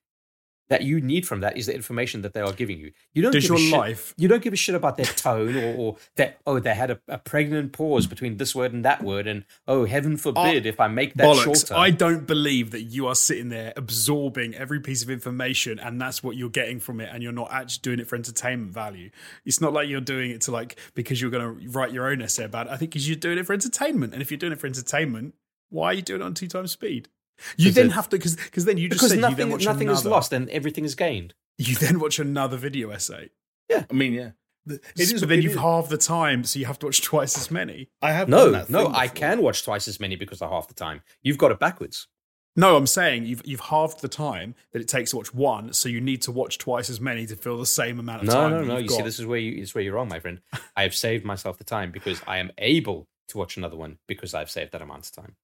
that 0.69 0.83
you 0.83 1.01
need 1.01 1.27
from 1.27 1.41
that 1.41 1.57
is 1.57 1.65
the 1.65 1.73
information 1.75 2.21
that 2.21 2.33
they 2.33 2.41
are 2.41 2.53
giving 2.53 2.77
you. 2.79 2.91
You 3.13 3.21
don't 3.23 3.31
Does 3.31 3.43
give 3.47 3.55
a 3.57 3.59
your 3.59 3.69
shit- 3.69 3.79
life- 3.79 4.13
You 4.17 4.27
don't 4.27 4.41
give 4.43 4.53
a 4.53 4.55
shit 4.55 4.75
about 4.75 4.97
their 4.97 5.05
tone 5.07 5.55
or, 5.55 5.75
or 5.75 5.95
that. 6.15 6.37
Oh, 6.45 6.59
they 6.59 6.73
had 6.75 6.91
a, 6.91 6.99
a 7.07 7.17
pregnant 7.17 7.73
pause 7.73 8.05
between 8.07 8.37
this 8.37 8.53
word 8.55 8.71
and 8.73 8.85
that 8.85 9.03
word, 9.03 9.25
and 9.27 9.45
oh, 9.67 9.85
heaven 9.85 10.15
forbid 10.17 10.65
ah, 10.65 10.69
if 10.69 10.79
I 10.79 10.87
make 10.87 11.15
that 11.15 11.25
Bollocks. 11.27 11.43
shorter. 11.43 11.73
I 11.75 11.89
don't 11.89 12.27
believe 12.27 12.71
that 12.71 12.83
you 12.83 13.07
are 13.07 13.15
sitting 13.15 13.49
there 13.49 13.73
absorbing 13.75 14.53
every 14.55 14.79
piece 14.79 15.01
of 15.03 15.09
information 15.09 15.79
and 15.79 15.99
that's 15.99 16.21
what 16.23 16.35
you're 16.37 16.49
getting 16.49 16.79
from 16.79 17.01
it 17.01 17.09
and 17.11 17.23
you're 17.23 17.31
not 17.31 17.51
actually 17.51 17.81
doing 17.81 17.99
it 17.99 18.07
for 18.07 18.15
entertainment 18.15 18.71
value. 18.71 19.09
It's 19.45 19.59
not 19.59 19.73
like 19.73 19.89
you're 19.89 20.01
doing 20.01 20.31
it 20.31 20.41
to 20.41 20.51
like 20.51 20.77
because 20.93 21.19
you're 21.21 21.31
going 21.31 21.59
to 21.59 21.69
write 21.69 21.91
your 21.91 22.07
own 22.07 22.21
essay 22.21 22.43
about 22.45 22.67
it. 22.67 22.71
I 22.71 22.77
think 22.77 22.91
because 22.91 23.07
you're 23.09 23.15
doing 23.17 23.37
it 23.37 23.45
for 23.45 23.53
entertainment. 23.53 24.13
And 24.13 24.21
if 24.21 24.29
you're 24.31 24.37
doing 24.37 24.53
it 24.53 24.59
for 24.59 24.67
entertainment, 24.67 25.33
why 25.69 25.87
are 25.87 25.93
you 25.93 26.01
doing 26.01 26.21
it 26.21 26.25
on 26.25 26.33
two 26.33 26.47
times 26.47 26.71
speed? 26.71 27.09
You 27.57 27.71
then 27.71 27.87
it- 27.87 27.91
have 27.93 28.09
to 28.09 28.17
because 28.17 28.35
because 28.35 28.65
then 28.65 28.77
you 28.77 28.89
just 28.89 28.99
because 28.99 29.09
said 29.09 29.15
you 29.17 29.21
nothing 29.21 29.37
then 29.37 29.49
watch 29.51 29.65
nothing 29.65 29.87
another, 29.87 29.99
is 29.99 30.05
lost 30.05 30.33
and 30.33 30.49
everything 30.49 30.85
is 30.85 30.95
gained. 30.95 31.33
You 31.57 31.75
then 31.75 31.99
watch 31.99 32.19
another 32.19 32.55
video 32.57 32.89
essay. 32.91 33.29
Yeah, 33.69 33.83
I 33.89 33.93
mean, 33.93 34.13
yeah, 34.13 34.31
it 34.67 34.81
is. 34.97 35.19
but 35.19 35.29
then 35.29 35.39
it 35.39 35.43
you've 35.43 35.53
is- 35.53 35.59
halved 35.59 35.89
the 35.89 35.97
time, 35.97 36.43
so 36.43 36.57
you 36.59 36.65
have 36.65 36.79
to 36.79 36.85
watch 36.87 37.01
twice 37.01 37.37
as 37.37 37.51
many. 37.51 37.89
I 38.01 38.11
have 38.13 38.29
No, 38.29 38.49
no, 38.49 38.63
thing 38.63 38.95
I 38.95 39.07
can 39.07 39.41
watch 39.41 39.63
twice 39.63 39.87
as 39.87 39.99
many 39.99 40.15
because 40.15 40.41
of 40.41 40.49
half 40.49 40.67
the 40.67 40.73
time. 40.73 41.01
You've 41.21 41.37
got 41.37 41.51
it 41.51 41.59
backwards. 41.59 42.07
No, 42.55 42.75
I'm 42.75 42.87
saying 42.87 43.25
you've 43.25 43.41
you've 43.45 43.59
halved 43.59 44.01
the 44.01 44.07
time 44.07 44.55
that 44.71 44.81
it 44.81 44.87
takes 44.87 45.11
to 45.11 45.17
watch 45.17 45.33
one, 45.33 45.71
so 45.73 45.87
you 45.87 46.01
need 46.01 46.21
to 46.23 46.31
watch 46.31 46.57
twice 46.57 46.89
as 46.89 46.99
many 46.99 47.25
to 47.27 47.35
fill 47.35 47.57
the 47.57 47.65
same 47.65 47.99
amount 47.99 48.21
of 48.23 48.27
No, 48.27 48.33
time. 48.33 48.51
no, 48.51 48.57
that 48.59 48.65
no. 48.65 48.73
you've 48.77 48.89
You 48.91 48.97
see, 48.97 49.01
this 49.03 49.19
is 49.19 49.25
where 49.25 49.39
you 49.39 49.61
is 49.61 49.75
where 49.75 49.83
you're 49.83 49.93
wrong, 49.93 50.07
my 50.09 50.19
friend. 50.19 50.41
I 50.75 50.83
have 50.83 50.95
saved 50.95 51.25
myself 51.25 51.57
the 51.57 51.63
time 51.63 51.91
because 51.91 52.21
I 52.27 52.37
am 52.39 52.51
able 52.57 53.07
to 53.29 53.37
watch 53.37 53.55
another 53.57 53.75
one 53.77 53.99
because 54.07 54.33
I've 54.33 54.49
saved 54.49 54.71
that 54.71 54.81
amount 54.81 55.05
of 55.05 55.11
time. 55.11 55.35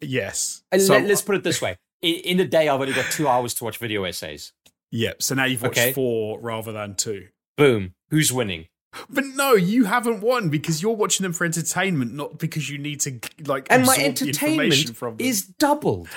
Yes. 0.00 0.62
And 0.72 0.80
So- 0.82 0.94
let, 0.98 1.10
us 1.10 1.22
put 1.22 1.36
it 1.36 1.42
this 1.44 1.60
way: 1.62 1.76
in, 2.02 2.14
in 2.16 2.40
a 2.40 2.44
day, 2.46 2.68
I've 2.68 2.80
only 2.80 2.92
got 2.94 3.10
two 3.10 3.28
hours 3.28 3.54
to 3.54 3.64
watch 3.64 3.78
video 3.78 4.04
essays. 4.04 4.52
yeah. 4.90 5.12
So 5.18 5.34
now 5.34 5.44
you've 5.44 5.62
watched 5.62 5.78
Okay. 5.78 5.92
four 5.92 6.40
rather 6.40 6.72
than 6.72 6.94
two. 6.96 7.28
Boom. 7.56 7.94
Who's 8.10 8.32
winning? 8.32 8.66
But 9.08 9.24
no, 9.24 9.52
you 9.54 9.84
haven't 9.84 10.20
won 10.20 10.48
because 10.48 10.82
you're 10.82 10.96
watching 10.96 11.22
them 11.22 11.32
for 11.32 11.44
entertainment, 11.44 12.12
not 12.12 12.38
because 12.38 12.68
you 12.68 12.76
need 12.76 12.98
to 13.02 13.20
like. 13.46 13.68
And 13.70 13.86
my 13.86 13.96
the 13.96 14.04
entertainment 14.04 14.90
is 15.20 15.42
doubled. 15.44 16.08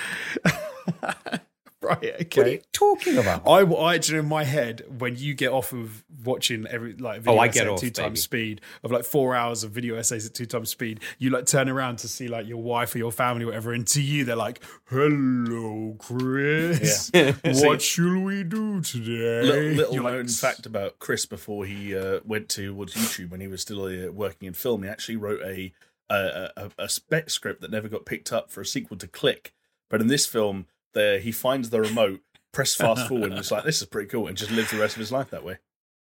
right. 1.84 2.00
What 2.02 2.04
are 2.04 2.22
Okay. 2.22 2.52
you 2.52 2.60
talking 2.72 3.18
about? 3.18 3.46
I, 3.46 3.60
I 3.60 3.94
actually 3.96 4.18
in 4.18 4.28
my 4.28 4.44
head 4.44 4.82
when 4.98 5.16
you 5.16 5.34
get 5.34 5.50
off 5.52 5.72
of 5.72 6.04
watching 6.24 6.66
every 6.66 6.94
like 6.94 7.20
video 7.20 7.38
Oh, 7.38 7.38
I 7.42 7.48
get 7.48 7.66
at 7.66 7.72
off, 7.72 7.80
two 7.80 7.90
times 7.90 8.22
speed 8.22 8.60
of 8.82 8.90
like 8.90 9.04
four 9.04 9.34
hours 9.34 9.62
of 9.64 9.70
video 9.72 9.96
essays 9.96 10.26
at 10.26 10.34
two 10.34 10.46
times 10.46 10.70
speed, 10.70 11.00
you 11.18 11.30
like 11.30 11.46
turn 11.46 11.68
around 11.68 11.98
to 11.98 12.08
see 12.08 12.28
like 12.28 12.46
your 12.46 12.62
wife 12.62 12.94
or 12.94 12.98
your 12.98 13.12
family 13.12 13.44
or 13.44 13.48
whatever, 13.48 13.72
and 13.72 13.86
to 13.88 14.00
you 14.02 14.24
they're 14.24 14.36
like, 14.36 14.62
"Hello, 14.86 15.96
Chris, 15.98 17.10
what 17.44 17.82
shall 17.82 18.20
we 18.20 18.42
do 18.44 18.80
today?" 18.80 19.42
Little, 19.42 19.62
little 19.76 19.94
You're 19.94 20.04
like, 20.04 20.14
known 20.14 20.28
fact 20.28 20.66
about 20.66 20.98
Chris 20.98 21.26
before 21.26 21.66
he 21.66 21.96
uh, 21.96 22.20
went 22.24 22.48
towards 22.48 22.94
YouTube 22.94 23.30
when 23.30 23.40
he 23.40 23.48
was 23.48 23.62
still 23.62 23.84
uh, 23.84 24.10
working 24.10 24.46
in 24.48 24.54
film. 24.54 24.82
He 24.82 24.88
actually 24.88 25.16
wrote 25.16 25.40
a 25.42 25.72
a, 26.10 26.50
a 26.56 26.70
a 26.78 26.88
spec 26.88 27.30
script 27.30 27.60
that 27.60 27.70
never 27.70 27.88
got 27.88 28.04
picked 28.06 28.32
up 28.32 28.50
for 28.50 28.60
a 28.60 28.66
sequel 28.66 28.96
to 28.98 29.08
Click. 29.08 29.52
But 29.90 30.00
in 30.00 30.06
this 30.08 30.26
film, 30.26 30.66
there 30.94 31.18
he 31.18 31.32
finds 31.32 31.70
the 31.70 31.80
remote, 31.80 32.20
press 32.52 32.74
fast 32.84 33.08
forward, 33.08 33.30
and 33.30 33.38
it's 33.38 33.50
like 33.50 33.64
this 33.64 33.80
is 33.82 33.86
pretty 33.88 34.08
cool, 34.08 34.26
and 34.26 34.36
just 34.36 34.50
lives 34.50 34.70
the 34.70 34.78
rest 34.78 34.96
of 34.96 35.00
his 35.00 35.12
life 35.12 35.30
that 35.30 35.44
way. 35.44 35.58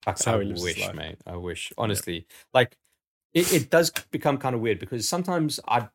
Fuck, 0.05 0.23
how 0.25 0.37
I 0.39 0.43
he 0.43 0.49
lives 0.49 0.65
his 0.65 0.77
wish, 0.77 0.87
life. 0.87 0.95
mate. 0.97 1.17
I 1.27 1.37
wish. 1.37 1.73
Honestly, 1.79 2.27
like 2.55 2.77
it, 3.35 3.53
it 3.53 3.71
does 3.71 3.91
become 4.11 4.39
kind 4.39 4.55
of 4.55 4.61
weird 4.61 4.79
because 4.79 5.09
sometimes 5.09 5.61
I, 5.69 5.79
uh, 5.81 5.89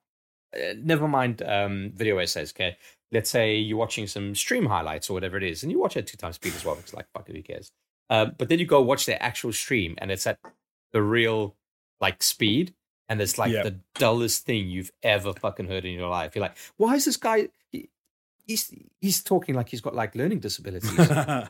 never 0.77 1.07
mind 1.07 1.41
um, 1.41 1.91
video 1.93 2.17
essays. 2.19 2.51
Okay, 2.53 2.77
let's 3.11 3.29
say 3.29 3.55
you're 3.57 3.77
watching 3.77 4.07
some 4.07 4.35
stream 4.35 4.65
highlights 4.67 5.09
or 5.09 5.13
whatever 5.13 5.37
it 5.37 5.43
is, 5.43 5.63
and 5.63 5.71
you 5.71 5.79
watch 5.79 5.95
it 5.97 6.01
at 6.01 6.07
two 6.07 6.17
times 6.17 6.35
speed 6.35 6.53
as 6.55 6.63
well 6.63 6.75
because 6.75 6.93
like 6.93 7.07
fuck 7.15 7.27
it, 7.29 7.35
who 7.35 7.41
cares? 7.43 7.71
Uh, 8.09 8.25
but 8.37 8.49
then 8.49 8.59
you 8.59 8.65
go 8.65 8.81
watch 8.81 9.05
the 9.07 9.21
actual 9.21 9.51
stream, 9.51 9.95
and 9.97 10.11
it's 10.11 10.27
at 10.27 10.37
the 10.93 11.01
real 11.01 11.55
like 11.99 12.21
speed, 12.21 12.73
and 13.09 13.19
it's 13.19 13.37
like 13.39 13.51
Yeah. 13.51 13.63
the 13.63 13.79
dullest 13.95 14.45
thing 14.45 14.67
you've 14.69 14.91
ever 15.01 15.33
fucking 15.33 15.67
heard 15.67 15.85
in 15.85 15.93
your 15.93 16.09
life. 16.09 16.35
You're 16.35 16.43
like, 16.43 16.57
why 16.77 16.93
is 16.95 17.05
this 17.05 17.17
guy? 17.17 17.49
He, 17.71 17.89
he's 18.45 18.73
he's 19.01 19.23
talking 19.23 19.55
like 19.55 19.69
he's 19.69 19.81
got 19.81 19.95
like 19.95 20.15
learning 20.15 20.39
disabilities. 20.39 20.97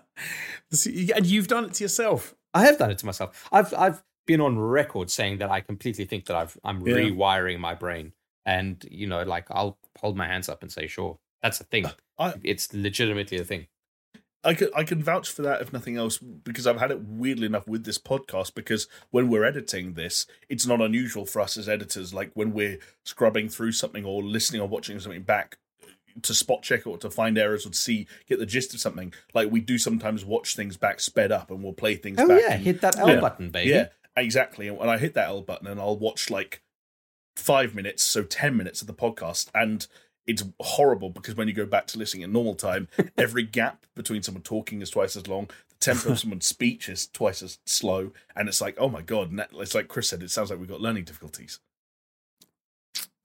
And 1.15 1.25
you've 1.25 1.47
done 1.47 1.65
it 1.65 1.73
to 1.75 1.83
yourself. 1.83 2.35
I 2.53 2.65
have 2.65 2.77
done 2.77 2.91
it 2.91 2.97
to 2.99 3.05
myself. 3.05 3.47
I've 3.51 3.73
I've 3.73 4.03
been 4.27 4.41
on 4.41 4.57
record 4.57 5.11
saying 5.11 5.37
that 5.39 5.51
I 5.51 5.61
completely 5.61 6.05
think 6.05 6.25
that 6.25 6.35
I've 6.35 6.57
I'm 6.63 6.85
Yeah. 6.85 6.95
rewiring 6.95 7.59
my 7.59 7.75
brain, 7.75 8.13
and 8.45 8.83
you 8.89 9.07
know, 9.07 9.23
like 9.23 9.45
I'll 9.51 9.77
hold 9.99 10.17
my 10.17 10.25
hands 10.27 10.49
up 10.49 10.61
and 10.63 10.71
say, 10.71 10.87
sure, 10.87 11.19
that's 11.41 11.59
a 11.59 11.63
thing. 11.63 11.85
I- 12.17 12.33
it's 12.43 12.73
legitimately 12.73 13.37
a 13.37 13.43
thing. 13.43 13.67
I 14.43 14.53
can 14.53 14.69
I 14.75 14.83
can 14.83 15.01
vouch 15.01 15.29
for 15.31 15.41
that 15.41 15.61
if 15.61 15.73
nothing 15.73 15.97
else 15.97 16.17
because 16.19 16.67
I've 16.67 16.79
had 16.79 16.91
it 16.91 17.01
weirdly 17.01 17.47
enough 17.47 17.67
with 17.67 17.83
this 17.83 17.97
podcast 17.97 18.53
because 18.53 18.87
when 19.09 19.27
we're 19.29 19.43
editing 19.43 19.93
this, 19.93 20.27
it's 20.49 20.67
not 20.67 20.81
unusual 20.81 21.25
for 21.25 21.41
us 21.41 21.57
as 21.57 21.67
editors 21.67 22.13
like 22.13 22.29
when 22.35 22.53
we're 22.53 22.77
scrubbing 23.03 23.49
through 23.49 23.71
something 23.71 24.05
or 24.05 24.21
listening 24.23 24.61
or 24.61 24.67
watching 24.67 24.99
something 24.99 25.23
back 25.23 25.57
to 26.21 26.33
spot 26.33 26.61
check 26.63 26.87
or 26.87 26.97
to 26.97 27.09
find 27.09 27.37
errors 27.37 27.65
or 27.65 27.69
to 27.69 27.77
see 27.77 28.07
get 28.27 28.39
the 28.39 28.45
gist 28.45 28.73
of 28.73 28.79
something. 28.79 29.13
Like 29.33 29.51
we 29.51 29.59
do 29.59 29.77
sometimes 29.77 30.23
watch 30.25 30.55
things 30.55 30.77
back 30.77 30.99
sped 30.99 31.31
up 31.31 31.51
and 31.51 31.63
we'll 31.63 31.73
play 31.73 31.95
things 31.95 32.17
Oh 32.19 32.27
back. 32.27 32.41
yeah, 32.41 32.53
and- 32.53 32.63
hit 32.63 32.81
that 32.81 32.97
L 32.97 33.09
Yeah. 33.09 33.19
button, 33.19 33.49
baby. 33.49 33.71
yeah, 33.71 33.87
exactly. 34.15 34.67
And 34.67 34.89
I 34.89 34.97
hit 34.97 35.13
that 35.15 35.27
L 35.27 35.41
button 35.41 35.67
and 35.67 35.79
I'll 35.79 35.97
watch 35.97 36.29
like 36.29 36.61
five 37.35 37.75
minutes, 37.75 38.03
so 38.03 38.23
10 38.23 38.55
minutes 38.55 38.81
of 38.81 38.87
the 38.87 38.93
podcast. 38.93 39.49
And 39.53 39.85
it's 40.25 40.43
horrible 40.59 41.09
because 41.09 41.35
when 41.35 41.47
you 41.47 41.53
go 41.53 41.65
back 41.65 41.85
to 41.87 41.99
listening 41.99 42.23
in 42.23 42.31
normal 42.31 42.55
time, 42.55 42.87
every 43.17 43.43
gap 43.43 43.85
between 43.95 44.23
someone 44.23 44.41
talking 44.41 44.81
is 44.81 44.89
twice 44.89 45.15
as 45.15 45.27
long. 45.27 45.47
The 45.69 45.75
tempo 45.79 46.11
of 46.11 46.19
someone's 46.21 46.47
speech 46.47 46.87
is 46.89 47.07
twice 47.07 47.43
as 47.43 47.59
slow. 47.65 48.11
And 48.35 48.47
it's 48.47 48.61
like, 48.61 48.75
oh 48.79 48.89
my 48.89 49.01
God. 49.01 49.37
It's 49.59 49.75
like 49.75 49.87
Chris 49.89 50.09
said, 50.09 50.23
it 50.23 50.31
sounds 50.31 50.49
like 50.49 50.59
we've 50.59 50.69
got 50.69 50.81
learning 50.81 51.03
difficulties. 51.03 51.59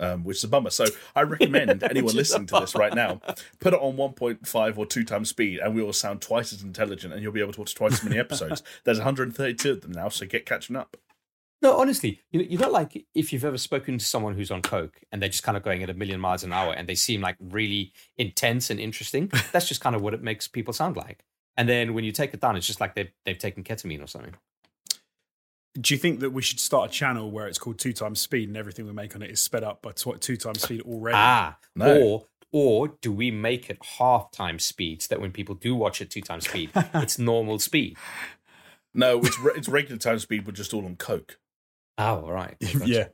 Um, 0.03 0.24
which 0.24 0.38
is 0.38 0.44
a 0.44 0.48
bummer. 0.48 0.70
So 0.70 0.86
I 1.14 1.24
recommend 1.24 1.82
anyone 1.82 2.07
Which 2.07 2.07
is 2.07 2.14
a 2.14 2.16
listening 2.16 2.46
to 2.46 2.61
this 2.61 2.74
right 2.74 2.94
now, 2.94 3.20
put 3.59 3.74
it 3.74 3.80
on 3.80 3.98
1.5 3.98 4.78
or 4.78 4.86
2 4.86 5.05
times 5.05 5.28
speed, 5.28 5.59
and 5.59 5.74
we 5.74 5.82
will 5.82 5.92
sound 5.92 6.22
twice 6.22 6.55
as 6.55 6.62
intelligent, 6.62 7.12
and 7.12 7.22
you'll 7.22 7.32
be 7.32 7.42
able 7.42 7.53
to 7.53 7.61
watch 7.61 7.74
twice 7.74 7.92
as 7.92 8.05
many 8.05 8.18
episodes. 8.18 8.62
There's 8.84 8.96
132 8.96 9.70
of 9.70 9.82
them 9.82 9.92
now, 9.92 10.09
so 10.09 10.24
get 10.24 10.46
catching 10.46 10.74
up. 10.74 10.96
No, 11.62 11.76
honestly, 11.76 12.20
you 12.30 12.40
know, 12.40 12.46
you 12.48 12.59
know, 12.59 12.70
like 12.70 13.05
if 13.14 13.32
you've 13.32 13.44
ever 13.44 13.59
spoken 13.59 13.98
to 13.98 14.05
someone 14.05 14.34
who's 14.34 14.51
on 14.51 14.62
coke 14.62 15.01
and 15.12 15.20
they're 15.20 15.28
just 15.28 15.42
kind 15.42 15.57
of 15.57 15.62
going 15.62 15.82
at 15.82 15.90
a 15.90 15.94
million 15.94 16.18
miles 16.18 16.42
an 16.42 16.53
hour 16.53 16.72
and 16.72 16.88
they 16.88 16.94
seem 16.94 17.20
like 17.20 17.36
really 17.38 17.92
intense 18.16 18.70
and 18.70 18.80
interesting. 18.80 19.30
That's 19.53 19.68
just 19.68 19.82
kind 19.82 19.94
of 19.94 20.01
what 20.01 20.14
it 20.14 20.22
makes 20.22 20.48
people 20.48 20.72
sound 20.72 20.96
like. 20.96 21.24
And 21.59 21.68
then 21.68 21.92
when 21.92 22.05
you 22.05 22.12
take 22.12 22.32
it 22.32 22.40
down, 22.40 22.57
it's 22.57 22.66
just 22.66 22.80
like 22.80 22.94
they've 22.94 23.11
they've 23.26 23.38
taken 23.38 23.62
ketamine 23.62 24.03
or 24.03 24.07
something. 24.07 24.34
Do 25.81 25.95
you 25.95 25.99
think 25.99 26.21
that 26.21 26.31
we 26.31 26.43
should 26.43 26.59
start 26.59 26.91
a 26.91 26.93
channel 26.93 27.31
where 27.31 27.47
it's 27.47 27.59
called 27.59 27.79
two 27.79 27.93
times 27.93 28.21
speed 28.21 28.49
and 28.49 28.57
everything 28.57 28.87
we 28.87 28.93
make 28.93 29.14
on 29.14 29.23
it 29.23 29.31
is 29.31 29.41
sped 29.41 29.62
up 29.62 29.83
by 29.83 29.93
tw- 29.93 30.21
two 30.21 30.37
times 30.37 30.62
speed 30.62 30.81
already? 30.83 31.16
Ah, 31.16 31.57
No. 31.77 31.97
or 32.03 32.27
or 32.53 32.89
do 33.01 33.12
we 33.12 33.31
make 33.31 33.71
it 33.71 33.79
half 33.99 34.33
time 34.33 34.59
speed 34.59 35.03
so 35.03 35.14
that 35.14 35.21
when 35.21 35.31
people 35.31 35.55
do 35.55 35.75
watch 35.77 36.01
it 36.01 36.11
two 36.11 36.21
times 36.23 36.49
speed, 36.49 36.71
it's 36.95 37.18
normal 37.18 37.61
speed? 37.61 37.97
No, 38.93 39.21
it's 39.21 39.39
re- 39.39 39.53
it's 39.57 39.68
regular 39.68 39.99
time 39.99 40.18
speed, 40.18 40.45
but 40.45 40.55
just 40.55 40.75
all 40.75 40.85
on 40.85 40.97
coke. 40.97 41.39
Oh, 41.99 42.23
all 42.25 42.33
right. 42.33 42.57
Gotcha. 42.61 42.89
yeah. 42.89 43.09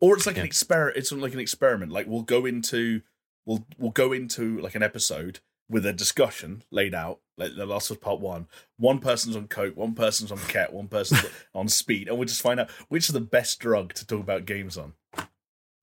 Or 0.00 0.14
it's 0.14 0.26
like 0.26 0.36
an 0.36 0.44
experiment. 0.44 0.98
It's 0.98 1.10
like 1.10 1.32
an 1.32 1.40
experiment. 1.40 1.90
Like 1.92 2.06
we'll 2.06 2.20
go 2.22 2.44
into 2.44 3.00
we'll 3.46 3.64
we'll 3.78 3.92
go 3.92 4.12
into 4.12 4.58
like 4.60 4.74
an 4.74 4.82
episode 4.82 5.40
with 5.68 5.84
a 5.86 5.92
discussion 5.92 6.62
laid 6.70 6.94
out. 6.94 7.20
Like 7.38 7.54
the 7.54 7.66
Last 7.66 7.90
of 7.90 7.98
Us 7.98 8.02
Part 8.02 8.20
One. 8.20 8.46
One 8.78 8.98
person's 8.98 9.36
on 9.36 9.46
coke, 9.48 9.76
one 9.76 9.94
person's 9.94 10.32
on 10.32 10.38
cat, 10.38 10.72
one 10.72 10.88
person's 10.88 11.26
on 11.54 11.68
speed, 11.68 12.08
and 12.08 12.16
we'll 12.16 12.26
just 12.26 12.40
find 12.40 12.58
out 12.60 12.70
which 12.88 13.08
is 13.08 13.12
the 13.12 13.20
best 13.20 13.58
drug 13.60 13.92
to 13.94 14.06
talk 14.06 14.20
about 14.20 14.46
games 14.46 14.78
on. 14.78 14.94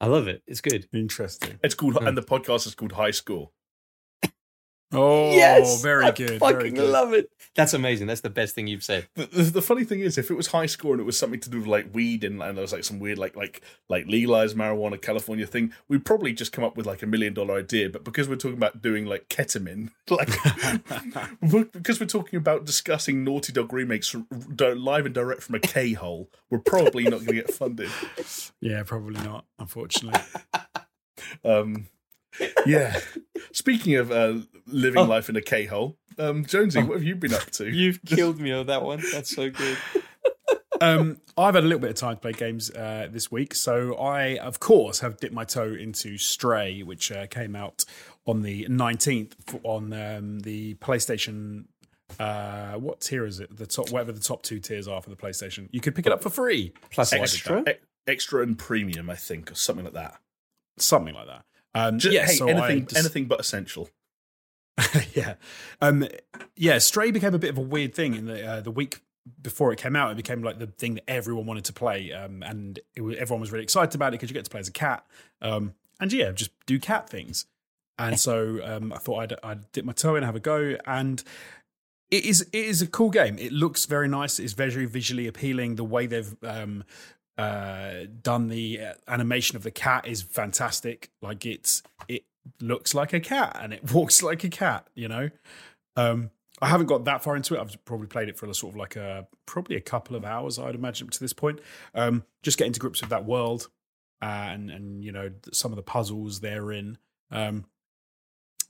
I 0.01 0.07
love 0.07 0.27
it. 0.27 0.41
It's 0.47 0.61
good. 0.61 0.87
Interesting. 0.91 1.59
It's 1.63 1.75
called, 1.75 1.95
Hmm. 1.97 2.07
and 2.07 2.17
the 2.17 2.23
podcast 2.23 2.65
is 2.65 2.73
called 2.75 2.93
High 2.93 3.11
School. 3.11 3.53
Oh, 4.93 5.31
yes, 5.31 5.81
very 5.81 6.05
I 6.05 6.11
good. 6.11 6.39
Fucking 6.39 6.75
good. 6.75 6.89
love 6.89 7.13
it. 7.13 7.29
That's 7.55 7.73
amazing. 7.73 8.07
That's 8.07 8.21
the 8.21 8.29
best 8.29 8.55
thing 8.55 8.67
you've 8.67 8.83
said. 8.83 9.07
The, 9.15 9.25
the, 9.27 9.43
the 9.43 9.61
funny 9.61 9.83
thing 9.83 9.99
is, 9.99 10.17
if 10.17 10.31
it 10.31 10.35
was 10.35 10.47
high 10.47 10.65
score 10.65 10.93
and 10.93 11.01
it 11.01 11.03
was 11.05 11.17
something 11.17 11.39
to 11.41 11.49
do 11.49 11.59
with 11.59 11.67
like 11.67 11.93
weed 11.93 12.23
and, 12.23 12.41
and 12.41 12.57
there 12.57 12.61
was 12.63 12.73
like 12.73 12.83
some 12.83 12.99
weird 12.99 13.17
like 13.17 13.35
like 13.35 13.61
like 13.89 14.05
legalized 14.07 14.57
marijuana 14.57 14.99
California 15.01 15.45
thing, 15.45 15.71
we'd 15.87 16.05
probably 16.05 16.33
just 16.33 16.51
come 16.51 16.63
up 16.63 16.75
with 16.77 16.85
like 16.85 17.03
a 17.03 17.07
million 17.07 17.33
dollar 17.33 17.59
idea. 17.59 17.89
But 17.89 18.03
because 18.03 18.27
we're 18.27 18.35
talking 18.37 18.57
about 18.57 18.81
doing 18.81 19.05
like 19.05 19.29
ketamine, 19.29 19.91
like 20.09 20.29
because 21.73 21.99
we're 21.99 22.05
talking 22.07 22.37
about 22.37 22.65
discussing 22.65 23.23
Naughty 23.23 23.53
Dog 23.53 23.71
remakes 23.71 24.07
from, 24.07 24.27
di- 24.55 24.73
live 24.73 25.05
and 25.05 25.13
direct 25.13 25.43
from 25.43 25.55
a 25.55 25.59
K 25.59 25.93
hole, 25.93 26.29
we're 26.49 26.59
probably 26.59 27.03
not 27.03 27.17
going 27.17 27.27
to 27.27 27.33
get 27.33 27.53
funded. 27.53 27.89
Yeah, 28.61 28.83
probably 28.83 29.21
not. 29.23 29.45
Unfortunately. 29.59 30.19
Um, 31.43 31.87
yeah. 32.65 32.99
Speaking 33.51 33.95
of 33.95 34.11
uh, 34.11 34.35
living 34.67 35.01
Oh. 35.01 35.05
life 35.05 35.29
in 35.29 35.35
a 35.35 35.41
K 35.41 35.65
hole, 35.65 35.97
um, 36.17 36.45
Jonesy, 36.45 36.81
what 36.83 36.95
have 36.95 37.03
you 37.03 37.15
been 37.15 37.33
up 37.33 37.49
to? 37.51 37.69
You've 37.69 37.99
killed 38.05 38.39
me 38.39 38.51
on 38.51 38.67
that 38.67 38.83
one. 38.83 39.01
That's 39.11 39.33
so 39.35 39.49
good. 39.49 39.77
um, 40.81 41.17
I've 41.37 41.55
had 41.55 41.63
a 41.63 41.67
little 41.67 41.79
bit 41.79 41.89
of 41.91 41.95
time 41.95 42.15
to 42.15 42.21
play 42.21 42.33
games 42.33 42.69
uh, 42.71 43.07
this 43.11 43.31
week, 43.31 43.53
so 43.55 43.95
I, 43.95 44.37
of 44.37 44.59
course, 44.59 44.99
have 44.99 45.17
dipped 45.17 45.33
my 45.33 45.45
toe 45.45 45.73
into 45.73 46.17
Stray, 46.17 46.81
which 46.83 47.11
uh, 47.11 47.27
came 47.27 47.55
out 47.55 47.83
on 48.25 48.41
the 48.41 48.67
nineteenth 48.69 49.35
on 49.63 49.93
um, 49.93 50.39
the 50.41 50.75
PlayStation. 50.75 51.65
Uh, 52.19 52.73
what 52.73 53.01
tier 53.01 53.25
is 53.25 53.39
it? 53.39 53.55
The 53.55 53.65
top, 53.65 53.89
whatever 53.91 54.11
the 54.11 54.19
top 54.19 54.43
two 54.43 54.59
tiers 54.59 54.87
are 54.87 55.01
for 55.01 55.09
the 55.09 55.15
PlayStation. 55.15 55.67
You 55.71 55.81
could 55.81 55.95
pick 55.95 56.05
it 56.05 56.11
up 56.11 56.21
for 56.21 56.29
free, 56.29 56.73
Plus 56.91 57.09
So 57.09 57.15
I 57.17 57.19
did 57.19 57.23
extra. 57.23 57.63
Extra 58.05 58.43
and 58.43 58.57
premium, 58.59 59.09
I 59.09 59.15
think, 59.15 59.51
or 59.51 59.55
something 59.55 59.85
like 59.85 59.93
that. 59.95 60.19
something 60.77 61.13
like 61.15 61.27
that. 61.27 61.43
Um, 61.75 61.99
Just, 61.99 62.13
yeah, 62.13 62.25
hey, 62.25 62.33
so 62.33 62.47
anything, 62.47 62.85
just- 62.85 62.99
anything 62.99 63.25
but 63.25 63.39
essential. 63.39 63.89
yeah, 65.15 65.35
um, 65.81 66.07
yeah. 66.55 66.79
Stray 66.79 67.11
became 67.11 67.33
a 67.35 67.39
bit 67.39 67.51
of 67.51 67.57
a 67.59 67.61
weird 67.61 67.93
thing 67.93 68.15
in 68.15 68.25
the 68.25 68.43
uh, 68.45 68.61
the 68.61 68.71
week 68.71 69.01
before 69.41 69.71
it 69.71 69.77
came 69.79 69.95
out. 69.95 70.11
It 70.11 70.17
became 70.17 70.41
like 70.43 70.57
the 70.57 70.65
thing 70.67 70.95
that 70.95 71.07
everyone 71.07 71.45
wanted 71.45 71.65
to 71.65 71.73
play, 71.73 72.11
um, 72.11 72.41
and 72.41 72.79
it, 72.95 73.01
was- 73.01 73.17
everyone 73.17 73.41
was 73.41 73.51
really 73.51 73.63
excited 73.63 73.93
about 73.93 74.09
it 74.09 74.11
because 74.19 74.29
you 74.29 74.33
get 74.33 74.45
to 74.45 74.51
play 74.51 74.59
as 74.61 74.67
a 74.67 74.71
cat, 74.71 75.05
um, 75.41 75.75
and 75.99 76.11
yeah, 76.11 76.31
just 76.31 76.51
do 76.65 76.79
cat 76.79 77.07
things. 77.07 77.45
And 77.99 78.19
so 78.19 78.59
um, 78.63 78.91
I 78.91 78.97
thought 78.97 79.19
I'd, 79.19 79.33
I'd 79.43 79.71
dip 79.71 79.85
my 79.85 79.93
toe 79.93 80.15
in, 80.15 80.23
have 80.23 80.35
a 80.35 80.39
go, 80.39 80.75
and 80.87 81.23
it 82.09 82.25
is 82.25 82.41
it 82.41 82.53
is 82.65 82.81
a 82.81 82.87
cool 82.87 83.11
game. 83.11 83.37
It 83.37 83.51
looks 83.51 83.85
very 83.85 84.07
nice. 84.07 84.39
It's 84.39 84.53
very 84.53 84.85
visually 84.85 85.27
appealing. 85.27 85.75
The 85.75 85.83
way 85.83 86.07
they've 86.07 86.35
um, 86.43 86.83
uh, 87.37 88.05
done 88.21 88.47
the 88.47 88.79
uh, 88.79 88.93
animation 89.07 89.55
of 89.55 89.63
the 89.63 89.71
cat 89.71 90.07
is 90.07 90.21
fantastic. 90.21 91.11
Like 91.21 91.45
it's 91.45 91.81
it 92.07 92.25
looks 92.61 92.93
like 92.93 93.13
a 93.13 93.19
cat 93.19 93.57
and 93.59 93.73
it 93.73 93.91
walks 93.93 94.21
like 94.21 94.43
a 94.43 94.49
cat. 94.49 94.87
You 94.95 95.07
know, 95.07 95.29
um, 95.95 96.31
I 96.61 96.67
haven't 96.67 96.87
got 96.87 97.05
that 97.05 97.23
far 97.23 97.35
into 97.35 97.55
it. 97.55 97.59
I've 97.59 97.83
probably 97.85 98.07
played 98.07 98.29
it 98.29 98.37
for 98.37 98.45
a 98.47 98.53
sort 98.53 98.73
of 98.73 98.77
like 98.77 98.95
a 98.95 99.27
probably 99.45 99.75
a 99.75 99.81
couple 99.81 100.15
of 100.15 100.25
hours. 100.25 100.59
I'd 100.59 100.75
imagine 100.75 101.07
up 101.07 101.11
to 101.11 101.19
this 101.19 101.33
point. 101.33 101.59
Um, 101.95 102.23
just 102.41 102.57
getting 102.57 102.73
to 102.73 102.79
grips 102.79 103.01
with 103.01 103.09
that 103.09 103.25
world 103.25 103.69
and 104.21 104.69
and 104.69 105.03
you 105.03 105.11
know 105.11 105.31
some 105.51 105.71
of 105.71 105.75
the 105.75 105.83
puzzles 105.83 106.39
therein. 106.39 106.97
Um, 107.31 107.65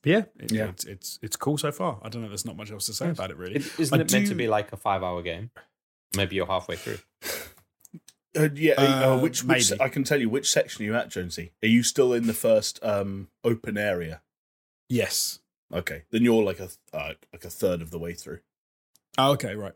but 0.01 0.11
yeah, 0.11 0.23
it, 0.39 0.51
Yeah. 0.51 0.67
It's, 0.67 0.85
it's 0.85 1.19
it's 1.21 1.35
cool 1.35 1.57
so 1.57 1.71
far. 1.71 1.99
I 2.01 2.09
don't 2.09 2.21
know. 2.21 2.27
There's 2.27 2.45
not 2.45 2.57
much 2.57 2.71
else 2.71 2.85
to 2.87 2.93
say 2.93 3.09
about 3.09 3.31
it 3.31 3.37
really. 3.37 3.55
It, 3.55 3.79
isn't 3.79 3.97
I 3.97 4.01
it 4.01 4.11
meant 4.11 4.27
to 4.27 4.35
be 4.35 4.47
like 4.47 4.71
a 4.73 4.77
five-hour 4.77 5.21
game? 5.21 5.51
Maybe 6.15 6.35
you're 6.35 6.45
halfway 6.45 6.75
through. 6.75 6.99
Uh, 8.37 8.49
yeah, 8.55 8.73
uh, 8.77 9.13
Uh, 9.13 9.19
which, 9.19 9.43
which 9.43 9.71
maybe. 9.71 9.81
I 9.81 9.89
can 9.89 10.03
tell 10.03 10.19
you 10.19 10.29
which 10.29 10.49
section 10.49 10.83
you're 10.83 10.95
you 10.95 10.99
at, 10.99 11.09
Jonesy? 11.09 11.51
Are 11.61 11.67
you 11.67 11.83
still 11.83 12.13
in 12.13 12.27
the 12.27 12.33
first 12.33 12.79
um, 12.83 13.29
open 13.43 13.77
area? 13.77 14.21
Yes. 14.89 15.39
Okay, 15.71 16.03
then 16.11 16.23
you're 16.23 16.43
like 16.43 16.59
a 16.59 16.69
uh, 16.93 17.13
like 17.31 17.45
a 17.45 17.49
third 17.49 17.81
of 17.81 17.89
the 17.89 17.97
way 17.97 18.13
through. 18.13 18.39
Oh, 19.17 19.31
okay, 19.33 19.55
right, 19.55 19.73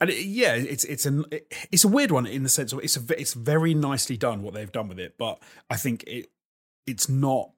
and 0.00 0.10
it, 0.10 0.24
yeah, 0.24 0.54
it's 0.54 0.84
it's 0.84 1.06
an 1.06 1.24
it's 1.72 1.84
a 1.84 1.88
weird 1.88 2.10
one 2.10 2.26
in 2.26 2.42
the 2.42 2.48
sense 2.48 2.72
of 2.72 2.80
it's 2.80 2.96
a 2.96 3.20
it's 3.20 3.34
very 3.34 3.74
nicely 3.74 4.16
done 4.16 4.42
what 4.42 4.54
they've 4.54 4.70
done 4.70 4.88
with 4.88 4.98
it, 4.98 5.14
but 5.18 5.40
I 5.70 5.76
think 5.76 6.04
it 6.06 6.30
it's 6.86 7.08
not. 7.08 7.50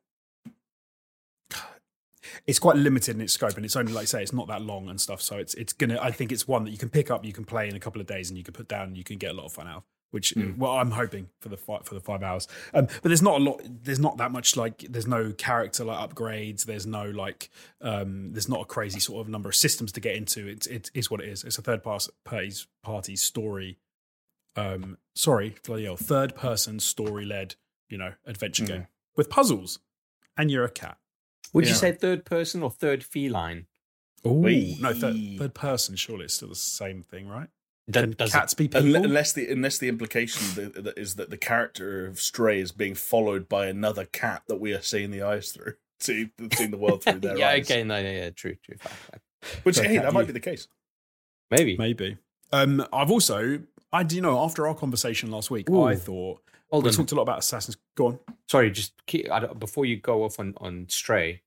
It's 2.47 2.59
quite 2.59 2.76
limited 2.76 3.16
in 3.16 3.20
its 3.22 3.33
scope, 3.33 3.57
and 3.57 3.64
it's 3.64 3.76
only 3.76 3.93
like 3.93 4.03
I 4.03 4.07
say, 4.07 4.22
it's 4.22 4.33
not 4.33 4.49
that 4.49 4.62
long 4.62 4.89
and 4.89 5.01
stuff. 5.01 5.20
So 5.22 5.37
it's 5.37 5.55
it's 5.55 5.72
gonna. 5.72 5.99
I 6.01 6.11
think 6.11 6.33
it's 6.33 6.47
one 6.49 6.64
that 6.64 6.70
you 6.70 6.79
can 6.79 6.89
pick 6.89 7.11
up, 7.11 7.24
you 7.24 7.33
can 7.33 7.45
play 7.45 7.68
in 7.68 7.74
a 7.76 7.81
couple 7.81 8.01
of 8.01 8.07
days, 8.07 8.29
and 8.31 8.37
you 8.39 8.45
can 8.45 8.55
put 8.55 8.68
down, 8.68 8.89
and 8.89 8.97
you 8.97 9.05
can 9.05 9.18
get 9.18 9.31
a 9.31 9.35
lot 9.35 9.47
of 9.47 9.53
fun 9.53 9.66
out. 9.68 9.76
of, 9.79 9.83
Which 10.11 10.35
Mm. 10.35 10.57
well, 10.57 10.72
I'm 10.72 10.93
hoping 10.93 11.29
for 11.41 11.51
the 11.51 11.57
five 11.59 11.85
for 11.85 11.95
the 11.95 12.01
five 12.01 12.22
hours. 12.22 12.49
Um, 12.72 12.87
but 12.87 13.03
there's 13.05 13.20
not 13.22 13.41
a 13.41 13.45
lot. 13.45 13.61
There's 13.64 13.99
not 13.99 14.16
that 14.18 14.33
much 14.33 14.57
like. 14.57 14.79
There's 14.89 15.07
no 15.07 15.33
character 15.33 15.85
like 15.85 15.99
upgrades. 16.11 16.64
There's 16.64 16.87
no 16.87 17.05
like. 17.05 17.51
Um, 17.83 18.33
there's 18.33 18.49
not 18.49 18.62
a 18.62 18.64
crazy 18.64 19.01
sort 19.01 19.20
of 19.20 19.29
number 19.29 19.49
of 19.51 19.55
systems 19.55 19.93
to 19.93 20.01
get 20.01 20.16
into. 20.16 20.47
It's 20.47 20.66
it 20.66 20.91
is 20.95 21.11
what 21.11 21.20
it 21.20 21.29
is. 21.29 21.45
It's 21.45 21.59
a 21.59 21.62
third 21.62 21.83
party's 21.83 22.66
party 22.83 23.16
story. 23.16 23.79
Um, 24.57 24.99
sorry, 25.14 25.57
bloody 25.64 25.85
hell, 25.85 25.97
third 25.97 26.35
person 26.35 26.81
story 26.81 27.24
led. 27.24 27.55
You 27.91 27.99
know, 27.99 28.12
adventure 28.26 28.64
Mm. 28.64 28.68
game 28.68 28.87
with 29.16 29.31
puzzles, 29.31 29.79
and 30.37 30.51
you're 30.51 30.64
a 30.64 30.70
cat. 30.70 30.99
Would 31.53 31.69
you 31.69 31.75
say 31.75 31.93
third 31.93 32.25
person 32.25 32.63
or 32.63 32.71
third 32.71 33.05
feline? 33.05 33.67
Oh 34.25 34.41
no, 34.43 34.93
third, 34.95 35.17
third 35.39 35.55
person. 35.55 35.97
Surely 35.97 36.25
it's 36.25 36.35
still 36.35 36.49
the 36.49 36.55
same 36.55 37.03
thing, 37.03 37.29
right? 37.29 37.49
Does- 37.91 38.03
Can 38.03 38.11
does 38.13 38.31
it- 38.31 38.33
cats 38.33 38.55
be 38.55 38.69
people? 38.69 38.97
Unless 38.97 39.33
the 39.33 39.51
unless 39.51 39.79
the 39.79 39.89
implication 39.89 40.43
that, 40.57 40.85
that 40.85 40.99
is 40.99 41.15
that 41.15 41.31
the 41.31 41.37
character 41.37 42.07
of 42.07 42.21
Stray 42.21 42.61
is 42.61 42.73
being 42.73 42.95
followed 42.95 43.49
by 43.49 43.67
another 43.67 44.05
cat 44.05 44.43
that 44.49 44.57
we 44.57 44.75
are 44.75 44.83
seeing 44.83 45.11
the 45.11 45.23
eyes 45.23 45.53
through, 45.53 45.75
see, 46.01 46.31
seeing 46.53 46.71
the 46.71 46.77
world 46.77 47.03
through 47.05 47.21
their 47.21 47.39
yeah, 47.39 47.51
eyes. 47.51 47.71
Yeah, 47.71 47.77
okay, 47.77 47.85
no, 47.85 47.97
yeah, 47.99 48.11
yeah, 48.25 48.31
true, 48.31 48.57
true, 48.63 48.77
fine, 48.81 48.93
fine. 49.11 49.21
Which 49.63 49.77
So 49.77 49.85
hey, 49.85 49.99
that 49.99 50.13
might 50.13 50.23
you. 50.23 50.27
be 50.27 50.33
the 50.33 50.41
case. 50.41 50.69
Maybe. 51.51 51.77
Maybe. 51.79 52.19
Um, 52.53 52.85
I've 52.93 53.11
also, 53.11 53.61
I 53.93 54.03
do 54.03 54.17
you 54.17 54.23
know, 54.23 54.39
after 54.41 54.67
our 54.67 54.75
conversation 54.75 55.31
last 55.31 55.51
week, 55.51 55.71
Ooh. 55.71 55.85
I 55.85 55.95
thought 55.95 56.43
Hold 56.71 56.85
we 56.85 56.91
on. 56.91 56.95
talked 56.97 57.13
a 57.13 57.15
lot 57.15 57.23
about 57.23 57.39
Assassin's. 57.39 57.77
Go 57.95 58.07
on. 58.09 58.19
Sorry, 58.49 58.71
just 58.71 58.95
keep, 59.07 59.31
I 59.31 59.41
don't- 59.41 59.59
before 59.59 59.85
you 59.85 59.97
go 59.97 60.25
off 60.25 60.39
on 60.41 60.55
on 60.59 60.87
Stray, 60.89 61.43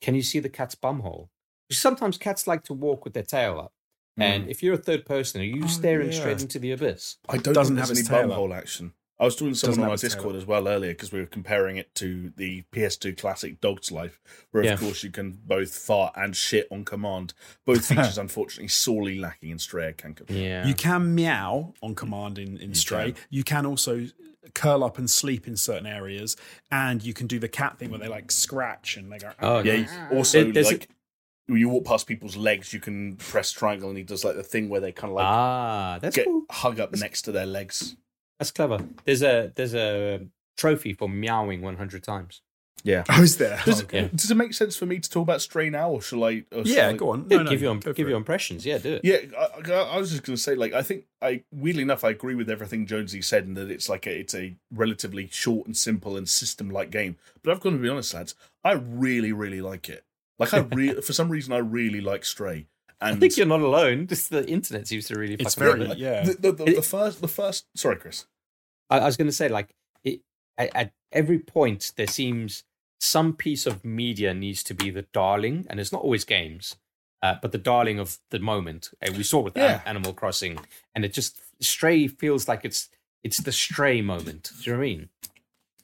can 0.00 0.14
you 0.14 0.22
see 0.22 0.38
the 0.40 0.48
cat's 0.48 0.74
bumhole? 0.74 1.28
Sometimes 1.70 2.18
cats 2.18 2.46
like 2.46 2.64
to 2.64 2.74
walk 2.74 3.04
with 3.04 3.14
their 3.14 3.22
tail 3.22 3.58
up, 3.60 3.72
and 4.16 4.44
hmm. 4.44 4.50
if 4.50 4.62
you're 4.62 4.74
a 4.74 4.78
third 4.78 5.06
person, 5.06 5.40
are 5.40 5.44
you 5.44 5.64
Oh, 5.64 5.68
staring 5.68 6.10
yeah. 6.12 6.18
straight 6.18 6.40
into 6.42 6.58
the 6.58 6.72
abyss? 6.72 7.16
I 7.28 7.36
don't 7.36 7.54
Doesn't 7.54 7.76
think 7.76 7.86
have 7.88 7.96
any 7.96 8.04
tail 8.06 8.32
up. 8.32 8.38
bumhole 8.38 8.56
action. 8.56 8.92
I 9.20 9.24
was 9.24 9.36
doing 9.36 9.54
someone 9.54 9.80
on 9.80 9.82
have 9.84 9.90
our 9.90 9.96
Discord 9.98 10.34
as 10.34 10.46
well 10.46 10.66
earlier 10.66 10.92
because 10.92 11.12
we 11.12 11.20
were 11.20 11.26
comparing 11.26 11.76
it 11.76 11.94
to 11.96 12.32
the 12.36 12.64
PS2 12.72 13.18
classic 13.18 13.60
Dog's 13.60 13.92
Life, 13.92 14.18
where 14.50 14.64
Yeah. 14.64 14.72
of 14.72 14.80
course 14.80 15.04
you 15.04 15.10
can 15.10 15.38
both 15.44 15.74
fart 15.76 16.14
and 16.16 16.34
shit 16.34 16.66
on 16.72 16.86
command. 16.86 17.34
Both 17.66 17.84
features, 17.88 18.16
unfortunately, 18.16 18.68
sorely 18.68 19.18
lacking 19.18 19.50
in 19.50 19.58
Stray. 19.58 19.92
Can 19.92 20.14
confirm. 20.14 20.36
Yeah. 20.38 20.66
You 20.66 20.72
can 20.74 21.14
meow 21.14 21.74
on 21.82 21.94
command 21.94 22.38
in, 22.38 22.56
in 22.56 22.74
Stray. 22.74 23.12
can. 23.12 23.20
You 23.28 23.44
can 23.44 23.66
also 23.66 24.06
curl 24.54 24.82
up 24.84 24.98
and 24.98 25.08
sleep 25.10 25.46
in 25.46 25.56
certain 25.56 25.86
areas, 25.86 26.36
and 26.70 27.02
you 27.02 27.12
can 27.14 27.26
do 27.26 27.38
the 27.38 27.48
cat 27.48 27.78
thing 27.78 27.90
where 27.90 28.00
they 28.00 28.08
like 28.08 28.30
scratch 28.32 28.96
and 28.96 29.10
they 29.12 29.18
go. 29.18 29.30
Oh, 29.40 29.60
Yeah. 29.60 29.82
nice. 29.82 29.92
Also, 30.12 30.44
There- 30.44 30.52
there's 30.52 30.68
a- 30.68 30.72
like 30.72 30.88
when 31.46 31.58
you 31.58 31.68
walk 31.68 31.84
past 31.84 32.06
people's 32.06 32.36
legs, 32.36 32.72
you 32.72 32.78
can 32.80 33.16
press 33.16 33.50
triangle, 33.52 33.88
and 33.88 33.98
he 33.98 34.04
does 34.04 34.24
like 34.24 34.36
the 34.36 34.42
thing 34.44 34.68
where 34.68 34.80
they 34.80 34.92
kind 34.92 35.10
of 35.10 35.16
like 35.16 35.26
ah, 35.26 35.98
that's 36.00 36.14
get 36.16 36.26
cool. 36.26 36.44
hug 36.50 36.78
up 36.78 36.92
next 36.94 37.22
to 37.22 37.32
their 37.32 37.46
legs. 37.46 37.96
That's 38.38 38.50
clever. 38.52 38.78
There's 39.04 39.22
a 39.22 39.52
there's 39.56 39.74
a 39.74 40.26
trophy 40.56 40.92
for 40.94 41.08
meowing 41.08 41.60
100 41.62 42.02
times. 42.04 42.42
Yeah. 42.82 43.04
I 43.08 43.20
was 43.20 43.36
there? 43.36 43.60
Does, 43.64 43.82
Okay. 43.82 44.00
it, 44.00 44.16
does 44.16 44.30
it 44.30 44.36
make 44.36 44.54
sense 44.54 44.76
for 44.76 44.86
me 44.86 44.98
to 44.98 45.10
talk 45.10 45.22
about 45.22 45.42
Stray 45.42 45.68
now, 45.70 45.90
or 45.90 46.00
shall 46.02 46.24
I? 46.24 46.44
Or 46.52 46.64
shall 46.64 46.66
Yeah, 46.66 46.88
I- 46.88 46.92
go 46.94 47.10
on. 47.10 47.26
Yeah, 47.28 47.38
No, 47.38 47.42
no, 47.44 47.50
give 47.50 47.60
you 47.62 47.68
go 47.74 47.92
give 47.92 48.06
for 48.06 48.10
you 48.10 48.16
impressions. 48.16 48.64
Yeah, 48.64 48.78
do 48.78 48.94
it. 48.94 49.00
Yeah, 49.04 49.18
I, 49.38 49.72
I- 49.72 49.82
I 49.94 49.98
was 49.98 50.10
just 50.10 50.22
going 50.22 50.36
to 50.36 50.42
say, 50.42 50.54
like, 50.54 50.72
I 50.72 50.82
think 50.82 51.04
I 51.20 51.42
weirdly 51.52 51.82
enough, 51.82 52.04
I 52.04 52.10
agree 52.10 52.34
with 52.34 52.48
everything 52.48 52.86
Jonesy 52.86 53.20
said, 53.22 53.44
and 53.46 53.56
that 53.56 53.70
it's 53.70 53.88
like 53.88 54.06
a, 54.06 54.20
it's 54.20 54.34
a 54.34 54.54
relatively 54.72 55.28
short 55.30 55.66
and 55.66 55.76
simple 55.76 56.16
and 56.16 56.28
system-like 56.28 56.90
game. 56.90 57.16
But 57.42 57.52
I've 57.52 57.60
got 57.60 57.70
to 57.70 57.76
be 57.78 57.88
honest, 57.88 58.14
lads, 58.14 58.34
I 58.64 58.72
really, 58.72 59.32
really 59.32 59.60
like 59.60 59.88
it. 59.88 60.04
Like, 60.38 60.54
I 60.54 60.58
really, 60.72 61.02
for 61.02 61.12
some 61.12 61.28
reason, 61.28 61.52
I 61.52 61.58
really 61.58 62.00
like 62.00 62.24
Stray. 62.24 62.66
And 63.02 63.16
I 63.16 63.18
think 63.20 63.36
you're 63.36 63.46
not 63.46 63.60
alone. 63.60 64.06
Just 64.08 64.30
the 64.30 64.46
internet 64.46 64.86
seems 64.86 65.06
to 65.08 65.18
really. 65.18 65.34
It's 65.34 65.54
fucking 65.54 65.72
very- 65.72 65.80
love 65.88 65.96
it. 65.96 65.98
yeah. 65.98 66.22
the, 66.24 66.32
the, 66.34 66.52
the, 66.52 66.64
It- 66.70 66.76
the 66.76 66.82
first, 66.82 67.20
the 67.20 67.28
first. 67.28 67.66
Sorry, 67.74 67.96
Chris. 67.96 68.26
I, 68.88 68.98
I 69.00 69.04
was 69.06 69.16
going 69.16 69.28
to 69.28 69.32
say, 69.32 69.48
like, 69.48 69.74
it, 70.04 70.20
at, 70.58 70.74
at 70.76 70.92
every 71.12 71.38
point, 71.38 71.92
there 71.96 72.06
seems 72.06 72.64
some 73.00 73.32
piece 73.34 73.66
of 73.66 73.84
media 73.84 74.34
needs 74.34 74.62
to 74.64 74.74
be 74.74 74.90
the 74.90 75.02
darling, 75.12 75.66
and 75.68 75.80
it's 75.80 75.90
not 75.92 76.02
always 76.02 76.24
games, 76.24 76.76
uh, 77.22 77.36
but 77.40 77.50
the 77.50 77.58
darling 77.58 77.98
of 77.98 78.18
the 78.30 78.38
moment. 78.38 78.90
Uh, 79.02 79.12
we 79.16 79.22
saw 79.22 79.40
with 79.40 79.56
Yeah. 79.56 79.80
Animal 79.86 80.12
Crossing, 80.12 80.58
and 80.94 81.04
it 81.04 81.12
just 81.12 81.40
Stray 81.60 82.06
feels 82.06 82.46
like 82.46 82.64
it's 82.64 82.88
it's 83.22 83.38
the 83.38 83.52
Stray 83.52 84.00
moment. 84.02 84.50
Do 84.62 84.70
you 84.70 84.72
know 84.72 84.78
what 84.78 84.84
I 84.84 84.88
mean? 84.88 85.08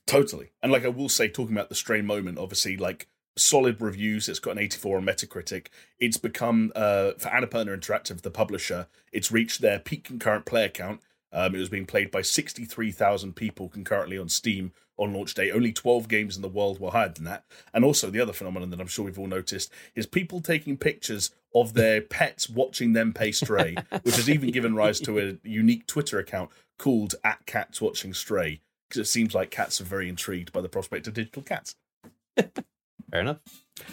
Totally. 0.06 0.50
And 0.62 0.70
like 0.70 0.84
I 0.84 0.88
will 0.88 1.08
say, 1.08 1.28
talking 1.28 1.54
about 1.54 1.68
the 1.68 1.74
Stray 1.74 2.00
moment, 2.00 2.38
obviously, 2.38 2.76
like 2.76 3.08
solid 3.36 3.80
reviews. 3.80 4.28
It's 4.28 4.38
got 4.38 4.52
an 4.52 4.59
84 4.59 4.98
on 4.98 5.05
Metacritic. 5.05 5.66
It's 5.98 6.16
become 6.16 6.72
uh, 6.74 7.12
for 7.18 7.28
Annapurna 7.28 7.76
Interactive, 7.76 8.22
the 8.22 8.30
publisher. 8.30 8.86
It's 9.12 9.30
reached 9.32 9.60
their 9.60 9.78
peak 9.78 10.05
concurrent 10.05 10.47
player 10.47 10.68
count. 10.68 11.01
Um, 11.32 11.55
it 11.55 11.59
was 11.59 11.68
being 11.68 11.86
played 11.86 12.10
by 12.10 12.22
63,000 12.22 13.34
people 13.36 13.68
concurrently 13.68 14.16
on 14.16 14.28
Steam, 14.28 14.72
on 14.98 15.12
launch 15.12 15.35
day. 15.35 15.51
Only 15.51 15.73
12 15.73 16.09
games 16.09 16.36
in 16.36 16.43
the 16.43 16.48
world 16.48 16.81
were 16.81 16.90
higher 16.90 17.09
than 17.09 17.24
that. 17.24 17.44
And 17.74 17.85
also, 17.85 18.10
the 18.10 18.20
other 18.20 18.32
phenomenon 18.32 18.70
that 18.70 18.81
I'm 18.81 18.86
sure 18.86 19.05
we've 19.05 19.18
all 19.18 19.27
noticed 19.27 19.70
is 19.94 20.06
people 20.06 20.40
taking 20.40 20.77
pictures 20.77 21.31
of 21.55 21.74
their 21.74 22.01
pets 22.18 22.48
watching 22.48 22.93
them 22.93 23.12
pay 23.12 23.32
Stray, 23.32 23.77
which 24.02 24.16
has 24.16 24.31
even 24.31 24.51
given 24.51 24.74
rise 24.74 25.01
to 25.01 25.18
a 25.18 25.36
unique 25.48 25.86
Twitter 25.86 26.18
account 26.18 26.51
called 26.78 27.14
at 27.24 27.44
Cats 27.47 27.81
Watching 27.81 28.12
Stray, 28.14 28.60
because 28.89 29.01
it 29.01 29.10
seems 29.10 29.35
like 29.35 29.51
cats 29.51 29.81
are 29.81 29.85
very 29.85 30.09
intrigued 30.09 30.52
by 30.52 30.60
the 30.60 30.68
prospect 30.68 31.06
of 31.06 31.14
digital 31.14 31.43
cats. 31.43 31.74
Fair 32.36 33.20
enough. 33.20 33.39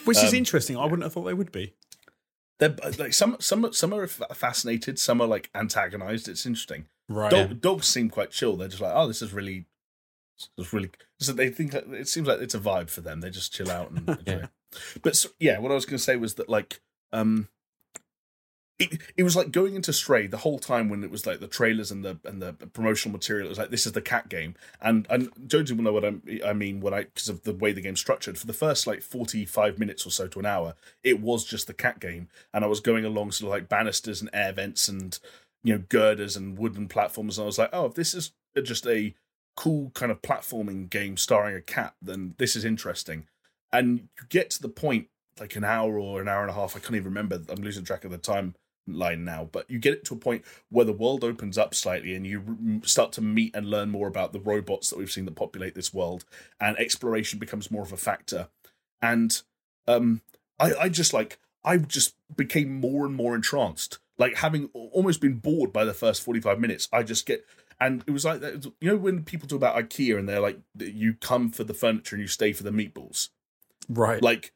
Which 0.06 0.18
is 0.18 0.30
Um, 0.32 0.36
interesting. 0.36 0.78
I 0.78 0.84
wouldn't 0.84 1.04
have 1.04 1.14
thought 1.14 1.24
they 1.24 1.34
would 1.34 1.52
be. 1.52 1.74
They're 2.60 2.76
like 2.98 3.14
some 3.14 3.38
some 3.40 3.74
some 3.74 3.94
are 3.94 4.08
fascinated, 4.08 5.00
some 5.00 5.20
are 5.22 5.28
like 5.28 5.50
antagonized. 5.56 6.28
It's 6.30 6.46
interesting. 6.46 6.86
Right. 7.10 7.32
Dog, 7.32 7.60
Dogs 7.62 7.88
seem 7.88 8.10
quite 8.10 8.32
chill. 8.32 8.56
They're 8.56 8.68
just 8.70 8.82
like, 8.82 8.94
oh, 8.96 9.08
this 9.08 9.22
is 9.22 9.34
really, 9.34 9.66
is 10.58 10.74
really. 10.74 10.90
So 11.20 11.34
they 11.34 11.50
think 11.50 11.74
it 11.74 12.08
seems 12.08 12.28
like 12.28 12.42
it's 12.42 12.56
a 12.56 12.60
vibe 12.60 12.90
for 12.90 13.02
them. 13.02 13.22
They 13.22 13.30
just 13.30 13.54
chill 13.54 13.72
out 13.72 13.92
and 13.92 14.10
enjoy. 14.10 14.22
Yeah. 14.26 14.48
But 15.02 15.16
so, 15.16 15.30
yeah, 15.40 15.60
what 15.60 15.72
I 15.72 15.76
was 15.76 15.86
going 15.86 15.98
to 15.98 16.04
say 16.04 16.16
was 16.16 16.36
that 16.36 16.50
like, 16.50 16.82
um, 17.12 17.48
it 18.80 19.00
it 19.16 19.24
was 19.24 19.36
like 19.36 19.52
going 19.52 19.76
into 19.76 19.94
Stray 19.94 20.26
the 20.26 20.38
whole 20.38 20.58
time 20.58 20.90
when 20.90 21.04
it 21.04 21.12
was 21.12 21.28
like 21.28 21.40
the 21.40 21.48
trailers 21.48 21.92
and 21.92 22.04
the 22.04 22.18
and 22.26 22.42
the 22.42 22.54
promotional 22.54 23.14
material. 23.14 23.46
It 23.46 23.50
was 23.50 23.60
like 23.60 23.70
this 23.70 23.86
is 23.86 23.92
the 23.92 24.02
cat 24.02 24.30
game, 24.30 24.56
and 24.82 25.06
and 25.10 25.30
Jonesy 25.46 25.76
will 25.76 25.84
know 25.84 25.94
what 25.94 26.06
I'm, 26.06 26.24
I 26.44 26.54
mean 26.54 26.82
when 26.82 26.94
I 26.94 27.04
because 27.04 27.30
of 27.30 27.44
the 27.44 27.54
way 27.54 27.72
the 27.72 27.82
game's 27.82 28.00
structured. 28.00 28.38
For 28.38 28.48
the 28.48 28.54
first 28.54 28.88
like 28.88 29.04
forty 29.04 29.46
five 29.46 29.78
minutes 29.78 30.06
or 30.06 30.10
so 30.10 30.28
to 30.28 30.40
an 30.40 30.48
hour, 30.48 30.74
it 31.04 31.22
was 31.22 31.46
just 31.46 31.68
the 31.68 31.74
cat 31.74 32.00
game, 32.00 32.30
and 32.52 32.66
I 32.66 32.68
was 32.68 32.80
going 32.80 33.06
along 33.06 33.32
sort 33.32 33.50
of 33.50 33.52
like 33.52 33.70
banisters 33.70 34.22
and 34.22 34.30
air 34.34 34.52
vents 34.54 34.88
and 34.88 35.20
you 35.64 35.76
know 35.76 35.84
girders 35.90 36.36
and 36.36 36.58
wooden 36.58 36.88
platforms, 36.88 37.38
and 37.38 37.44
I 37.44 37.46
was 37.46 37.60
like, 37.60 37.70
oh, 37.74 37.86
if 37.86 37.94
this 37.94 38.16
is 38.16 38.32
just 38.64 38.88
a 38.88 39.14
cool 39.56 39.92
kind 39.92 40.12
of 40.12 40.22
platforming 40.22 40.90
game 40.90 41.18
starring 41.18 41.56
a 41.56 41.62
cat, 41.62 41.96
then 42.02 42.36
this 42.38 42.56
is 42.56 42.66
interesting. 42.66 43.28
And 43.72 44.10
you 44.20 44.28
get 44.30 44.50
to 44.52 44.62
the 44.62 44.70
point 44.70 45.08
like 45.40 45.56
an 45.56 45.64
hour 45.64 46.00
or 46.00 46.22
an 46.22 46.28
hour 46.28 46.42
and 46.42 46.52
a 46.52 46.54
half. 46.54 46.76
I 46.76 46.80
can't 46.80 46.96
even 46.96 47.06
remember. 47.06 47.42
I'm 47.50 47.64
losing 47.64 47.84
track 47.84 48.06
of 48.06 48.12
the 48.12 48.18
timeline 48.18 49.20
now. 49.20 49.50
But 49.52 49.70
you 49.70 49.80
get 49.80 49.94
it 49.94 50.06
to 50.06 50.14
a 50.14 50.18
point 50.18 50.44
where 50.70 50.86
the 50.86 50.94
world 50.94 51.24
opens 51.24 51.58
up 51.58 51.74
slightly, 51.74 52.16
and 52.16 52.26
you 52.26 52.82
start 52.84 53.12
to 53.14 53.22
meet 53.22 53.56
and 53.56 53.70
learn 53.70 53.90
more 53.90 54.08
about 54.08 54.34
the 54.34 54.40
robots 54.40 54.90
that 54.90 54.98
we've 54.98 55.12
seen 55.12 55.26
that 55.26 55.36
populate 55.36 55.76
this 55.76 55.94
world, 55.94 56.26
and 56.60 56.78
exploration 56.78 57.40
becomes 57.40 57.72
more 57.72 57.84
of 57.84 57.92
a 57.92 57.98
factor. 57.98 58.50
And 59.02 59.42
um, 59.88 60.22
I, 60.60 60.74
I 60.76 60.90
just 60.90 61.14
like 61.14 61.40
I 61.64 61.78
just 61.78 62.16
became 62.36 62.80
more 62.80 63.06
and 63.06 63.16
more 63.16 63.36
entranced. 63.36 64.00
Like 64.18 64.36
having 64.36 64.70
almost 64.74 65.22
been 65.22 65.40
bored 65.40 65.74
by 65.74 65.86
the 65.86 65.94
first 65.94 66.22
45 66.22 66.60
minutes, 66.60 66.88
I 66.94 67.02
just 67.02 67.26
get 67.26 67.46
and 67.80 68.04
it 68.08 68.12
was 68.12 68.26
like 68.26 68.42
that. 68.42 68.66
You 68.80 68.92
know 68.92 68.98
when 68.98 69.24
people 69.24 69.48
talk 69.48 69.58
about 69.58 69.76
IKEA 69.76 70.18
and 70.18 70.28
they're 70.28 70.40
like, 70.40 70.60
you 70.78 71.14
come 71.14 71.50
for 71.50 71.64
the 71.64 71.74
furniture 71.74 72.16
and 72.16 72.22
you 72.22 72.28
stay 72.28 72.54
for 72.54 72.64
the 72.64 72.72
meatballs. 72.72 73.30
Right. 73.90 74.22
Like 74.22 74.54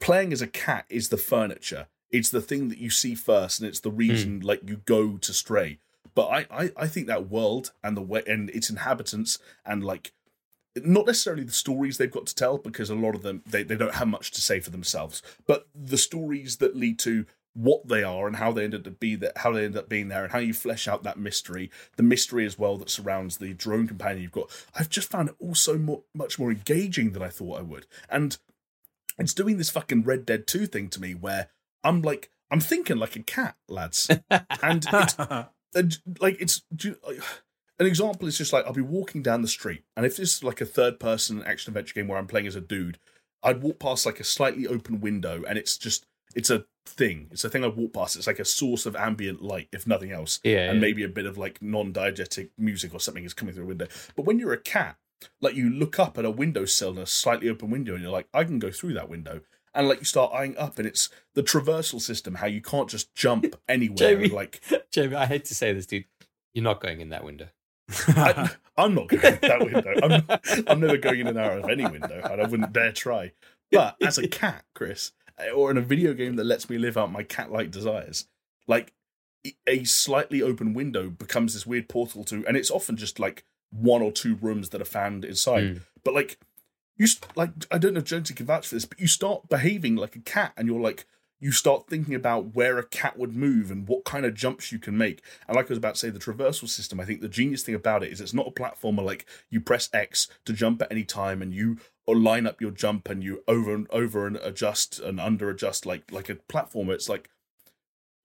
playing 0.00 0.32
as 0.32 0.42
a 0.42 0.46
cat 0.46 0.86
is 0.88 1.08
the 1.08 1.16
furniture. 1.16 1.86
It's 2.10 2.30
the 2.30 2.42
thing 2.42 2.68
that 2.68 2.78
you 2.78 2.90
see 2.90 3.14
first, 3.14 3.60
and 3.60 3.68
it's 3.68 3.80
the 3.80 3.90
hmm. 3.90 3.96
reason 3.96 4.40
like 4.40 4.60
you 4.68 4.76
go 4.84 5.16
to 5.16 5.32
Stray. 5.32 5.78
But 6.14 6.26
I, 6.26 6.46
I, 6.50 6.70
I 6.76 6.86
think 6.88 7.06
that 7.06 7.30
world 7.30 7.72
and 7.82 7.96
the 7.96 8.02
way 8.02 8.22
and 8.26 8.50
its 8.50 8.68
inhabitants 8.68 9.38
and 9.64 9.82
like 9.82 10.12
not 10.76 11.06
necessarily 11.06 11.44
the 11.44 11.52
stories 11.52 11.98
they've 11.98 12.10
got 12.10 12.26
to 12.26 12.34
tell 12.34 12.58
because 12.58 12.90
a 12.90 12.94
lot 12.94 13.14
of 13.14 13.22
them 13.22 13.42
they, 13.46 13.62
they 13.62 13.76
don't 13.76 13.94
have 13.94 14.08
much 14.08 14.30
to 14.32 14.40
say 14.40 14.58
for 14.58 14.70
themselves 14.70 15.22
but 15.46 15.68
the 15.74 15.98
stories 15.98 16.56
that 16.58 16.74
lead 16.74 16.98
to 16.98 17.26
what 17.54 17.86
they 17.86 18.02
are 18.02 18.26
and 18.26 18.36
how 18.36 18.52
they 18.52 18.64
ended 18.64 18.86
up 18.86 18.98
be 18.98 19.14
that 19.16 19.36
how 19.38 19.52
they 19.52 19.64
end 19.64 19.76
up 19.76 19.88
being 19.88 20.08
there 20.08 20.24
and 20.24 20.32
how 20.32 20.38
you 20.38 20.54
flesh 20.54 20.88
out 20.88 21.02
that 21.02 21.18
mystery 21.18 21.70
the 21.96 22.02
mystery 22.02 22.46
as 22.46 22.58
well 22.58 22.76
that 22.78 22.90
surrounds 22.90 23.36
the 23.36 23.52
drone 23.52 23.86
companion 23.86 24.22
you've 24.22 24.32
got. 24.32 24.50
I've 24.74 24.88
just 24.88 25.10
found 25.10 25.28
it 25.28 25.36
all 25.38 25.54
so 25.54 25.76
mo- 25.76 26.04
much 26.14 26.38
more 26.38 26.50
engaging 26.50 27.12
than 27.12 27.22
i 27.22 27.28
thought 27.28 27.58
i 27.58 27.62
would. 27.62 27.86
And 28.08 28.38
it's 29.18 29.34
doing 29.34 29.58
this 29.58 29.70
fucking 29.70 30.02
red 30.02 30.24
dead 30.24 30.46
2 30.46 30.66
thing 30.66 30.88
to 30.90 31.00
me 31.00 31.14
where 31.14 31.48
i'm 31.84 32.02
like 32.02 32.30
i'm 32.50 32.60
thinking 32.60 32.96
like 32.96 33.16
a 33.16 33.22
cat 33.22 33.56
lads. 33.68 34.08
And 34.62 34.86
it's 34.92 35.16
and, 35.74 35.98
like 36.20 36.40
it's 36.40 36.62
an 37.82 37.86
example 37.86 38.28
is 38.28 38.38
just 38.38 38.52
like 38.52 38.64
I'll 38.66 38.72
be 38.72 38.80
walking 38.80 39.22
down 39.22 39.42
the 39.42 39.48
street, 39.48 39.82
and 39.96 40.06
if 40.06 40.16
this 40.16 40.36
is 40.36 40.44
like 40.44 40.60
a 40.60 40.66
third 40.66 41.00
person 41.00 41.42
action 41.42 41.70
adventure 41.70 41.94
game 41.94 42.08
where 42.08 42.18
I'm 42.18 42.26
playing 42.26 42.46
as 42.46 42.56
a 42.56 42.60
dude, 42.60 42.98
I'd 43.42 43.62
walk 43.62 43.78
past 43.78 44.06
like 44.06 44.20
a 44.20 44.24
slightly 44.24 44.66
open 44.66 45.00
window, 45.00 45.42
and 45.46 45.58
it's 45.58 45.76
just 45.76 46.06
it's 46.34 46.50
a 46.50 46.64
thing. 46.86 47.28
It's 47.30 47.44
a 47.44 47.48
thing 47.50 47.64
I 47.64 47.68
walk 47.68 47.92
past. 47.92 48.16
It's 48.16 48.26
like 48.26 48.38
a 48.38 48.44
source 48.44 48.86
of 48.86 48.96
ambient 48.96 49.42
light, 49.42 49.68
if 49.72 49.86
nothing 49.86 50.12
else, 50.12 50.40
Yeah. 50.44 50.70
and 50.70 50.80
maybe 50.80 51.02
a 51.04 51.08
bit 51.08 51.26
of 51.26 51.38
like 51.38 51.60
non-diegetic 51.62 52.50
music 52.58 52.92
or 52.94 53.00
something 53.00 53.24
is 53.24 53.34
coming 53.34 53.54
through 53.54 53.64
a 53.64 53.68
window. 53.68 53.86
But 54.16 54.24
when 54.24 54.38
you're 54.38 54.52
a 54.52 54.58
cat, 54.58 54.96
like 55.40 55.54
you 55.54 55.70
look 55.70 55.98
up 55.98 56.18
at 56.18 56.24
a 56.24 56.30
windowsill 56.30 56.90
in 56.90 56.98
a 56.98 57.06
slightly 57.06 57.48
open 57.48 57.70
window, 57.70 57.94
and 57.94 58.02
you're 58.02 58.12
like, 58.12 58.28
I 58.34 58.44
can 58.44 58.58
go 58.58 58.70
through 58.70 58.94
that 58.94 59.08
window. 59.08 59.42
And 59.74 59.88
like 59.88 60.00
you 60.00 60.04
start 60.04 60.32
eyeing 60.34 60.56
up, 60.58 60.78
and 60.78 60.86
it's 60.86 61.08
the 61.34 61.42
traversal 61.42 62.00
system, 62.00 62.34
how 62.36 62.46
you 62.46 62.60
can't 62.60 62.90
just 62.90 63.14
jump 63.14 63.54
anywhere. 63.68 63.96
Jamie. 63.96 64.24
and, 64.24 64.32
like 64.32 64.60
Jamie, 64.90 65.14
I 65.16 65.26
hate 65.26 65.44
to 65.46 65.54
say 65.54 65.72
this, 65.72 65.86
dude. 65.86 66.04
You're 66.52 66.64
not 66.64 66.80
going 66.80 67.00
in 67.00 67.08
that 67.10 67.24
window. 67.24 67.48
I, 68.08 68.50
I'm 68.76 68.94
not 68.94 69.08
going 69.08 69.22
in 69.24 69.38
that 69.42 69.60
window. 69.60 69.94
I'm, 70.58 70.64
I'm 70.66 70.80
never 70.80 70.96
going 70.98 71.20
in 71.20 71.26
and 71.28 71.38
out 71.38 71.58
of 71.58 71.70
any 71.70 71.84
window, 71.86 72.20
and 72.22 72.40
I 72.42 72.46
wouldn't 72.46 72.72
dare 72.72 72.92
try. 72.92 73.32
But 73.70 73.96
as 74.02 74.18
a 74.18 74.28
cat, 74.28 74.64
Chris, 74.74 75.12
or 75.54 75.70
in 75.70 75.76
a 75.76 75.82
video 75.82 76.14
game 76.14 76.36
that 76.36 76.44
lets 76.44 76.68
me 76.70 76.78
live 76.78 76.96
out 76.96 77.12
my 77.12 77.22
cat-like 77.22 77.70
desires, 77.70 78.26
like 78.66 78.92
a 79.66 79.84
slightly 79.84 80.40
open 80.40 80.74
window 80.74 81.10
becomes 81.10 81.54
this 81.54 81.66
weird 81.66 81.88
portal 81.88 82.24
to, 82.24 82.46
and 82.46 82.56
it's 82.56 82.70
often 82.70 82.96
just 82.96 83.18
like 83.18 83.44
one 83.70 84.02
or 84.02 84.12
two 84.12 84.36
rooms 84.36 84.68
that 84.68 84.80
are 84.80 84.84
found 84.84 85.24
inside. 85.24 85.64
Mm. 85.64 85.80
But 86.04 86.14
like 86.14 86.38
you, 86.96 87.06
like 87.34 87.50
I 87.70 87.78
don't 87.78 87.94
know 87.94 87.98
if 87.98 88.04
Jonesy 88.04 88.34
can 88.34 88.46
vouch 88.46 88.68
for 88.68 88.76
this, 88.76 88.84
but 88.84 89.00
you 89.00 89.06
start 89.06 89.48
behaving 89.48 89.96
like 89.96 90.14
a 90.14 90.20
cat, 90.20 90.52
and 90.56 90.68
you're 90.68 90.80
like 90.80 91.06
you 91.42 91.50
start 91.50 91.88
thinking 91.88 92.14
about 92.14 92.54
where 92.54 92.78
a 92.78 92.86
cat 92.86 93.18
would 93.18 93.34
move 93.34 93.72
and 93.72 93.88
what 93.88 94.04
kind 94.04 94.24
of 94.24 94.32
jumps 94.32 94.70
you 94.70 94.78
can 94.78 94.96
make. 94.96 95.24
And 95.48 95.56
like 95.56 95.66
I 95.66 95.70
was 95.70 95.78
about 95.78 95.94
to 95.94 95.98
say, 95.98 96.08
the 96.08 96.20
traversal 96.20 96.68
system, 96.68 97.00
I 97.00 97.04
think 97.04 97.20
the 97.20 97.28
genius 97.28 97.64
thing 97.64 97.74
about 97.74 98.04
it 98.04 98.12
is 98.12 98.20
it's 98.20 98.32
not 98.32 98.46
a 98.46 98.52
platformer 98.52 99.04
like 99.04 99.26
you 99.50 99.60
press 99.60 99.90
X 99.92 100.28
to 100.44 100.52
jump 100.52 100.80
at 100.80 100.92
any 100.92 101.02
time 101.02 101.42
and 101.42 101.52
you 101.52 101.78
or 102.06 102.14
line 102.14 102.46
up 102.46 102.60
your 102.60 102.70
jump 102.70 103.08
and 103.08 103.24
you 103.24 103.42
over 103.48 103.74
and 103.74 103.88
over 103.90 104.24
and 104.24 104.36
adjust 104.36 105.00
and 105.00 105.18
under 105.18 105.50
adjust 105.50 105.84
like 105.84 106.12
like 106.12 106.28
a 106.28 106.36
platformer. 106.36 106.92
It's 106.92 107.08
like 107.08 107.28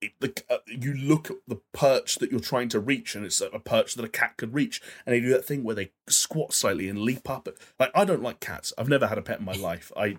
it, 0.00 0.12
the, 0.20 0.44
uh, 0.48 0.58
you 0.68 0.94
look 0.94 1.28
at 1.28 1.38
the 1.48 1.60
perch 1.72 2.16
that 2.16 2.30
you're 2.30 2.38
trying 2.38 2.68
to 2.68 2.78
reach, 2.78 3.16
and 3.16 3.24
it's 3.24 3.40
a, 3.40 3.58
perch 3.58 3.94
that 3.94 4.04
a 4.04 4.08
cat 4.08 4.36
could 4.36 4.54
reach, 4.54 4.80
and 5.04 5.12
they 5.12 5.20
do 5.20 5.30
that 5.30 5.44
thing 5.44 5.64
where 5.64 5.74
they 5.74 5.90
squat 6.08 6.54
slightly 6.54 6.88
and 6.88 7.00
leap 7.00 7.28
up. 7.28 7.48
Like 7.80 7.90
I 7.96 8.04
don't 8.04 8.22
like 8.22 8.38
cats. 8.38 8.72
I've 8.78 8.88
never 8.88 9.08
had 9.08 9.18
a 9.18 9.22
pet 9.22 9.40
in 9.40 9.44
my 9.44 9.54
life. 9.54 9.90
I, 9.96 10.18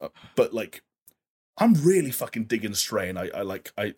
uh, 0.00 0.08
but 0.34 0.54
like, 0.54 0.82
I'm 1.58 1.74
really 1.74 2.10
fucking 2.10 2.44
digging 2.44 2.74
Stray, 2.74 3.08
and 3.08 3.18
I, 3.18 3.30
I 3.34 3.42
like 3.42 3.72
I, 3.76 3.94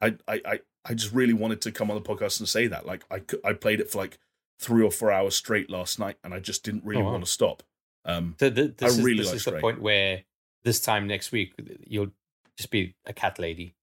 I, 0.00 0.16
I, 0.26 0.40
I, 0.44 0.60
I 0.84 0.94
just 0.94 1.12
really 1.12 1.32
wanted 1.32 1.60
to 1.62 1.72
come 1.72 1.90
on 1.90 2.00
the 2.02 2.08
podcast 2.08 2.40
and 2.40 2.48
say 2.48 2.66
that. 2.66 2.86
Like 2.86 3.04
I, 3.10 3.22
I 3.44 3.52
played 3.52 3.80
it 3.80 3.90
for 3.90 3.98
like 3.98 4.18
three 4.58 4.82
or 4.82 4.90
four 4.90 5.10
hours 5.12 5.34
straight 5.36 5.70
last 5.70 5.98
night, 5.98 6.16
and 6.24 6.34
I 6.34 6.40
just 6.40 6.64
didn't 6.64 6.84
really 6.84 7.02
Oh, 7.02 7.06
wow. 7.06 7.12
want 7.12 7.24
to 7.24 7.30
stop. 7.30 7.62
Um, 8.04 8.34
So 8.40 8.50
th- 8.50 8.76
this 8.76 8.96
is, 8.98 9.02
really 9.04 9.18
this 9.18 9.28
like 9.28 9.36
is 9.36 9.44
the 9.44 9.60
point 9.60 9.80
where 9.80 10.24
this 10.64 10.80
time 10.80 11.06
next 11.06 11.32
week 11.32 11.52
you'll 11.86 12.10
just 12.56 12.70
be 12.70 12.94
a 13.06 13.12
cat 13.12 13.38
lady. 13.38 13.74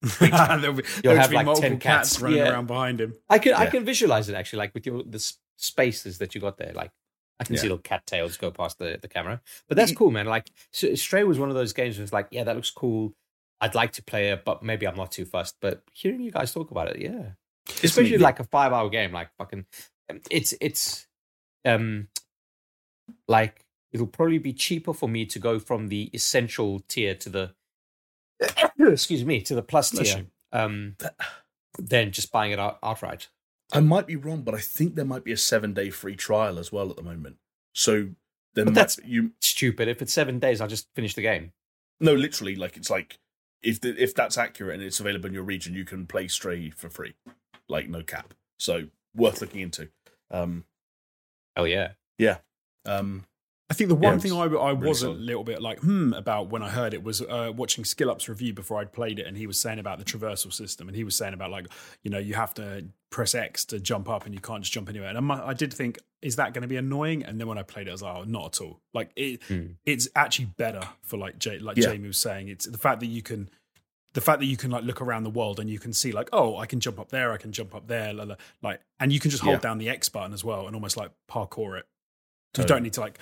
there'll 0.20 0.72
be, 0.74 0.84
there'll 1.02 1.18
have 1.20 1.32
like 1.32 1.46
10 1.60 1.78
cats, 1.80 2.10
cats. 2.12 2.20
running 2.20 2.38
Yeah. 2.38 2.50
around 2.50 2.66
behind 2.68 3.00
him. 3.00 3.14
I 3.28 3.38
can 3.40 3.54
I 3.54 3.66
can 3.66 3.84
visualize 3.84 4.28
it 4.28 4.34
actually, 4.34 4.60
like 4.60 4.74
with 4.74 4.86
your 4.86 5.02
the 5.02 5.18
spaces 5.56 6.18
that 6.18 6.34
you 6.36 6.40
got 6.40 6.56
there. 6.56 6.72
Like 6.72 6.92
I 7.40 7.44
can 7.44 7.56
see 7.56 7.68
little 7.68 7.78
cattails 7.78 8.36
go 8.36 8.50
past 8.50 8.78
the, 8.78 8.98
the 9.00 9.08
camera. 9.08 9.40
But 9.68 9.76
that's 9.76 9.92
cool, 9.92 10.10
man. 10.10 10.26
Like 10.26 10.50
so 10.72 10.94
Stray 10.94 11.24
was 11.24 11.38
one 11.38 11.48
of 11.48 11.54
those 11.54 11.72
games 11.72 11.96
where 11.96 12.02
it's 12.02 12.12
like, 12.12 12.28
yeah, 12.30 12.44
that 12.44 12.56
looks 12.56 12.70
cool. 12.70 13.14
I'd 13.60 13.74
like 13.74 13.92
to 13.92 14.02
play 14.02 14.30
it, 14.30 14.44
but 14.44 14.62
maybe 14.62 14.86
I'm 14.86 14.96
not 14.96 15.12
too 15.12 15.24
fussed. 15.24 15.56
But 15.60 15.82
hearing 15.92 16.20
you 16.20 16.30
guys 16.30 16.52
talk 16.52 16.70
about 16.70 16.88
it, 16.88 17.00
yeah, 17.00 17.30
especially 17.82 18.18
like 18.18 18.40
a 18.40 18.44
five 18.44 18.72
hour 18.72 18.88
game, 18.88 19.12
like 19.12 19.30
fucking, 19.38 19.66
it's 20.30 20.54
it's 20.60 21.06
um 21.64 22.08
like 23.26 23.64
it'll 23.92 24.06
probably 24.06 24.38
be 24.38 24.52
cheaper 24.52 24.92
for 24.92 25.08
me 25.08 25.24
to 25.26 25.38
go 25.38 25.58
from 25.58 25.88
the 25.88 26.10
essential 26.12 26.80
tier 26.88 27.14
to 27.14 27.28
the 27.28 27.54
excuse 28.78 29.24
me 29.24 29.40
to 29.42 29.54
the 29.54 29.62
plus 29.62 29.90
tier 29.90 30.26
um 30.52 30.96
than 31.78 32.10
just 32.10 32.32
buying 32.32 32.52
it 32.52 32.58
out, 32.58 32.78
outright. 32.82 33.28
I 33.72 33.80
might 33.80 34.06
be 34.06 34.16
wrong, 34.16 34.42
but 34.42 34.54
I 34.54 34.58
think 34.60 34.94
there 34.94 35.04
might 35.04 35.24
be 35.24 35.32
a 35.32 35.36
seven 35.36 35.74
day 35.74 35.90
free 35.90 36.16
trial 36.16 36.58
as 36.58 36.72
well 36.72 36.90
at 36.90 36.96
the 36.96 37.02
moment. 37.02 37.36
So 37.74 38.10
then 38.54 38.72
that's- 38.72 38.98
you 39.04 39.32
Stupid. 39.40 39.88
If 39.88 40.00
it's 40.02 40.12
seven 40.12 40.38
days, 40.38 40.60
I'll 40.60 40.68
just 40.68 40.88
finish 40.94 41.14
the 41.14 41.22
game. 41.22 41.52
no, 42.00 42.14
literally, 42.14 42.54
like 42.56 42.76
it's 42.76 42.90
like 42.90 43.18
if 43.62 43.80
the, 43.80 44.00
if 44.00 44.14
that's 44.14 44.38
accurate 44.38 44.74
and 44.74 44.82
it's 44.82 45.00
available 45.00 45.26
in 45.26 45.34
your 45.34 45.42
region, 45.42 45.74
you 45.74 45.84
can 45.84 46.06
play 46.06 46.28
Stray 46.28 46.70
for 46.70 46.88
free, 46.88 47.14
like 47.68 47.88
no 47.88 48.02
cap. 48.02 48.34
So 48.58 48.88
worth 49.14 49.40
looking 49.40 49.60
into. 49.60 49.90
Um, 50.30 50.64
Oh 51.56 51.64
yeah, 51.64 51.92
yeah. 52.18 52.38
um, 52.86 53.26
I 53.70 53.74
think 53.74 53.88
the 53.88 53.94
one 53.94 54.14
Yeah, 54.14 54.18
thing 54.18 54.32
I, 54.32 54.44
I 54.44 54.70
really 54.70 54.76
was 54.88 55.02
a 55.02 55.10
little 55.10 55.44
bit 55.44 55.60
like 55.60 55.80
hmm 55.80 56.14
about 56.14 56.48
when 56.48 56.62
I 56.62 56.70
heard 56.70 56.94
it 56.94 57.02
was 57.02 57.20
uh, 57.20 57.52
watching 57.54 57.84
SkillUp's 57.84 58.26
review 58.28 58.54
before 58.54 58.80
I'd 58.80 58.92
played 58.92 59.18
it, 59.18 59.26
and 59.26 59.36
he 59.36 59.46
was 59.46 59.60
saying 59.60 59.78
about 59.78 59.98
the 59.98 60.04
traversal 60.06 60.52
system, 60.52 60.88
and 60.88 60.96
he 60.96 61.04
was 61.04 61.14
saying 61.16 61.34
about 61.34 61.50
like 61.50 61.66
you 62.02 62.10
know 62.10 62.18
you 62.18 62.34
have 62.34 62.54
to 62.54 62.86
press 63.10 63.34
X 63.34 63.64
to 63.66 63.78
jump 63.78 64.08
up, 64.08 64.24
and 64.24 64.34
you 64.34 64.40
can't 64.40 64.62
just 64.62 64.72
jump 64.72 64.88
anywhere. 64.88 65.08
And 65.10 65.18
I'm, 65.18 65.30
I 65.30 65.52
did 65.52 65.72
think, 65.74 65.98
is 66.22 66.36
that 66.36 66.54
going 66.54 66.62
to 66.62 66.68
be 66.68 66.76
annoying? 66.76 67.24
And 67.24 67.38
then 67.38 67.46
when 67.46 67.58
I 67.58 67.62
played 67.62 67.88
it, 67.88 67.90
I 67.90 67.92
was 67.92 68.02
like, 68.02 68.16
oh, 68.16 68.24
not 68.24 68.46
at 68.58 68.60
all. 68.64 68.80
Like 68.94 69.10
it, 69.16 69.42
Hmm. 69.44 69.66
it's 69.84 70.08
actually 70.16 70.46
better 70.46 70.82
for 71.02 71.18
like 71.18 71.38
Jay, 71.38 71.58
like 71.58 71.76
Yeah. 71.76 71.88
Jamie 71.90 72.08
was 72.08 72.18
saying. 72.18 72.48
It's 72.48 72.64
the 72.64 72.78
fact 72.78 73.00
that 73.00 73.06
you 73.06 73.20
can. 73.22 73.50
The 74.14 74.22
fact 74.22 74.40
that 74.40 74.46
you 74.46 74.56
can 74.56 74.70
like 74.70 74.84
look 74.84 75.02
around 75.02 75.24
the 75.24 75.30
world 75.30 75.60
and 75.60 75.68
you 75.68 75.78
can 75.78 75.92
see 75.92 76.10
like 76.10 76.30
oh 76.32 76.56
I 76.56 76.64
can 76.66 76.80
jump 76.80 76.98
up 76.98 77.10
there 77.10 77.30
I 77.30 77.36
can 77.36 77.52
jump 77.52 77.74
up 77.74 77.86
there 77.86 78.12
la, 78.14 78.24
la, 78.24 78.34
like 78.62 78.80
and 78.98 79.12
you 79.12 79.20
can 79.20 79.30
just 79.30 79.42
hold 79.44 79.56
Yeah. 79.56 79.60
down 79.60 79.78
the 79.78 79.90
X 79.90 80.08
button 80.08 80.32
as 80.32 80.42
well 80.42 80.66
and 80.66 80.74
almost 80.74 80.96
like 80.96 81.10
parkour 81.30 81.78
it 81.78 81.86
you 82.56 82.64
don't 82.64 82.82
need 82.82 82.94
to 82.94 83.00
like 83.00 83.18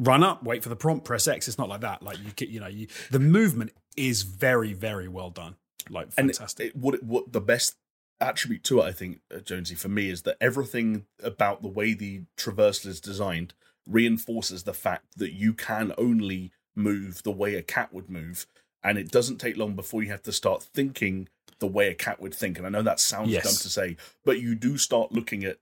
run 0.00 0.22
up, 0.24 0.42
wait 0.42 0.62
for 0.62 0.68
the 0.70 0.76
prompt, 0.76 1.04
press 1.04 1.28
X. 1.28 1.46
It's 1.46 1.58
not 1.58 1.68
like 1.68 1.82
that. 1.82 2.02
Like 2.02 2.16
you, 2.18 2.46
you 2.48 2.58
know, 2.60 2.66
you, 2.66 2.88
the 3.10 3.20
movement 3.20 3.72
is 3.96 4.22
very, 4.22 4.72
very 4.72 5.06
well 5.08 5.30
done. 5.30 5.56
Like 5.88 6.08
it- 6.08 6.14
fantastic. 6.14 6.68
it- 6.68 6.76
what 6.76 7.02
what 7.02 7.32
the 7.32 7.40
best 7.40 7.76
attribute 8.20 8.64
to 8.64 8.80
it, 8.80 8.84
I 8.84 8.92
think, 8.92 9.20
uh, 9.34 9.38
Jonesy, 9.40 9.74
for 9.74 9.88
me, 9.88 10.10
is 10.10 10.22
that 10.22 10.36
everything 10.40 11.06
about 11.22 11.62
the 11.62 11.68
way 11.68 11.94
the 11.94 12.22
traversal 12.36 12.86
is 12.86 13.00
designed 13.00 13.54
reinforces 13.86 14.62
the 14.64 14.74
fact 14.74 15.06
that 15.16 15.32
you 15.32 15.52
can 15.54 15.92
only 15.98 16.52
move 16.76 17.22
the 17.22 17.32
way 17.32 17.54
a 17.54 17.62
cat 17.62 17.92
would 17.92 18.08
move, 18.10 18.46
and 18.84 18.98
it 18.98 19.10
doesn't 19.10 19.38
take 19.38 19.56
long 19.56 19.74
before 19.74 20.02
you 20.02 20.10
have 20.10 20.22
to 20.22 20.32
start 20.32 20.62
thinking 20.62 21.28
the 21.58 21.66
way 21.66 21.88
a 21.88 21.94
cat 21.94 22.20
would 22.20 22.34
think. 22.34 22.56
And 22.58 22.66
I 22.66 22.70
know 22.70 22.82
that 22.82 23.00
sounds 23.00 23.30
Yes. 23.30 23.44
dumb 23.44 23.52
to 23.54 23.68
say, 23.68 23.96
but 24.24 24.40
you 24.40 24.54
do 24.54 24.78
start 24.78 25.12
looking 25.12 25.44
at 25.44 25.58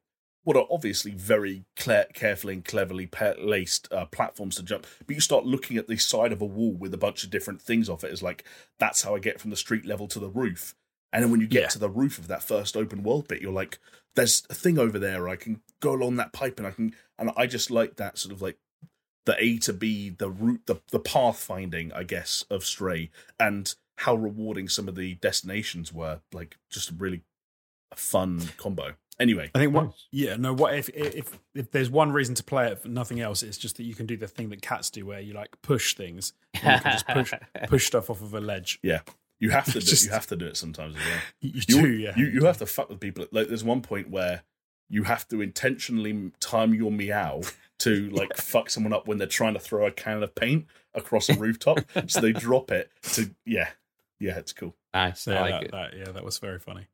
what 0.49 0.57
are 0.57 0.67
obviously 0.71 1.11
very 1.11 1.63
cle- 1.77 2.07
carefully 2.15 2.55
and 2.55 2.65
cleverly 2.65 3.07
pa- 3.07 3.35
laced 3.39 3.87
uh, 3.93 4.07
platforms 4.07 4.57
to 4.57 4.63
jump. 4.63 4.87
But 5.07 5.15
you 5.15 5.21
start 5.21 5.45
looking 5.45 5.77
at 5.77 5.89
the 5.89 5.99
side 5.99 6.33
of 6.33 6.41
a 6.41 6.47
wall 6.47 6.73
with 6.73 6.95
a 6.95 6.97
bunch 6.97 7.23
of 7.23 7.29
different 7.29 7.61
things 7.61 7.87
off 7.87 8.03
it. 8.03 8.11
As 8.11 8.23
like 8.23 8.45
that's 8.79 9.03
how 9.03 9.15
I 9.15 9.19
get 9.19 9.43
from 9.43 9.51
the 9.51 9.57
street 9.59 9.85
level 9.85 10.09
to 10.09 10.19
the 10.19 10.31
roof. 10.31 10.75
And 11.13 11.23
then 11.23 11.31
when 11.31 11.43
you 11.43 11.47
get 11.47 11.63
Yeah. 11.65 11.69
to 11.69 11.79
the 11.79 11.91
roof 11.91 12.17
of 12.19 12.29
that 12.29 12.43
first 12.43 12.79
open 12.79 13.03
world 13.03 13.29
bit, 13.29 13.43
you're 13.43 13.53
like, 13.53 13.79
"There's 14.17 14.43
a 14.49 14.55
thing 14.55 14.79
over 14.79 14.99
there. 14.99 15.29
I 15.29 15.37
can 15.37 15.61
go 15.81 15.93
along 15.93 16.17
that 16.17 16.33
pipe, 16.33 16.57
and 16.59 16.67
I 16.67 16.71
can." 16.71 16.95
And 17.19 17.31
I 17.37 17.47
just 17.47 17.71
like 17.71 17.97
that 17.97 18.17
sort 18.17 18.33
of 18.33 18.41
like 18.41 18.57
the 19.27 19.37
A 19.39 19.59
to 19.59 19.75
B, 19.75 20.09
the 20.09 20.31
route, 20.31 20.63
the 20.65 20.81
the 20.91 20.99
path 20.99 21.41
finding, 21.41 21.93
I 21.93 22.05
guess, 22.05 22.47
of 22.49 22.65
Stray, 22.65 23.11
and 23.39 23.75
how 23.99 24.15
rewarding 24.15 24.71
some 24.71 24.89
of 24.89 24.95
the 24.95 25.17
destinations 25.17 25.93
were. 25.93 26.23
Like 26.33 26.57
just 26.71 26.89
a 26.89 26.95
really 26.95 27.21
fun 27.95 28.49
combo. 28.57 28.95
Anyway, 29.21 29.51
I 29.55 29.59
think 29.59 29.75
what, 29.75 29.85
Nice. 29.87 30.07
yeah, 30.13 30.37
no, 30.37 30.53
what 30.53 30.75
if, 30.75 30.89
if, 30.91 31.39
if 31.55 31.71
there's 31.73 31.91
one 31.91 32.13
reason 32.13 32.35
to 32.37 32.45
play 32.45 32.69
it 32.69 32.79
for 32.79 32.89
nothing 32.89 33.21
else, 33.21 33.43
it's 33.43 33.59
just 33.59 33.77
that 33.79 33.83
you 33.83 33.95
can 33.95 34.07
do 34.07 34.17
the 34.17 34.29
thing 34.29 34.49
that 34.51 34.63
cats 34.63 34.91
do 34.91 35.05
where 35.05 35.19
you 35.21 35.33
like 35.35 35.61
push 35.63 35.95
things. 35.97 36.33
And 36.63 36.77
you 36.77 36.81
can 36.83 36.93
just 36.93 37.09
push, 37.09 37.33
push 37.69 37.87
stuff 37.87 38.11
off 38.11 38.23
of 38.23 38.33
a 38.35 38.41
ledge. 38.41 38.79
Yeah, 38.83 39.01
you 39.41 39.51
have 39.51 39.65
to 39.67 39.73
do 39.73 39.81
Just- 39.81 40.05
you 40.05 40.13
have 40.13 40.27
to 40.29 40.37
do 40.37 40.47
it 40.47 40.57
sometimes 40.57 40.95
as 40.97 41.03
well. 41.05 41.19
You, 41.41 41.51
you 41.55 41.63
You, 41.67 41.83
do, 41.83 41.89
yeah. 41.95 42.13
you 42.17 42.27
you 42.27 42.45
have 42.47 42.59
to 42.59 42.67
fuck 42.67 42.89
with 42.91 43.01
people. 43.01 43.27
Like 43.33 43.49
there's 43.49 43.65
one 43.65 43.81
point 43.83 44.09
where 44.11 44.43
you 44.89 45.03
have 45.03 45.27
to 45.29 45.41
intentionally 45.43 46.31
time 46.41 46.73
your 46.73 46.91
meow 46.93 47.43
to 47.81 48.09
like 48.11 48.37
fuck 48.37 48.71
someone 48.71 48.93
up 48.93 49.07
when 49.09 49.19
they're 49.19 49.27
trying 49.27 49.55
to 49.55 49.61
throw 49.61 49.85
a 49.87 49.91
can 49.91 50.23
of 50.23 50.35
paint 50.35 50.67
across 50.95 51.29
a 51.29 51.35
rooftop. 51.35 51.81
so 52.07 52.21
they 52.21 52.33
drop 52.33 52.71
it 52.71 52.91
to 53.03 53.35
yeah, 53.45 53.69
yeah, 54.21 54.39
it's 54.39 54.53
cool. 54.53 54.75
nice. 54.95 55.27
I 55.29 55.33
yeah, 55.33 55.41
like 55.41 55.51
that, 55.51 55.63
it. 55.65 55.71
that- 55.73 55.99
yeah, 55.99 56.13
that 56.13 56.25
was 56.25 56.39
very 56.39 56.59
funny. 56.61 56.87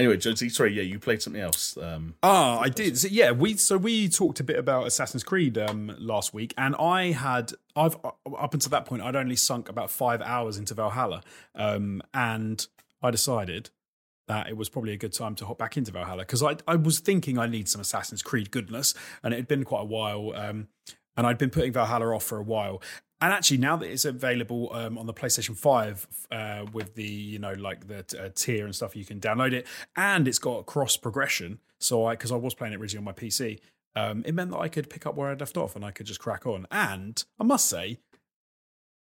Anyway, 0.00 0.16
Jonesy, 0.16 0.48
sorry, 0.48 0.72
yeah, 0.72 0.82
you 0.82 0.98
played 0.98 1.20
something 1.20 1.42
else. 1.42 1.76
Um, 1.76 2.14
Ah, 2.22 2.58
I 2.58 2.70
did. 2.70 2.96
So, 2.96 3.08
yeah, 3.10 3.32
we 3.32 3.54
so 3.58 3.76
we 3.76 4.08
talked 4.08 4.40
a 4.40 4.44
bit 4.44 4.58
about 4.58 4.86
Assassin's 4.86 5.22
Creed 5.22 5.58
um, 5.58 5.94
last 5.98 6.32
week, 6.32 6.54
and 6.56 6.74
I 6.76 7.12
had 7.12 7.52
I've 7.76 7.96
up 8.02 8.54
until 8.54 8.70
that 8.70 8.86
point 8.86 9.02
I'd 9.02 9.14
only 9.14 9.36
sunk 9.36 9.68
about 9.68 9.90
five 9.90 10.22
hours 10.22 10.56
into 10.56 10.72
Valhalla, 10.72 11.22
um, 11.54 12.00
and 12.14 12.66
I 13.02 13.10
decided 13.10 13.68
that 14.26 14.48
it 14.48 14.56
was 14.56 14.70
probably 14.70 14.92
a 14.92 14.96
good 14.96 15.12
time 15.12 15.34
to 15.34 15.44
hop 15.44 15.58
back 15.58 15.76
into 15.76 15.92
Valhalla 15.92 16.22
because 16.22 16.42
I 16.42 16.56
I 16.66 16.76
was 16.76 16.98
thinking 16.98 17.36
I 17.38 17.46
need 17.46 17.68
some 17.68 17.82
Assassin's 17.82 18.22
Creed 18.22 18.50
goodness, 18.50 18.94
and 19.22 19.34
it 19.34 19.36
had 19.36 19.48
been 19.48 19.64
quite 19.64 19.82
a 19.82 19.84
while, 19.86 20.32
um, 20.34 20.68
and 21.20 21.26
I'd 21.26 21.36
been 21.36 21.50
putting 21.50 21.70
Valhalla 21.70 22.14
off 22.14 22.24
for 22.24 22.38
a 22.38 22.42
while. 22.42 22.80
And 23.20 23.30
actually, 23.30 23.58
now 23.58 23.76
that 23.76 23.90
it's 23.90 24.06
available 24.06 24.70
um, 24.72 24.96
on 24.96 25.04
the 25.04 25.12
PlayStation 25.12 25.54
Five 25.54 26.06
uh, 26.30 26.64
with 26.72 26.94
the 26.94 27.04
you 27.04 27.38
know 27.38 27.52
like 27.52 27.88
the 27.88 27.98
uh, 28.18 28.30
tier 28.34 28.64
and 28.64 28.74
stuff, 28.74 28.96
you 28.96 29.04
can 29.04 29.20
download 29.20 29.52
it, 29.52 29.66
and 29.96 30.26
it's 30.26 30.38
got 30.38 30.64
cross 30.64 30.96
progression. 30.96 31.58
So 31.78 32.06
I 32.06 32.14
because 32.14 32.32
I 32.32 32.36
was 32.36 32.54
playing 32.54 32.72
it 32.72 32.80
originally 32.80 33.00
on 33.00 33.04
my 33.04 33.12
PC, 33.12 33.60
um, 33.94 34.22
it 34.24 34.34
meant 34.34 34.50
that 34.52 34.60
I 34.60 34.68
could 34.68 34.88
pick 34.88 35.04
up 35.04 35.14
where 35.14 35.28
I 35.28 35.34
left 35.34 35.58
off 35.58 35.76
and 35.76 35.84
I 35.84 35.90
could 35.90 36.06
just 36.06 36.20
crack 36.20 36.46
on. 36.46 36.66
And 36.70 37.22
I 37.38 37.44
must 37.44 37.68
say, 37.68 37.98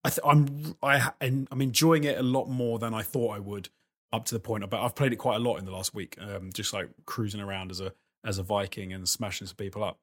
I 0.04 0.10
th- 0.10 0.26
I'm 0.26 0.76
I 0.82 1.12
I'm 1.22 1.62
enjoying 1.62 2.04
it 2.04 2.18
a 2.18 2.24
lot 2.24 2.48
more 2.48 2.80
than 2.80 2.96
I 2.96 3.04
thought 3.04 3.36
I 3.36 3.40
would. 3.40 3.70
Up 4.12 4.26
to 4.26 4.36
the 4.36 4.42
point, 4.42 4.70
but 4.70 4.82
I've 4.82 4.96
played 4.96 5.14
it 5.14 5.18
quite 5.18 5.38
a 5.38 5.40
lot 5.40 5.58
in 5.58 5.64
the 5.64 5.72
last 5.72 5.94
week, 5.94 6.18
um, 6.20 6.50
just 6.54 6.74
like 6.74 6.90
cruising 7.06 7.40
around 7.40 7.70
as 7.70 7.80
a 7.80 7.94
as 8.26 8.40
a 8.40 8.44
Viking 8.44 8.92
and 8.92 9.08
smashing 9.08 9.46
some 9.48 9.56
people 9.56 9.84
up. 9.84 10.00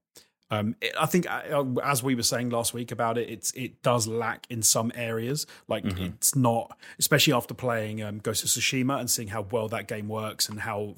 Um, 0.50 0.76
it, 0.80 0.94
I 0.98 1.06
think, 1.06 1.30
uh, 1.30 1.64
as 1.84 2.02
we 2.02 2.14
were 2.14 2.22
saying 2.22 2.50
last 2.50 2.72
week 2.72 2.90
about 2.90 3.18
it, 3.18 3.28
it's 3.28 3.52
it 3.52 3.82
does 3.82 4.06
lack 4.06 4.46
in 4.48 4.62
some 4.62 4.90
areas. 4.94 5.46
Like 5.66 5.84
it's 5.98 6.34
not, 6.34 6.78
especially 6.98 7.34
after 7.34 7.54
playing 7.54 8.02
um, 8.02 8.18
Ghost 8.18 8.44
of 8.44 8.50
Tsushima 8.50 8.98
and 8.98 9.10
seeing 9.10 9.28
how 9.28 9.42
well 9.50 9.68
that 9.68 9.88
game 9.88 10.08
works 10.08 10.48
and 10.48 10.60
how 10.60 10.94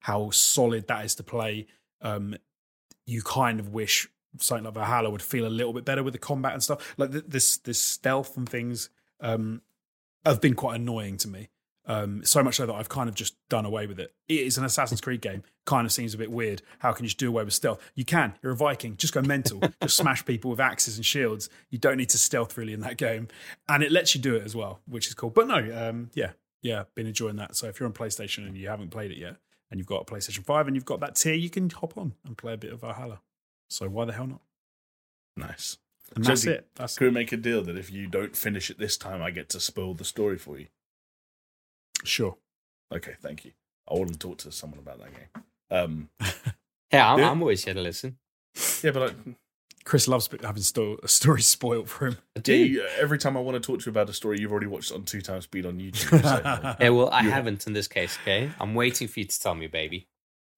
how 0.00 0.30
solid 0.30 0.86
that 0.88 1.04
is 1.04 1.14
to 1.14 1.22
play. 1.22 1.66
Um, 2.02 2.36
you 3.06 3.22
kind 3.22 3.58
of 3.58 3.68
wish 3.68 4.08
something 4.38 4.64
like 4.64 4.74
Valhalla 4.74 5.10
would 5.10 5.22
feel 5.22 5.46
a 5.46 5.48
little 5.48 5.72
bit 5.72 5.84
better 5.84 6.02
with 6.02 6.12
the 6.12 6.18
combat 6.18 6.52
and 6.52 6.62
stuff. 6.62 6.94
Like 6.98 7.12
th- 7.12 7.24
this 7.26 7.56
this 7.58 7.80
stealth 7.80 8.36
and 8.36 8.48
things 8.48 8.90
um, 9.20 9.62
have 10.24 10.40
been 10.40 10.54
quite 10.54 10.76
annoying 10.76 11.16
to 11.18 11.28
me. 11.28 11.48
Um, 11.86 12.24
so 12.24 12.42
much 12.42 12.56
so 12.56 12.66
that 12.66 12.72
I've 12.72 12.88
kind 12.88 13.08
of 13.08 13.14
just 13.14 13.36
done 13.48 13.66
away 13.66 13.86
with 13.86 14.00
it. 14.00 14.14
It 14.28 14.40
is 14.40 14.56
an 14.56 14.64
Assassin's 14.64 15.00
Creed 15.00 15.20
game. 15.20 15.42
Kind 15.66 15.86
of 15.86 15.92
seems 15.92 16.14
a 16.14 16.18
bit 16.18 16.30
weird. 16.30 16.62
How 16.78 16.92
can 16.92 17.04
you 17.04 17.08
just 17.08 17.18
do 17.18 17.28
away 17.28 17.44
with 17.44 17.52
stealth? 17.52 17.80
You 17.94 18.04
can. 18.04 18.34
You're 18.42 18.52
a 18.52 18.56
Viking. 18.56 18.96
Just 18.96 19.12
go 19.12 19.20
mental. 19.20 19.60
just 19.82 19.96
smash 19.96 20.24
people 20.24 20.50
with 20.50 20.60
axes 20.60 20.96
and 20.96 21.04
shields. 21.04 21.50
You 21.70 21.78
don't 21.78 21.98
need 21.98 22.08
to 22.10 22.18
stealth 22.18 22.56
really 22.56 22.72
in 22.72 22.80
that 22.80 22.96
game, 22.96 23.28
and 23.68 23.82
it 23.82 23.92
lets 23.92 24.14
you 24.14 24.20
do 24.20 24.34
it 24.34 24.44
as 24.44 24.56
well, 24.56 24.80
which 24.86 25.08
is 25.08 25.14
cool. 25.14 25.30
But 25.30 25.46
no, 25.46 25.88
um, 25.88 26.10
yeah, 26.14 26.30
yeah, 26.62 26.84
been 26.94 27.06
enjoying 27.06 27.36
that. 27.36 27.56
So 27.56 27.68
if 27.68 27.78
you're 27.78 27.86
on 27.86 27.92
PlayStation 27.92 28.46
and 28.46 28.56
you 28.56 28.68
haven't 28.68 28.90
played 28.90 29.10
it 29.10 29.18
yet, 29.18 29.36
and 29.70 29.78
you've 29.78 29.86
got 29.86 30.02
a 30.02 30.04
PlayStation 30.04 30.44
Five 30.44 30.66
and 30.66 30.76
you've 30.76 30.84
got 30.84 31.00
that 31.00 31.16
tier, 31.16 31.34
you 31.34 31.50
can 31.50 31.68
hop 31.68 31.98
on 31.98 32.14
and 32.24 32.36
play 32.38 32.54
a 32.54 32.56
bit 32.56 32.72
of 32.72 32.80
Valhalla. 32.80 33.20
So 33.68 33.88
why 33.88 34.04
the 34.04 34.12
hell 34.12 34.26
not? 34.26 34.40
nice. 35.36 35.78
And 36.14 36.24
So 36.24 36.30
that's 36.30 36.46
it. 36.46 36.68
That's 36.76 36.98
Could 36.98 37.06
we 37.06 37.10
make 37.10 37.32
a 37.32 37.36
deal 37.36 37.62
that 37.62 37.76
if 37.76 37.90
you 37.90 38.06
don't 38.06 38.36
finish 38.36 38.70
it 38.70 38.78
this 38.78 38.96
time, 38.96 39.22
I 39.22 39.30
get 39.30 39.48
to 39.50 39.60
spoil 39.60 39.94
the 39.94 40.04
story 40.04 40.38
for 40.38 40.58
you? 40.58 40.66
Sure. 42.04 42.36
Okay, 42.94 43.14
thank 43.20 43.44
you. 43.44 43.52
I 43.90 43.94
want 43.94 44.12
to 44.12 44.18
talk 44.18 44.38
to 44.38 44.52
someone 44.52 44.78
about 44.78 44.98
that 45.00 45.10
game. 45.12 45.42
Um, 45.70 46.08
Hey, 46.90 47.00
I'm, 47.00 47.18
Yeah. 47.18 47.30
I'm 47.30 47.40
always 47.42 47.64
here 47.64 47.74
to 47.74 47.80
listen. 47.80 48.18
yeah, 48.84 48.92
but 48.92 49.10
I, 49.10 49.14
Chris 49.84 50.06
loves 50.06 50.28
having 50.42 50.62
sto- 50.62 50.98
a 51.02 51.08
story 51.08 51.42
spoiled 51.56 51.88
for 51.90 52.06
him. 52.06 52.18
I 52.36 52.38
Yeah, 52.38 52.42
do. 52.42 52.54
you, 52.54 52.86
every 53.00 53.18
time 53.18 53.36
I 53.36 53.40
want 53.40 53.60
to 53.60 53.66
talk 53.66 53.80
to 53.80 53.86
you 53.86 53.90
about 53.90 54.08
a 54.08 54.12
story, 54.12 54.38
you've 54.38 54.52
already 54.52 54.68
watched 54.68 54.92
it 54.92 54.94
on 54.94 55.02
two 55.04 55.20
times 55.20 55.44
speed 55.44 55.66
on 55.66 55.78
YouTube. 55.80 56.22
So, 56.22 56.76
Yeah, 56.80 56.90
well, 56.90 57.10
I 57.10 57.22
You- 57.22 57.30
haven't 57.30 57.66
in 57.66 57.72
this 57.72 57.88
case. 57.88 58.16
Okay, 58.22 58.50
I'm 58.60 58.74
waiting 58.74 59.08
for 59.08 59.20
you 59.20 59.26
to 59.26 59.40
tell 59.40 59.54
me, 59.54 59.66
baby. 59.66 60.06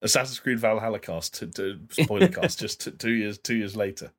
Assassin's 0.02 0.38
Creed 0.38 0.58
Valhalla 0.60 0.98
cast 0.98 1.34
to, 1.36 1.46
to 1.46 1.80
spoiler 1.90 2.28
cast 2.28 2.60
just 2.60 2.82
t- 2.82 2.90
two 2.90 3.12
years 3.12 3.38
two 3.38 3.56
years 3.56 3.74
later, 3.74 4.12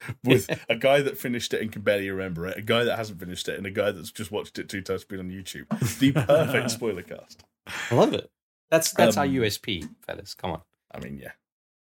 with 0.24 0.48
a 0.68 0.76
guy 0.76 1.00
that 1.02 1.18
finished 1.18 1.54
it 1.54 1.62
and 1.62 1.72
can 1.72 1.82
barely 1.82 2.10
remember 2.10 2.46
it, 2.46 2.58
a 2.58 2.62
guy 2.62 2.84
that 2.84 2.96
hasn't 2.96 3.20
finished 3.20 3.48
it, 3.48 3.56
and 3.58 3.66
a 3.66 3.70
guy 3.70 3.90
that's 3.90 4.10
just 4.12 4.30
watched 4.30 4.58
it 4.58 4.68
two 4.68 4.82
times 4.82 5.02
speed 5.02 5.20
on 5.20 5.30
YouTube. 5.30 5.66
The 5.98 6.12
perfect 6.12 6.70
spoiler 6.78 7.02
cast. 7.02 7.44
I 7.90 7.94
love 7.94 8.12
it. 8.12 8.30
That's 8.70 8.92
that's 8.92 9.16
our 9.16 9.24
Um, 9.24 9.32
USP, 9.32 9.88
fellas. 10.06 10.34
Come 10.34 10.52
on. 10.52 10.60
I 10.92 10.98
mean, 11.00 11.18
yeah. 11.18 11.32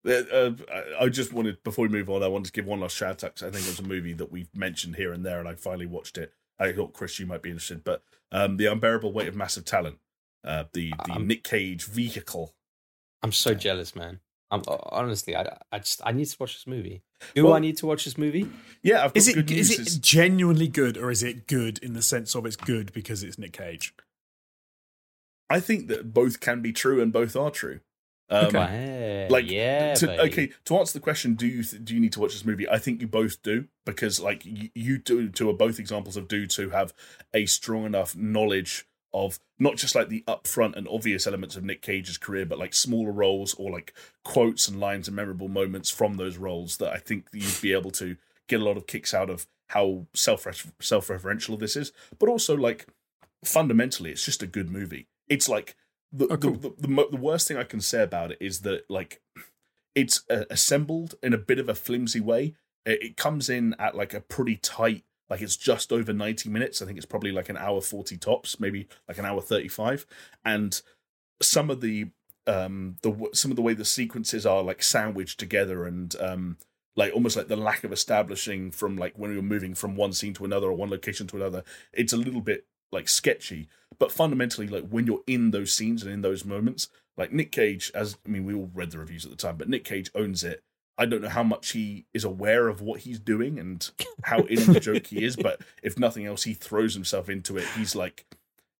Uh, 0.07 0.23
uh, 0.33 0.51
I- 0.71 1.03
I 1.05 1.09
just 1.09 1.33
wanted 1.33 1.61
before 1.63 1.83
we 1.83 1.89
move 1.89 2.09
on, 2.09 2.23
I 2.23 2.27
wanted 2.27 2.45
to 2.45 2.51
give 2.53 2.65
one 2.65 2.79
last 2.79 2.95
shout 2.95 3.23
out. 3.23 3.35
'cause 3.35 3.43
I 3.43 3.51
think 3.51 3.65
it 3.65 3.69
was 3.69 3.79
a 3.79 3.83
movie 3.83 4.13
that 4.13 4.31
we've 4.31 4.53
mentioned 4.55 4.95
here 4.95 5.11
and 5.13 5.25
there, 5.25 5.39
and 5.39 5.47
I 5.47 5.55
finally 5.55 5.85
watched 5.85 6.17
it. 6.17 6.33
I 6.57 6.71
thought 6.73 6.93
Chris, 6.93 7.19
you 7.19 7.25
might 7.25 7.41
be 7.41 7.49
interested, 7.49 7.83
but 7.83 8.03
um, 8.31 8.57
the 8.57 8.65
unbearable 8.67 9.11
weight 9.13 9.27
of 9.27 9.35
massive 9.35 9.65
talent, 9.65 9.99
uh, 10.43 10.65
the 10.73 10.93
the 11.05 11.13
Um, 11.13 11.27
Nick 11.27 11.43
Cage 11.43 11.83
vehicle. 11.85 12.53
I'm 13.21 13.31
so 13.33 13.53
jealous, 13.53 13.95
man. 13.95 14.19
I'm 14.51 14.61
honestly, 14.67 15.35
I, 15.35 15.57
I 15.71 15.79
just 15.79 16.01
I 16.05 16.11
need 16.13 16.25
to 16.25 16.37
watch 16.39 16.53
this 16.55 16.65
movie. 16.67 17.03
Do 17.35 17.45
Well- 17.45 17.53
I 17.53 17.59
need 17.59 17.77
to 17.77 17.85
watch 17.85 18.05
this 18.05 18.17
movie? 18.17 18.49
Yeah, 18.81 19.03
I've 19.03 19.13
got 19.13 19.17
Is 19.17 19.27
it 19.27 19.33
good 19.35 19.51
is 19.51 19.77
it 19.97 20.01
genuinely 20.01 20.67
good 20.69 20.97
or 20.97 21.11
is 21.11 21.21
it 21.21 21.47
good 21.47 21.77
in 21.79 21.93
the 21.93 22.01
sense 22.01 22.33
of 22.35 22.45
it's 22.45 22.55
good 22.55 22.93
because 22.93 23.23
it's 23.23 23.37
Nick 23.37 23.53
Cage? 23.53 23.93
I 25.49 25.59
think 25.59 25.87
that 25.87 26.13
both 26.13 26.39
can 26.39 26.61
be 26.61 26.71
true 26.71 27.01
and 27.01 27.11
both 27.11 27.35
are 27.35 27.51
true. 27.51 27.79
Um, 28.31 28.53
Yeah, 28.53 29.27
like, 29.31 29.49
yeah, 29.49 29.95
to, 29.95 30.05
baby. 30.05 30.21
okay, 30.31 30.51
to 30.65 30.77
answer 30.77 30.93
the 30.93 31.01
question, 31.03 31.33
do 31.33 31.47
you 31.47 31.63
th- 31.63 31.83
do 31.83 31.95
you 31.95 31.99
need 31.99 32.13
to 32.13 32.19
watch 32.19 32.33
this 32.33 32.45
movie? 32.45 32.69
I 32.69 32.77
think 32.77 33.01
you 33.01 33.07
both 33.07 33.41
do 33.41 33.65
because 33.87 34.19
like 34.19 34.45
you, 34.45 34.69
you 34.75 34.97
do 34.99 35.29
two 35.29 35.49
are 35.49 35.53
both 35.53 35.79
examples 35.79 36.15
of 36.15 36.27
dudes 36.27 36.55
who 36.55 36.69
have 36.69 36.93
a 37.33 37.47
strong 37.47 37.85
enough 37.85 38.15
knowledge 38.15 38.85
of 39.13 39.39
not 39.57 39.77
just 39.77 39.95
like 39.95 40.09
the 40.09 40.23
upfront 40.27 40.75
and 40.75 40.87
obvious 40.87 41.25
elements 41.27 41.55
of 41.55 41.63
Nick 41.63 41.81
Cage's 41.81 42.17
career, 42.17 42.45
but 42.45 42.59
like 42.59 42.73
smaller 42.73 43.11
roles 43.11 43.53
or 43.55 43.71
like 43.71 43.93
quotes 44.23 44.67
and 44.67 44.79
lines 44.79 45.07
and 45.07 45.15
memorable 45.15 45.47
moments 45.47 45.89
from 45.89 46.15
those 46.15 46.37
roles 46.37 46.77
that 46.77 46.93
I 46.93 46.97
think 46.97 47.27
you'd 47.33 47.61
be 47.61 47.73
able 47.73 47.91
to 47.91 48.17
get 48.47 48.61
a 48.61 48.63
lot 48.63 48.77
of 48.77 48.87
kicks 48.87 49.13
out 49.13 49.29
of 49.29 49.47
how 49.69 50.05
self 50.13 50.45
self 50.81 51.07
referential 51.07 51.59
this 51.59 51.75
is, 51.75 51.91
but 52.17 52.29
also 52.29 52.55
like 52.55 52.87
fundamentally, 53.43 54.11
it's 54.11 54.25
just 54.25 54.43
a 54.43 54.47
good 54.47 54.69
movie. 54.69 55.07
It's 55.27 55.47
like 55.49 55.75
the 56.11 56.27
Oh, 56.31 56.37
cool. 56.37 56.51
the, 56.53 56.69
the, 56.77 56.87
the, 56.87 57.07
the 57.11 57.17
worst 57.17 57.47
thing 57.47 57.57
I 57.57 57.63
can 57.63 57.81
say 57.81 58.01
about 58.03 58.31
it 58.31 58.37
is 58.41 58.61
that 58.61 58.89
like 58.89 59.21
it's 59.95 60.23
uh, 60.29 60.45
assembled 60.49 61.15
in 61.21 61.33
a 61.33 61.37
bit 61.37 61.59
of 61.59 61.69
a 61.69 61.75
flimsy 61.75 62.19
way. 62.19 62.55
It, 62.85 63.03
it 63.03 63.17
comes 63.17 63.49
in 63.49 63.75
at 63.79 63.95
like 63.95 64.13
a 64.13 64.21
pretty 64.21 64.55
tight, 64.55 65.03
like 65.29 65.41
it's 65.41 65.57
just 65.57 65.91
over 65.91 66.13
ninety 66.13 66.49
minutes. 66.49 66.81
I 66.81 66.85
think 66.85 66.97
it's 66.97 67.05
probably 67.05 67.31
like 67.31 67.49
an 67.49 67.57
hour 67.57 67.81
forty 67.81 68.17
tops, 68.17 68.59
maybe 68.59 68.87
like 69.07 69.17
an 69.17 69.25
hour 69.25 69.41
thirty 69.41 69.67
five, 69.67 70.05
and 70.43 70.81
some 71.41 71.69
of 71.69 71.81
the 71.81 72.07
um 72.47 72.97
the 73.01 73.29
some 73.33 73.51
of 73.51 73.55
the 73.55 73.61
way 73.61 73.73
the 73.73 73.85
sequences 73.85 74.45
are 74.45 74.63
like 74.63 74.81
sandwiched 74.81 75.39
together 75.39 75.85
and 75.85 76.15
um 76.19 76.57
like 76.95 77.13
almost 77.13 77.37
like 77.37 77.47
the 77.47 77.55
lack 77.55 77.83
of 77.83 77.93
establishing 77.93 78.71
from 78.71 78.97
like 78.97 79.13
when 79.17 79.35
were 79.35 79.41
moving 79.41 79.75
from 79.75 79.95
one 79.95 80.11
scene 80.11 80.33
to 80.33 80.45
another 80.45 80.67
or 80.67 80.73
one 80.73 80.89
location 80.89 81.27
to 81.27 81.37
another 81.37 81.63
it's 81.93 82.13
a 82.13 82.17
little 82.17 82.41
bit 82.41 82.65
like 82.91 83.07
sketchy. 83.07 83.69
But 83.99 84.11
fundamentally 84.11 84.67
like 84.67 84.87
when 84.89 85.05
you're 85.05 85.21
in 85.27 85.51
those 85.51 85.73
scenes 85.73 86.01
and 86.01 86.11
in 86.11 86.21
those 86.21 86.43
moments 86.43 86.89
like 87.19 87.33
nick 87.33 87.51
cage 87.51 87.91
as 87.93 88.17
i 88.25 88.29
mean 88.29 88.45
we 88.45 88.53
all 88.53 88.71
read 88.73 88.91
the 88.91 88.97
reviews 88.97 89.25
at 89.25 89.31
the 89.31 89.37
time 89.37 89.57
but 89.57 89.69
nick 89.69 89.83
cage 89.83 90.09
owns 90.15 90.43
it 90.43 90.63
i 90.99 91.05
don't 91.05 91.21
know 91.21 91.29
how 91.29 91.43
much 91.43 91.71
he 91.71 92.05
is 92.13 92.23
aware 92.23 92.67
of 92.67 92.81
what 92.81 92.99
he's 93.01 93.19
doing 93.19 93.57
and 93.57 93.89
how 94.23 94.39
in 94.41 94.71
the 94.71 94.79
joke 94.79 95.07
he 95.07 95.23
is 95.23 95.35
but 95.35 95.61
if 95.81 95.97
nothing 95.97 96.25
else 96.25 96.43
he 96.43 96.53
throws 96.53 96.93
himself 96.93 97.29
into 97.29 97.57
it. 97.57 97.65
He's 97.75 97.95
like 97.95 98.25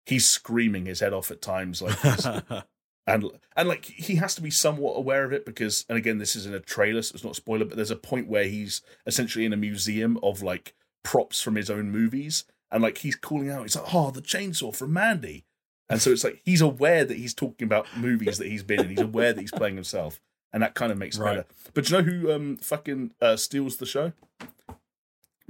he's 0.06 0.28
screaming 0.28 0.86
his 0.86 1.00
head 1.00 1.12
off 1.12 1.30
at 1.30 1.42
times 1.42 1.82
like 1.82 1.96
and 3.06 3.24
and 3.56 3.68
like 3.68 3.84
he 3.84 4.16
has 4.16 4.34
to 4.34 4.42
be 4.42 4.50
somewhat 4.50 4.96
aware 4.96 5.24
of 5.24 5.32
it 5.32 5.44
because 5.44 5.84
and 5.88 5.98
again 5.98 6.18
this 6.18 6.36
is 6.36 6.46
in 6.46 6.54
a 6.54 6.60
trailer 6.60 7.02
so 7.02 7.14
it's 7.14 7.24
not 7.24 7.32
a 7.32 7.36
spoiler 7.36 7.64
but 7.64 7.76
there's 7.76 7.90
a 7.90 7.96
point 7.96 8.28
where 8.28 8.44
he's 8.44 8.82
essentially 9.06 9.44
in 9.44 9.52
a 9.52 9.58
museum 9.58 10.18
of 10.22 10.42
like 10.42 10.74
props 11.02 11.40
from 11.40 11.56
his 11.56 11.70
own 11.70 11.90
movies 11.90 12.44
and 12.70 12.82
like 12.82 12.98
he's 12.98 13.16
calling 13.16 13.50
out 13.50 13.62
he's 13.62 13.76
like 13.76 13.94
oh 13.94 14.10
the 14.10 14.22
chainsaw 14.22 14.74
from 14.74 14.92
mandy. 14.92 15.44
And 15.88 16.00
so 16.00 16.12
it's 16.12 16.22
like 16.22 16.40
he's 16.44 16.60
aware 16.60 17.04
that 17.04 17.16
he's 17.16 17.34
talking 17.34 17.66
about 17.66 17.84
movies 17.96 18.38
that 18.38 18.46
he's 18.46 18.62
been 18.62 18.78
in. 18.78 18.90
He's 18.90 19.00
aware 19.00 19.32
that 19.32 19.40
he's 19.40 19.50
playing 19.50 19.74
himself 19.74 20.20
and 20.52 20.62
that 20.62 20.74
kind 20.74 20.90
of 20.92 20.98
makes 20.98 21.16
it 21.16 21.22
Right. 21.22 21.36
better 21.36 21.48
but 21.74 21.90
you 21.90 21.96
know 21.98 22.02
who 22.02 22.32
um 22.32 22.56
fucking 22.58 23.12
uh, 23.20 23.36
steals 23.36 23.76
the 23.76 23.86
show 23.86 24.12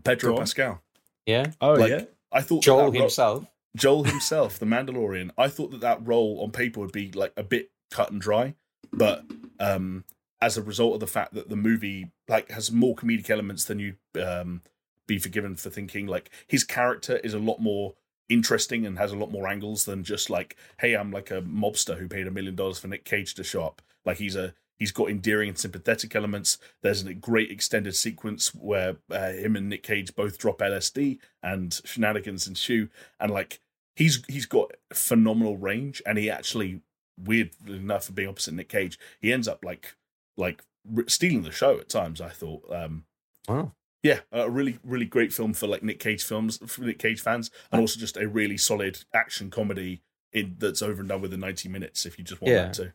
pedro 0.05 0.36
pascal 0.36 0.82
Yeah. 1.27 1.52
oh 1.60 1.72
Like, 1.74 1.90
yeah. 1.90 2.05
i 2.32 2.40
thought 2.40 2.62
Joel 2.62 2.90
that 2.90 2.98
ro- 2.98 3.05
himself. 3.05 3.44
Joel 3.77 4.02
himself, 4.02 4.59
the 4.59 4.66
Mandalorian. 4.66 5.31
I 5.39 5.47
thought 5.47 5.70
that 5.70 5.81
that 5.82 6.05
role 6.05 6.40
on 6.43 6.51
paper 6.51 6.81
would 6.81 6.90
be 6.90 7.12
like 7.12 7.32
a 7.36 7.44
bit 7.44 7.70
cut 7.93 8.10
and 8.10 8.20
dry, 8.20 8.56
but 8.93 9.24
um, 9.60 10.02
as 10.43 10.56
a 10.56 10.62
result 10.62 10.94
of 10.94 10.98
the 11.01 11.06
fact 11.06 11.35
that 11.35 11.48
the 11.51 11.55
movie 11.55 12.10
like 12.28 12.51
has 12.51 12.72
more 12.72 12.97
comedic 12.97 13.31
elements 13.31 13.64
than 13.66 13.78
you'd 13.78 13.97
um, 14.20 14.62
be 15.06 15.18
forgiven 15.20 15.55
for 15.55 15.70
thinking, 15.70 16.09
like 16.09 16.31
his 16.48 16.64
character 16.64 17.18
is 17.18 17.32
a 17.32 17.39
lot 17.39 17.60
more 17.60 17.94
interesting 18.28 18.85
and 18.85 18.98
has 18.98 19.12
a 19.12 19.16
lot 19.16 19.31
more 19.31 19.47
angles 19.47 19.85
than 19.85 20.02
just 20.02 20.28
like, 20.31 20.56
hey, 20.81 20.94
I'm 20.94 21.12
like 21.12 21.31
a 21.31 21.40
mobster 21.40 21.97
who 21.97 22.09
paid 22.09 22.27
a 22.27 22.32
million 22.32 22.56
dollars 22.56 22.81
for 22.81 22.89
Nick 22.89 23.05
Cage 23.05 23.35
to 23.35 23.44
show 23.44 23.62
up. 23.62 23.82
Like 24.05 24.16
he's 24.18 24.35
a 24.35 24.52
he's 24.81 24.90
got 24.90 25.09
endearing 25.09 25.51
and 25.51 25.59
sympathetic 25.59 26.16
elements. 26.16 26.59
There's 26.82 27.05
a 27.05 27.15
great 27.15 27.52
extended 27.52 27.94
sequence 27.94 28.52
where 28.52 28.97
uh, 29.12 29.28
him 29.31 29.55
and 29.55 29.69
Nick 29.69 29.85
Cage 29.85 30.16
both 30.16 30.39
drop 30.39 30.59
LSD 30.59 31.19
and 31.44 31.81
shenanigans 31.85 32.48
ensue, 32.48 32.89
and 33.20 33.31
like 33.31 33.61
he's 33.94 34.24
he's 34.27 34.47
got 34.47 34.73
phenomenal 34.93 35.57
range, 35.57 36.02
and 36.05 36.19
he 36.19 36.28
actually 36.28 36.81
weird 37.16 37.51
enough 37.69 38.07
for 38.07 38.12
being 38.12 38.28
opposite 38.28 38.55
Nick 38.55 38.70
Cage, 38.70 38.98
he 39.20 39.32
ends 39.32 39.47
up 39.47 39.62
like 39.65 39.94
like 40.36 40.62
stealing 41.07 41.43
the 41.43 41.52
show 41.52 41.78
at 41.78 41.89
times. 41.89 42.20
I 42.20 42.31
thought. 42.31 42.65
Um, 42.73 43.05
Wow. 43.48 43.73
yeah, 44.02 44.20
a 44.32 44.48
really, 44.51 44.78
really 44.85 45.07
great 45.07 45.32
film 45.32 45.55
for 45.55 45.66
like 45.66 45.82
Nick 45.82 45.98
Cage 45.98 46.23
films, 46.23 46.59
for 46.66 46.82
Nick 46.82 46.98
Cage 46.98 47.20
fans, 47.20 47.51
and 47.73 47.81
also 47.81 47.98
just 47.98 48.16
a 48.16 48.28
really 48.28 48.57
solid 48.57 49.05
action 49.12 49.51
comedy 49.51 50.02
in 50.32 50.55
that's 50.59 50.82
over 50.82 51.01
and 51.01 51.09
done 51.09 51.20
with 51.20 51.32
the 51.32 51.36
ninety 51.36 51.69
minutes. 51.69 52.07
If 52.07 52.16
you 52.19 52.24
just 52.24 52.40
want 52.40 52.52
Yeah. 52.55 52.62
that 52.66 52.74
to. 52.74 52.93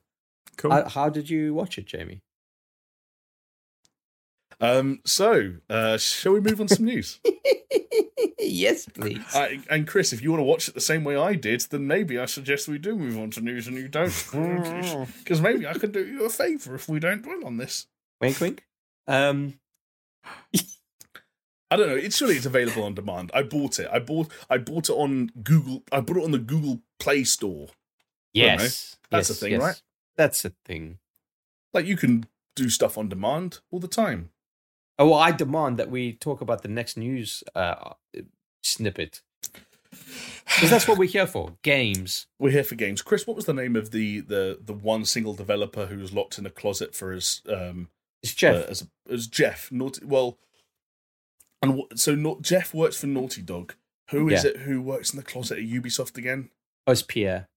Cool. 0.58 0.72
How, 0.72 0.90
how 0.90 1.10
did 1.10 1.30
you 1.30 1.54
watch 1.54 1.78
it, 1.78 1.86
Jamie? 1.86 2.22
Um, 4.62 5.02
so, 5.06 5.56
uh, 5.70 5.98
shall 5.98 6.32
we 6.34 6.40
move 6.40 6.62
on 6.62 6.68
to 6.68 6.76
some 6.76 6.86
news? 6.86 7.20
yes, 8.40 8.86
please. 8.86 9.22
I, 9.34 9.60
and 9.70 9.86
Chris, 9.88 10.14
if 10.14 10.22
you 10.22 10.32
want 10.32 10.40
to 10.40 10.46
watch 10.46 10.70
it 10.70 10.74
the 10.74 10.82
same 10.82 11.04
way 11.04 11.18
I 11.18 11.34
did, 11.34 11.62
then 11.62 11.88
maybe 11.88 12.18
I 12.18 12.26
suggest 12.26 12.68
we 12.68 12.78
do 12.78 12.96
move 12.96 13.18
on 13.18 13.32
to 13.32 13.42
news 13.42 13.68
and 13.68 13.76
you 13.76 13.90
don't, 13.90 14.14
because 15.20 15.42
maybe 15.42 15.68
I 15.68 15.74
could 15.74 15.92
do 15.92 16.06
you 16.06 16.24
a 16.26 16.30
favour 16.30 16.76
if 16.76 16.88
we 16.88 17.00
don't 17.00 17.22
dwell 17.22 17.46
on 17.46 17.58
this. 17.58 17.88
wink, 18.22 18.40
wink. 18.40 18.66
Um, 19.08 19.56
I 21.72 21.76
don't 21.78 21.90
know. 21.90 21.96
It's 21.96 22.16
surely 22.16 22.38
it's 22.38 22.46
available 22.46 22.84
on 22.84 22.94
demand. 22.94 23.32
I 23.34 23.44
bought 23.44 23.80
it. 23.80 23.90
I 23.92 24.00
bought. 24.00 24.32
I 24.50 24.58
bought 24.58 24.90
it 24.90 24.94
on 24.94 25.32
Google. 25.44 25.84
I 25.92 26.00
bought 26.00 26.18
it 26.18 26.24
on 26.24 26.32
the 26.32 26.40
Google 26.40 26.80
Play 27.00 27.26
Store. 27.26 27.68
yes, 28.34 28.96
That's 29.10 29.30
yes, 29.30 29.38
a 29.38 29.42
thing, 29.42 29.52
yes. 29.54 29.62
right? 29.62 29.82
That's 30.18 30.46
a 30.46 30.52
thing. 30.66 31.00
Like 31.74 31.86
you 31.86 31.98
can 31.98 32.26
do 32.56 32.70
stuff 32.70 32.98
on 32.98 33.10
demand 33.10 33.60
all 33.72 33.80
the 33.80 33.88
time. 33.88 34.30
Oh, 34.98 35.10
well, 35.10 35.20
I 35.20 35.32
demand 35.32 35.78
that 35.78 35.92
we 35.92 36.14
talk 36.14 36.40
about 36.42 36.62
the 36.62 36.70
next 36.70 36.96
news 36.96 37.44
uh, 37.54 37.94
snippet 38.64 39.22
because 39.92 40.70
that's 40.70 40.88
what 40.88 40.98
we're 40.98 41.10
here 41.10 41.28
for. 41.28 41.54
Games. 41.64 42.28
We're 42.40 42.52
here 42.52 42.64
for 42.64 42.76
games. 42.76 43.02
Chris, 43.02 43.28
what 43.28 43.36
was 43.36 43.46
the 43.46 43.54
name 43.54 43.76
of 43.76 43.92
the 43.92 44.22
the 44.22 44.60
the 44.64 44.74
one 44.74 45.04
single 45.06 45.34
developer 45.34 45.88
who 45.88 45.98
was 46.00 46.14
locked 46.14 46.38
in 46.38 46.46
a 46.46 46.50
closet 46.50 46.96
for 46.96 47.12
his 47.12 47.42
um 47.50 47.90
It's 48.24 48.34
Jeff. 48.34 48.56
uh, 48.56 48.72
as 48.72 48.88
as 49.12 49.28
Jeff 49.28 49.70
Naughty? 49.72 50.06
Well, 50.06 50.38
and 51.62 51.82
so 51.96 52.16
not, 52.16 52.42
Jeff 52.42 52.74
works 52.74 52.98
for 52.98 53.08
Naughty 53.08 53.42
Dog. 53.42 53.74
Who 54.12 54.30
is 54.30 54.44
Yeah. 54.44 54.52
it 54.52 54.58
who 54.62 54.82
works 54.82 55.12
in 55.14 55.18
the 55.18 55.24
closet 55.26 55.58
at 55.58 55.66
Ubisoft 55.66 56.18
again? 56.18 56.50
oh, 56.88 56.92
it's 56.92 57.02
Pierre. 57.02 57.48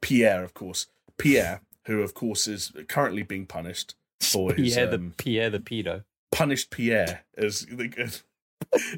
Pierre, 0.00 0.44
of 0.44 0.54
course. 0.54 0.86
Pierre, 1.18 1.60
who 1.88 2.02
of 2.02 2.14
course 2.14 2.46
is 2.46 2.72
currently 2.88 3.22
being 3.22 3.46
punished 3.46 3.96
for 4.20 4.52
his 4.54 4.74
Pierre 4.74 4.94
um, 4.94 5.08
the 5.08 5.14
Pierre 5.16 5.50
the 5.50 5.58
pedo. 5.58 6.04
punished 6.30 6.70
Pierre, 6.70 7.24
as 7.36 7.66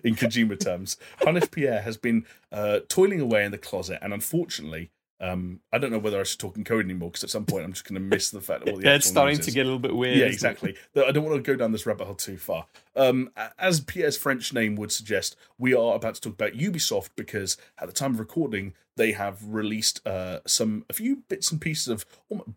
in 0.04 0.16
Kojima 0.16 0.58
terms. 0.58 0.96
Punished 1.22 1.52
Pierre 1.52 1.80
has 1.82 1.96
been 1.96 2.26
uh, 2.52 2.80
toiling 2.88 3.20
away 3.20 3.44
in 3.44 3.52
the 3.52 3.58
closet, 3.58 3.98
and 4.02 4.12
unfortunately, 4.12 4.90
um, 5.20 5.60
I 5.72 5.78
don't 5.78 5.90
know 5.90 5.98
whether 5.98 6.18
I 6.18 6.22
should 6.24 6.38
talk 6.40 6.56
in 6.56 6.64
code 6.64 6.84
anymore 6.84 7.10
because 7.10 7.24
at 7.24 7.30
some 7.30 7.44
point 7.44 7.64
I'm 7.64 7.72
just 7.72 7.86
going 7.86 7.94
to 7.94 8.00
miss 8.00 8.30
the 8.30 8.40
fact 8.40 8.64
that 8.64 8.72
what 8.72 8.80
the 8.80 8.88
Yeah, 8.88 8.94
it's 8.96 9.06
starting 9.06 9.36
news 9.36 9.44
to 9.46 9.52
get 9.52 9.62
a 9.62 9.64
little 9.64 9.78
bit 9.78 9.94
weird. 9.94 10.16
Yeah, 10.16 10.26
exactly. 10.26 10.76
I 10.96 11.12
don't 11.12 11.24
want 11.24 11.36
to 11.36 11.42
go 11.42 11.56
down 11.56 11.72
this 11.72 11.84
rabbit 11.86 12.06
hole 12.06 12.14
too 12.14 12.38
far. 12.38 12.66
Um, 12.96 13.30
as 13.58 13.80
Pierre's 13.80 14.16
French 14.16 14.52
name 14.54 14.76
would 14.76 14.92
suggest, 14.92 15.36
we 15.58 15.74
are 15.74 15.94
about 15.94 16.14
to 16.14 16.20
talk 16.20 16.32
about 16.34 16.52
Ubisoft 16.52 17.10
because 17.16 17.56
at 17.78 17.86
the 17.86 17.92
time 17.92 18.14
of 18.14 18.18
recording, 18.20 18.72
they 18.96 19.12
have 19.12 19.38
released 19.44 20.06
uh, 20.06 20.40
some 20.46 20.84
a 20.88 20.92
few 20.94 21.16
bits 21.28 21.52
and 21.52 21.60
pieces 21.60 21.88
of 21.88 22.04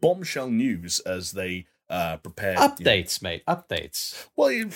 bombshell 0.01 0.49
news 0.49 0.99
as 1.01 1.33
they 1.33 1.65
uh, 1.89 2.17
prepare 2.17 2.53
you 2.53 2.59
know, 2.59 2.67
Updates, 2.69 3.21
mate. 3.21 3.43
Updates. 3.45 4.27
well, 4.35 4.51
you- 4.51 4.69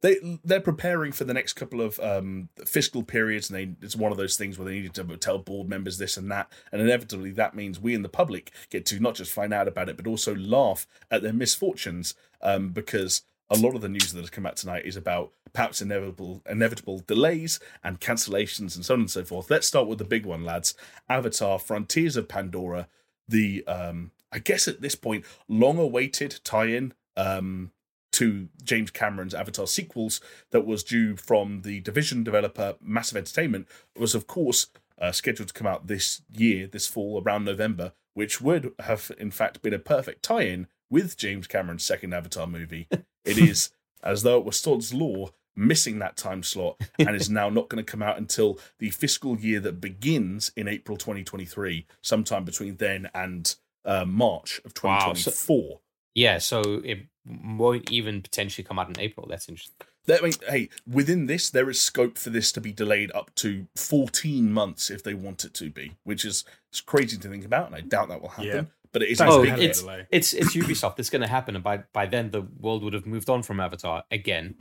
they 0.00 0.38
they're 0.44 0.60
preparing 0.60 1.12
for 1.12 1.24
the 1.24 1.34
next 1.34 1.54
couple 1.54 1.80
of 1.80 1.98
um, 2.00 2.48
fiscal 2.64 3.02
periods, 3.02 3.50
and 3.50 3.58
they 3.58 3.84
it's 3.84 3.96
one 3.96 4.12
of 4.12 4.18
those 4.18 4.36
things 4.36 4.58
where 4.58 4.66
they 4.66 4.80
need 4.80 4.94
to 4.94 5.16
tell 5.16 5.38
board 5.38 5.68
members 5.68 5.98
this 5.98 6.16
and 6.16 6.30
that, 6.30 6.50
and 6.72 6.80
inevitably 6.80 7.30
that 7.32 7.54
means 7.54 7.78
we 7.78 7.94
in 7.94 8.02
the 8.02 8.08
public 8.08 8.52
get 8.70 8.86
to 8.86 9.00
not 9.00 9.14
just 9.14 9.32
find 9.32 9.52
out 9.52 9.68
about 9.68 9.88
it, 9.88 9.96
but 9.96 10.06
also 10.06 10.34
laugh 10.34 10.86
at 11.10 11.22
their 11.22 11.32
misfortunes, 11.32 12.14
um, 12.40 12.70
because 12.70 13.22
a 13.50 13.56
lot 13.56 13.74
of 13.74 13.80
the 13.80 13.88
news 13.88 14.12
that 14.12 14.20
has 14.20 14.30
come 14.30 14.46
out 14.46 14.56
tonight 14.56 14.86
is 14.86 14.96
about 14.96 15.32
perhaps 15.52 15.82
inevitable 15.82 16.42
inevitable 16.48 17.02
delays 17.06 17.60
and 17.82 18.00
cancellations 18.00 18.76
and 18.76 18.84
so 18.84 18.94
on 18.94 19.00
and 19.00 19.10
so 19.10 19.24
forth. 19.24 19.50
Let's 19.50 19.66
start 19.66 19.88
with 19.88 19.98
the 19.98 20.04
big 20.04 20.24
one, 20.24 20.44
lads. 20.44 20.74
Avatar: 21.08 21.58
Frontiers 21.58 22.16
of 22.16 22.28
Pandora, 22.28 22.88
the 23.28 23.66
um, 23.66 24.12
I 24.32 24.38
guess 24.38 24.66
at 24.66 24.80
this 24.80 24.94
point 24.94 25.24
long-awaited 25.48 26.40
tie-in. 26.44 26.94
Um, 27.16 27.72
to 28.12 28.48
James 28.62 28.90
Cameron's 28.90 29.34
Avatar 29.34 29.66
sequels 29.66 30.20
that 30.50 30.66
was 30.66 30.82
due 30.82 31.16
from 31.16 31.62
the 31.62 31.80
Division 31.80 32.24
developer 32.24 32.74
Massive 32.82 33.16
Entertainment 33.16 33.68
was, 33.96 34.14
of 34.14 34.26
course, 34.26 34.66
uh, 35.00 35.12
scheduled 35.12 35.48
to 35.48 35.54
come 35.54 35.66
out 35.66 35.86
this 35.86 36.22
year, 36.30 36.66
this 36.66 36.86
fall, 36.86 37.22
around 37.24 37.44
November, 37.44 37.92
which 38.14 38.40
would 38.40 38.72
have, 38.80 39.10
in 39.18 39.30
fact, 39.30 39.62
been 39.62 39.74
a 39.74 39.78
perfect 39.78 40.22
tie 40.22 40.42
in 40.42 40.66
with 40.90 41.16
James 41.16 41.46
Cameron's 41.46 41.84
second 41.84 42.12
Avatar 42.12 42.46
movie. 42.46 42.88
it 43.24 43.38
is 43.38 43.70
as 44.02 44.22
though 44.22 44.38
it 44.38 44.44
was 44.44 44.58
Sod's 44.58 44.92
Law 44.92 45.30
missing 45.56 45.98
that 45.98 46.16
time 46.16 46.42
slot 46.42 46.80
and 46.98 47.14
is 47.14 47.28
now 47.28 47.48
not 47.50 47.68
going 47.68 47.84
to 47.84 47.90
come 47.90 48.02
out 48.02 48.16
until 48.18 48.58
the 48.78 48.90
fiscal 48.90 49.38
year 49.38 49.60
that 49.60 49.80
begins 49.80 50.52
in 50.56 50.68
April 50.68 50.96
2023, 50.96 51.86
sometime 52.02 52.44
between 52.44 52.76
then 52.76 53.10
and 53.14 53.56
uh, 53.84 54.04
March 54.04 54.60
of 54.64 54.72
Wow, 54.82 55.12
so- 55.14 55.30
2024. 55.30 55.80
Yeah, 56.14 56.38
so 56.38 56.80
it 56.84 57.06
won't 57.44 57.90
even 57.90 58.22
potentially 58.22 58.64
come 58.64 58.78
out 58.78 58.88
in 58.88 58.98
April. 59.00 59.26
That's 59.28 59.48
interesting. 59.48 59.74
That, 60.06 60.20
I 60.20 60.24
mean, 60.24 60.32
hey, 60.48 60.68
within 60.90 61.26
this, 61.26 61.50
there 61.50 61.68
is 61.70 61.80
scope 61.80 62.16
for 62.18 62.30
this 62.30 62.50
to 62.52 62.60
be 62.60 62.72
delayed 62.72 63.12
up 63.14 63.34
to 63.36 63.66
14 63.76 64.50
months 64.52 64.90
if 64.90 65.02
they 65.02 65.14
want 65.14 65.44
it 65.44 65.54
to 65.54 65.70
be, 65.70 65.92
which 66.04 66.24
is 66.24 66.44
it's 66.70 66.80
crazy 66.80 67.16
to 67.18 67.28
think 67.28 67.44
about, 67.44 67.66
and 67.66 67.76
I 67.76 67.80
doubt 67.82 68.08
that 68.08 68.20
will 68.22 68.30
happen. 68.30 68.46
Yeah. 68.46 68.62
But 68.92 69.02
it 69.02 69.10
is 69.10 69.20
a 69.20 69.26
Oh, 69.26 69.42
big 69.42 69.50
having 69.50 69.66
it's, 69.68 69.84
it's 70.10 70.32
it's 70.32 70.56
Ubisoft. 70.56 70.98
It's 70.98 71.10
going 71.10 71.22
to 71.22 71.28
happen, 71.28 71.54
and 71.54 71.62
by 71.62 71.84
by 71.92 72.06
then 72.06 72.30
the 72.32 72.42
world 72.58 72.82
would 72.82 72.92
have 72.94 73.06
moved 73.06 73.30
on 73.30 73.42
from 73.44 73.60
Avatar 73.60 74.02
again. 74.10 74.56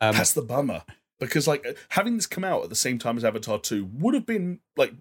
Um, 0.00 0.16
That's 0.16 0.32
the 0.32 0.42
bummer 0.42 0.82
because 1.20 1.46
like 1.46 1.64
having 1.90 2.16
this 2.16 2.26
come 2.26 2.42
out 2.42 2.64
at 2.64 2.68
the 2.70 2.74
same 2.74 2.98
time 2.98 3.16
as 3.16 3.24
Avatar 3.24 3.60
2 3.60 3.84
would 3.98 4.14
have 4.14 4.26
been 4.26 4.58
like 4.76 4.92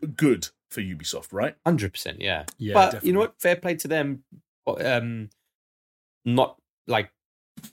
g- 0.00 0.06
good 0.16 0.48
for 0.70 0.80
Ubisoft, 0.80 1.28
right? 1.32 1.54
Hundred 1.64 1.92
percent, 1.92 2.20
yeah. 2.20 2.46
Yeah, 2.58 2.74
but 2.74 2.84
definitely. 2.86 3.06
you 3.06 3.12
know 3.12 3.20
what? 3.20 3.34
Fair 3.40 3.54
play 3.56 3.76
to 3.76 3.86
them. 3.86 4.24
Um, 4.66 5.30
not 6.24 6.56
like 6.86 7.10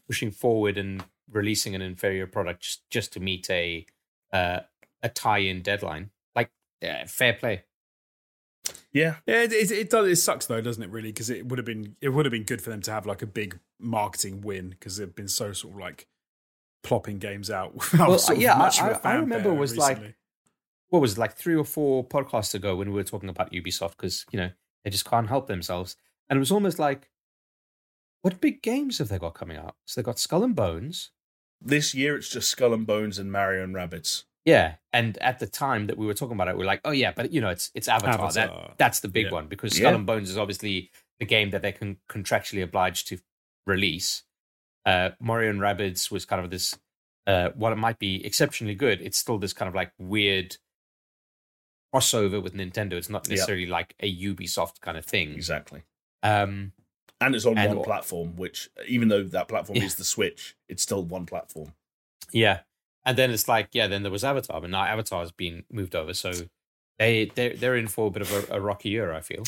pushing 0.08 0.32
forward 0.32 0.78
and 0.78 1.04
releasing 1.32 1.74
an 1.76 1.82
inferior 1.82 2.28
product 2.28 2.62
just 2.64 2.90
just 2.92 3.14
to 3.14 3.20
meet 3.20 3.50
a 3.50 3.86
uh, 4.32 4.60
a 5.02 5.10
tie-in 5.10 5.62
deadline. 5.62 6.12
Like, 6.36 6.52
yeah, 6.82 7.06
fair 7.06 7.34
play. 7.34 7.64
Yeah. 8.92 9.16
Yeah, 9.28 9.42
it, 9.44 9.52
it, 9.52 9.72
it 9.72 9.90
does. 9.90 10.08
It 10.08 10.16
sucks 10.18 10.46
though, 10.46 10.62
doesn't 10.62 10.82
it? 10.84 10.90
Really, 10.90 11.10
because 11.10 11.30
it 11.30 11.48
would 11.48 11.58
have 11.60 11.66
been 11.66 11.96
it 12.02 12.10
would 12.10 12.26
have 12.26 12.32
been 12.32 12.44
good 12.44 12.62
for 12.62 12.70
them 12.70 12.82
to 12.84 12.92
have 12.92 13.06
like 13.06 13.22
a 13.22 13.28
big 13.28 13.60
marketing 13.80 14.42
win 14.42 14.70
because 14.70 14.98
they've 14.98 15.14
been 15.16 15.28
so 15.28 15.52
sort 15.52 15.74
of 15.74 15.80
like 15.80 16.08
plopping 16.84 17.18
games 17.18 17.50
out 17.50 17.74
Well, 17.98 18.18
sort 18.20 18.38
of 18.38 18.42
yeah, 18.44 18.54
I- 18.56 18.58
much 18.58 18.80
of 18.80 18.88
a 18.88 19.08
I- 19.08 19.12
I 19.12 19.14
remember 19.16 19.36
fanfare 19.36 19.54
it 19.54 19.60
was 19.60 19.78
like- 19.78 20.16
What 20.90 21.02
was 21.02 21.14
it, 21.14 21.18
like 21.18 21.36
three 21.36 21.56
or 21.56 21.66
four 21.66 22.06
podcasts 22.08 22.54
ago 22.54 22.76
when 22.76 22.90
we 22.90 22.94
were 22.96 23.04
talking 23.04 23.30
about 23.30 23.52
Ubisoft 23.52 23.92
because 23.98 24.26
you 24.32 24.38
know 24.40 24.50
they 24.84 24.90
just 24.92 25.06
can't 25.06 25.28
help 25.28 25.48
themselves, 25.48 25.96
and 26.30 26.38
it 26.38 26.40
was 26.40 26.52
almost 26.52 26.80
like, 26.80 27.10
what 28.22 28.40
big 28.42 28.62
games 28.62 28.98
have 29.00 29.10
they 29.10 29.20
got 29.20 29.34
coming 29.34 29.58
out? 29.58 29.76
So 29.86 30.00
they 30.02 30.06
got 30.06 30.20
Skull 30.20 30.44
and 30.44 30.56
Bones. 30.56 31.12
This 31.62 31.94
year 31.94 32.16
it's 32.16 32.30
just 32.30 32.50
Skull 32.50 32.74
and 32.74 32.86
Bones 32.88 33.18
and 33.20 33.32
Mario 33.32 33.64
and 33.64 33.76
Rabbids. 33.76 34.24
Yeah, 34.46 34.76
and 34.92 35.18
at 35.20 35.40
the 35.40 35.48
time 35.48 35.88
that 35.88 35.98
we 35.98 36.06
were 36.06 36.14
talking 36.14 36.36
about 36.36 36.50
it, 36.50 36.58
we 36.58 36.64
are 36.64 36.68
like, 36.68 36.82
oh 36.84 36.92
yeah, 36.92 37.14
but 37.16 37.32
you 37.32 37.40
know, 37.42 37.50
it's 37.50 37.72
it's 37.74 37.88
Avatar. 37.88 38.32
That 38.34 38.78
that's 38.78 39.00
the 39.00 39.08
big 39.08 39.28
Yeah. 39.28 39.32
one 39.32 39.48
because 39.48 39.74
Skull 39.76 39.92
Yeah. 39.92 39.96
and 39.98 40.06
Bones 40.06 40.30
is 40.30 40.38
obviously 40.38 40.92
the 41.20 41.26
game 41.26 41.52
that 41.52 41.62
they 41.62 41.72
can 41.72 41.98
contractually 42.10 42.62
obliged 42.64 43.08
to 43.08 43.20
release. 43.66 44.24
Uh, 44.86 45.12
Mario 45.22 45.50
and 45.50 45.60
Rabbids 45.62 46.12
was 46.12 46.26
kind 46.26 46.44
of 46.44 46.52
this. 46.52 46.78
Uh, 47.26 47.52
while 47.56 47.72
it 47.72 47.78
might 47.78 48.00
be 48.00 48.26
exceptionally 48.26 48.76
good, 48.76 49.00
it's 49.02 49.18
still 49.18 49.38
this 49.38 49.54
kind 49.54 49.70
of 49.70 49.76
like 49.76 49.94
weird 49.98 50.58
crossover 51.96 52.42
with 52.44 52.54
Nintendo. 52.54 52.94
It's 52.94 53.10
not 53.10 53.26
Yeah. 53.28 53.36
necessarily 53.36 53.66
like 53.66 53.96
a 54.02 54.14
Ubisoft 54.14 54.82
kind 54.82 54.98
of 54.98 55.06
thing. 55.06 55.32
Exactly. 55.34 55.84
Um, 56.24 56.72
And 57.22 57.36
it's 57.36 57.46
on 57.46 57.58
And- 57.58 57.76
one 57.76 57.86
platform, 57.86 58.36
which 58.36 58.70
even 58.88 59.08
though 59.08 59.24
that 59.24 59.48
platform 59.48 59.78
Yeah. 59.78 59.86
is 59.86 59.96
the 59.96 60.04
Switch, 60.04 60.56
it's 60.68 60.84
still 60.84 61.04
one 61.06 61.26
platform. 61.26 61.74
yeah, 62.32 62.62
and 63.06 63.18
then 63.18 63.32
it's 63.32 63.48
like, 63.48 63.70
yeah, 63.74 63.88
then 63.88 64.02
there 64.04 64.12
was 64.12 64.24
Avatar, 64.24 64.60
but 64.62 64.70
now 64.70 64.84
Avatar 64.84 65.22
has 65.22 65.32
been 65.32 65.64
moved 65.72 65.96
over, 65.96 66.14
so 66.14 66.32
they 67.00 67.26
they're, 67.36 67.56
they're 67.56 67.76
in 67.78 67.88
for 67.88 68.08
a 68.08 68.12
bit 68.12 68.22
of 68.24 68.32
a, 68.50 68.56
a 68.58 68.60
rocky 68.60 68.90
year. 68.90 69.14
I 69.14 69.22
feel. 69.22 69.44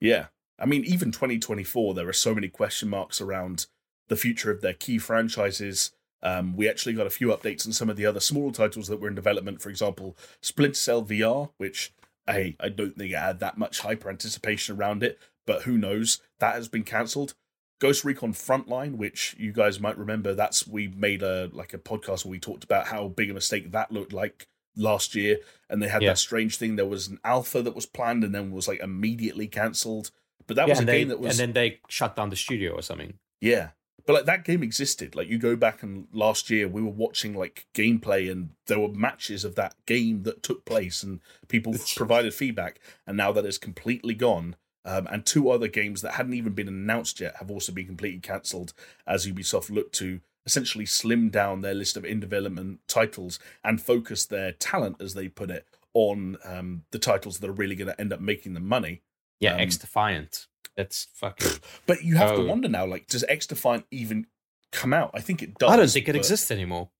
Yeah. 0.00 0.26
I 0.58 0.66
mean, 0.66 0.84
even 0.84 1.10
2024, 1.10 1.94
there 1.94 2.06
are 2.08 2.12
so 2.12 2.34
many 2.34 2.48
question 2.48 2.88
marks 2.90 3.20
around 3.20 3.66
the 4.08 4.16
future 4.16 4.50
of 4.50 4.60
their 4.60 4.74
key 4.74 4.98
franchises. 4.98 5.92
Um, 6.22 6.54
we 6.54 6.68
actually 6.68 6.92
got 6.92 7.06
a 7.06 7.10
few 7.10 7.28
updates 7.28 7.66
on 7.66 7.72
some 7.72 7.88
of 7.88 7.96
the 7.96 8.04
other 8.06 8.20
smaller 8.20 8.52
titles 8.52 8.88
that 8.88 9.00
were 9.00 9.08
in 9.08 9.14
development. 9.14 9.62
For 9.62 9.70
example, 9.70 10.16
Splinter 10.42 10.74
Cell 10.74 11.02
VR, 11.02 11.50
which 11.56 11.92
I, 12.30 12.56
I 12.60 12.68
don't 12.68 12.96
think 12.96 13.12
it 13.12 13.16
had 13.18 13.40
that 13.40 13.58
much 13.58 13.80
hyper 13.80 14.08
anticipation 14.08 14.76
around 14.76 15.02
it, 15.02 15.18
but 15.46 15.62
who 15.62 15.76
knows? 15.78 16.20
That 16.38 16.54
has 16.54 16.68
been 16.68 16.84
cancelled. 16.84 17.34
Ghost 17.80 18.04
Recon 18.04 18.32
Frontline, 18.34 18.96
which 18.96 19.34
you 19.38 19.52
guys 19.52 19.80
might 19.80 19.96
remember, 19.96 20.34
that's 20.34 20.66
we 20.66 20.88
made 20.88 21.22
a 21.22 21.48
like 21.52 21.72
a 21.72 21.78
podcast 21.78 22.24
where 22.24 22.30
we 22.32 22.38
talked 22.38 22.64
about 22.64 22.88
how 22.88 23.08
big 23.08 23.30
a 23.30 23.34
mistake 23.34 23.72
that 23.72 23.90
looked 23.90 24.12
like 24.12 24.46
last 24.76 25.14
year, 25.14 25.38
and 25.68 25.82
they 25.82 25.88
had 25.88 26.02
Yeah. 26.02 26.10
that 26.10 26.18
strange 26.18 26.56
thing. 26.58 26.76
There 26.76 26.86
was 26.86 27.08
an 27.08 27.18
alpha 27.24 27.62
that 27.62 27.74
was 27.74 27.86
planned 27.86 28.22
and 28.22 28.34
then 28.34 28.50
was 28.52 28.68
like 28.68 28.80
immediately 28.80 29.46
cancelled. 29.48 30.10
But 30.46 30.56
that 30.56 30.68
yeah, 30.68 30.72
was 30.72 30.80
a 30.80 30.84
they, 30.84 30.98
game 30.98 31.08
that 31.08 31.20
was 31.20 31.38
and 31.40 31.48
then 31.48 31.52
they 31.54 31.80
shut 31.88 32.16
down 32.16 32.28
the 32.30 32.36
studio 32.36 32.72
or 32.72 32.82
something. 32.82 33.14
yeah. 33.40 33.70
But 34.06 34.14
like 34.14 34.24
that 34.26 34.44
game 34.44 34.62
existed. 34.62 35.14
Like 35.14 35.28
you 35.28 35.38
go 35.38 35.56
back 35.56 35.82
and 35.82 36.06
last 36.12 36.50
year 36.50 36.68
we 36.68 36.82
were 36.82 36.90
watching 36.90 37.34
like 37.34 37.66
gameplay 37.74 38.30
and 38.30 38.50
there 38.66 38.78
were 38.78 38.88
matches 38.88 39.44
of 39.44 39.54
that 39.56 39.74
game 39.86 40.22
that 40.24 40.42
took 40.42 40.64
place 40.64 41.02
and 41.02 41.20
people 41.48 41.74
provided 41.96 42.34
feedback. 42.34 42.80
And 43.06 43.16
now 43.16 43.32
that 43.32 43.46
is 43.46 43.58
completely 43.58 44.14
gone. 44.14 44.56
Um, 44.84 45.06
and 45.10 45.26
two 45.26 45.50
other 45.50 45.68
games 45.68 46.00
that 46.00 46.14
hadn't 46.14 46.34
even 46.34 46.54
been 46.54 46.68
announced 46.68 47.20
yet 47.20 47.36
have 47.36 47.50
also 47.50 47.70
been 47.70 47.86
completely 47.86 48.20
cancelled 48.20 48.72
as 49.06 49.26
Ubisoft 49.26 49.68
looked 49.68 49.94
to 49.96 50.20
essentially 50.46 50.86
slim 50.86 51.28
down 51.28 51.60
their 51.60 51.74
list 51.74 51.96
of 51.96 52.04
in 52.04 52.18
development 52.18 52.80
titles 52.88 53.38
and 53.62 53.80
focus 53.80 54.24
their 54.24 54.52
talent, 54.52 54.96
as 55.00 55.14
they 55.14 55.28
put 55.28 55.50
it, 55.50 55.66
on 55.92 56.36
um, 56.44 56.82
the 56.92 56.98
titles 56.98 57.38
that 57.38 57.50
are 57.50 57.52
really 57.52 57.74
going 57.74 57.88
to 57.92 58.00
end 58.00 58.12
up 58.12 58.20
making 58.20 58.54
them 58.54 58.66
money. 58.66 59.02
Yeah, 59.40 59.54
Um, 59.54 59.60
X 59.60 59.76
Defiant. 59.78 60.46
That's 60.76 61.08
fucking. 61.14 61.52
But 61.86 62.04
you 62.04 62.16
have 62.16 62.32
Oh. 62.32 62.36
to 62.42 62.48
wonder 62.48 62.68
now, 62.68 62.86
like, 62.86 63.06
does 63.08 63.24
X 63.28 63.46
Defiant 63.46 63.86
even 63.90 64.26
come 64.72 64.92
out? 64.92 65.10
I 65.14 65.20
think 65.20 65.42
it 65.42 65.58
does. 65.58 65.70
I 65.70 65.76
don't 65.76 65.90
think 65.90 66.08
it 66.08 66.16
exists 66.16 66.50
anymore. 66.50 66.90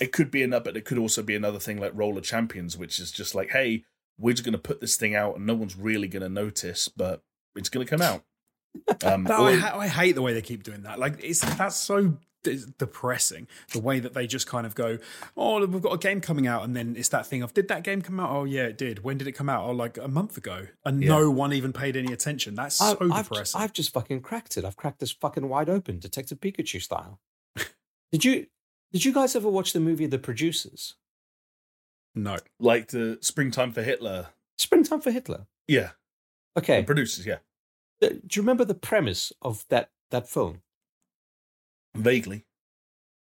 It 0.00 0.12
could 0.12 0.30
be 0.30 0.42
another, 0.42 0.64
but 0.64 0.76
it 0.76 0.84
could 0.84 0.98
also 0.98 1.22
be 1.22 1.34
another 1.34 1.58
thing 1.58 1.78
like 1.80 1.92
Roller 1.94 2.20
Champions, 2.22 2.76
which 2.76 2.98
is 2.98 3.12
just 3.12 3.34
like, 3.34 3.50
hey, 3.50 3.84
we're 4.18 4.32
just 4.32 4.44
going 4.44 4.52
to 4.52 4.58
put 4.58 4.80
this 4.80 4.96
thing 4.96 5.14
out 5.14 5.36
and 5.36 5.46
no 5.46 5.54
one's 5.54 5.76
really 5.76 6.08
going 6.08 6.22
to 6.22 6.28
notice, 6.28 6.88
but 6.88 7.22
it's 7.56 7.68
going 7.68 7.86
to 7.86 7.90
come 7.90 8.02
out. 8.02 8.24
Um, 9.04 9.24
But 9.24 9.38
or- 9.38 9.48
I, 9.50 9.78
I 9.80 9.88
hate 9.88 10.12
the 10.14 10.22
way 10.22 10.32
they 10.32 10.40
keep 10.42 10.62
doing 10.62 10.82
that. 10.84 10.98
Like 10.98 11.22
it's 11.22 11.40
that's 11.56 11.76
so 11.76 12.06
d- 12.08 12.16
depressing. 12.42 13.46
The 13.72 13.80
way 13.80 14.00
that 14.00 14.14
they 14.14 14.26
just 14.26 14.46
kind 14.46 14.66
of 14.66 14.74
go, 14.74 14.98
"Oh, 15.36 15.64
we've 15.66 15.82
got 15.82 15.92
a 15.92 15.98
game 15.98 16.20
coming 16.20 16.46
out," 16.46 16.64
and 16.64 16.74
then 16.76 16.94
it's 16.96 17.08
that 17.10 17.26
thing 17.26 17.42
of, 17.42 17.54
"Did 17.54 17.68
that 17.68 17.82
game 17.84 18.02
come 18.02 18.18
out?" 18.20 18.30
Oh, 18.30 18.44
yeah, 18.44 18.64
it 18.64 18.78
did. 18.78 19.04
When 19.04 19.18
did 19.18 19.26
it 19.28 19.32
come 19.32 19.48
out? 19.48 19.64
Oh, 19.64 19.72
like 19.72 19.96
a 19.98 20.08
month 20.08 20.36
ago, 20.36 20.66
and 20.84 21.02
Yeah. 21.02 21.10
no 21.10 21.30
one 21.30 21.52
even 21.52 21.72
paid 21.72 21.96
any 21.96 22.12
attention. 22.12 22.54
That's 22.54 22.80
I- 22.80 22.92
so 22.94 23.08
I've, 23.12 23.28
depressing. 23.28 23.60
I've 23.60 23.72
just 23.72 23.92
fucking 23.92 24.20
cracked 24.22 24.56
it. 24.56 24.64
I've 24.64 24.76
cracked 24.76 24.98
this 25.00 25.12
fucking 25.12 25.48
wide 25.48 25.68
open, 25.68 25.98
Detective 25.98 26.40
Pikachu 26.40 26.80
style. 26.82 27.20
did 28.12 28.24
you 28.24 28.46
did 28.92 29.04
you 29.04 29.12
guys 29.14 29.34
ever 29.34 29.48
watch 29.48 29.72
the 29.72 29.80
movie 29.80 30.06
The 30.06 30.18
Producers? 30.18 30.94
no, 32.14 32.36
like 32.60 32.88
the 32.88 33.18
Springtime 33.22 33.72
for 33.72 33.82
Hitler. 33.82 34.28
Springtime 34.58 35.00
for 35.00 35.10
Hitler. 35.10 35.46
Yeah. 35.66 35.92
Okay. 36.58 36.80
The 36.80 36.86
producers, 36.86 37.24
yeah. 37.26 37.38
Do 38.02 38.20
you 38.32 38.42
remember 38.42 38.64
the 38.66 38.74
premise 38.74 39.32
of 39.40 39.64
that 39.70 39.90
that 40.10 40.28
film? 40.28 40.60
Vaguely. 41.94 42.44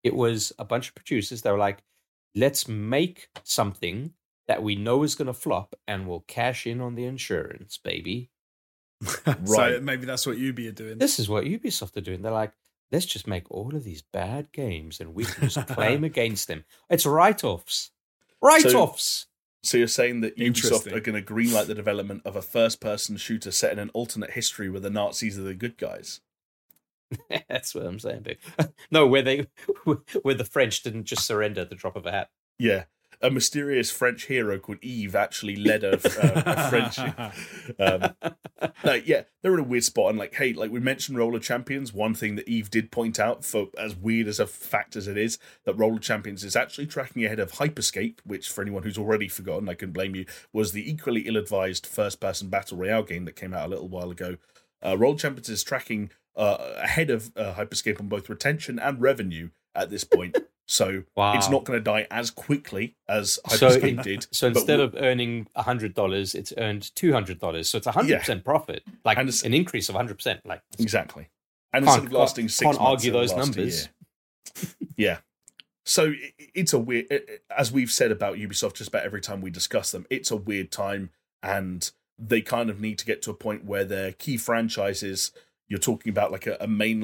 It 0.02 0.14
was 0.14 0.52
a 0.58 0.64
bunch 0.64 0.88
of 0.88 0.94
producers 0.94 1.42
They 1.42 1.50
were 1.52 1.58
like, 1.58 1.82
let's 2.34 2.66
make 2.68 3.28
something 3.44 4.14
that 4.48 4.62
we 4.62 4.74
know 4.74 5.02
is 5.04 5.14
going 5.14 5.26
to 5.26 5.32
flop 5.34 5.74
and 5.86 6.06
we'll 6.08 6.24
cash 6.26 6.66
in 6.66 6.80
on 6.80 6.94
the 6.96 7.04
insurance, 7.04 7.78
baby. 7.78 8.30
so 9.02 9.22
Right. 9.40 9.82
maybe 9.82 10.04
that's 10.06 10.26
what 10.26 10.38
Ubi 10.38 10.68
are 10.68 10.72
doing. 10.72 10.98
This 10.98 11.18
is 11.18 11.28
what 11.28 11.44
Ubisoft 11.44 11.96
are 11.96 12.00
doing. 12.02 12.22
They're 12.22 12.32
like, 12.32 12.52
let's 12.90 13.06
just 13.06 13.26
make 13.26 13.50
all 13.50 13.74
of 13.74 13.84
these 13.84 14.02
bad 14.02 14.52
games 14.52 15.00
and 15.00 15.14
we 15.14 15.24
can 15.24 15.48
just 15.48 15.68
claim 15.68 16.04
against 16.12 16.48
them. 16.48 16.64
It's 16.90 17.06
write 17.06 17.44
offs. 17.44 17.90
Write 18.42 18.74
offs. 18.74 19.26
So 19.62 19.78
you're 19.78 19.86
saying 19.86 20.22
that 20.22 20.36
Ubisoft 20.36 20.46
Interesting. 20.46 20.94
are 20.94 21.00
going 21.00 21.24
to 21.24 21.32
greenlight 21.32 21.66
the 21.66 21.74
development 21.74 22.22
of 22.24 22.34
a 22.34 22.42
first-person 22.42 23.16
shooter 23.18 23.52
set 23.52 23.70
in 23.72 23.78
an 23.78 23.90
alternate 23.94 24.32
history 24.32 24.68
where 24.68 24.80
the 24.80 24.90
Nazis 24.90 25.38
are 25.38 25.42
the 25.42 25.54
good 25.54 25.78
guys? 25.78 26.20
That's 27.48 27.74
what 27.74 27.86
I'm 27.86 27.98
saying, 27.98 28.22
dude. 28.22 28.38
no, 28.90 29.06
where 29.06 29.22
they, 29.22 29.46
where 30.22 30.34
the 30.34 30.44
French 30.44 30.82
didn't 30.82 31.04
just 31.04 31.26
surrender 31.26 31.62
at 31.62 31.70
the 31.70 31.76
drop 31.76 31.96
of 31.96 32.06
a 32.06 32.10
hat. 32.10 32.30
Yeah. 32.58 32.84
A 33.20 33.30
mysterious 33.30 33.88
French 33.88 34.24
hero 34.24 34.58
called 34.58 34.78
Yves 34.82 35.14
actually 35.14 35.54
led 35.54 35.84
a, 35.84 35.92
a, 35.92 36.42
a 36.44 36.68
French. 36.68 36.98
Um, 37.78 38.14
no, 38.84 38.94
yeah, 38.94 39.22
they're 39.40 39.54
in 39.54 39.60
a 39.60 39.64
weird 39.64 39.84
spot. 39.84 40.10
And 40.10 40.18
like, 40.18 40.34
hey, 40.34 40.52
like 40.52 40.72
we 40.72 40.80
mentioned 40.80 41.16
Roller 41.16 41.38
Champions, 41.38 41.92
one 41.92 42.14
thing 42.14 42.34
that 42.34 42.48
Yves 42.48 42.68
did 42.68 42.90
point 42.90 43.20
out, 43.20 43.44
for 43.44 43.68
as 43.78 43.94
weird 43.94 44.26
as 44.26 44.40
a 44.40 44.46
fact 44.48 44.96
as 44.96 45.06
it 45.06 45.16
is, 45.16 45.38
that 45.64 45.78
Roller 45.78 46.00
Champions 46.00 46.42
is 46.42 46.56
actually 46.56 46.88
tracking 46.88 47.24
ahead 47.24 47.38
of 47.38 47.52
Hyperscape, 47.52 48.18
which 48.24 48.48
for 48.48 48.60
anyone 48.62 48.82
who's 48.82 48.98
already 48.98 49.28
forgotten, 49.28 49.68
I 49.68 49.74
can 49.74 49.92
blame 49.92 50.16
you, 50.16 50.26
was 50.52 50.72
the 50.72 50.90
equally 50.90 51.20
ill-advised 51.20 51.86
first-person 51.86 52.48
battle 52.48 52.78
royale 52.78 53.04
game 53.04 53.24
that 53.26 53.36
came 53.36 53.54
out 53.54 53.66
a 53.66 53.70
little 53.70 53.88
while 53.88 54.10
ago. 54.10 54.36
Uh, 54.84 54.98
Roller 54.98 55.16
Champions 55.16 55.48
is 55.48 55.62
tracking 55.62 56.10
uh, 56.36 56.56
ahead 56.76 57.10
of 57.10 57.30
uh, 57.36 57.54
Hyperscape 57.54 58.00
on 58.00 58.08
both 58.08 58.28
retention 58.28 58.78
and 58.78 59.00
revenue 59.00 59.50
at 59.74 59.90
this 59.90 60.04
point. 60.04 60.36
So 60.68 61.02
Wow. 61.16 61.34
it's 61.36 61.50
not 61.50 61.64
going 61.64 61.78
to 61.78 61.82
die 61.82 62.06
as 62.10 62.30
quickly 62.30 62.94
as 63.08 63.38
So 63.48 63.68
Hyperscape 63.68 63.82
in- 63.82 63.96
did. 63.96 64.26
So 64.30 64.46
instead 64.46 64.78
of 64.80 64.94
earning 64.96 65.48
hundred 65.56 65.92
dollars, 65.92 66.34
it's 66.34 66.52
earned 66.56 66.94
two 66.94 67.12
hundred 67.12 67.40
dollars. 67.40 67.68
So 67.68 67.76
it's 67.78 67.86
a 67.88 67.92
hundred 67.92 68.20
percent 68.20 68.44
profit, 68.44 68.82
like 69.04 69.18
And 69.18 69.28
an 69.44 69.52
increase 69.54 69.88
of 69.90 69.96
hundred 69.96 70.14
percent. 70.14 70.40
Like 70.46 70.62
exactly, 70.78 71.28
and 71.74 71.84
Can't- 71.84 71.96
instead 72.04 72.06
of 72.14 72.18
lasting 72.18 72.44
can't 72.44 72.50
six 72.52 72.64
months, 72.64 72.78
argue 72.80 73.10
those 73.12 73.34
numbers. 73.34 73.88
yeah. 74.96 75.18
So 75.84 76.10
i- 76.10 76.32
it's 76.54 76.72
a 76.72 76.78
weird, 76.78 77.06
i- 77.10 77.16
i- 77.16 77.38
as 77.58 77.72
we've 77.72 77.90
said 77.90 78.12
about 78.12 78.36
Ubisoft 78.36 78.74
just 78.74 78.88
about 78.88 79.02
every 79.04 79.20
time 79.20 79.40
we 79.40 79.50
discuss 79.50 79.90
them, 79.90 80.06
it's 80.10 80.30
a 80.30 80.36
weird 80.36 80.70
time, 80.70 81.10
and 81.42 81.90
they 82.18 82.40
kind 82.40 82.70
of 82.70 82.80
need 82.80 82.98
to 82.98 83.04
get 83.04 83.20
to 83.22 83.30
a 83.30 83.34
point 83.34 83.64
where 83.64 83.84
their 83.84 84.12
key 84.12 84.36
franchises. 84.36 85.32
You're 85.72 85.78
talking 85.78 86.10
about 86.10 86.30
like 86.30 86.46
a, 86.46 86.58
a 86.60 86.68
main, 86.68 87.02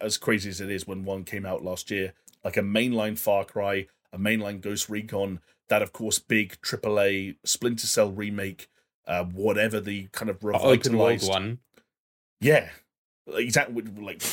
as 0.00 0.18
crazy 0.18 0.50
as 0.50 0.60
it 0.60 0.68
is 0.68 0.84
when 0.84 1.04
one 1.04 1.22
came 1.22 1.46
out 1.46 1.62
last 1.62 1.92
year, 1.92 2.12
like 2.42 2.56
a 2.56 2.60
mainline 2.60 3.16
Far 3.16 3.44
Cry, 3.44 3.86
a 4.12 4.18
mainline 4.18 4.60
Ghost 4.60 4.88
Recon, 4.88 5.38
that 5.68 5.80
of 5.80 5.92
course 5.92 6.18
big 6.18 6.60
AAA 6.60 7.36
Splinter 7.44 7.86
Cell 7.86 8.10
remake, 8.10 8.68
uh, 9.06 9.22
whatever 9.22 9.78
the 9.78 10.08
kind 10.10 10.28
of 10.28 10.40
The 10.40 10.48
open 10.48 10.58
world 10.58 10.82
revitalized 10.82 11.28
one. 11.28 11.60
yeah, 12.40 12.70
exactly. 13.32 13.80
Like 13.80 14.24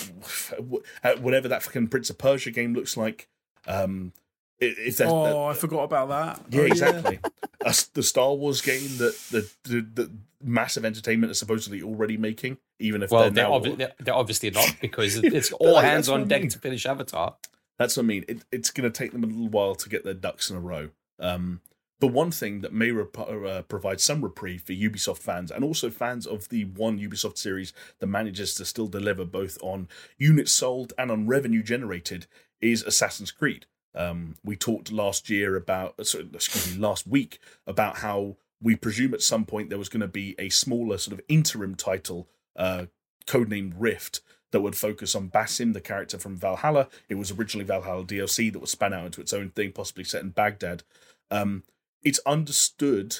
uh, 1.03 1.15
whatever 1.17 1.47
that 1.47 1.61
fucking 1.61 1.89
Prince 1.89 2.09
of 2.09 2.17
Persia 2.17 2.49
game 2.49 2.73
looks 2.73 2.97
like. 2.97 3.27
Um, 3.67 4.11
if 4.59 4.97
that, 4.97 5.07
Oh, 5.07 5.45
I 5.45 5.53
forgot 5.53 5.84
about 5.84 6.09
that. 6.09 6.45
yeah, 6.53 6.61
Oh, 6.61 6.65
exactly. 6.65 7.19
A 7.63 7.69
s 7.69 7.85
the 7.85 8.03
Star 8.03 8.34
Wars 8.34 8.61
game 8.61 8.97
that 8.97 9.15
the, 9.31 9.49
the 9.63 9.81
the 9.81 10.11
massive 10.43 10.85
entertainment 10.85 11.31
is 11.31 11.39
supposedly 11.39 11.81
already 11.81 12.17
making, 12.17 12.57
even 12.79 13.01
if 13.03 13.11
Well, 13.11 13.21
they're 13.23 13.31
they're, 13.31 13.43
now. 13.49 13.59
obvi- 13.59 13.77
they're, 13.77 13.93
they're 13.99 14.13
obviously 14.15 14.51
not 14.51 14.75
because 14.81 15.15
it's 15.23 15.51
all 15.51 15.73
like, 15.73 15.85
hands 15.85 16.05
that's 16.05 16.09
what 16.09 16.21
on 16.21 16.25
I 16.25 16.27
deck 16.27 16.41
mean. 16.41 16.49
to 16.51 16.59
finish 16.59 16.85
Avatar. 16.85 17.35
That's 17.79 17.97
what 17.97 18.03
I 18.03 18.07
mean. 18.07 18.25
It, 18.27 18.43
it's 18.51 18.69
going 18.71 18.91
to 18.91 18.95
take 18.97 19.11
them 19.11 19.23
a 19.23 19.27
little 19.27 19.49
while 19.49 19.75
to 19.75 19.89
get 19.89 20.03
their 20.03 20.13
ducks 20.13 20.49
in 20.49 20.55
a 20.57 20.59
row. 20.59 20.89
Um, 21.19 21.61
but 21.99 22.07
one 22.07 22.29
thing 22.31 22.61
that 22.61 22.73
may 22.73 22.91
rep- 22.91 23.17
uh, 23.17 23.63
provide 23.63 23.99
some 23.99 24.23
reprieve 24.23 24.61
for 24.63 24.73
Ubisoft 24.73 25.17
fans 25.19 25.49
and 25.51 25.63
also 25.63 25.89
fans 25.89 26.27
of 26.27 26.49
the 26.49 26.65
one 26.65 26.99
Ubisoft 26.99 27.38
series 27.39 27.73
that 27.99 28.07
manages 28.07 28.53
to 28.55 28.65
still 28.65 28.88
deliver 28.88 29.25
both 29.25 29.57
on 29.63 29.88
units 30.17 30.51
sold 30.53 30.93
and 30.99 31.09
on 31.11 31.25
revenue 31.27 31.63
generated 31.63 32.27
is 32.61 32.84
Assassin's 32.84 33.31
Creed. 33.31 33.65
Um, 33.97 34.35
we 34.43 34.55
talked 34.55 34.91
last 34.91 35.29
year 35.29 35.55
about, 35.55 35.95
uh, 35.99 36.03
excuse 36.33 36.73
me, 36.75 36.79
last 36.79 37.07
week 37.07 37.39
about 37.65 37.97
how 37.97 38.37
we 38.61 38.75
presume 38.75 39.13
at 39.13 39.21
some 39.21 39.43
point 39.45 39.69
there 39.69 39.79
was 39.79 39.89
going 39.89 40.01
to 40.01 40.07
be 40.07 40.35
a 40.39 40.49
smaller 40.49 40.97
sort 40.97 41.17
of 41.19 41.25
interim 41.27 41.75
title, 41.75 42.27
uh, 42.55 42.85
codenamed 43.25 43.73
Rift, 43.77 44.21
that 44.51 44.61
would 44.61 44.75
focus 44.77 45.13
on 45.15 45.29
Basim, 45.29 45.73
the 45.73 45.81
character 45.81 46.17
from 46.17 46.37
Valhalla. 46.37 46.87
It 47.09 47.15
was 47.15 47.31
originally 47.31 47.65
Valhalla 47.65 48.05
DLC 48.05 48.51
that 48.53 48.59
was 48.59 48.71
spun 48.71 48.93
out 48.93 49.05
into 49.05 49.19
its 49.19 49.33
own 49.33 49.49
thing, 49.49 49.73
possibly 49.73 50.03
set 50.05 50.21
in 50.23 50.29
Baghdad. 50.29 50.83
Um, 51.29 51.63
it's 52.03 52.19
understood, 52.25 53.17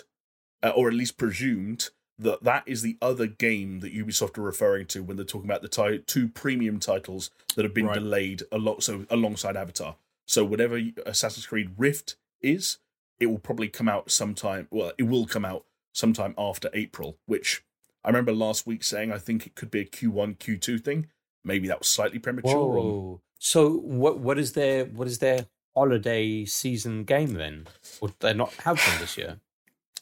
uh, 0.64 0.70
or 0.70 0.88
at 0.88 0.94
least 0.94 1.18
presumed, 1.18 1.90
that 2.18 2.44
that 2.44 2.64
is 2.66 2.82
the 2.82 2.98
other 3.02 3.28
game 3.28 3.82
that 3.82 3.94
Ubisoft 3.94 4.38
are 4.38 4.42
referring 4.42 4.86
to 4.88 5.04
when 5.04 5.18
they're 5.18 5.26
talking 5.26 5.50
about 5.50 5.62
the 5.62 5.68
ti- 5.68 6.04
two 6.08 6.28
premium 6.30 6.80
titles 6.80 7.30
that 7.56 7.66
have 7.66 7.74
been 7.74 7.88
Right. 7.88 7.96
delayed 7.96 8.44
a 8.52 8.58
lot, 8.58 8.82
so 8.82 9.06
alongside 9.10 9.58
Avatar. 9.58 9.98
So 10.28 10.44
whatever 10.44 10.80
Assassin's 11.06 11.46
Creed 11.48 11.72
Rift 11.78 12.18
is, 12.42 12.78
it 13.20 13.28
will 13.28 13.40
probably 13.40 13.70
come 13.70 13.88
out 13.90 14.12
sometime. 14.12 14.68
Well, 14.70 14.92
it 14.98 15.04
will 15.04 15.26
come 15.26 15.46
out 15.46 15.66
sometime 15.94 16.36
after 16.38 16.70
April, 16.74 17.18
which 17.26 17.64
I 18.04 18.10
remember 18.10 18.34
last 18.34 18.68
week 18.68 18.84
saying 18.84 19.12
I 19.12 19.18
think 19.18 19.48
it 19.48 19.56
could 19.56 19.72
be 19.72 19.80
a 19.80 19.86
Q1, 19.86 20.38
Q2 20.38 20.84
thing. 20.84 21.08
Maybe 21.44 21.68
that 21.70 21.80
was 21.80 21.88
slightly 21.88 22.20
premature. 22.20 22.58
Whoa. 22.58 23.22
So 23.40 23.70
what 23.70 24.20
what 24.20 24.38
is 24.38 24.54
their 24.54 24.86
what 24.86 25.08
is 25.08 25.20
their 25.20 25.48
holiday 25.76 26.44
season 26.46 27.04
game 27.04 27.34
then? 27.34 27.68
Would 28.02 28.14
they 28.20 28.34
not 28.34 28.54
have 28.66 28.80
one 28.86 29.00
this 29.00 29.18
year? 29.18 29.40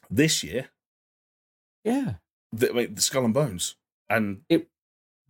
this 0.10 0.44
year, 0.44 0.70
Yeah. 1.84 2.16
the, 2.52 2.72
wait, 2.72 2.96
the 2.96 3.02
Skull 3.02 3.26
and 3.26 3.34
Bones 3.34 3.76
and 4.10 4.42
it 4.50 4.70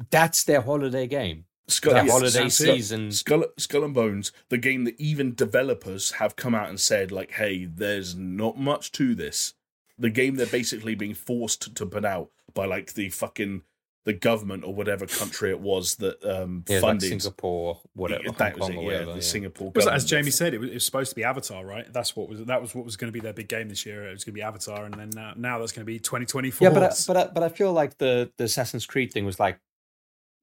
That's 0.09 0.43
their 0.43 0.61
holiday 0.61 1.07
game. 1.07 1.45
Skull, 1.67 1.93
Their 1.93 2.03
yes, 2.05 2.11
holiday 2.11 2.49
Skull- 2.49 2.75
season. 2.75 3.11
Skull, 3.11 3.45
Skull 3.57 3.83
and 3.83 3.93
Bones, 3.93 4.31
the 4.49 4.57
game 4.57 4.83
that 4.83 4.99
even 4.99 5.33
developers 5.33 6.11
have 6.13 6.35
come 6.35 6.53
out 6.53 6.69
and 6.69 6.79
said, 6.79 7.11
like, 7.11 7.31
hey, 7.31 7.65
there's 7.65 8.15
not 8.15 8.57
much 8.57 8.91
to 8.93 9.15
this. 9.15 9.53
The 9.97 10.09
game 10.09 10.35
they're 10.35 10.45
basically 10.45 10.93
being 10.95 11.13
forced 11.13 11.73
to 11.75 11.85
put 11.85 12.05
out 12.05 12.29
by 12.53 12.65
like 12.65 12.93
the 12.93 13.09
fucking 13.09 13.63
the 14.03 14.13
government 14.13 14.63
or 14.63 14.71
whatever 14.71 15.07
country 15.07 15.49
it 15.49 15.59
was 15.59 15.95
that 15.95 16.23
um 16.23 16.63
Yeah, 16.67 16.75
like 16.75 16.81
funded 16.81 17.09
Singapore, 17.21 17.79
whatever, 17.93 18.21
Yeah, 18.23 18.29
Hong 18.29 18.37
that 18.37 18.53
was 18.59 18.67
Kong 18.67 18.73
it, 18.73 18.77
or 18.77 18.81
yeah, 18.81 18.87
whatever. 18.87 19.05
the 19.11 19.15
yeah. 19.17 19.21
Singapore 19.23 19.71
Was, 19.73 19.85
government. 19.85 19.95
as 20.03 20.05
Jamie 20.09 20.29
said, 20.31 20.53
it 20.53 20.59
was, 20.59 20.69
it 20.69 20.73
was 20.75 20.85
supposed 20.85 21.09
to 21.09 21.15
be 21.15 21.23
Avatar, 21.23 21.65
right? 21.65 21.91
That's 21.91 22.15
what 22.15 22.29
was 22.29 22.43
that 22.45 22.61
was 22.61 22.75
what 22.75 22.85
was 22.85 22.97
going 22.97 23.07
to 23.07 23.11
be 23.13 23.19
their 23.21 23.33
big 23.33 23.47
game 23.47 23.67
this 23.69 23.83
year. 23.85 24.07
It 24.07 24.11
was 24.11 24.23
going 24.23 24.33
to 24.33 24.39
be 24.39 24.43
Avatar, 24.43 24.85
and 24.85 24.93
then 24.93 25.09
now, 25.15 25.33
now 25.35 25.57
that's 25.59 25.71
going 25.71 25.81
to 25.81 25.85
be 25.85 25.97
2024. 25.97 26.67
Yeah, 26.67 26.73
but 26.73 26.83
I, 26.83 26.95
but 27.07 27.17
I, 27.17 27.27
but 27.33 27.41
I 27.43 27.49
feel 27.49 27.73
like 27.73 27.97
the 27.97 28.31
the 28.37 28.43
Assassin's 28.43 28.85
Creed 28.85 29.11
thing 29.11 29.25
was 29.25 29.39
like 29.39 29.59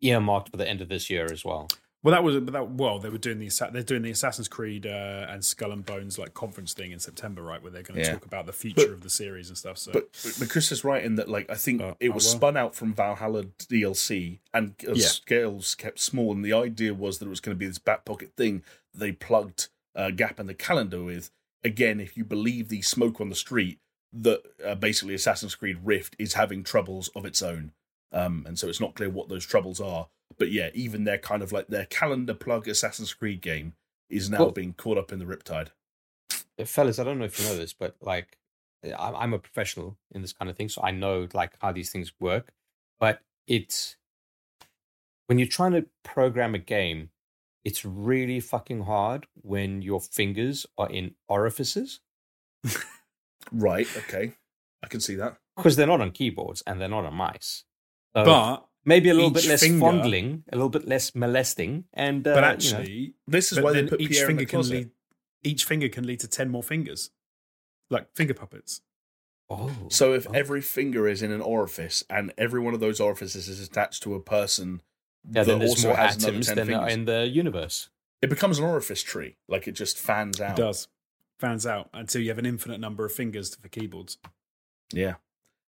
earmarked 0.03 0.51
for 0.51 0.57
the 0.57 0.69
end 0.69 0.81
of 0.81 0.89
this 0.89 1.09
year 1.09 1.27
as 1.33 1.45
well. 1.45 1.69
well, 2.03 2.13
that 2.13 2.25
was 2.25 2.35
but 2.41 2.53
that 2.53 2.69
well, 2.71 2.99
they 2.99 3.09
were 3.09 3.19
doing 3.19 3.39
the 3.39 3.49
they're 3.73 3.83
doing 3.83 4.03
the 4.03 4.11
Assassin's 4.11 4.49
Creed 4.49 4.87
uh, 4.87 5.27
and 5.29 5.45
Skull 5.45 5.71
and 5.73 5.85
Bones 5.87 6.19
like 6.19 6.35
conference 6.35 6.75
thing 6.75 6.91
in 6.93 6.99
September, 6.99 7.43
right? 7.43 7.63
Where 7.63 7.71
they're 7.71 7.83
going 7.85 8.01
to 8.01 8.07
Yeah. 8.07 8.13
talk 8.15 8.25
about 8.27 8.47
the 8.47 8.53
future 8.53 8.87
But- 8.89 8.91
of 8.95 9.01
the 9.03 9.11
series 9.11 9.49
and 9.49 9.57
stuff. 9.57 9.79
So 9.79 9.93
But, 9.93 10.09
but 10.39 10.51
Chris 10.51 10.73
is 10.73 10.83
right 10.85 11.03
in 11.05 11.15
that, 11.15 11.29
like, 11.29 11.49
I 11.49 11.55
think 11.55 11.81
Oh, 11.81 11.97
it 12.01 12.09
oh, 12.11 12.13
was 12.15 12.25
well. 12.27 12.35
spun 12.37 12.57
out 12.57 12.75
from 12.75 12.93
Valhalla 12.95 13.45
DLC 13.45 14.41
and 14.53 14.75
uh, 14.87 14.93
Yeah. 14.95 15.07
scales 15.07 15.75
kept 15.75 16.01
small. 16.01 16.33
And 16.33 16.45
the 16.45 16.53
idea 16.53 16.93
was 16.95 17.19
that 17.19 17.27
it 17.27 17.31
was 17.31 17.41
going 17.41 17.55
to 17.55 17.59
be 17.59 17.67
this 17.67 17.79
back 17.79 18.05
pocket 18.05 18.33
thing 18.37 18.63
they 18.95 19.13
plugged 19.13 19.69
a 19.95 20.11
gap 20.13 20.39
in 20.41 20.47
the 20.47 20.55
calendar 20.55 21.03
with. 21.03 21.31
Again, 21.65 22.01
if 22.01 22.17
you 22.17 22.25
believe 22.25 22.69
the 22.71 22.83
smoke 22.83 23.21
on 23.21 23.29
the 23.29 23.37
street, 23.37 23.79
that 24.13 24.43
uh, 24.65 24.75
basically 24.75 25.15
Assassin's 25.15 25.55
Creed 25.55 25.79
Rift 25.85 26.17
is 26.19 26.35
having 26.35 26.65
troubles 26.65 27.09
of 27.15 27.25
its 27.25 27.41
own. 27.41 27.71
Um, 28.13 28.45
and 28.47 28.59
so 28.59 28.69
it's 28.69 28.81
not 28.81 28.95
clear 28.95 29.09
what 29.11 29.29
those 29.29 29.47
troubles 29.47 29.81
are. 29.81 30.09
But 30.39 30.51
yeah, 30.51 30.71
even 30.75 31.05
their 31.05 31.19
kind 31.19 31.43
of 31.43 31.53
like 31.53 31.69
their 31.69 31.87
calendar 31.87 32.35
plug 32.35 32.69
Assassin's 32.69 33.15
Creed 33.15 33.41
game 33.43 33.75
is 34.09 34.29
now 34.31 34.39
Well- 34.39 34.51
being 34.51 34.75
caught 34.75 34.99
up 34.99 35.13
in 35.13 35.19
the 35.19 35.25
riptide. 35.25 35.69
Fellas, 36.67 36.99
I 36.99 37.05
don't 37.05 37.19
know 37.19 37.25
if 37.25 37.41
you 37.41 37.47
know 37.47 37.57
this, 37.57 37.73
but 37.73 37.97
like, 38.01 38.39
I'm 38.99 39.33
a 39.33 39.39
professional 39.39 39.97
in 40.13 40.23
this 40.23 40.33
kind 40.33 40.51
of 40.51 40.57
thing, 40.57 40.69
so 40.69 40.83
I 40.83 40.91
know 40.91 41.29
like 41.33 41.53
how 41.61 41.73
these 41.73 41.91
things 41.91 42.13
work. 42.21 42.53
But 43.01 43.21
it's 43.47 43.97
when 45.27 45.39
you're 45.39 45.49
trying 45.49 45.73
to 45.73 45.87
program 46.05 46.55
a 46.55 46.59
game, 46.59 47.11
it's 47.65 47.85
really 47.85 48.41
fucking 48.41 48.83
hard 48.83 49.27
when 49.41 49.83
your 49.83 50.01
fingers 50.01 50.67
are 50.77 50.91
in 50.91 51.15
orifices 51.29 52.01
Right. 53.53 53.87
Okay. 53.97 54.33
I 54.83 54.87
can 54.89 55.01
see 55.01 55.15
that. 55.17 55.37
because 55.57 55.77
they're 55.77 55.87
not 55.87 56.01
on 56.01 56.11
keyboards 56.11 56.63
and 56.67 56.81
they're 56.81 56.89
not 56.89 57.05
on 57.05 57.15
mice. 57.15 57.65
So 58.15 58.25
but 58.25 58.67
maybe 58.85 59.09
a 59.11 59.15
little 59.15 59.31
bit 59.31 59.47
less 59.47 59.61
finger- 59.61 59.81
fondling, 59.81 60.45
a 60.53 60.57
little 60.57 60.69
bit 60.69 60.87
less 60.87 61.15
molesting, 61.15 61.85
and 61.95 62.27
uh, 62.27 62.35
but 62.35 62.37
you 62.37 62.41
know- 62.73 62.79
actually, 62.79 63.15
This 63.27 63.53
is 63.53 63.59
but 63.59 63.65
why 63.65 63.73
they 63.73 63.85
put 63.87 64.01
each 64.01 64.11
Pierre 64.11 64.25
in 64.25 64.37
finger 64.37 64.45
the 64.45 64.47
can 64.47 64.69
lead 64.69 64.91
each 65.45 65.65
finger 65.65 65.89
can 65.89 66.07
lead 66.07 66.21
to 66.21 66.29
ten 66.29 66.49
more 66.51 66.63
fingers, 66.63 67.11
like 67.91 68.15
finger 68.15 68.35
puppets. 68.35 68.81
oh, 69.51 69.71
So 69.89 70.13
if 70.15 70.27
oh. 70.29 70.33
every 70.33 70.61
finger 70.61 71.09
is 71.09 71.21
in 71.23 71.33
an 71.33 71.41
orifice 71.41 72.05
and 72.09 72.33
every 72.39 72.61
one 72.61 72.75
of 72.75 72.81
those 72.81 73.01
orifices 73.01 73.49
is 73.49 73.61
attached 73.67 74.03
to 74.05 74.15
a 74.15 74.21
person 74.21 74.83
yeah, 75.31 75.43
that 75.43 75.59
then 75.59 75.69
also 75.69 75.89
more 75.89 75.97
has 75.97 76.17
another 76.17 76.29
atoms 76.33 76.47
10 76.47 76.57
than 76.57 76.69
are 76.75 76.79
fingers, 76.87 76.93
in 76.95 77.05
the 77.07 77.27
universe. 77.27 77.89
it 78.21 78.31
becomes 78.31 78.59
an 78.59 78.65
orifice 78.65 79.03
tree. 79.03 79.37
Like 79.49 79.67
it 79.67 79.73
just 79.73 79.99
fans 79.99 80.41
out. 80.41 80.59
It 80.59 80.63
does 80.63 80.89
fans 81.41 81.67
out 81.67 81.91
until 81.93 82.21
you 82.23 82.29
have 82.29 82.39
an 82.39 82.47
infinite 82.47 82.79
number 82.79 83.05
of 83.05 83.13
fingers 83.13 83.55
for 83.57 83.69
keyboards. 83.69 84.19
Yeah. 84.93 85.15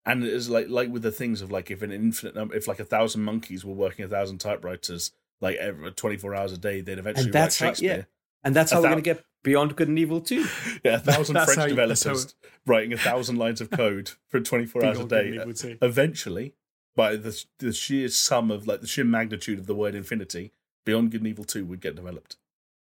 And 0.06 0.24
it's 0.24 0.50
like 0.50 0.68
like 0.70 0.90
with 0.90 1.02
the 1.04 1.12
things 1.12 1.42
of 1.42 1.52
like 1.52 1.72
if 1.72 1.82
an 1.82 1.92
infinite 1.92 2.36
number, 2.36 2.56
if 2.56 2.68
like 2.68 2.80
a 2.80 2.86
thousand 2.86 3.22
monkeys 3.24 3.64
were 3.64 3.74
working 3.74 4.04
a 4.04 4.08
thousand 4.10 4.40
typewriters 4.40 5.12
like 5.42 5.56
every 5.58 5.92
twenty 5.92 6.18
four 6.18 6.36
hours 6.36 6.52
a 6.52 6.58
day, 6.58 6.82
they'd 6.82 6.98
eventually 7.00 7.26
And 7.28 7.34
that's 7.34 7.62
write 7.62 7.68
how- 7.68 7.72
Shakespeare. 7.74 7.98
yeah. 7.98 8.04
And 8.46 8.54
that's 8.56 8.72
A 8.74 8.76
how 8.76 8.82
we're 8.82 8.84
thou- 8.90 8.94
going 8.96 9.04
to 9.04 9.14
get 9.14 9.26
Beyond 9.44 9.76
Good 9.78 9.88
and 9.88 9.98
Evil 10.00 10.20
too. 10.22 10.46
Yeah, 10.84 10.96
a 10.96 11.00
thousand 11.00 11.36
French 11.46 11.56
how 11.58 11.68
developers 11.68 12.36
writing 12.66 12.92
a 12.92 12.98
thousand 12.98 13.38
lines 13.38 13.62
of 13.62 13.70
code 13.72 14.12
for 14.28 14.40
twenty 14.42 14.66
four 14.66 14.84
hours 14.84 15.00
a 15.00 15.06
Beyond 15.06 15.10
Good 15.10 15.46
and 15.46 15.58
day. 15.58 15.70
Evil. 15.72 15.78
Eventually, 15.88 16.54
by 16.96 17.16
the 17.16 17.42
the 17.60 17.72
sheer 17.72 18.10
sum 18.10 18.52
of 18.52 18.68
like 18.68 18.82
the 18.82 18.88
sheer 18.88 19.06
magnitude 19.06 19.60
of 19.60 19.66
the 19.68 19.76
word 19.76 19.96
infinity, 19.96 20.52
Beyond 20.86 21.12
Good 21.12 21.22
and 21.22 21.28
Evil 21.30 21.46
Two 21.46 21.64
would 21.66 21.80
get 21.80 21.96
developed. 21.96 22.36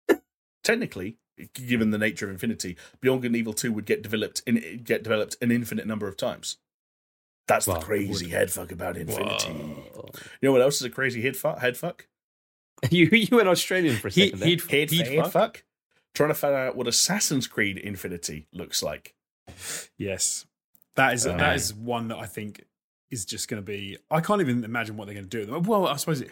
Technically, 0.64 1.18
given 1.54 1.92
the 1.92 1.98
nature 1.98 2.26
of 2.26 2.32
infinity, 2.32 2.78
Beyond 3.02 3.22
Good 3.22 3.28
and 3.32 3.36
Evil 3.36 3.54
Two 3.54 3.72
would 3.74 3.86
get 3.86 4.02
developed 4.02 4.42
in 4.46 4.82
get 4.84 5.04
developed 5.04 5.36
an 5.42 5.52
infinite 5.52 5.88
number 5.88 6.08
of 6.08 6.18
times. 6.18 6.58
That's 7.50 7.68
Well, 7.68 7.80
the 7.80 7.86
crazy 7.86 8.26
would. 8.28 8.34
head 8.34 8.50
fuck 8.52 8.72
about 8.72 8.96
infinity. 8.96 9.50
Whoa. 9.52 10.10
You 10.42 10.48
know 10.48 10.52
what 10.54 10.62
else 10.62 10.76
is 10.78 10.84
a 10.84 10.90
crazy 10.90 11.22
head 11.22 11.36
fuck? 11.36 11.60
Head 11.60 11.76
fuck. 11.76 12.08
you 12.92 13.10
you 13.12 13.36
went 13.36 13.50
Australian 13.50 13.98
for 13.98 14.08
a 14.08 14.12
second. 14.12 14.40
there. 14.40 14.48
he'd, 14.48 14.62
Head, 14.70 14.90
he'd 14.92 15.08
head 15.08 15.24
fuck. 15.26 15.32
fuck. 15.34 15.64
Trying 16.16 16.30
to 16.30 16.36
find 16.36 16.56
out 16.56 16.76
what 16.78 16.88
Assassin's 16.88 17.46
Creed 17.48 17.78
Infinity 17.78 18.48
looks 18.54 18.82
like. 18.82 19.14
Yes, 19.98 20.46
that 20.96 21.14
is 21.14 21.28
Um, 21.28 21.38
that 21.38 21.56
is 21.56 21.74
one 21.74 22.08
that 22.10 22.18
I 22.18 22.26
think 22.26 22.64
is 23.12 23.26
just 23.26 23.48
going 23.48 23.62
to 23.62 23.66
be. 23.66 23.98
I 24.10 24.22
can't 24.22 24.42
even 24.42 24.64
imagine 24.64 24.96
what 24.96 25.06
they're 25.06 25.16
going 25.16 25.28
to 25.28 25.30
do. 25.30 25.40
with 25.40 25.50
them. 25.50 25.64
Well, 25.64 25.88
I 25.88 25.96
suppose 25.98 26.22
it. 26.22 26.30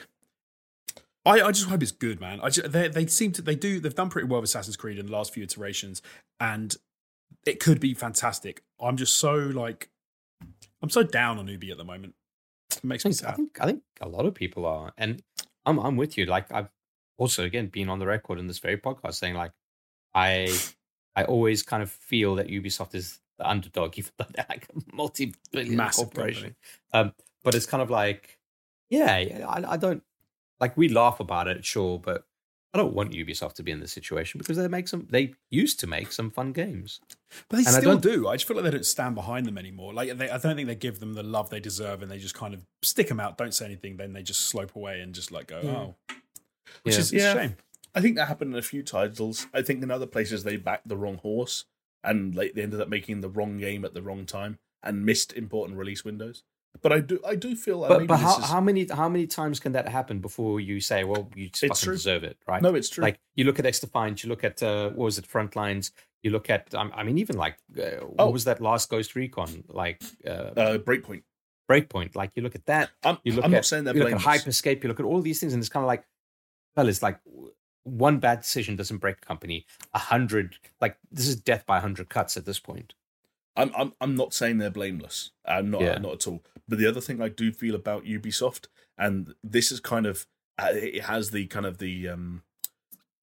I, 1.25 1.41
I 1.41 1.51
just 1.51 1.67
hope 1.67 1.81
it's 1.83 1.91
good, 1.91 2.21
man. 2.21 2.39
I 2.41 2.49
just, 2.49 2.71
they 2.71 2.87
they 2.87 3.05
seem 3.07 3.31
to 3.33 3.41
they 3.41 3.55
do 3.55 3.79
they've 3.79 3.93
done 3.93 4.09
pretty 4.09 4.27
well 4.27 4.39
with 4.39 4.49
Assassin's 4.49 4.77
Creed 4.77 4.97
in 4.97 5.07
the 5.07 5.11
last 5.11 5.33
few 5.33 5.43
iterations, 5.43 6.01
and 6.39 6.75
it 7.45 7.59
could 7.59 7.79
be 7.79 7.93
fantastic. 7.93 8.61
I'm 8.79 8.95
just 8.97 9.17
so 9.17 9.35
like, 9.35 9.89
I'm 10.81 10.89
so 10.89 11.03
down 11.03 11.39
on 11.39 11.47
Ubi 11.47 11.71
at 11.71 11.77
the 11.77 11.83
moment. 11.83 12.15
It 12.75 12.83
makes 12.83 13.05
I 13.05 13.09
me 13.09 13.13
think, 13.13 13.29
I 13.29 13.35
think 13.35 13.57
I 13.61 13.65
think 13.65 13.83
a 14.01 14.07
lot 14.07 14.25
of 14.25 14.35
people 14.35 14.65
are, 14.65 14.93
and 14.97 15.21
I'm 15.65 15.79
I'm 15.79 15.97
with 15.97 16.17
you. 16.17 16.25
Like 16.25 16.51
I've 16.51 16.69
also 17.17 17.43
again 17.43 17.67
been 17.67 17.89
on 17.89 17.99
the 17.99 18.05
record 18.05 18.39
in 18.39 18.47
this 18.47 18.59
very 18.59 18.77
podcast 18.77 19.15
saying 19.15 19.33
like 19.33 19.51
I 20.13 20.55
I 21.15 21.23
always 21.23 21.63
kind 21.63 21.81
of 21.81 21.89
feel 21.89 22.35
that 22.35 22.47
Ubisoft 22.47 22.93
is 22.93 23.19
the 23.39 23.49
underdog, 23.49 23.93
even 23.97 24.11
though 24.17 24.27
they're 24.33 24.45
like 24.49 24.67
a 24.69 24.95
multi-billion 24.95 25.75
Massive 25.75 26.05
corporation. 26.05 26.55
Um, 26.93 27.13
but 27.43 27.55
it's 27.55 27.65
kind 27.65 27.81
of 27.81 27.89
like, 27.89 28.37
yeah, 28.89 29.45
I, 29.47 29.63
I 29.73 29.77
don't 29.77 30.03
like 30.59 30.77
we 30.77 30.89
laugh 30.89 31.19
about 31.19 31.47
it, 31.47 31.65
sure, 31.65 31.97
but 31.99 32.26
I 32.77 32.81
don't 32.81 32.93
want 32.93 33.11
Ubisoft 33.13 33.53
to 33.53 33.63
be 33.63 33.71
in 33.71 33.79
this 33.79 33.91
situation 33.91 34.37
because 34.37 34.57
they 34.57 34.67
make 34.67 34.87
some. 34.87 35.07
They 35.09 35.33
used 35.49 35.79
to 35.79 35.87
make 35.87 36.11
some 36.11 36.29
fun 36.29 36.51
games. 36.53 36.99
But 37.49 37.57
they 37.57 37.63
And 37.65 37.67
I 37.69 37.79
still 37.79 37.97
don't- 37.97 38.03
do. 38.03 38.27
I 38.27 38.35
just 38.35 38.47
feel 38.47 38.55
like 38.57 38.65
they 38.65 38.71
don't 38.71 38.85
stand 38.85 39.15
behind 39.15 39.45
them 39.47 39.57
anymore. 39.57 39.93
Like 39.93 40.15
they, 40.17 40.29
I 40.29 40.37
don't 40.37 40.55
think 40.55 40.67
they 40.67 40.75
give 40.75 40.99
them 40.99 41.13
the 41.13 41.23
love 41.23 41.49
they 41.49 41.59
deserve, 41.59 42.01
and 42.03 42.11
they 42.11 42.19
just 42.19 42.35
kind 42.35 42.53
of 42.53 42.65
stick 42.83 43.07
them 43.07 43.19
out, 43.19 43.37
don't 43.37 43.53
say 43.53 43.65
anything, 43.65 43.97
then 43.97 44.13
they 44.13 44.21
just 44.21 44.41
slope 44.41 44.75
away 44.75 45.01
and 45.01 45.15
just 45.15 45.31
like 45.31 45.47
go, 45.47 45.95
oh, 46.09 46.15
which 46.83 46.95
Yeah. 46.95 46.99
is 47.01 47.13
Yeah. 47.13 47.33
a 47.33 47.35
shame. 47.35 47.55
I 47.95 48.01
think 48.01 48.15
that 48.17 48.27
happened 48.27 48.53
in 48.53 48.59
a 48.59 48.63
few 48.63 48.83
titles. 48.83 49.47
I 49.53 49.63
think 49.63 49.81
in 49.81 49.89
other 49.89 50.05
places 50.05 50.43
they 50.43 50.57
backed 50.57 50.87
the 50.87 50.97
wrong 50.97 51.17
horse 51.17 51.65
and 52.03 52.35
like 52.35 52.53
they 52.53 52.61
ended 52.61 52.79
up 52.79 52.89
making 52.89 53.21
the 53.21 53.29
wrong 53.29 53.57
game 53.57 53.83
at 53.85 53.93
the 53.95 54.03
wrong 54.03 54.25
time 54.25 54.59
and 54.83 55.03
missed 55.03 55.33
important 55.33 55.79
release 55.79 56.05
windows. 56.05 56.43
But 56.81 56.91
I 56.93 56.99
do 56.99 57.19
I 57.25 57.35
do 57.35 57.55
feel 57.55 57.77
like 57.79 57.89
But, 57.89 57.97
maybe 57.99 58.07
but 58.07 58.17
this 58.17 58.25
how, 58.25 58.37
is 58.39 58.45
how 58.45 58.61
many 58.61 58.87
how 58.87 59.09
many 59.09 59.27
times 59.27 59.59
can 59.59 59.71
that 59.73 59.87
happen 59.87 60.19
before 60.19 60.59
you 60.59 60.79
say, 60.79 61.03
well, 61.03 61.29
you 61.35 61.45
It's 61.47 61.59
fucking 61.61 61.75
true. 61.75 61.93
deserve 61.95 62.23
it, 62.23 62.37
right? 62.47 62.61
no, 62.61 62.75
it's 62.75 62.89
true. 62.89 63.01
Like 63.03 63.19
you 63.35 63.45
look 63.45 63.59
at 63.59 63.65
X 63.65 63.79
Defiant, 63.79 64.23
you 64.23 64.29
look 64.29 64.43
at 64.43 64.61
uh, 64.63 64.89
what 64.89 65.05
was 65.05 65.17
it, 65.17 65.27
Frontlines. 65.27 65.91
You 66.23 66.31
look 66.31 66.49
at, 66.49 66.73
um, 66.73 66.91
I 66.95 67.03
mean, 67.03 67.17
even 67.19 67.37
like 67.37 67.57
uh, 67.77 68.03
what 68.05 68.15
Oh. 68.27 68.29
was 68.31 68.43
that 68.45 68.59
last 68.59 68.89
Ghost 68.89 69.15
Recon, 69.15 69.63
like 69.69 70.01
uh, 70.25 70.29
uh, 70.29 70.77
Breakpoint. 70.79 71.21
Breakpoint. 71.69 72.15
Like 72.15 72.31
you 72.35 72.41
look 72.43 72.55
at 72.55 72.65
that, 72.65 72.89
I'm, 73.03 73.17
you 73.23 73.33
look 73.33 73.45
I'm 73.45 73.53
at 73.53 73.57
not 73.57 73.65
saying 73.65 73.83
they're 73.83 73.95
you 73.95 74.03
look 74.03 74.13
at. 74.13 74.19
Hyperscape, 74.19 74.81
you 74.83 74.89
look 74.89 74.99
at 74.99 75.05
all 75.05 75.21
these 75.21 75.39
things, 75.39 75.53
and 75.53 75.61
it's 75.61 75.69
kind 75.69 75.83
of 75.83 75.87
like, 75.87 76.03
well, 76.75 76.87
it's 76.89 77.03
like 77.03 77.19
one 77.83 78.19
bad 78.19 78.41
decision 78.41 78.75
doesn't 78.75 78.97
break 78.97 79.17
a 79.21 79.25
company. 79.25 79.65
A 79.93 79.99
hundred, 79.99 80.55
like 80.81 80.97
this 81.11 81.27
is 81.27 81.35
death 81.35 81.65
by 81.65 81.77
a 81.77 81.81
hundred 81.81 82.09
cuts 82.09 82.35
at 82.35 82.45
this 82.45 82.59
point. 82.59 82.93
I'm 83.55 83.71
I'm 83.77 83.93
I'm 84.01 84.15
not 84.15 84.33
saying 84.33 84.57
they're 84.57 84.69
blameless. 84.69 85.31
I'm 85.45 85.69
not 85.71 85.81
Yeah. 85.81 85.97
not 85.99 86.13
at 86.13 86.27
all. 86.27 86.43
But 86.67 86.79
the 86.79 86.87
other 86.87 87.01
thing 87.01 87.21
I 87.21 87.29
do 87.29 87.51
feel 87.51 87.75
about 87.75 88.05
Ubisoft, 88.05 88.67
and 88.97 89.33
this 89.43 89.71
is 89.71 89.79
kind 89.79 90.05
of 90.05 90.25
uh, 90.59 90.69
it 90.73 91.03
has 91.03 91.31
the 91.31 91.45
kind 91.47 91.65
of 91.65 91.77
the 91.77 92.09
um 92.09 92.43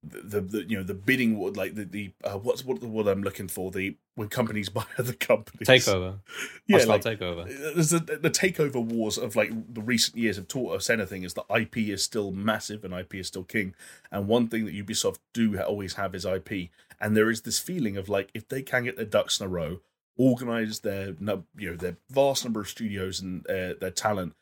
the, 0.06 0.40
the 0.40 0.64
you 0.68 0.76
know 0.76 0.82
the 0.82 0.94
bidding 0.94 1.36
war 1.36 1.50
like 1.50 1.74
the 1.74 1.84
the 1.84 2.12
uh, 2.24 2.38
what's 2.38 2.64
what 2.64 2.80
the 2.80 2.86
word 2.86 3.06
I'm 3.06 3.22
looking 3.22 3.48
for 3.48 3.70
the 3.70 3.96
when 4.16 4.28
companies 4.28 4.68
buy 4.70 4.84
other 4.98 5.12
companies 5.12 5.66
Takeover, 5.68 6.20
yeah 6.66 6.78
hostile 6.78 6.92
like, 6.92 7.02
takeover. 7.02 7.74
there's 7.74 7.90
the, 7.90 7.98
the 7.98 8.30
takeover 8.30 8.84
wars 8.84 9.18
of 9.18 9.36
like 9.36 9.50
the 9.72 9.80
recent 9.80 10.16
years 10.16 10.36
have 10.36 10.48
taught 10.48 10.76
us 10.76 10.90
anything 10.90 11.22
is 11.22 11.34
that 11.34 11.46
IP 11.54 11.78
is 11.78 12.02
still 12.02 12.32
massive 12.32 12.84
and 12.84 12.92
IP 12.94 13.16
is 13.16 13.28
still 13.28 13.44
king. 13.44 13.74
And 14.10 14.28
one 14.28 14.48
thing 14.48 14.66
that 14.66 14.74
Ubisoft 14.74 15.18
do 15.32 15.58
always 15.60 15.94
have 15.94 16.14
is 16.14 16.24
IP. 16.24 16.70
And 17.00 17.16
there 17.16 17.30
is 17.30 17.42
this 17.42 17.58
feeling 17.58 17.96
of 17.96 18.08
like 18.08 18.30
if 18.34 18.48
they 18.48 18.62
can 18.62 18.84
get 18.84 18.96
their 18.96 19.04
ducks 19.04 19.40
in 19.40 19.46
a 19.46 19.48
row, 19.48 19.80
organize 20.16 20.81
their 20.81 21.09
you 21.57 21.70
know 21.70 21.77
their 21.77 21.97
vast 22.11 22.45
number 22.45 22.61
of 22.61 22.69
studios 22.69 23.20
and 23.20 23.47
uh, 23.49 23.74
their 23.81 23.91
talent 23.91 24.35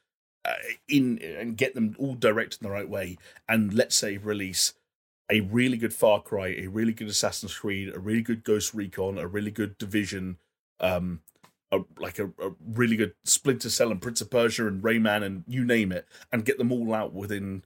uh, 0.45 0.53
in 0.89 1.19
and 1.19 1.57
get 1.57 1.75
them 1.75 1.95
all 1.99 2.15
directed 2.15 2.61
in 2.63 2.69
the 2.69 2.73
right 2.73 2.89
way, 2.89 3.17
and 3.49 3.73
let's 3.73 3.97
say 3.97 4.17
release 4.17 4.75
a 5.31 5.41
really 5.41 5.77
good 5.79 5.95
Far 5.95 6.21
Cry, 6.21 6.49
a 6.49 6.67
really 6.67 6.93
good 6.93 7.09
Assassin's 7.09 7.57
Creed, 7.57 7.95
a 7.95 7.99
really 7.99 8.21
good 8.23 8.45
Ghost 8.45 8.75
Recon, 8.75 9.17
a 9.19 9.27
really 9.27 9.51
good 9.51 9.79
Division, 9.79 10.37
um, 10.81 11.21
a, 11.71 11.81
like 11.99 12.19
a, 12.19 12.27
a 12.27 12.53
really 12.75 12.97
good 12.97 13.15
Splinter 13.25 13.71
Cell 13.71 13.91
and 13.91 14.03
Prince 14.03 14.21
of 14.21 14.31
Persia 14.31 14.67
and 14.67 14.83
Rayman 14.83 15.23
and 15.23 15.45
you 15.47 15.65
name 15.65 15.91
it, 15.91 16.07
and 16.31 16.45
get 16.45 16.59
them 16.59 16.71
all 16.71 16.93
out 16.93 17.15
within 17.15 17.65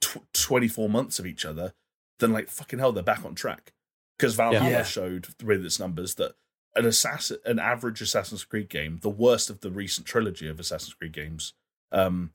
tw- 0.00 0.30
24 0.34 0.90
months 0.90 1.18
of 1.18 1.26
each 1.26 1.46
other, 1.46 1.72
then 2.18 2.32
like 2.32 2.48
fucking 2.48 2.80
hell, 2.80 2.92
they're 2.92 3.02
back 3.02 3.24
on 3.24 3.34
track. 3.34 3.72
Because 4.18 4.34
Valhalla 4.34 4.68
Yeah. 4.68 4.82
showed 4.82 5.28
with 5.42 5.64
its 5.64 5.78
numbers 5.78 6.16
that 6.16 6.34
an 6.76 6.86
assassin, 6.86 7.38
an 7.44 7.58
average 7.58 8.00
Assassin's 8.00 8.44
Creed 8.44 8.68
game, 8.68 8.98
the 9.02 9.10
worst 9.10 9.50
of 9.50 9.60
the 9.60 9.70
recent 9.70 10.06
trilogy 10.06 10.48
of 10.48 10.60
Assassin's 10.60 10.94
Creed 10.94 11.12
games, 11.12 11.52
um, 11.92 12.32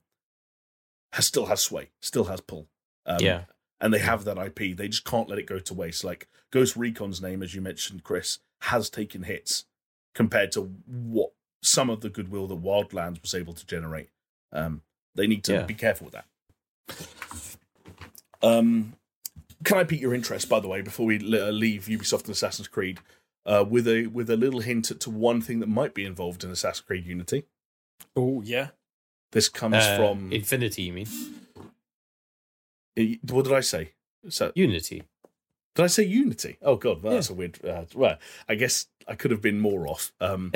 has 1.12 1.26
still 1.26 1.46
has 1.46 1.60
sway, 1.60 1.90
still 2.00 2.24
has 2.24 2.40
pull. 2.40 2.68
Um, 3.06 3.18
yeah, 3.20 3.44
and 3.80 3.92
they 3.94 3.98
have 3.98 4.24
that 4.24 4.38
IP. 4.38 4.76
They 4.76 4.88
just 4.88 5.04
can't 5.04 5.28
let 5.28 5.38
it 5.38 5.46
go 5.46 5.58
to 5.58 5.74
waste. 5.74 6.04
Like 6.04 6.28
Ghost 6.50 6.76
Recon's 6.76 7.22
name, 7.22 7.42
as 7.42 7.54
you 7.54 7.60
mentioned, 7.60 8.04
Chris, 8.04 8.38
has 8.62 8.90
taken 8.90 9.22
hits 9.22 9.64
compared 10.14 10.52
to 10.52 10.62
what 10.86 11.32
some 11.62 11.90
of 11.90 12.00
the 12.00 12.08
goodwill 12.10 12.46
that 12.46 12.62
Wildlands 12.62 13.20
was 13.22 13.34
able 13.34 13.52
to 13.54 13.66
generate. 13.66 14.10
Um, 14.52 14.82
they 15.14 15.26
need 15.26 15.44
to 15.44 15.52
Yeah. 15.52 15.62
be 15.62 15.74
careful 15.74 16.06
with 16.06 16.14
that. 16.14 16.26
Um, 18.42 18.94
can 19.64 19.78
I 19.78 19.84
pique 19.84 20.00
your 20.00 20.14
interest, 20.14 20.48
by 20.48 20.60
the 20.60 20.68
way, 20.68 20.82
before 20.82 21.06
we 21.06 21.18
leave 21.18 21.86
Ubisoft 21.86 22.22
and 22.22 22.30
Assassin's 22.30 22.68
Creed, 22.68 23.00
uh, 23.46 23.64
with 23.68 23.86
a 23.88 24.06
with 24.08 24.28
a 24.28 24.36
little 24.36 24.60
hint 24.60 24.86
to 25.00 25.10
one 25.10 25.40
thing 25.40 25.60
that 25.60 25.68
might 25.68 25.94
be 25.94 26.04
involved 26.04 26.44
in 26.44 26.50
Assassin's 26.50 26.80
Creed 26.86 27.06
Unity? 27.06 27.44
Oh 28.14 28.42
yeah, 28.42 28.68
This 29.32 29.48
comes 29.48 29.76
Uh, 29.76 29.96
from 29.96 30.32
Infinity. 30.32 30.82
You 30.82 30.92
mean 30.92 31.06
what 33.30 33.44
did 33.44 33.52
I 33.54 33.60
say? 33.60 33.92
So 34.28 34.52
Unity? 34.54 35.02
Did 35.74 35.84
I 35.84 35.88
say 35.88 36.04
Unity? 36.04 36.56
Oh 36.62 36.76
God, 36.76 37.02
well, 37.02 37.12
that's 37.14 37.28
a 37.30 37.34
weird. 37.34 37.62
Uh, 37.64 37.84
well, 37.94 38.16
I 38.48 38.54
guess 38.54 38.86
I 39.06 39.14
could 39.14 39.30
have 39.30 39.42
been 39.42 39.60
more 39.60 39.86
off. 39.86 40.12
Um, 40.20 40.52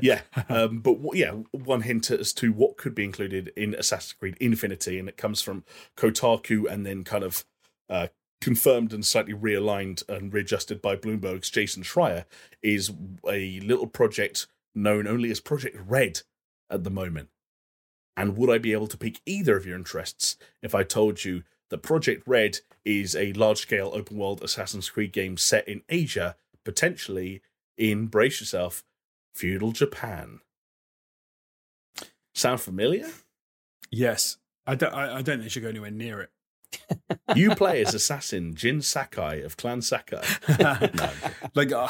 yeah, 0.00 0.22
um, 0.48 0.80
but 0.80 1.02
w- 1.02 1.20
yeah, 1.22 1.32
one 1.52 1.82
hint 1.82 2.10
as 2.10 2.32
to 2.34 2.50
what 2.52 2.78
could 2.78 2.94
be 2.94 3.04
included 3.04 3.52
in 3.56 3.74
Assassin's 3.74 4.14
Creed 4.14 4.36
Infinity, 4.40 4.98
and 4.98 5.06
it 5.08 5.18
comes 5.18 5.42
from 5.42 5.64
Kotaku, 5.98 6.64
and 6.70 6.86
then 6.86 7.04
kind 7.04 7.24
of 7.24 7.44
uh, 7.90 8.06
confirmed 8.44 8.92
and 8.92 9.06
slightly 9.06 9.32
realigned 9.32 10.06
and 10.06 10.32
readjusted 10.32 10.82
by 10.82 10.94
Bloomberg's 10.94 11.48
Jason 11.48 11.82
Schreier, 11.82 12.26
is 12.62 12.92
a 13.26 13.58
little 13.60 13.86
project 13.86 14.46
known 14.74 15.06
only 15.08 15.30
as 15.30 15.40
Project 15.40 15.78
Red 15.86 16.20
at 16.68 16.84
the 16.84 16.90
moment. 16.90 17.30
And 18.16 18.36
would 18.36 18.50
I 18.50 18.58
be 18.58 18.72
able 18.72 18.86
to 18.88 18.98
pique 18.98 19.22
either 19.24 19.56
of 19.56 19.64
your 19.64 19.76
interests 19.76 20.36
if 20.62 20.74
I 20.74 20.82
told 20.82 21.24
you 21.24 21.42
that 21.70 21.78
Project 21.78 22.22
Red 22.26 22.58
is 22.84 23.16
a 23.16 23.32
large 23.32 23.58
scale 23.58 23.90
open 23.94 24.18
world 24.18 24.42
Assassin's 24.42 24.90
Creed 24.90 25.12
game 25.12 25.38
set 25.38 25.66
in 25.66 25.80
Asia, 25.88 26.36
potentially 26.64 27.40
in, 27.78 28.08
brace 28.08 28.40
yourself, 28.40 28.84
feudal 29.34 29.72
Japan? 29.72 30.40
Sound 32.34 32.60
familiar? 32.60 33.08
yes. 33.90 34.36
I 34.66 34.74
don't. 34.76 34.94
I, 34.94 35.04
I 35.04 35.08
don't 35.16 35.24
think 35.24 35.42
they 35.42 35.48
should 35.48 35.62
go 35.62 35.68
anywhere 35.68 35.90
near 35.90 36.20
it. 36.20 36.30
You 37.34 37.54
play 37.54 37.82
as 37.84 37.94
assassin 37.94 38.54
Jin 38.54 38.80
Sakai 38.80 39.42
of 39.42 39.56
Clan 39.56 39.82
Sakai. 39.82 40.22
No, 40.58 41.10
like, 41.54 41.72
uh, 41.72 41.88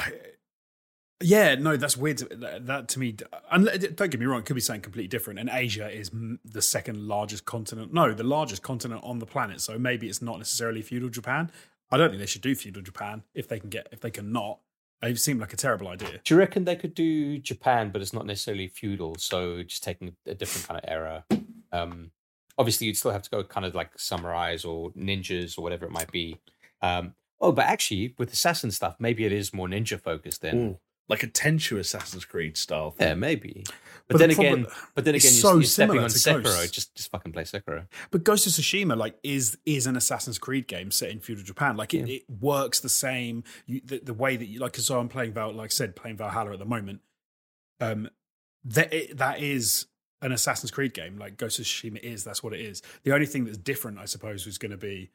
yeah, 1.22 1.54
no, 1.54 1.76
that's 1.76 1.96
weird. 1.96 2.18
That, 2.18 2.66
that 2.66 2.88
to 2.88 2.98
me, 2.98 3.16
and 3.50 3.66
don't 3.96 4.10
get 4.10 4.20
me 4.20 4.26
wrong, 4.26 4.40
it 4.40 4.46
could 4.46 4.54
be 4.54 4.60
something 4.60 4.82
completely 4.82 5.08
different. 5.08 5.38
And 5.38 5.48
Asia 5.50 5.88
is 5.88 6.10
m- 6.10 6.40
the 6.44 6.60
second 6.60 7.06
largest 7.06 7.44
continent. 7.44 7.92
No, 7.92 8.12
the 8.12 8.24
largest 8.24 8.62
continent 8.62 9.00
on 9.04 9.20
the 9.20 9.26
planet. 9.26 9.60
So 9.60 9.78
maybe 9.78 10.08
it's 10.08 10.20
not 10.20 10.38
necessarily 10.38 10.82
feudal 10.82 11.08
Japan. 11.08 11.50
I 11.90 11.96
don't 11.96 12.10
think 12.10 12.20
they 12.20 12.26
should 12.26 12.42
do 12.42 12.54
feudal 12.54 12.82
Japan 12.82 13.22
if 13.34 13.48
they 13.48 13.58
can 13.60 13.70
get 13.70 13.88
if 13.92 14.00
they 14.00 14.10
can 14.10 14.32
not. 14.32 14.58
It 15.02 15.18
seemed 15.18 15.40
like 15.40 15.52
a 15.52 15.56
terrible 15.56 15.88
idea. 15.88 16.20
Do 16.24 16.34
you 16.34 16.38
reckon 16.38 16.64
they 16.64 16.76
could 16.76 16.94
do 16.94 17.38
Japan, 17.38 17.90
but 17.90 18.00
it's 18.00 18.12
not 18.14 18.26
necessarily 18.26 18.68
feudal, 18.68 19.16
so 19.18 19.62
just 19.62 19.84
taking 19.84 20.16
a 20.26 20.34
different 20.34 20.66
kind 20.66 20.80
of 20.82 20.90
era? 20.90 21.24
Um, 21.72 22.10
obviously, 22.58 22.86
you'd 22.86 22.96
still 22.96 23.10
have 23.12 23.22
to 23.22 23.30
go 23.30 23.42
kind 23.44 23.66
of 23.66 23.74
like 23.74 23.96
samurais 23.96 24.66
or 24.68 24.90
ninjas 24.92 25.58
or 25.58 25.62
whatever 25.62 25.84
it 25.86 25.90
might 25.92 26.10
be. 26.12 26.38
Um, 26.82 27.14
oh, 27.40 27.52
but 27.52 27.66
actually, 27.66 28.14
with 28.18 28.32
assassin 28.32 28.70
stuff, 28.70 28.96
maybe 28.98 29.24
it 29.24 29.32
is 29.32 29.52
more 29.54 29.68
ninja 29.68 30.00
focused 30.00 30.42
then. 30.42 30.56
Ooh, 30.56 30.78
like 31.08 31.22
a 31.22 31.26
Tenchu 31.26 31.78
Assassin's 31.78 32.24
Creed 32.24 32.56
style 32.56 32.90
thing. 32.90 33.06
Yeah, 33.08 33.14
maybe. 33.14 33.62
But 33.66 34.14
But, 34.14 34.18
then 34.18 34.28
the 34.30 34.34
again, 34.36 34.52
problem- 34.64 34.76
but 34.94 35.04
then 35.04 35.14
again, 35.14 35.32
you're, 35.32 35.40
so 35.40 35.54
you're 35.54 35.62
stepping 35.64 35.90
similar 35.92 36.04
on 36.04 36.10
to 36.10 36.16
Sekiro. 36.18 36.42
Ghosts. 36.44 36.70
Just, 36.70 36.94
just 36.94 37.10
fucking 37.10 37.32
play 37.32 37.42
Sekiro. 37.42 37.86
But 38.10 38.24
Ghost 38.24 38.46
of 38.46 38.52
Tsushima, 38.54 38.96
like, 38.96 39.16
is 39.22 39.58
is 39.66 39.86
an 39.86 39.96
Assassin's 39.96 40.38
Creed 40.38 40.66
game 40.66 40.90
set 40.90 41.10
in 41.10 41.20
feudal 41.20 41.44
Japan. 41.44 41.76
Like, 41.76 41.92
it, 41.92 42.06
Yeah. 42.08 42.14
it 42.16 42.22
works 42.40 42.80
the 42.80 42.88
same. 42.88 43.44
You, 43.66 43.82
the, 43.84 43.98
the 43.98 44.14
way 44.14 44.36
that 44.36 44.46
you 44.46 44.60
like, 44.60 44.76
so 44.76 44.98
I'm 44.98 45.08
playing 45.10 45.32
Val, 45.34 45.52
like 45.52 45.66
I 45.66 45.68
said, 45.68 45.94
playing 45.94 46.16
Valhalla 46.16 46.52
at 46.52 46.58
the 46.58 46.64
moment. 46.64 47.00
Um, 47.80 48.08
that 48.64 48.92
it, 48.94 49.18
that 49.18 49.40
is 49.42 49.86
an 50.24 50.32
Assassin's 50.32 50.70
Creed 50.72 50.92
game. 50.94 51.18
Like 51.18 51.36
Ghost 51.36 51.58
of 51.60 51.64
Tsushima 51.66 52.00
is. 52.00 52.24
That's 52.24 52.42
what 52.42 52.52
it 52.52 52.60
is. 52.60 52.82
The 53.04 53.12
only 53.14 53.26
thing 53.26 53.44
that's 53.44 53.58
different, 53.58 53.98
I 53.98 54.06
suppose, 54.06 54.46
is 54.46 54.58
going 54.58 54.72
to 54.72 54.76
be 54.76 55.10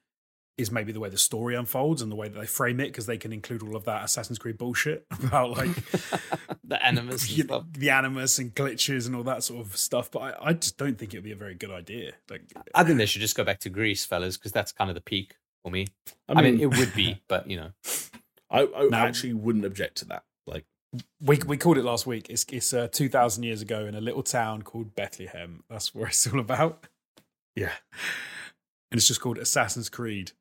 is 0.57 0.72
maybe 0.72 0.91
the 0.91 0.99
way 0.99 1.07
the 1.07 1.18
story 1.18 1.56
unfolds 1.56 2.02
and 2.02 2.11
the 2.11 2.18
way 2.18 2.27
that 2.27 2.38
they 2.38 2.45
frame 2.45 2.81
it, 2.81 2.88
because 2.88 3.06
they 3.06 3.18
can 3.18 3.31
include 3.31 3.64
all 3.64 3.77
of 3.77 3.86
that 3.86 4.03
Assassin's 4.03 4.38
Creed 4.38 4.57
bullshit 4.57 5.06
about 5.23 5.52
like 5.57 5.69
the 6.65 6.86
animus 6.86 7.27
and 7.30 7.31
you 7.38 7.44
know, 7.45 7.65
the 7.72 7.90
animus 7.90 8.40
and 8.40 8.53
glitches 8.53 9.07
and 9.07 9.15
all 9.15 9.23
that 9.23 9.44
sort 9.44 9.65
of 9.65 9.76
stuff. 9.77 10.11
But 10.11 10.19
I, 10.19 10.49
I 10.49 10.53
just 10.53 10.77
don't 10.77 10.98
think 10.98 11.14
it 11.14 11.18
would 11.18 11.23
be 11.23 11.31
a 11.31 11.36
very 11.38 11.56
good 11.56 11.72
idea. 11.72 12.11
Like, 12.30 12.41
I 12.76 12.84
think 12.84 12.98
they 12.98 13.06
should 13.06 13.22
just 13.22 13.36
go 13.38 13.44
back 13.44 13.60
to 13.61 13.69
Greece, 13.69 14.06
fellas, 14.06 14.38
because 14.38 14.52
that's 14.52 14.72
kind 14.73 14.90
of 14.90 14.95
the 14.95 15.02
peak 15.02 15.36
for 15.64 15.72
me. 15.72 15.88
I 16.27 16.34
I 16.34 16.41
mean, 16.41 16.56
mean, 16.56 16.61
it 16.61 16.77
would 16.77 16.94
be, 16.94 17.22
but 17.27 17.49
you 17.49 17.56
know, 17.57 17.72
I, 18.52 18.68
I 18.76 18.88
Now- 18.90 19.06
actually 19.06 19.34
wouldn't 19.34 19.65
object 19.65 19.98
to 19.99 20.06
that. 20.06 20.23
We 21.22 21.38
we 21.45 21.57
called 21.57 21.78
it 21.78 21.84
last 21.84 22.07
week. 22.07 22.28
It's 22.30 22.45
it's 22.52 22.74
uh, 22.74 22.88
two 22.91 23.10
thousand 23.10 23.44
years 23.44 23.61
ago 23.61 23.86
in 23.86 23.95
a 23.95 24.02
little 24.02 24.24
town 24.24 24.64
called 24.64 24.95
Bethlehem. 24.95 25.64
That's 25.70 25.94
where 25.95 26.07
it's 26.07 26.26
all 26.28 26.40
about, 26.40 26.88
yeah, 27.56 27.74
and 28.91 28.98
it's 28.98 29.07
just 29.07 29.22
called 29.22 29.38
Assassin's 29.38 29.90
Creed: 29.90 30.32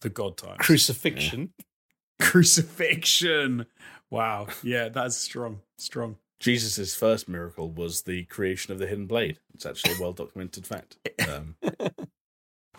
The 0.00 0.08
God 0.08 0.36
Times. 0.36 0.58
crucifixion. 0.58 1.52
Crucifixion. 2.20 3.66
Wow. 4.10 4.46
Yeah, 4.62 4.88
that's 4.90 5.16
strong. 5.16 5.60
Strong. 5.76 6.16
Jesus' 6.38 6.94
first 6.94 7.28
miracle 7.28 7.70
was 7.70 8.02
the 8.02 8.24
creation 8.24 8.72
of 8.72 8.78
the 8.78 8.86
hidden 8.86 9.06
blade. 9.06 9.38
It's 9.54 9.66
actually 9.66 9.94
a 9.94 10.00
well 10.00 10.12
documented 10.12 10.66
fact. 10.66 10.96
Um, 11.28 11.56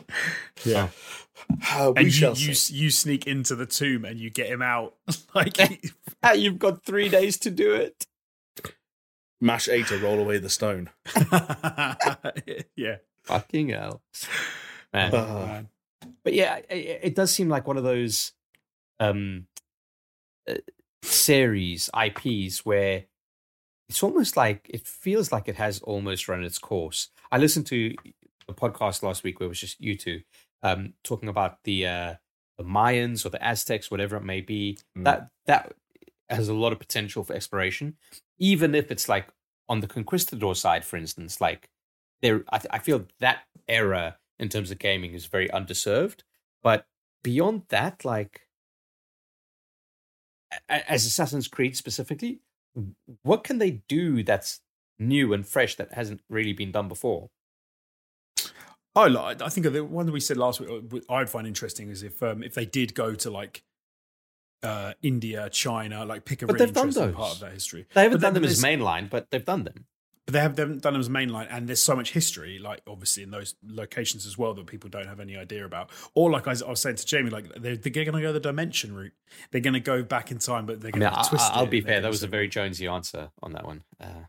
Yeah. 0.66 0.90
Uh, 1.72 1.92
we 1.96 2.00
And 2.04 2.06
you, 2.06 2.12
shall 2.12 2.38
you 2.38 2.54
see. 2.54 2.74
you 2.76 2.90
sneak 2.90 3.28
into 3.28 3.56
the 3.56 3.66
tomb 3.66 4.06
and 4.06 4.20
you 4.20 4.30
get 4.30 4.48
him 4.48 4.62
out. 4.62 4.96
like 5.36 5.58
Ah, 6.24 6.32
You've 6.34 6.60
got 6.60 6.84
three 6.86 7.10
days 7.10 7.38
to 7.40 7.52
do 7.52 7.74
it. 7.74 8.06
Mash 9.42 9.68
A 9.68 9.84
to 9.84 9.98
roll 10.00 10.20
away 10.20 10.38
the 10.38 10.50
stone. 10.50 10.90
yeah. 12.76 12.98
Fucking 13.24 13.70
hell. 13.70 14.02
Man. 14.94 15.14
Uh, 15.14 15.46
Man. 15.46 15.70
but 16.24 16.34
yeah, 16.34 16.58
it, 16.70 17.00
it 17.04 17.16
does 17.16 17.34
seem 17.34 17.50
like 17.50 17.68
one 17.68 17.78
of 17.78 17.84
those 17.84 18.32
um, 19.02 19.48
uh, 20.50 20.56
series 21.02 21.90
IPs 22.00 22.66
where 22.66 23.06
it's 23.90 24.02
almost 24.02 24.38
like 24.38 24.70
it 24.74 24.88
feels 24.88 25.32
like 25.32 25.48
it 25.50 25.56
has 25.56 25.80
almost 25.82 26.28
run 26.30 26.44
its 26.44 26.58
course. 26.58 27.10
I 27.32 27.38
listened 27.38 27.68
to 27.68 27.94
a 28.48 28.54
podcast 28.54 29.04
last 29.04 29.24
week 29.24 29.40
where 29.40 29.46
it 29.46 29.50
was 29.50 29.60
just 29.60 29.80
you 29.80 29.96
two 29.96 30.22
um, 30.64 30.94
talking 31.04 31.30
about 31.30 31.64
the 31.64 31.86
uh, 31.86 32.14
the 32.58 32.64
Mayans 32.64 33.26
or 33.26 33.30
the 33.30 33.44
Aztecs, 33.44 33.92
whatever 33.92 34.16
it 34.16 34.24
may 34.24 34.42
be. 34.42 34.78
Mm. 34.98 35.04
That 35.06 35.30
that 35.46 35.74
has 36.30 36.48
a 36.48 36.54
lot 36.54 36.72
of 36.72 36.80
potential 36.80 37.24
for 37.24 37.34
exploration, 37.34 37.98
even 38.40 38.74
if 38.74 38.90
it's 38.92 39.10
like 39.10 39.28
on 39.70 39.82
the 39.82 39.88
conquistador 39.88 40.56
side, 40.56 40.86
for 40.86 40.98
instance. 40.98 41.40
Like 41.42 41.70
there, 42.22 42.44
I, 42.52 42.62
I 42.72 42.80
feel 42.80 43.06
that 43.20 43.44
era 43.68 44.18
in 44.40 44.50
terms 44.50 44.72
of 44.72 44.80
gaming 44.80 45.14
is 45.14 45.26
very 45.26 45.50
underserved. 45.50 46.22
But 46.64 46.86
beyond 47.24 47.64
that, 47.70 48.06
like 48.06 48.42
a- 50.70 50.92
as 50.92 51.06
Assassin's 51.06 51.48
Creed 51.48 51.76
specifically, 51.76 52.40
what 53.24 53.44
can 53.44 53.60
they 53.60 53.84
do 53.88 54.24
that's 54.24 54.62
new 55.00 55.34
and 55.34 55.46
fresh 55.46 55.76
that 55.76 55.94
hasn't 55.94 56.22
really 56.30 56.54
been 56.54 56.72
done 56.72 56.88
before? 56.88 57.30
Oh, 58.96 59.08
like, 59.08 59.42
I 59.42 59.50
think 59.50 59.72
the 59.72 59.84
one 59.84 60.06
that 60.06 60.12
we 60.12 60.20
said 60.20 60.38
last 60.38 60.60
week, 60.60 60.70
uh, 60.70 61.14
I'd 61.14 61.30
find 61.30 61.48
interesting 61.48 61.90
is 61.90 62.04
if 62.04 62.22
um, 62.22 62.44
if 62.44 62.54
they 62.54 62.66
did 62.66 62.94
go 62.94 63.16
to 63.16 63.32
like 63.32 63.64
uh, 64.62 64.94
India, 65.02 65.50
China, 65.50 66.06
like 66.06 66.26
pick 66.26 66.42
a 66.42 66.48
But 66.48 66.54
really 66.54 66.68
interesting 66.68 67.14
part 67.14 67.34
of 67.34 67.40
that 67.40 67.54
history. 67.54 67.86
They 67.94 68.04
haven't 68.04 68.20
But 68.20 68.28
done 68.28 68.34
them 68.36 68.44
as 68.46 68.64
mainline, 68.64 69.10
but 69.10 69.32
they've 69.32 69.44
done 69.44 69.64
them. 69.64 69.86
But 70.26 70.34
they 70.34 70.40
have 70.40 70.56
they 70.56 70.62
haven't 70.62 70.82
done 70.82 70.94
them 70.94 71.02
as 71.02 71.10
mainline, 71.10 71.48
and 71.50 71.68
there's 71.68 71.84
so 71.84 71.96
much 71.96 72.14
history, 72.14 72.58
like 72.58 72.82
obviously 72.88 73.24
in 73.24 73.32
those 73.32 73.56
locations 73.68 74.26
as 74.26 74.38
well, 74.38 74.54
that 74.54 74.68
people 74.68 74.90
don't 74.90 75.08
have 75.08 75.20
any 75.20 75.36
idea 75.36 75.66
about. 75.66 75.90
Or 76.16 76.32
like 76.32 76.48
I 76.48 76.52
was, 76.52 76.64
I 76.64 76.70
was 76.70 76.80
saying 76.80 76.96
to 76.96 77.06
Jamie, 77.06 77.30
like 77.30 77.54
they're, 77.56 77.76
they're 77.76 77.92
going 77.92 78.14
to 78.14 78.22
go 78.22 78.32
the 78.32 78.40
dimension 78.40 78.96
route. 78.96 79.12
They're 79.52 79.60
going 79.60 79.74
to 79.74 79.82
go 79.82 80.02
back 80.02 80.32
in 80.32 80.40
time, 80.40 80.66
but 80.66 80.80
they're 80.80 80.92
going 80.92 81.02
mean, 81.02 81.12
to 81.12 81.20
I, 81.20 81.28
twist 81.28 81.52
it. 81.54 81.60
will 81.60 81.66
be 81.66 81.82
fair. 81.82 82.00
That 82.00 82.10
was 82.10 82.24
a 82.24 82.28
very 82.28 82.48
Jonesy 82.48 82.88
answer 82.88 83.32
on 83.42 83.52
that 83.52 83.66
one. 83.66 83.84
Uh, 84.00 84.24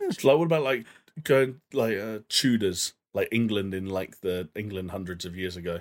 like 0.00 0.22
what 0.22 0.44
about 0.44 0.62
like 0.62 0.86
going 1.24 1.60
like 1.72 1.98
uh, 1.98 2.18
Tudors, 2.28 2.92
like 3.14 3.28
England 3.32 3.74
in 3.74 3.86
like 3.86 4.20
the 4.20 4.48
England 4.54 4.90
hundreds 4.90 5.24
of 5.24 5.36
years 5.36 5.56
ago? 5.56 5.80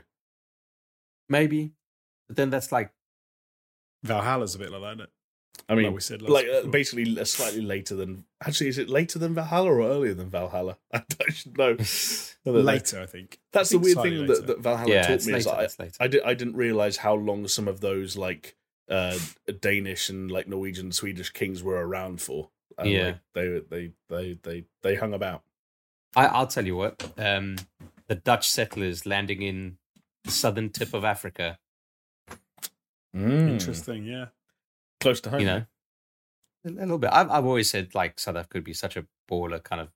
maybe, 1.29 1.71
but 2.27 2.35
then 2.37 2.49
that's 2.49 2.71
like 2.71 2.91
Valhalla's 4.03 4.55
a 4.55 4.59
bit 4.59 4.71
like 4.71 4.81
that, 4.81 4.87
isn't 4.93 5.01
it? 5.01 5.09
I 5.69 5.75
mean, 5.75 5.85
Like 5.85 5.95
we 5.95 6.01
said 6.01 6.21
last 6.21 6.31
like 6.31 6.47
uh, 6.47 6.67
basically 6.67 7.19
uh, 7.19 7.23
slightly 7.23 7.61
later 7.61 7.95
than. 7.95 8.25
Actually, 8.45 8.67
is 8.69 8.77
it 8.77 8.89
later 8.89 9.19
than 9.19 9.33
Valhalla 9.33 9.71
or 9.71 9.81
earlier 9.81 10.13
than 10.13 10.29
Valhalla? 10.29 10.77
I 10.93 11.03
don't 11.07 11.57
know. 11.57 11.77
later, 12.51 12.99
I 13.01 13.05
think. 13.05 13.39
That's 13.53 13.73
I 13.73 13.77
the 13.77 13.83
think 13.83 13.97
weird 13.97 14.11
thing 14.13 14.27
that, 14.27 14.47
that 14.47 14.59
Valhalla 14.59 14.91
yeah, 14.91 15.01
taught 15.03 15.11
it's 15.11 15.27
me 15.27 15.33
is 15.35 15.45
later. 15.45 15.57
I, 15.57 15.63
it's. 15.83 15.97
I, 15.99 16.07
did, 16.07 16.23
I 16.23 16.33
didn't 16.33 16.55
realize 16.55 16.97
how 16.97 17.13
long 17.13 17.47
some 17.47 17.67
of 17.67 17.79
those 17.79 18.17
like 18.17 18.55
uh, 18.89 19.17
Danish 19.59 20.09
and 20.09 20.31
like 20.31 20.47
Norwegian, 20.47 20.91
Swedish 20.91 21.29
kings 21.29 21.63
were 21.63 21.85
around 21.85 22.21
for. 22.21 22.49
And, 22.77 22.89
Yeah. 22.89 23.05
like, 23.05 23.17
they 23.33 23.61
they 23.69 23.91
they 24.09 24.33
they 24.41 24.63
they 24.81 24.95
hung 24.95 25.13
about. 25.13 25.43
I, 26.15 26.25
I'll 26.27 26.47
tell 26.47 26.65
you 26.65 26.75
what. 26.75 27.11
Um, 27.17 27.57
the 28.07 28.15
Dutch 28.15 28.49
settlers 28.49 29.05
landing 29.05 29.41
in 29.41 29.77
the 30.23 30.31
southern 30.31 30.69
tip 30.69 30.93
of 30.93 31.05
Africa. 31.05 31.57
Mm. 33.15 33.51
Interesting, 33.51 34.05
yeah. 34.05 34.25
Close 34.99 35.21
to 35.21 35.29
home. 35.29 35.39
You 35.39 35.45
know, 35.45 35.65
a, 36.65 36.69
a 36.69 36.71
little 36.71 36.97
bit. 36.97 37.09
I've 37.11 37.29
I've 37.29 37.45
always 37.45 37.69
said 37.69 37.95
like 37.95 38.19
South 38.19 38.35
Africa 38.35 38.53
could 38.53 38.63
be 38.63 38.73
such 38.73 38.97
a 38.97 39.05
baller 39.29 39.63
kind 39.63 39.81
of 39.81 39.89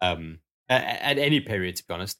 um 0.00 0.40
at, 0.68 0.82
at 0.82 1.18
any 1.18 1.40
period. 1.40 1.76
To 1.76 1.84
be 1.86 1.94
honest, 1.94 2.18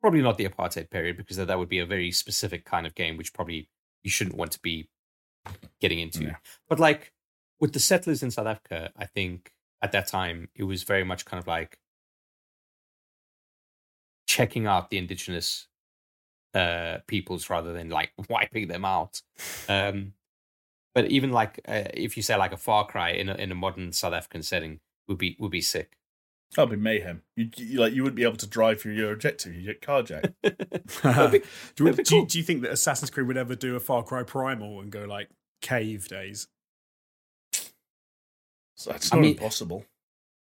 probably 0.00 0.22
not 0.22 0.38
the 0.38 0.48
apartheid 0.48 0.90
period 0.90 1.16
because 1.16 1.36
that, 1.36 1.46
that 1.46 1.58
would 1.58 1.68
be 1.68 1.78
a 1.78 1.86
very 1.86 2.10
specific 2.10 2.64
kind 2.64 2.86
of 2.86 2.94
game, 2.94 3.16
which 3.16 3.32
probably 3.32 3.68
you 4.02 4.10
shouldn't 4.10 4.36
want 4.36 4.52
to 4.52 4.60
be 4.60 4.88
getting 5.80 6.00
into. 6.00 6.24
Yeah. 6.24 6.36
But 6.68 6.80
like 6.80 7.12
with 7.60 7.72
the 7.72 7.80
settlers 7.80 8.22
in 8.22 8.30
South 8.30 8.46
Africa, 8.46 8.90
I 8.96 9.06
think 9.06 9.52
at 9.82 9.92
that 9.92 10.06
time 10.06 10.48
it 10.54 10.64
was 10.64 10.82
very 10.82 11.04
much 11.04 11.24
kind 11.24 11.40
of 11.40 11.46
like 11.46 11.78
checking 14.28 14.66
out 14.66 14.90
the 14.90 14.98
indigenous 14.98 15.66
uh 16.54 16.98
peoples 17.08 17.50
rather 17.50 17.72
than 17.72 17.88
like 17.88 18.10
wiping 18.28 18.68
them 18.68 18.84
out 18.84 19.20
um 19.68 20.12
but 20.94 21.06
even 21.10 21.32
like 21.32 21.60
uh, 21.66 21.84
if 21.94 22.16
you 22.16 22.22
say 22.22 22.36
like 22.36 22.52
a 22.52 22.56
far 22.56 22.86
cry 22.86 23.10
in 23.10 23.28
a, 23.28 23.34
in 23.34 23.50
a 23.50 23.54
modern 23.54 23.90
south 23.92 24.12
african 24.12 24.42
setting 24.42 24.78
would 25.08 25.18
be 25.18 25.36
would 25.40 25.50
be 25.50 25.60
sick 25.60 25.96
That'd 26.56 26.70
be 26.70 26.76
mayhem. 26.76 27.20
You, 27.36 27.50
you 27.58 27.78
like 27.78 27.92
you 27.92 28.02
wouldn't 28.02 28.16
be 28.16 28.22
able 28.22 28.38
to 28.38 28.46
drive 28.46 28.80
through 28.80 28.94
your 28.94 29.12
objective. 29.12 29.54
You 29.54 29.64
get 29.66 29.82
carjacked. 29.82 30.32
do, 30.42 31.30
be- 31.30 31.38
you, 31.38 31.42
do, 31.76 31.84
you, 31.84 32.04
cool. 32.04 32.24
do 32.24 32.38
you 32.38 32.42
think 32.42 32.62
that 32.62 32.70
Assassin's 32.70 33.10
Creed 33.10 33.26
would 33.26 33.36
ever 33.36 33.54
do 33.54 33.76
a 33.76 33.80
Far 33.80 34.02
Cry 34.02 34.22
Primal 34.22 34.80
and 34.80 34.90
go 34.90 35.04
like 35.04 35.28
cave 35.60 36.08
days? 36.08 36.48
So 38.76 38.92
that's 38.92 39.12
I 39.12 39.16
not 39.16 39.20
mean- 39.22 39.32
impossible. 39.32 39.84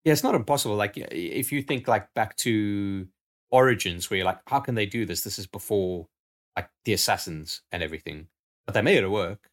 yeah 0.04 0.12
it's 0.12 0.22
not 0.22 0.36
impossible 0.36 0.76
like 0.76 0.92
if 0.96 1.50
you 1.50 1.62
think 1.62 1.88
like 1.88 2.14
back 2.14 2.36
to 2.36 3.08
origins 3.50 4.10
where 4.10 4.18
you're 4.18 4.26
like 4.26 4.40
how 4.46 4.60
can 4.60 4.74
they 4.74 4.86
do 4.86 5.06
this 5.06 5.22
this 5.22 5.38
is 5.38 5.46
before 5.46 6.08
like 6.56 6.68
the 6.84 6.92
assassins 6.92 7.62
and 7.72 7.82
everything 7.82 8.28
but 8.66 8.74
they 8.74 8.82
made 8.82 9.02
it 9.02 9.08
work 9.08 9.50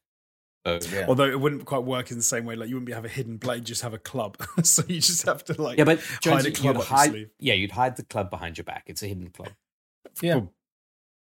so 0.66 0.80
Yeah. 0.92 1.06
Although 1.08 1.26
it 1.30 1.40
wouldn't 1.40 1.66
quite 1.66 1.84
work 1.84 2.10
in 2.10 2.18
the 2.18 2.24
same 2.24 2.44
way. 2.46 2.56
Like 2.56 2.70
you 2.70 2.76
wouldn't 2.76 2.88
be 2.88 2.94
have 2.94 3.06
a 3.06 3.10
hidden 3.10 3.38
blade, 3.38 3.66
just 3.66 3.84
have 3.84 3.94
a 3.94 4.00
club. 4.00 4.38
so 4.64 4.84
you 4.88 5.00
just 5.00 5.24
have 5.28 5.44
to 5.46 5.62
like 5.62 5.78
yeah 5.78 5.84
but 5.84 6.00
hide 6.00 6.22
Jonesy, 6.22 6.50
a 6.50 6.52
club 6.54 6.76
you'd 6.78 6.86
hide, 6.86 7.30
yeah 7.40 7.54
you'd 7.54 7.72
hide 7.72 7.98
the 7.98 8.04
club 8.04 8.32
behind 8.32 8.58
your 8.58 8.66
back 8.66 8.86
it's 8.88 9.04
a 9.04 9.08
hidden 9.08 9.30
club 9.30 9.52
Yeah. 10.22 10.34
Cool. 10.34 10.54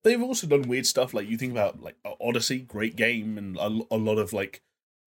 They've 0.03 0.21
also 0.21 0.47
done 0.47 0.63
weird 0.63 0.85
stuff. 0.85 1.13
Like 1.13 1.27
you 1.29 1.37
think 1.37 1.51
about 1.51 1.81
like 1.81 1.95
Odyssey, 2.21 2.59
great 2.59 2.95
game, 2.95 3.37
and 3.37 3.57
a, 3.57 3.67
a 3.91 3.97
lot 3.97 4.17
of 4.17 4.31
like 4.33 4.61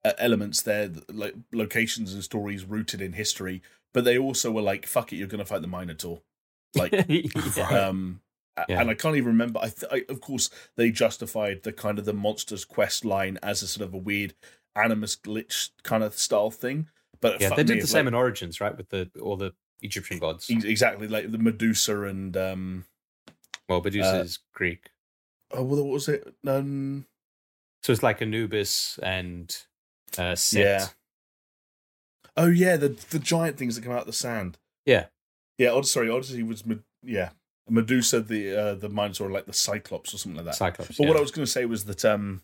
uh, 0.04 0.12
elements 0.18 0.62
there, 0.62 0.90
like 1.10 1.34
locations 1.52 2.12
and 2.12 2.22
stories 2.22 2.64
rooted 2.64 3.00
in 3.00 3.14
history. 3.14 3.62
But 3.94 4.04
they 4.04 4.18
also 4.18 4.50
were 4.50 4.62
like, 4.62 4.86
"Fuck 4.86 5.12
it, 5.12 5.16
you're 5.16 5.28
going 5.28 5.38
to 5.38 5.44
fight 5.46 5.62
the 5.62 5.68
Minotaur." 5.68 6.20
Like, 6.74 6.92
Yeah. 7.56 7.86
um, 7.88 8.20
Yeah. 8.68 8.80
and 8.80 8.90
I 8.90 8.94
can't 8.94 9.16
even 9.16 9.28
remember. 9.28 9.60
I, 9.60 9.68
th- 9.68 9.90
I, 9.92 10.04
of 10.12 10.20
course, 10.20 10.50
they 10.76 10.90
justified 10.90 11.62
the 11.62 11.72
kind 11.72 11.98
of 11.98 12.04
the 12.04 12.12
monsters 12.12 12.64
quest 12.64 13.04
line 13.04 13.38
as 13.42 13.62
a 13.62 13.66
sort 13.68 13.86
of 13.88 13.94
a 13.94 13.98
weird 13.98 14.34
animus 14.76 15.16
glitch 15.16 15.70
kind 15.82 16.02
of 16.02 16.16
style 16.18 16.50
thing. 16.50 16.88
But 17.20 17.40
yeah 17.40 17.50
they 17.50 17.56
me, 17.58 17.64
did 17.64 17.76
the 17.78 17.82
it's 17.82 17.90
same 17.92 18.08
in 18.08 18.14
origins 18.14 18.60
right 18.60 18.76
with 18.76 18.88
the 18.88 19.08
all 19.22 19.36
the 19.36 19.52
egyptian 19.80 20.18
gods 20.18 20.48
ex- 20.50 20.64
exactly 20.64 21.06
like 21.06 21.30
the 21.30 21.38
Medusa 21.38 22.02
and 22.02 22.36
um, 22.36 22.84
well 23.68 23.80
medusa 23.80 24.18
Uh, 24.18 24.22
is 24.22 24.38
greek 24.52 24.90
oh, 25.52 25.62
well, 25.62 25.84
what 25.84 25.92
was 25.92 26.08
it? 26.08 26.34
Um, 26.46 27.06
So 27.84 27.92
it's 27.92 28.02
like 28.02 28.20
Anubis 28.22 28.98
and 29.02 29.54
uh, 30.18 30.34
Set. 30.34 30.60
Yeah. 30.64 30.86
Oh 32.36 32.46
yeah, 32.48 32.76
the 32.76 32.88
the 33.10 33.18
giant 33.18 33.56
things 33.58 33.76
that 33.76 33.82
come 33.84 33.92
out 33.92 34.00
of 34.00 34.06
the 34.06 34.12
sand. 34.12 34.58
Yeah. 34.86 35.06
Yeah. 35.62 35.72
Od- 35.72 35.86
sorry, 35.86 36.10
Odyssey 36.10 36.42
was 36.42 36.64
yeah 37.02 37.30
Medusa, 37.68 38.20
the 38.20 38.56
uh, 38.56 38.74
the 38.74 38.88
Minotaur, 38.88 39.30
like 39.30 39.46
the 39.46 39.52
Cyclops 39.52 40.12
or 40.14 40.18
something 40.18 40.36
like 40.36 40.46
that. 40.46 40.56
Cyclops. 40.56 40.96
but 40.96 41.04
yeah. 41.04 41.08
what 41.08 41.16
I 41.16 41.20
was 41.20 41.30
going 41.30 41.44
to 41.46 41.50
say 41.50 41.64
was 41.64 41.84
that 41.84 42.04
um, 42.04 42.42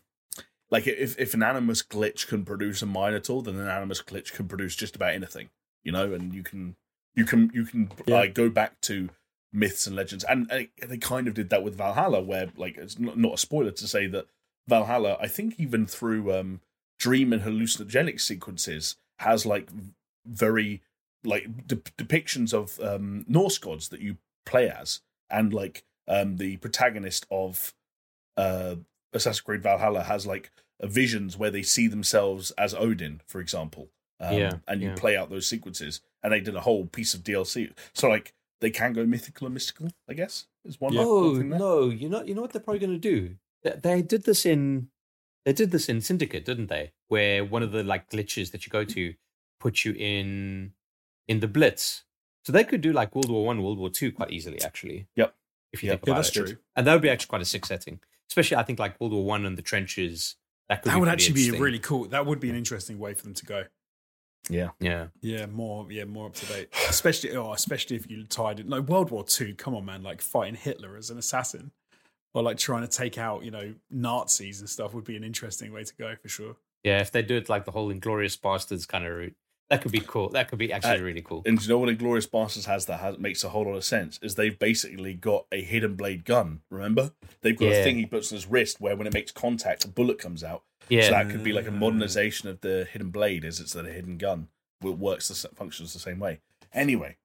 like 0.71 0.87
if 0.87 1.17
if 1.19 1.33
an 1.33 1.43
animus 1.43 1.83
glitch 1.83 2.27
can 2.27 2.45
produce 2.45 2.81
a 2.81 2.85
Minotaur, 2.85 3.41
then 3.43 3.55
an 3.57 3.67
animus 3.67 4.01
glitch 4.01 4.33
can 4.33 4.47
produce 4.47 4.75
just 4.75 4.95
about 4.95 5.13
anything. 5.13 5.49
You 5.83 5.91
know, 5.91 6.13
and 6.13 6.33
you 6.33 6.43
can 6.43 6.75
you 7.15 7.25
can 7.25 7.51
you 7.53 7.65
can 7.65 7.91
Yeah. 8.05 8.15
like 8.15 8.33
go 8.33 8.49
back 8.49 8.79
to 8.81 9.09
myths 9.51 9.87
and 9.87 9.95
legends, 9.95 10.23
and, 10.25 10.49
and 10.51 10.67
they 10.87 10.97
kind 10.97 11.27
of 11.27 11.33
did 11.33 11.49
that 11.49 11.63
with 11.63 11.75
Valhalla, 11.75 12.21
where 12.21 12.47
like 12.55 12.77
it's 12.77 12.99
not, 12.99 13.17
not 13.17 13.33
a 13.33 13.37
spoiler 13.37 13.71
to 13.71 13.87
say 13.87 14.07
that 14.07 14.27
Valhalla, 14.67 15.17
I 15.19 15.27
think 15.27 15.55
even 15.57 15.85
through 15.87 16.33
um, 16.33 16.61
dream 16.99 17.33
and 17.33 17.41
hallucinogenic 17.41 18.21
sequences, 18.21 18.95
has 19.19 19.45
like 19.45 19.69
very 20.25 20.81
like 21.23 21.67
de- 21.67 21.75
depictions 21.75 22.53
of 22.53 22.79
um, 22.79 23.25
Norse 23.27 23.57
gods 23.57 23.89
that 23.89 24.01
you 24.01 24.17
play 24.45 24.69
as, 24.69 25.01
and 25.29 25.53
like 25.53 25.83
um, 26.07 26.37
the 26.37 26.57
protagonist 26.57 27.25
of 27.29 27.73
uh, 28.37 28.75
Assassin's 29.13 29.41
Creed 29.41 29.61
Valhalla 29.61 30.03
has 30.03 30.25
like 30.25 30.51
uh, 30.81 30.87
visions 30.87 31.37
where 31.37 31.51
they 31.51 31.63
see 31.63 31.87
themselves 31.87 32.51
as 32.51 32.73
Odin, 32.73 33.21
for 33.27 33.39
example. 33.41 33.89
Um, 34.19 34.33
Yeah, 34.35 34.53
and 34.67 34.81
you 34.81 34.89
yeah. 34.89 34.95
play 34.95 35.15
out 35.15 35.29
those 35.29 35.47
sequences, 35.47 36.01
and 36.23 36.33
they 36.33 36.41
did 36.41 36.55
a 36.55 36.61
whole 36.61 36.85
piece 36.85 37.13
of 37.13 37.23
DLC. 37.23 37.71
So 37.93 38.09
like 38.09 38.33
they 38.61 38.69
can 38.69 38.93
go 38.93 39.05
mythical 39.05 39.47
and 39.47 39.53
mystical, 39.53 39.89
I 40.09 40.13
guess. 40.13 40.47
Is 40.65 40.79
one. 40.81 40.93
Yeah. 40.93 41.03
Oh 41.05 41.31
one 41.31 41.39
thing 41.39 41.49
no! 41.49 41.89
You 41.89 42.09
know, 42.09 42.23
you 42.23 42.35
know 42.35 42.41
what 42.41 42.51
they're 42.51 42.61
probably 42.61 42.79
going 42.79 42.93
to 42.93 42.97
do. 42.97 43.35
They, 43.63 43.75
they 43.81 44.01
did 44.01 44.23
this 44.23 44.45
in, 44.45 44.89
they 45.45 45.53
did 45.53 45.71
this 45.71 45.87
in 45.89 46.01
Syndicate, 46.01 46.45
didn't 46.45 46.67
they? 46.67 46.91
Where 47.07 47.45
one 47.45 47.63
of 47.63 47.71
the 47.71 47.83
like 47.83 48.09
glitches 48.09 48.51
that 48.51 48.65
you 48.65 48.69
go 48.69 48.83
to 48.85 49.13
put 49.59 49.85
you 49.85 49.93
in, 49.97 50.73
in 51.29 51.39
the 51.39 51.47
Blitz. 51.47 52.03
So 52.43 52.51
they 52.51 52.63
could 52.65 52.81
do 52.81 52.91
like 52.91 53.15
World 53.15 53.29
War 53.29 53.45
One, 53.45 53.63
World 53.63 53.77
War 53.77 53.89
Two 53.89 54.11
quite 54.11 54.31
easily, 54.31 54.61
actually. 54.61 55.07
Yep. 55.15 55.33
If 55.71 55.83
you 55.83 55.87
Yeah. 55.87 55.93
think 55.93 56.07
Yeah, 56.07 56.11
about 56.13 56.23
that's 56.23 56.35
it, 56.35 56.45
true. 56.47 56.57
and 56.75 56.85
that 56.87 56.93
would 56.93 57.01
be 57.01 57.09
actually 57.09 57.27
quite 57.27 57.41
a 57.41 57.45
sick 57.45 57.65
setting. 57.65 57.99
Especially, 58.29 58.57
I 58.57 58.63
think 58.63 58.79
like 58.79 58.99
World 58.99 59.13
War 59.13 59.23
One 59.23 59.45
and 59.45 59.57
the 59.57 59.61
trenches. 59.61 60.35
That 60.67 60.81
could 60.83 60.91
That 60.91 60.99
would 60.99 61.09
actually 61.09 61.33
be 61.33 61.51
really 61.51 61.79
cool. 61.79 62.05
That 62.05 62.25
would 62.25 62.39
be 62.39 62.49
an 62.49 62.55
interesting 62.55 62.99
way 62.99 63.13
for 63.13 63.23
them 63.23 63.33
to 63.35 63.45
go. 63.45 63.63
Yeah. 64.49 64.69
yeah. 64.79 65.07
Yeah, 65.21 65.45
more 65.47 65.91
yeah, 65.91 66.05
more 66.05 66.27
up 66.27 66.33
to 66.35 66.45
date. 66.47 66.69
Especially 66.87 67.35
oh, 67.35 67.53
especially 67.53 67.95
if 67.97 68.09
you 68.09 68.23
tied 68.23 68.59
it 68.59 68.67
like 68.69 68.87
World 68.87 69.11
War 69.11 69.23
Two. 69.23 69.53
Come 69.55 69.75
on, 69.75 69.85
man! 69.85 70.01
Like 70.01 70.21
fighting 70.21 70.55
Hitler 70.55 70.95
as 70.95 71.09
an 71.09 71.17
assassin, 71.17 71.71
or 72.33 72.41
like 72.41 72.57
trying 72.57 72.81
to 72.81 72.87
take 72.87 73.17
out 73.17 73.43
you 73.43 73.51
know 73.51 73.75
Nazis 73.91 74.59
and 74.59 74.69
stuff 74.69 74.93
would 74.93 75.03
be 75.03 75.15
an 75.15 75.23
interesting 75.23 75.71
way 75.71 75.83
to 75.83 75.95
go 75.95 76.15
for 76.15 76.29
sure. 76.29 76.55
Yeah, 76.83 77.01
if 77.01 77.11
they 77.11 77.21
do 77.21 77.35
it 77.35 77.49
like 77.49 77.65
the 77.65 77.71
whole 77.71 77.89
Inglorious 77.91 78.37
Bastards 78.37 78.85
kind 78.85 79.05
of 79.05 79.13
route, 79.13 79.35
that 79.69 79.81
could 79.81 79.91
be 79.91 79.99
cool. 79.99 80.29
That 80.29 80.49
could 80.49 80.59
be 80.59 80.73
actually 80.73 80.99
Uh, 80.99 81.03
really 81.03 81.21
cool. 81.21 81.43
And 81.45 81.57
do 81.57 81.63
you 81.63 81.69
know 81.69 81.77
what 81.77 81.89
Inglorious 81.89 82.25
Bastards 82.25 82.65
has 82.65 82.85
that 82.87 82.99
has, 82.99 83.17
makes 83.19 83.43
a 83.43 83.49
whole 83.49 83.65
lot 83.65 83.75
of 83.75 83.83
sense? 83.85 84.19
Is 84.21 84.35
they've 84.35 84.57
basically 84.57 85.13
got 85.13 85.45
a 85.51 85.61
hidden 85.61 85.95
blade 85.95 86.25
gun. 86.25 86.61
Remember, 86.69 87.11
they've 87.41 87.57
got 87.57 87.65
Yeah. 87.67 87.71
a 87.75 87.83
thing 87.83 87.97
he 87.97 88.05
puts 88.05 88.31
on 88.31 88.35
his 88.37 88.47
wrist 88.47 88.81
where 88.81 88.95
when 88.95 89.05
it 89.07 89.13
makes 89.13 89.31
contact, 89.31 89.85
a 89.85 89.87
bullet 89.87 90.17
comes 90.17 90.43
out. 90.43 90.63
Yeah, 90.89 91.03
So 91.03 91.11
that 91.11 91.29
could 91.29 91.43
be 91.43 91.53
like 91.53 91.67
a 91.67 91.71
modernization 91.71 92.49
of 92.49 92.61
the 92.61 92.87
hidden 92.91 93.11
blade, 93.11 93.45
as 93.45 93.59
it's 93.59 93.75
a 93.75 93.83
hidden 93.83 94.17
gun. 94.17 94.47
It 94.83 94.97
works, 94.97 95.27
the 95.27 95.49
functions 95.55 95.93
the 95.93 95.99
same 95.99 96.19
way. 96.19 96.39
Anyway, 96.73 97.17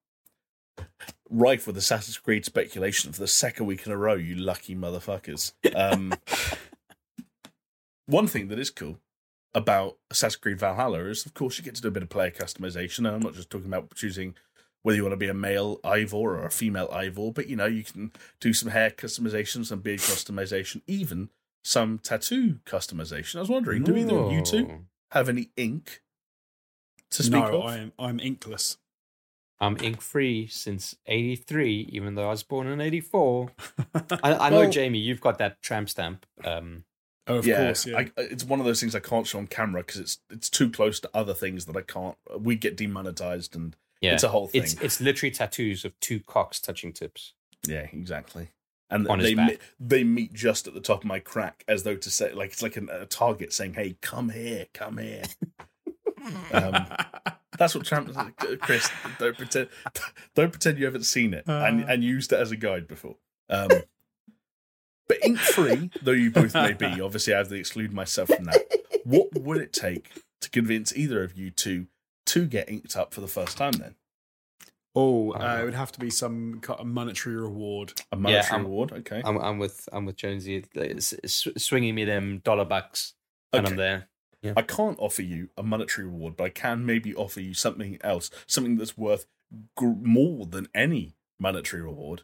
rife 1.31 1.67
with 1.67 1.77
Assassin's 1.79 2.19
Creed 2.19 2.45
speculation 2.45 3.13
for 3.13 3.21
the 3.21 3.27
second 3.29 3.65
week 3.67 3.87
in 3.87 3.93
a 3.93 3.97
row. 3.97 4.15
You 4.15 4.35
lucky 4.35 4.75
motherfuckers. 4.75 5.53
Um, 5.75 6.13
one 8.07 8.27
thing 8.27 8.49
that 8.49 8.59
is 8.59 8.71
cool 8.71 8.99
about 9.55 9.99
Assassin's 10.11 10.37
Creed 10.37 10.59
Valhalla 10.59 11.05
is, 11.05 11.25
of 11.27 11.35
course, 11.35 11.59
you 11.59 11.65
get 11.65 11.75
to 11.77 11.83
do 11.83 11.89
a 11.89 11.93
bit 11.93 12.03
of 12.03 12.09
player 12.09 12.31
customization. 12.31 12.99
And 12.99 13.09
I'm 13.09 13.21
not 13.21 13.35
just 13.35 13.51
talking 13.51 13.69
about 13.69 13.95
choosing 13.95 14.35
whether 14.83 14.97
you 14.97 15.03
want 15.03 15.13
to 15.13 15.17
be 15.19 15.29
a 15.29 15.35
male 15.35 15.79
Eivor 15.79 16.15
or 16.15 16.45
a 16.45 16.51
female 16.51 16.89
Eivor, 16.89 17.33
but 17.33 17.49
you 17.49 17.57
know, 17.57 17.67
you 17.67 17.83
can 17.85 18.13
do 18.39 18.53
some 18.53 18.71
hair 18.71 18.91
customization, 18.91 19.65
some 19.65 19.81
beard 19.81 20.01
customization, 20.01 20.83
even 20.87 21.31
some 21.65 21.99
tattoo 21.99 22.59
customization. 22.67 23.37
I 23.37 23.41
was 23.41 23.49
wondering, 23.49 23.83
do 23.83 23.97
either 23.97 24.17
of 24.17 24.33
you 24.33 24.43
two 24.43 24.85
have 25.13 25.31
any 25.31 25.51
ink 25.57 26.03
to 27.11 27.23
speak 27.23 27.41
no, 27.41 27.63
of? 27.63 27.65
I'm 27.65 27.93
I'm 27.99 28.21
inkless. 28.21 28.77
I'm 29.59 29.79
ink 29.81 30.03
free 30.03 30.49
since 30.49 30.97
'83, 31.07 31.89
even 31.91 32.15
though 32.15 32.27
I 32.27 32.31
was 32.31 32.43
born 32.43 32.67
in 32.67 32.81
'84. 32.83 33.53
I, 34.23 34.35
I 34.35 34.51
know, 34.51 34.69
Jamie, 34.69 34.99
you've 34.99 35.23
got 35.23 35.39
that 35.39 35.63
tramp 35.63 35.89
stamp. 35.89 36.27
Um, 36.45 36.85
Oh, 37.27 37.37
of 37.39 37.47
yeah, 37.47 37.57
course, 37.65 37.87
yeah. 37.87 37.99
I, 37.99 38.11
it's 38.19 38.45
one 38.45 38.61
of 38.61 38.67
those 38.67 38.81
things 38.81 38.95
I 38.95 39.01
can't 39.01 39.27
show 39.27 39.39
on 39.39 39.47
camera 39.47 39.83
because 39.83 40.01
it's 40.01 40.19
it's 40.31 40.51
too 40.51 40.71
close 40.71 41.01
to 41.01 41.11
other 41.15 41.33
things 41.35 41.65
that 41.67 41.77
I 41.77 41.81
can't. 41.83 42.17
We 42.39 42.55
get 42.57 42.77
demonetized, 42.77 43.57
and 43.57 43.75
yeah, 44.03 44.13
it's 44.15 44.23
a 44.25 44.29
whole 44.29 44.49
thing. 44.49 44.63
it's 44.63 44.75
it's 44.75 45.01
literally 45.01 45.31
tattoos 45.31 45.85
of 45.87 45.99
two 46.01 46.21
cocks 46.21 46.61
touching 46.61 46.93
tips. 46.93 47.33
Yeah, 47.67 47.87
exactly. 47.93 48.49
And 48.91 49.09
On 49.09 49.19
his 49.19 49.29
they 49.29 49.35
back. 49.35 49.49
meet, 49.49 49.61
they 49.81 50.05
meet 50.05 50.35
just 50.35 50.67
at 50.69 50.75
the 50.75 50.81
top 50.81 50.99
of 51.01 51.05
my 51.07 51.19
crack, 51.19 51.65
as 51.67 51.83
though 51.85 51.97
to 51.97 52.11
say, 52.11 52.33
like 52.35 52.53
it's 52.53 52.63
like 52.63 52.77
an, 52.77 52.91
a 52.93 53.07
target 53.07 53.53
saying, 53.55 53.75
"Hey, 53.75 53.97
come 54.03 54.29
here, 54.29 54.67
come 54.75 54.99
here." 54.99 55.23
um, 56.53 56.87
that's 57.59 57.75
what 57.75 57.85
Tramp. 57.87 58.15
Chris, 58.61 58.91
don't 59.19 59.37
pretend, 59.37 59.69
don't 60.35 60.51
pretend 60.53 60.79
you 60.79 60.85
haven't 60.85 61.05
seen 61.05 61.35
it 61.35 61.45
and 61.47 61.83
Uh. 61.85 61.87
and 61.89 62.05
used 62.05 62.33
it 62.33 62.39
as 62.39 62.51
a 62.51 62.57
guide 62.57 62.87
before. 62.87 63.17
Um, 63.49 63.71
but 65.09 65.19
ink 65.25 65.39
free, 65.39 65.91
though 66.03 66.13
you 66.13 66.31
both 66.31 66.55
may 66.55 66.73
be, 66.73 67.01
obviously 67.01 67.35
I 67.35 67.39
have 67.39 67.49
to 67.49 67.55
exclude 67.55 67.93
myself 67.93 68.29
from 68.31 68.45
that. 68.45 68.61
What 69.05 69.35
would 69.35 69.59
it 69.59 69.73
take 69.73 70.11
to 70.41 70.51
convince 70.51 70.95
either 70.97 71.23
of 71.23 71.37
you 71.37 71.51
to 71.51 71.87
to 72.27 72.47
get 72.47 72.69
inked 72.71 72.97
up 72.97 73.13
for 73.13 73.21
the 73.21 73.29
first 73.29 73.57
time? 73.59 73.73
Then 73.73 73.95
oh, 74.97 75.33
uh, 75.33 75.39
Uh, 75.39 75.59
it 75.61 75.65
would 75.65 75.75
have 75.75 75.93
to 75.93 76.01
be 76.01 76.11
some 76.11 76.61
kind 76.61 76.81
of 76.81 76.87
monetary 76.87 77.37
reward. 77.37 77.93
a 78.13 78.17
monetary 78.17 78.53
I'm- 78.59 78.63
reward, 78.63 78.93
okay? 78.93 79.23
I'm 79.25 79.37
I'm 79.39 79.59
with 79.59 79.89
I'm 79.93 80.07
with 80.07 80.17
Jonesy, 80.17 80.57
It's- 80.75 81.13
it's 81.13 81.47
swinging 81.63 81.95
me 81.95 82.05
them 82.05 82.39
dollar 82.45 82.65
bucks, 82.65 83.15
and 83.53 83.67
I'm 83.67 83.73
Okay. 83.75 83.77
there. 83.77 84.09
I 84.57 84.61
can't 84.63 84.99
offer 84.99 85.23
you 85.23 85.49
a 85.57 85.63
monetary 85.63 86.07
reward, 86.07 86.37
but 86.37 86.45
I 86.45 86.51
can 86.51 86.85
maybe 86.85 87.15
offer 87.15 87.41
you 87.41 87.55
something 87.55 87.97
else, 88.03 88.31
something 88.47 88.77
that's 88.77 88.97
worth 88.97 89.25
gr- 89.75 89.87
more 89.87 90.45
than 90.45 90.69
any 90.75 91.17
monetary 91.41 91.83
reward. 91.83 92.23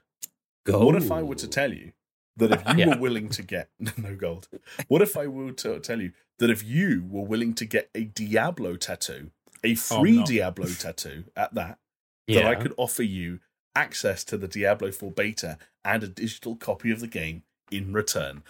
Go. 0.66 0.85
What 0.85 0.97
if 0.97 1.11
I 1.11 1.23
were 1.23 1.35
to 1.36 1.48
tell 1.48 1.73
you 1.73 1.93
that 2.36 2.52
if 2.52 2.62
you 2.69 2.74
Yeah. 2.78 2.89
were 2.94 3.01
willing 3.01 3.28
to 3.31 3.43
get 3.43 3.70
no 3.97 4.15
gold? 4.15 4.48
What 4.89 5.02
if 5.02 5.16
I 5.16 5.27
were 5.27 5.52
to 5.52 5.81
tell 5.81 6.01
you 6.01 6.12
that 6.39 6.51
if 6.51 6.65
you 6.65 7.05
were 7.09 7.24
willing 7.24 7.55
to 7.55 7.65
get 7.65 7.90
a 7.94 8.05
Diablo 8.05 8.77
tattoo, 8.77 9.31
a 9.62 9.74
free 9.74 10.19
no. 10.19 10.27
Diablo 10.27 10.66
tattoo 10.69 11.24
at 11.36 11.55
that, 11.55 11.78
Yeah. 12.27 12.43
that 12.43 12.48
I 12.48 12.55
could 12.55 12.74
offer 12.77 13.02
you 13.02 13.40
access 13.77 14.24
to 14.24 14.36
the 14.36 14.48
Diablo 14.48 14.90
4 14.90 15.11
beta 15.12 15.59
and 15.85 16.02
a 16.02 16.09
digital 16.09 16.57
copy 16.57 16.90
of 16.90 17.01
the 17.01 17.07
game 17.07 17.43
in 17.70 17.93
return? 17.93 18.43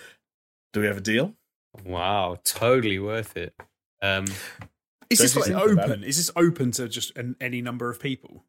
Do 0.73 0.81
we 0.81 0.87
have 0.87 0.97
a 0.99 1.01
deal? 1.03 1.35
Wow, 1.85 2.39
totally 2.45 2.99
worth 2.99 3.37
it. 3.37 3.55
Um, 4.03 4.27
Is 5.11 5.19
this 5.19 5.37
like 5.37 5.51
open? 5.51 6.05
Is 6.05 6.17
this 6.17 6.31
open 6.37 6.71
to 6.73 6.89
just 6.89 7.17
an, 7.17 7.35
any 7.41 7.61
number 7.61 7.91
of 7.91 7.99
people? 8.01 8.45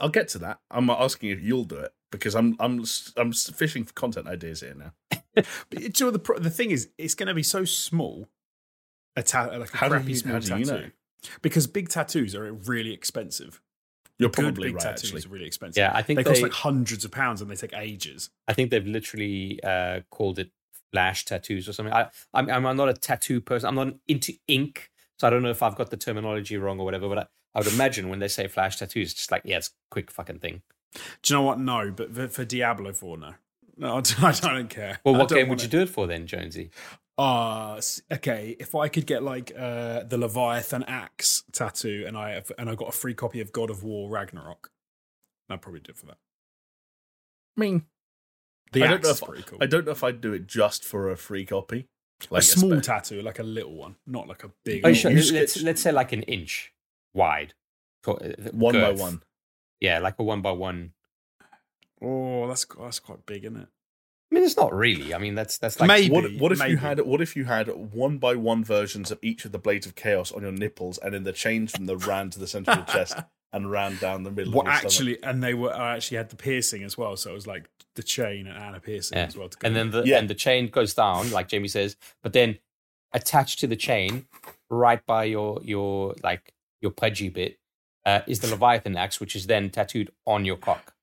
I'll 0.00 0.08
get 0.08 0.28
to 0.28 0.38
that. 0.38 0.60
I'm 0.70 0.90
asking 0.90 1.30
if 1.30 1.40
you'll 1.40 1.64
do 1.64 1.76
it 1.76 1.92
because 2.10 2.34
I'm 2.34 2.56
I'm 2.60 2.84
I'm 3.16 3.32
fishing 3.32 3.84
for 3.84 3.92
content 3.92 4.26
ideas 4.28 4.60
here 4.60 4.74
now. 4.74 4.92
But 5.70 5.80
you 5.82 5.90
know, 6.00 6.10
the 6.10 6.34
the 6.38 6.50
thing 6.50 6.70
is, 6.70 6.88
it's 6.98 7.14
going 7.14 7.26
to 7.28 7.34
be 7.34 7.42
so 7.42 7.64
small. 7.64 8.28
A 9.16 9.22
ta- 9.22 9.50
like 9.56 9.72
a 9.74 9.76
How 9.76 9.88
crappy 9.88 10.10
you- 10.10 10.14
small 10.16 10.40
tattoo. 10.40 10.58
you 10.58 10.64
know? 10.66 10.90
Because 11.42 11.66
big 11.66 11.88
tattoos 11.88 12.34
are 12.34 12.52
really 12.52 12.92
expensive. 12.92 13.60
You're 14.18 14.30
Good 14.30 14.42
probably 14.44 14.68
big 14.68 14.76
right. 14.76 14.82
tattoos 14.82 15.10
Actually, 15.12 15.28
are 15.28 15.32
really 15.34 15.46
expensive. 15.46 15.78
yeah, 15.78 15.90
I 15.94 16.00
think 16.02 16.16
they 16.18 16.22
they, 16.22 16.30
cost 16.30 16.42
like 16.42 16.52
hundreds 16.52 17.04
of 17.04 17.10
pounds 17.10 17.42
and 17.42 17.50
they 17.50 17.56
take 17.56 17.74
ages. 17.74 18.30
I 18.48 18.52
think 18.54 18.70
they've 18.70 18.86
literally 18.86 19.60
uh, 19.62 20.00
called 20.10 20.38
it 20.38 20.50
flash 20.92 21.24
tattoos 21.26 21.68
or 21.68 21.72
something. 21.74 21.92
I, 21.92 22.08
I'm, 22.32 22.48
I'm 22.66 22.76
not 22.76 22.88
a 22.88 22.94
tattoo 22.94 23.40
person. 23.42 23.68
I'm 23.68 23.74
not 23.74 23.94
into 24.08 24.32
ink, 24.48 24.90
so 25.18 25.26
I 25.26 25.30
don't 25.30 25.42
know 25.42 25.50
if 25.50 25.62
I've 25.62 25.74
got 25.76 25.90
the 25.90 25.96
terminology 25.98 26.56
wrong 26.56 26.78
or 26.80 26.84
whatever. 26.86 27.08
But 27.10 27.30
I, 27.56 27.58
I 27.58 27.62
would 27.62 27.72
imagine 27.72 28.08
when 28.08 28.18
they 28.18 28.28
say 28.28 28.46
flash 28.48 28.76
tattoos, 28.76 29.10
it's 29.12 29.14
just 29.14 29.30
like 29.32 29.42
yeah, 29.44 29.56
it's 29.56 29.68
a 29.68 29.72
quick 29.90 30.10
fucking 30.10 30.38
thing. 30.40 30.62
Do 30.94 31.00
you 31.26 31.34
know 31.36 31.42
what? 31.42 31.58
No, 31.58 31.90
but 31.90 32.14
for, 32.14 32.28
for 32.28 32.44
Diablo 32.44 32.92
4, 32.92 33.18
no. 33.18 33.34
No, 33.76 33.96
I 33.96 34.00
don't, 34.00 34.44
I 34.44 34.54
don't 34.54 34.70
care. 34.70 35.00
Well, 35.04 35.14
what 35.16 35.28
game 35.28 35.48
would 35.48 35.58
wanna- 35.58 35.62
you 35.62 35.68
do 35.68 35.80
it 35.80 35.88
for 35.88 36.06
then, 36.06 36.26
Jonesy? 36.26 36.70
Uh 37.18 37.80
okay. 38.12 38.56
If 38.60 38.74
I 38.74 38.88
could 38.88 39.06
get 39.06 39.22
like 39.22 39.50
uh 39.58 40.02
the 40.04 40.18
Leviathan 40.18 40.82
axe 40.84 41.44
tattoo, 41.52 42.04
and 42.06 42.16
I 42.16 42.32
have, 42.32 42.52
and 42.58 42.68
I 42.68 42.74
got 42.74 42.88
a 42.88 42.92
free 42.92 43.14
copy 43.14 43.40
of 43.40 43.52
God 43.52 43.70
of 43.70 43.82
War 43.82 44.10
Ragnarok, 44.10 44.70
I'd 45.48 45.62
probably 45.62 45.80
do 45.80 45.90
it 45.90 45.96
for 45.96 46.06
that. 46.06 46.18
I 47.56 47.60
mean, 47.60 47.86
The 48.72 48.84
I 48.84 48.88
don't 48.88 48.96
axe 48.98 49.04
know 49.04 49.10
is 49.12 49.22
if- 49.22 49.28
pretty 49.28 49.42
cool. 49.44 49.58
I 49.62 49.66
don't 49.66 49.86
know 49.86 49.92
if 49.92 50.04
I'd 50.04 50.20
do 50.20 50.34
it 50.34 50.46
just 50.46 50.84
for 50.84 51.10
a 51.10 51.16
free 51.16 51.46
copy. 51.46 51.88
like 52.28 52.42
a 52.42 52.44
small 52.44 52.76
spe- 52.76 52.84
tattoo, 52.84 53.22
like 53.22 53.38
a 53.38 53.42
little 53.42 53.74
one, 53.74 53.96
not 54.06 54.28
like 54.28 54.44
a 54.44 54.50
big. 54.64 54.82
Oh, 54.84 54.88
old- 54.88 54.96
sure. 54.98 55.10
Let's 55.10 55.62
let's 55.62 55.80
say 55.80 55.92
like 55.92 56.12
an 56.12 56.22
inch 56.24 56.72
wide, 57.16 57.54
Co- 58.04 58.14
uh, 58.14 58.50
one 58.52 58.74
by 58.80 58.92
one. 58.92 59.22
Yeah, 59.80 59.98
like 59.98 60.14
a 60.18 60.22
one 60.22 60.42
by 60.42 60.52
one. 60.52 60.92
Oh, 62.02 62.46
that's 62.48 62.64
that's 62.78 63.00
quite 63.00 63.24
big, 63.26 63.44
isn't 63.44 63.56
it? 63.56 63.68
I 64.30 64.34
mean, 64.34 64.44
it's 64.44 64.56
not 64.56 64.74
really. 64.74 65.14
I 65.14 65.18
mean, 65.18 65.34
that's 65.34 65.56
that's 65.58 65.78
like 65.80 65.88
Maybe. 65.88 66.10
What, 66.12 66.30
what 66.34 66.52
if 66.52 66.66
you 66.68 66.76
had 66.76 67.00
what 67.00 67.20
if 67.20 67.36
you 67.36 67.44
had 67.44 67.68
one 67.68 68.18
by 68.18 68.34
one 68.34 68.64
versions 68.64 69.10
of 69.10 69.18
each 69.22 69.44
of 69.44 69.52
the 69.52 69.58
blades 69.58 69.86
of 69.86 69.94
chaos 69.94 70.32
on 70.32 70.42
your 70.42 70.52
nipples, 70.52 70.98
and 70.98 71.14
then 71.14 71.24
the 71.24 71.32
chains 71.32 71.72
from 71.72 71.86
the 71.86 71.96
ran 71.96 72.30
to 72.30 72.38
the 72.38 72.46
center 72.46 72.72
of 72.72 72.86
the 72.86 72.92
chest 72.92 73.16
and 73.52 73.70
ran 73.70 73.96
down 73.98 74.24
the 74.24 74.30
middle. 74.30 74.52
What 74.52 74.66
of 74.66 74.72
your 74.82 74.90
stomach? 74.90 74.92
actually, 74.92 75.22
and 75.22 75.42
they 75.42 75.54
were 75.54 75.72
I 75.72 75.96
actually 75.96 76.18
had 76.18 76.30
the 76.30 76.36
piercing 76.36 76.82
as 76.82 76.98
well, 76.98 77.16
so 77.16 77.30
it 77.30 77.34
was 77.34 77.46
like 77.46 77.68
the 77.94 78.02
chain 78.02 78.46
and 78.46 78.76
a 78.76 78.80
piercing 78.80 79.16
Yeah. 79.16 79.24
as 79.26 79.36
well. 79.36 79.48
To 79.48 79.56
go 79.56 79.66
and 79.66 79.74
then 79.76 79.90
the 79.90 80.02
Yeah. 80.04 80.18
and 80.18 80.28
the 80.28 80.34
chain 80.34 80.68
goes 80.68 80.92
down, 80.92 81.30
like 81.30 81.48
Jamie 81.48 81.68
says, 81.68 81.96
but 82.22 82.32
then 82.32 82.58
attached 83.12 83.60
to 83.60 83.66
the 83.66 83.76
chain, 83.76 84.26
right 84.68 85.04
by 85.06 85.24
your 85.24 85.60
your 85.62 86.14
like 86.22 86.52
your 86.80 86.90
pudgy 86.90 87.28
bit, 87.28 87.58
uh, 88.04 88.20
is 88.26 88.40
the 88.40 88.48
Leviathan 88.48 88.96
axe, 88.96 89.20
which 89.20 89.34
is 89.36 89.46
then 89.46 89.70
tattooed 89.70 90.10
on 90.26 90.44
your 90.44 90.56
cock. 90.56 90.94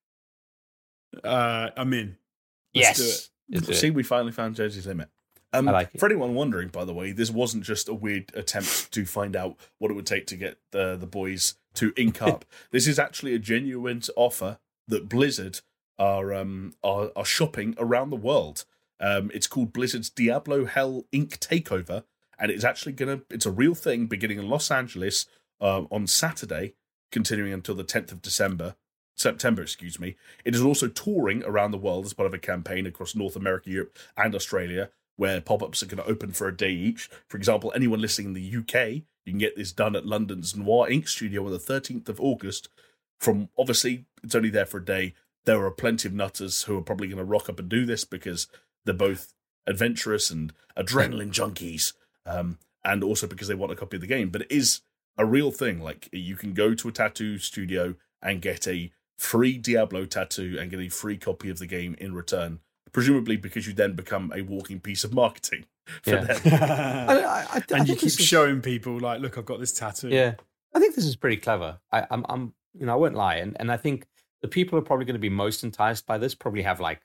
uh, 1.23 1.69
I'm 1.75 1.93
in. 1.93 2.17
Let's 2.73 2.87
yes. 2.87 2.97
do 2.97 3.03
it. 3.03 3.29
Let's 3.55 3.67
do 3.67 3.73
it. 3.73 3.75
See, 3.75 3.91
we 3.91 4.03
finally 4.03 4.31
found 4.31 4.55
Jonesy's 4.55 4.87
limit. 4.87 5.09
Um, 5.53 5.69
I 5.69 5.71
like 5.71 5.89
it. 5.93 5.99
For 5.99 6.07
anyone 6.07 6.33
wondering, 6.33 6.69
by 6.69 6.83
the 6.83 6.93
way, 6.93 7.11
this 7.11 7.29
wasn't 7.29 7.63
just 7.63 7.87
a 7.87 7.93
weird 7.93 8.31
attempt 8.33 8.91
to 8.91 9.05
find 9.05 9.35
out 9.35 9.55
what 9.77 9.91
it 9.91 9.93
would 9.93 10.07
take 10.07 10.25
to 10.27 10.35
get 10.35 10.57
the 10.71 10.95
the 10.95 11.05
boys 11.05 11.55
to 11.75 11.93
ink 11.95 12.21
up. 12.21 12.45
this 12.71 12.87
is 12.87 12.97
actually 12.97 13.35
a 13.35 13.39
genuine 13.39 14.01
offer 14.15 14.57
that 14.87 15.07
Blizzard 15.07 15.61
are 15.99 16.33
um 16.33 16.73
are, 16.83 17.11
are 17.15 17.25
shopping 17.25 17.75
around 17.77 18.09
the 18.09 18.15
world. 18.15 18.65
Um, 18.99 19.29
it's 19.33 19.47
called 19.47 19.73
Blizzard's 19.73 20.09
Diablo 20.09 20.65
Hell 20.65 21.05
Ink 21.11 21.39
Takeover, 21.39 22.03
and 22.39 22.49
it's 22.49 22.63
actually 22.63 22.93
gonna 22.93 23.21
it's 23.29 23.45
a 23.45 23.51
real 23.51 23.75
thing 23.75 24.07
beginning 24.07 24.39
in 24.39 24.49
Los 24.49 24.71
Angeles 24.71 25.27
um, 25.63 25.87
on 25.89 26.05
Saturday, 26.05 26.73
continuing 27.11 27.53
until 27.53 27.73
the 27.73 27.83
10th 27.83 28.11
of 28.11 28.21
December. 28.21 28.75
September, 29.15 29.61
excuse 29.61 29.99
me. 29.99 30.15
It 30.43 30.53
is 30.53 30.61
also 30.61 30.87
touring 30.87 31.43
around 31.43 31.71
the 31.71 31.77
world 31.77 32.05
as 32.05 32.13
part 32.13 32.27
of 32.27 32.33
a 32.33 32.39
campaign 32.39 32.85
across 32.85 33.15
North 33.15 33.35
America, 33.35 33.69
Europe, 33.69 33.97
and 34.17 34.35
Australia, 34.35 34.89
where 35.15 35.39
pop 35.39 35.63
ups 35.63 35.81
are 35.81 35.85
going 35.85 36.03
to 36.03 36.09
open 36.09 36.31
for 36.31 36.47
a 36.47 36.55
day 36.55 36.71
each. 36.71 37.09
For 37.27 37.37
example, 37.37 37.71
anyone 37.75 38.01
listening 38.01 38.29
in 38.29 38.33
the 38.33 38.57
UK, 38.57 39.03
you 39.25 39.31
can 39.31 39.37
get 39.37 39.55
this 39.55 39.71
done 39.71 39.95
at 39.95 40.05
London's 40.05 40.55
Noir 40.55 40.89
Ink 40.89 41.07
Studio 41.07 41.45
on 41.45 41.51
the 41.51 41.59
13th 41.59 42.09
of 42.09 42.19
August. 42.19 42.69
From 43.19 43.49
obviously, 43.57 44.05
it's 44.23 44.35
only 44.35 44.49
there 44.49 44.65
for 44.65 44.79
a 44.79 44.85
day. 44.85 45.13
there 45.45 45.63
are 45.63 45.71
plenty 45.71 46.07
of 46.07 46.13
nutters 46.13 46.63
who 46.63 46.77
are 46.77 46.81
probably 46.81 47.07
going 47.07 47.17
to 47.17 47.23
rock 47.23 47.49
up 47.49 47.59
and 47.59 47.69
do 47.69 47.85
this 47.85 48.05
because 48.05 48.47
they're 48.85 48.93
both 48.93 49.33
adventurous 49.67 50.31
and 50.31 50.53
adrenaline 50.77 51.31
junkies, 51.31 51.93
um, 52.25 52.57
and 52.83 53.03
also 53.03 53.27
because 53.27 53.47
they 53.47 53.55
want 53.55 53.71
a 53.71 53.75
copy 53.75 53.97
of 53.97 54.01
the 54.01 54.07
game. 54.07 54.29
But 54.29 54.43
it 54.43 54.51
is 54.51 54.81
a 55.17 55.25
real 55.25 55.51
thing. 55.51 55.79
Like 55.81 56.09
you 56.11 56.35
can 56.35 56.53
go 56.53 56.73
to 56.73 56.87
a 56.87 56.91
tattoo 56.91 57.37
studio 57.37 57.95
and 58.21 58.41
get 58.41 58.67
a 58.67 58.91
free 59.17 59.57
Diablo 59.57 60.05
tattoo 60.05 60.57
and 60.59 60.71
get 60.71 60.79
a 60.79 60.89
free 60.89 61.17
copy 61.17 61.49
of 61.49 61.59
the 61.59 61.67
game 61.67 61.95
in 61.99 62.13
return. 62.13 62.59
Presumably 62.91 63.37
because 63.37 63.65
you 63.67 63.73
then 63.73 63.93
become 63.95 64.31
a 64.35 64.41
walking 64.41 64.79
piece 64.79 65.03
of 65.03 65.13
marketing 65.13 65.65
for 66.03 66.11
Yeah. 66.11 66.23
them. 66.25 66.41
I, 67.09 67.13
I, 67.13 67.23
I, 67.23 67.45
I 67.57 67.63
and 67.71 67.87
you 67.87 67.95
keep 67.95 68.03
this 68.03 68.19
is- 68.19 68.25
showing 68.25 68.61
people 68.61 68.99
like, 68.99 69.19
look, 69.21 69.37
I've 69.37 69.45
got 69.45 69.59
this 69.59 69.73
tattoo. 69.73 70.09
Yeah, 70.09 70.35
I 70.75 70.79
think 70.79 70.95
this 70.95 71.05
is 71.05 71.15
pretty 71.15 71.37
clever. 71.37 71.79
I, 71.91 72.05
I'm, 72.11 72.25
I'm, 72.29 72.53
you 72.73 72.85
know, 72.85 72.93
I 72.93 72.95
won't 72.95 73.15
lie, 73.15 73.35
and, 73.35 73.55
and 73.59 73.71
I 73.71 73.77
think 73.77 74.05
the 74.41 74.47
people 74.47 74.77
who 74.77 74.83
are 74.83 74.85
probably 74.85 75.05
going 75.05 75.15
to 75.15 75.19
be 75.19 75.29
most 75.29 75.63
enticed 75.63 76.05
by 76.05 76.17
this 76.17 76.35
probably 76.35 76.61
have 76.63 76.79
like 76.79 77.01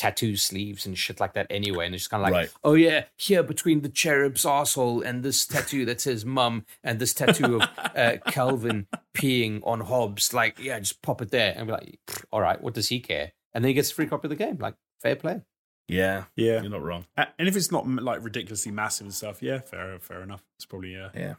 tattoo 0.00 0.34
sleeves 0.34 0.86
and 0.86 0.96
shit 0.96 1.20
like 1.20 1.34
that 1.34 1.46
anyway, 1.50 1.84
and 1.84 1.94
it's 1.94 2.08
kind 2.08 2.22
of 2.22 2.30
like, 2.30 2.32
Right. 2.32 2.50
oh 2.64 2.72
yeah, 2.74 3.04
here 3.16 3.42
between 3.42 3.82
the 3.82 3.90
cherub's 3.90 4.46
asshole 4.46 5.02
and 5.02 5.22
this 5.22 5.44
tattoo 5.46 5.84
that 5.84 6.00
says 6.00 6.24
mum 6.24 6.64
and 6.82 6.98
this 6.98 7.12
tattoo 7.12 7.56
of 7.60 7.68
uh, 7.94 8.16
Calvin 8.26 8.86
peeing 9.14 9.60
on 9.66 9.80
Hobbes, 9.80 10.32
like 10.32 10.58
yeah, 10.58 10.78
just 10.78 11.02
pop 11.02 11.20
it 11.20 11.30
there 11.30 11.52
and 11.54 11.66
be 11.66 11.72
like, 11.72 11.98
all 12.32 12.40
right, 12.40 12.60
what 12.62 12.72
does 12.74 12.88
he 12.88 13.00
care? 13.00 13.32
And 13.52 13.62
then 13.62 13.68
he 13.68 13.74
gets 13.74 13.90
a 13.90 13.94
free 13.94 14.06
copy 14.06 14.26
of 14.26 14.30
the 14.30 14.36
game, 14.36 14.56
like 14.58 14.74
fair 15.02 15.16
play. 15.16 15.42
Yeah, 15.88 16.24
Yeah. 16.36 16.60
you're 16.62 16.70
not 16.70 16.82
wrong. 16.82 17.04
And 17.16 17.48
if 17.48 17.56
it's 17.56 17.70
not 17.70 17.86
like 17.86 18.24
ridiculously 18.24 18.72
massive 18.72 19.06
and 19.08 19.14
stuff, 19.14 19.42
yeah, 19.42 19.58
fair, 19.58 19.98
fair 19.98 20.22
enough. 20.22 20.42
It's 20.56 20.64
probably 20.66 20.92
yeah. 20.94 21.08
Yeah. 21.14 21.34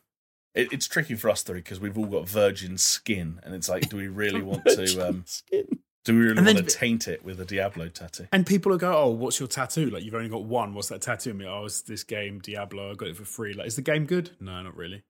It, 0.54 0.74
it's 0.74 0.88
tricky 0.88 1.16
for 1.16 1.30
us 1.30 1.42
three 1.42 1.60
because 1.60 1.80
we've 1.80 1.98
all 1.98 2.06
got 2.06 2.28
virgin 2.28 2.78
skin, 2.78 3.40
and 3.44 3.56
it's 3.56 3.70
like, 3.70 3.90
do 3.90 3.96
we 3.98 4.08
really 4.10 4.42
want 4.42 4.66
to? 4.66 5.02
Um, 5.08 5.24
Skin. 5.26 5.80
Do 6.04 6.16
we 6.16 6.22
really 6.22 6.38
And 6.38 6.48
then- 6.48 6.56
want 6.56 6.70
to 6.70 6.76
taint 6.76 7.08
it 7.08 7.24
with 7.24 7.40
a 7.40 7.46
Diablo 7.46 7.88
tattoo? 7.90 8.28
And 8.32 8.46
people 8.46 8.72
will 8.72 8.80
go, 8.80 8.92
"Oh, 8.98 9.10
what's 9.10 9.40
your 9.40 9.48
tattoo? 9.48 9.90
Like 9.90 10.04
you've 10.04 10.16
only 10.16 10.30
got 10.30 10.44
one. 10.44 10.74
What's 10.74 10.90
that 10.90 11.02
tattoo?" 11.02 11.30
And 11.32 11.40
be, 11.40 11.46
"Oh, 11.46 11.66
it's 11.66 11.82
this 11.82 12.04
game 12.04 12.40
Diablo. 12.40 12.92
I 12.92 12.96
got 12.96 13.10
it 13.10 13.18
for 13.18 13.26
free." 13.26 13.54
Like, 13.54 13.68
is 13.68 13.76
the 13.76 13.82
game 13.84 14.06
good? 14.06 14.32
No, 14.40 14.62
not 14.64 14.76
really. 14.76 15.04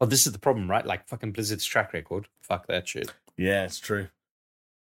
Well, 0.00 0.08
this 0.08 0.26
is 0.26 0.32
the 0.32 0.38
problem, 0.38 0.70
right? 0.70 0.84
Like 0.84 1.06
fucking 1.08 1.32
Blizzard's 1.32 1.64
track 1.66 1.92
record. 1.92 2.28
Fuck 2.42 2.66
that 2.68 2.88
shit. 2.88 3.12
Yeah, 3.36 3.64
it's 3.64 3.78
true. 3.80 4.08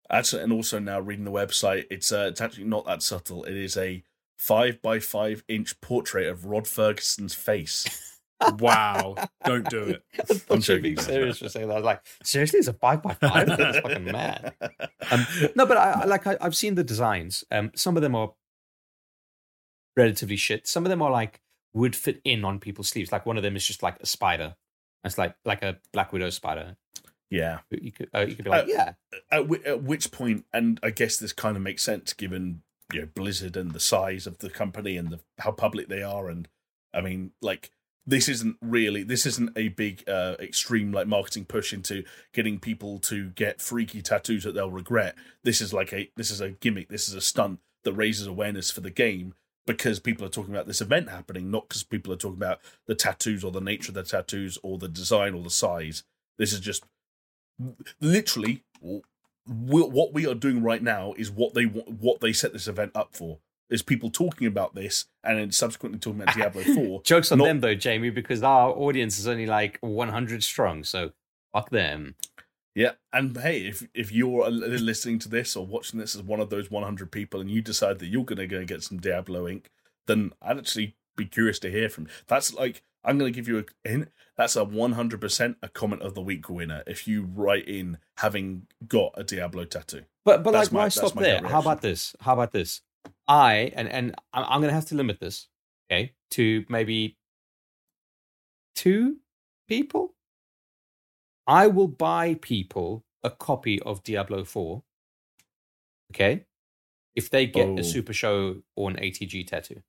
Actually, 0.10 0.44
and 0.44 0.54
also 0.54 0.80
now 0.80 1.00
reading 1.00 1.26
the 1.26 1.32
website, 1.32 1.86
it's 1.90 2.12
uh, 2.12 2.28
it's 2.32 2.40
actually 2.42 2.66
not 2.66 2.86
that 2.86 3.04
subtle. 3.04 3.44
It 3.44 3.56
is 3.56 3.76
a 3.78 4.04
five 4.38 4.82
by 4.82 5.00
five 5.00 5.44
inch 5.48 5.80
portrait 5.82 6.28
of 6.28 6.46
Rod 6.46 6.68
Fergusson's 6.68 7.34
face. 7.34 7.86
Wow, 8.60 9.16
don't 9.46 9.70
do 9.70 9.84
it. 9.84 10.04
I 10.20 10.24
I'm 10.50 10.56
you 10.58 10.62
joking, 10.62 10.82
being 10.84 11.00
serious 11.00 11.38
for 11.40 11.50
saying 11.50 11.68
that. 11.68 11.74
I 11.74 11.78
was 11.78 11.86
like, 11.86 12.02
seriously, 12.24 12.60
it's 12.60 12.68
a 12.68 12.74
five 12.74 13.02
by 13.02 13.14
five? 13.16 13.48
That's 13.48 13.80
fucking 13.82 14.06
mad. 14.06 14.54
Um, 15.12 15.26
no, 15.56 15.66
but 15.66 15.78
I, 15.78 15.92
I 16.02 16.06
like 16.06 16.28
I, 16.28 16.38
I've 16.42 16.56
seen 16.56 16.76
the 16.76 16.84
designs. 16.84 17.44
Um, 17.52 17.72
some 17.76 17.96
of 17.96 18.02
them 18.02 18.16
are 18.16 18.34
relatively 19.96 20.36
shit. 20.38 20.68
Some 20.68 20.86
of 20.86 20.90
them 20.90 21.02
are 21.02 21.12
like 21.12 21.42
would 21.74 21.96
fit 21.96 22.22
in 22.24 22.46
on 22.46 22.60
people's 22.60 22.90
sleeves. 22.90 23.12
Like 23.12 23.26
one 23.26 23.38
of 23.38 23.44
them 23.44 23.56
is 23.56 23.66
just 23.66 23.84
like 23.84 23.98
a 24.02 24.06
spider. 24.06 24.56
It's 25.04 25.18
like 25.18 25.36
like 25.46 25.64
a 25.64 25.78
Black 25.92 26.14
Widow 26.14 26.30
spider. 26.30 26.78
yeah. 27.30 27.60
You 27.72 27.92
could 27.92 28.10
uh, 28.14 28.26
you 28.28 28.36
could 28.36 28.46
be 28.46 28.52
like, 28.52 28.64
Uh, 28.66 28.68
yeah, 28.70 28.94
At, 29.32 29.42
w- 29.44 29.64
at 29.66 29.84
which 29.84 30.12
point, 30.12 30.46
and 30.54 30.80
I 30.84 30.90
guess 30.92 31.18
this 31.18 31.34
kind 31.34 31.58
of 31.58 31.64
makes 31.64 31.84
sense 31.84 32.14
given 32.14 32.62
you 32.94 33.02
know 33.02 33.08
Blizzard 33.14 33.58
and 33.58 33.72
the 33.72 33.80
size 33.80 34.28
of 34.28 34.38
the 34.40 34.50
company 34.50 34.98
and 34.98 35.10
the 35.10 35.20
how 35.40 35.52
public 35.52 35.88
they 35.90 36.04
are, 36.04 36.30
and 36.30 36.48
I 36.94 37.02
mean, 37.02 37.32
like 37.42 37.72
this 38.06 38.28
isn't 38.28 38.58
really 38.62 39.04
this 39.04 39.26
isn't 39.26 39.52
a 39.56 39.70
big 39.70 40.04
uh, 40.08 40.36
extreme 40.40 40.92
like 40.92 41.08
marketing 41.08 41.46
push 41.46 41.74
into 41.74 42.04
getting 42.34 42.60
people 42.60 43.00
to 43.00 43.30
get 43.32 43.62
freaky 43.62 44.02
tattoos 44.02 44.44
that 44.44 44.54
they'll 44.54 44.72
regret. 44.72 45.16
This 45.44 45.62
is 45.62 45.74
like 45.74 45.94
a 45.94 46.10
this 46.16 46.30
is 46.30 46.42
a 46.42 46.50
gimmick. 46.50 46.90
This 46.90 47.08
is 47.08 47.14
a 47.14 47.22
stunt 47.22 47.60
that 47.84 47.94
raises 47.94 48.28
awareness 48.28 48.72
for 48.72 48.82
the 48.82 48.90
game 48.90 49.34
because 49.66 50.00
people 50.00 50.26
are 50.26 50.30
talking 50.30 50.54
about 50.54 50.68
this 50.68 50.82
event 50.82 51.10
happening, 51.10 51.50
not 51.50 51.70
because 51.70 51.84
people 51.84 52.12
are 52.12 52.18
talking 52.18 52.38
about 52.38 52.60
the 52.86 52.96
tattoos 52.96 53.44
or 53.44 53.52
the 53.52 53.62
nature 53.62 53.92
of 53.92 53.96
the 53.96 54.04
tattoos 54.04 54.58
or 54.62 54.78
the 54.78 54.90
design 54.90 55.34
or 55.34 55.42
the 55.42 55.50
size. 55.50 56.04
This 56.38 56.52
is 56.52 56.60
just 56.60 56.84
literally 58.02 58.64
what 59.46 60.14
we 60.14 60.26
are 60.26 60.36
doing 60.36 60.62
right 60.64 60.82
now 60.82 61.14
is 61.18 61.32
what 61.32 61.54
they 61.54 61.64
what 61.64 62.20
they 62.22 62.34
set 62.34 62.54
this 62.54 62.68
event 62.68 62.92
up 62.96 63.16
for. 63.16 63.40
Is 63.74 63.82
people 63.82 64.10
talking 64.12 64.46
about 64.48 64.76
this 64.76 65.06
and 65.24 65.40
then 65.40 65.52
subsequently 65.52 66.00
talking 66.00 66.22
about 66.22 66.36
Diablo 66.36 66.62
Four. 66.76 67.02
jokes 67.02 67.32
on 67.32 67.40
Not- 67.40 67.46
them 67.46 67.60
though, 67.62 67.74
Jamie, 67.76 68.12
because 68.12 68.44
our 68.44 68.70
audience 68.70 69.18
is 69.18 69.28
only 69.28 69.48
like 69.48 69.80
100 69.82 70.44
strong. 70.44 70.84
So 70.84 71.12
fuck 71.54 71.70
them. 71.72 72.16
Yeah, 72.76 72.92
and 73.12 73.38
hey, 73.38 73.68
if 73.68 73.88
if 73.94 74.12
you're 74.12 74.50
listening 74.50 75.20
to 75.20 75.30
this 75.30 75.56
or 75.56 75.66
watching 75.66 76.00
this 76.00 76.16
as 76.16 76.22
one 76.24 76.40
of 76.40 76.50
those 76.50 76.72
100 76.72 77.12
people, 77.12 77.40
and 77.42 77.50
you 77.50 77.62
decide 77.62 78.00
that 78.00 78.08
you're 78.08 78.24
going 78.26 78.38
to 78.40 78.48
go 78.48 78.58
and 78.60 78.68
get 78.68 78.82
some 78.84 78.98
Diablo 79.00 79.48
ink, 79.48 79.70
then 80.08 80.32
I'd 80.42 80.58
actually 80.58 80.96
be 81.16 81.26
curious 81.26 81.60
to 81.60 81.70
hear 81.72 81.88
from. 81.90 82.08
That's 82.28 82.54
like 82.54 82.82
I'm 83.04 83.18
going 83.20 83.32
to 83.32 83.36
give 83.36 83.48
you 83.48 83.60
a 83.60 83.88
hint. 83.90 84.10
That's 84.38 84.56
a 84.56 84.66
100% 84.66 85.56
a 85.62 85.70
comment 85.70 86.02
of 86.02 86.16
the 86.16 86.22
week 86.22 86.50
winner 86.50 86.82
if 86.88 87.08
you 87.08 87.28
write 87.36 87.68
in 87.68 87.98
having 88.18 88.66
got 88.88 89.12
a 89.16 89.24
Diablo 89.24 89.66
tattoo. 89.66 90.04
But 90.26 90.44
but 90.44 90.52
That's 90.52 90.68
like 90.68 90.74
my- 90.74 90.80
why 90.86 90.90
stop 90.90 91.14
there? 91.14 91.42
gut 91.42 91.52
How 91.52 91.60
about 91.60 91.82
this? 91.82 92.16
How 92.22 92.34
about 92.34 92.52
this? 92.54 92.82
I 93.28 93.72
and 93.76 93.88
and 93.88 94.16
I'm, 94.34 94.46
I'm 94.48 94.62
gonna 94.62 94.74
have 94.74 94.86
to 94.88 94.96
limit 94.96 95.20
this, 95.20 95.48
okay, 95.92 96.14
to 96.32 96.66
maybe 96.70 97.18
two 98.76 99.18
people. 99.68 100.14
I 101.48 101.68
will 101.68 101.88
buy 101.88 102.36
people 102.42 103.04
a 103.24 103.30
copy 103.30 103.82
of 103.82 104.04
Diablo 104.04 104.44
Four, 104.44 104.84
okay, 106.14 106.46
if 107.16 107.30
they 107.30 107.46
get 107.46 107.68
Oh. 107.68 107.78
a 107.78 107.84
Super 107.84 108.14
Show 108.14 108.62
or 108.76 108.90
an 108.90 108.98
ATG 108.98 109.46
tattoo. 109.48 109.82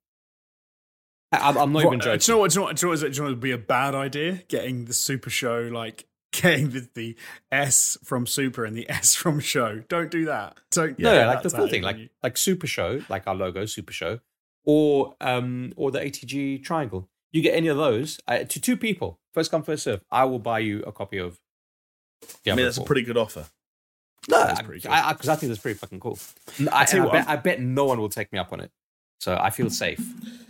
I- 1.31 1.49
I'm, 1.49 1.73
not 1.73 1.83
even 1.85 1.99
joking. 1.99 2.19
Do 2.19 2.31
you 2.31 2.35
know 2.35 2.39
what? 2.39 2.51
Do 2.51 2.55
you 2.55 2.61
know 2.61 2.65
what? 2.67 2.75
Do 2.77 2.85
you 2.85 2.87
know 2.87 2.91
what, 2.91 2.99
do 2.99 3.05
you 3.07 3.11
know 3.17 3.23
what 3.23 3.29
would 3.31 3.39
be 3.41 3.51
a 3.51 3.57
bad 3.57 3.95
idea? 3.95 4.43
Getting 4.47 4.85
the 4.85 4.93
Super 4.93 5.29
Show, 5.29 5.69
like 5.73 6.07
getting 6.41 6.69
the, 6.71 6.87
the 6.93 7.15
S 7.51 7.97
from 8.03 8.25
Super 8.27 8.65
and 8.65 8.75
the 8.75 8.89
S 8.89 9.15
from 9.15 9.39
Show. 9.39 9.83
Don't 9.87 10.11
do 10.11 10.25
that. 10.25 10.57
Don't. 10.71 10.97
no, 10.99 11.11
get 11.13 11.21
no, 11.21 11.27
like 11.27 11.41
the 11.43 11.49
full 11.49 11.67
thing, 11.67 11.81
like 11.83 11.97
you. 11.97 12.09
like 12.23 12.37
Super 12.37 12.67
Show, 12.67 13.01
like 13.09 13.27
our 13.27 13.35
logo, 13.35 13.65
Super 13.65 13.93
Show, 13.93 14.19
or 14.63 15.15
um 15.21 15.73
or 15.75 15.91
the 15.91 15.99
ATG 15.99 16.63
triangle. 16.63 17.09
You 17.31 17.41
get 17.41 17.53
any 17.55 17.67
of 17.67 17.75
those 17.77 18.19
uh, 18.27 18.39
to 18.45 18.61
two 18.61 18.77
people, 18.77 19.19
first 19.33 19.51
come 19.51 19.61
first 19.63 19.83
serve. 19.83 20.01
I 20.09 20.23
will 20.23 20.39
buy 20.39 20.59
you 20.59 20.83
a 20.83 20.91
copy 20.91 21.17
of. 21.17 21.39
I 22.47 22.55
mean, 22.55 22.63
that's 22.65 22.77
a 22.77 22.83
pretty 22.83 23.01
good 23.01 23.17
offer. 23.17 23.45
no, 24.29 24.39
That's 24.45 24.59
I- 24.61 24.63
pretty. 24.63 24.87
I, 24.87 25.11
because 25.11 25.29
I, 25.29 25.35
think 25.35 25.49
that's 25.49 25.61
pretty 25.61 25.77
fucking 25.77 25.99
cool. 25.99 26.17
And 26.57 26.69
I, 26.69 26.85
tell 26.85 27.01
you 27.01 27.03
I, 27.03 27.05
what, 27.05 27.13
bet, 27.13 27.29
I 27.29 27.35
bet 27.35 27.61
no 27.61 27.85
one 27.85 27.99
will 27.99 28.09
take 28.09 28.31
me 28.31 28.39
up 28.39 28.53
on 28.53 28.61
it, 28.61 28.71
so 29.25 29.35
I 29.47 29.49
feel 29.49 29.69
safe. 29.71 29.99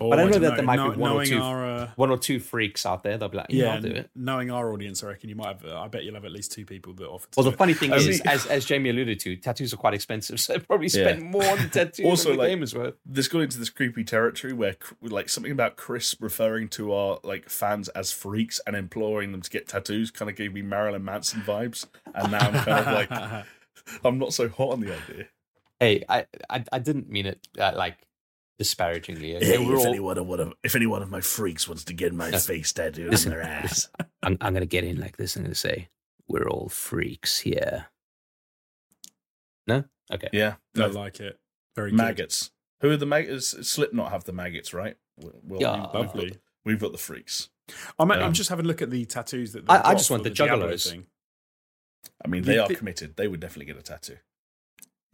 Oh, 0.01 0.09
but 0.09 0.19
I 0.19 0.23
know 0.25 0.31
don't 0.31 0.41
know 0.41 0.49
that 0.49 0.55
there 0.57 0.65
might 0.65 0.75
be 0.91 0.97
one 0.99 1.11
or 1.13 1.23
two- 1.25 1.39
Our, 1.41 1.65
uh, 1.65 1.89
One 1.95 2.09
or 2.11 2.17
two 2.17 2.39
freaks 2.41 2.85
out 2.85 3.01
there, 3.03 3.17
they'll 3.17 3.29
be 3.29 3.37
like, 3.37 3.45
"Yeah, 3.49 3.63
yeah, 3.65 3.73
I'll 3.75 3.81
do 3.81 3.87
it." 4.01 4.09
knowing 4.15 4.51
our 4.51 4.73
audience, 4.73 5.01
I 5.03 5.07
reckon 5.07 5.29
you 5.29 5.35
might 5.37 5.47
have. 5.55 5.65
Uh, 5.65 5.79
I 5.79 5.87
bet 5.87 6.03
you'll 6.03 6.15
have 6.15 6.25
at 6.25 6.33
least 6.33 6.51
two 6.51 6.65
people 6.65 6.91
that 6.95 7.07
offer. 7.07 7.27
To 7.31 7.33
Well, 7.37 7.43
do 7.45 7.49
the 7.51 7.55
it. 7.55 7.57
funny 7.57 7.73
thing 7.73 7.93
is, 7.93 8.19
as 8.25 8.45
as 8.47 8.65
Jamie 8.65 8.89
alluded 8.89 9.17
to, 9.21 9.37
tattoos 9.37 9.73
are 9.73 9.77
quite 9.77 9.93
expensive, 9.93 10.37
so 10.43 10.55
I 10.55 10.57
probably 10.57 10.87
Yeah. 10.87 10.91
spend 11.15 11.31
more 11.31 11.45
on 11.53 11.59
the 11.59 11.69
tattoo 11.69 12.03
Also, 12.03 12.29
than 12.29 12.37
the 12.37 12.43
like- 12.43 12.51
game 12.51 12.63
is 12.63 12.75
worth. 12.75 12.95
this 13.05 13.27
got 13.29 13.39
into 13.39 13.57
this 13.57 13.69
creepy 13.69 14.03
territory 14.03 14.51
where 14.51 14.75
like 15.01 15.29
something 15.29 15.51
about 15.53 15.77
Chris 15.77 16.13
referring 16.19 16.67
to 16.77 16.91
our 16.91 17.19
like 17.23 17.47
fans 17.49 17.87
as 17.89 18.11
freaks 18.11 18.59
and 18.67 18.75
imploring 18.75 19.31
them 19.31 19.41
to 19.41 19.49
get 19.49 19.67
tattoos 19.69 20.11
kind 20.11 20.29
of 20.29 20.35
gave 20.35 20.53
me 20.53 20.61
Marilyn 20.61 21.05
Manson 21.05 21.39
vibes, 21.41 21.85
and 22.13 22.31
now 22.31 22.39
I'm 22.49 22.53
kind 22.65 22.85
of 22.87 22.93
like 22.93 23.45
I'm 24.03 24.17
not 24.19 24.33
so 24.33 24.49
hot 24.49 24.71
on 24.73 24.79
the 24.81 24.93
idea. 24.93 25.27
Hey, 25.79 26.03
I 26.09 26.25
I, 26.49 26.63
I 26.73 26.79
didn't 26.79 27.09
mean 27.09 27.25
it 27.27 27.47
uh, 27.59 27.71
like 27.75 27.97
disparagingly. 28.57 29.35
Okay? 29.37 29.57
We're 29.57 29.77
all- 29.77 29.87
anyone 29.87 30.17
of 30.17 30.27
one 30.27 30.39
of 30.39 30.53
if 30.63 30.75
any 30.75 30.85
one 30.87 31.01
of 31.01 31.09
my 31.09 31.21
freaks 31.21 31.67
wants 31.67 31.83
to 31.85 31.93
get 31.93 32.13
my 32.13 32.29
No. 32.29 32.39
face 32.39 32.71
tattooed 32.73 33.11
Listen, 33.11 33.31
on 33.33 33.37
their 33.39 33.47
ass, 33.47 33.89
I'm, 34.23 34.37
I'm 34.41 34.53
going 34.53 34.61
to 34.61 34.65
get 34.67 34.83
in 34.83 34.99
like 34.99 35.17
this. 35.17 35.35
I'm 35.35 35.43
going 35.43 35.53
to 35.53 35.59
say, 35.59 35.89
we're 36.27 36.47
all 36.47 36.69
freaks 36.69 37.39
here. 37.39 37.87
No? 39.67 39.83
Okay. 40.13 40.29
yeah, 40.33 40.55
I 40.77 40.85
like 40.87 41.19
it. 41.19 41.39
Very 41.75 41.91
good. 41.91 41.97
maggots. 41.97 42.51
Who 42.81 42.91
are 42.91 42.97
the 42.97 43.05
maggots? 43.05 43.67
Slipknot 43.67 44.11
have 44.11 44.23
the 44.25 44.33
maggots, 44.33 44.73
right? 44.73 44.95
Well, 45.17 45.33
we've, 45.43 45.61
Yeah. 45.61 45.73
we've 45.75 45.83
got, 45.83 45.95
Lovely. 45.95 46.37
we've 46.65 46.79
got 46.79 46.91
the 46.91 46.97
freaks. 46.97 47.49
I'm, 47.97 48.11
I'm 48.11 48.21
Um, 48.21 48.33
just 48.33 48.49
having 48.49 48.65
a 48.65 48.67
look 48.67 48.81
at 48.83 48.91
the 48.91 49.05
tattoos 49.05 49.53
that. 49.53 49.63
I- 49.67 49.89
I 49.89 49.93
just 49.95 50.11
want 50.11 50.23
for 50.23 50.29
the 50.29 50.35
Diablo 50.35 50.67
juggalos. 50.69 50.89
thing. 50.91 51.07
I 52.23 52.27
mean, 52.27 52.43
The- 52.43 52.51
they 52.51 52.57
are 52.59 52.67
committed. 52.67 53.15
They 53.15 53.27
would 53.27 53.39
definitely 53.39 53.65
get 53.65 53.77
a 53.77 53.81
tattoo. 53.81 54.17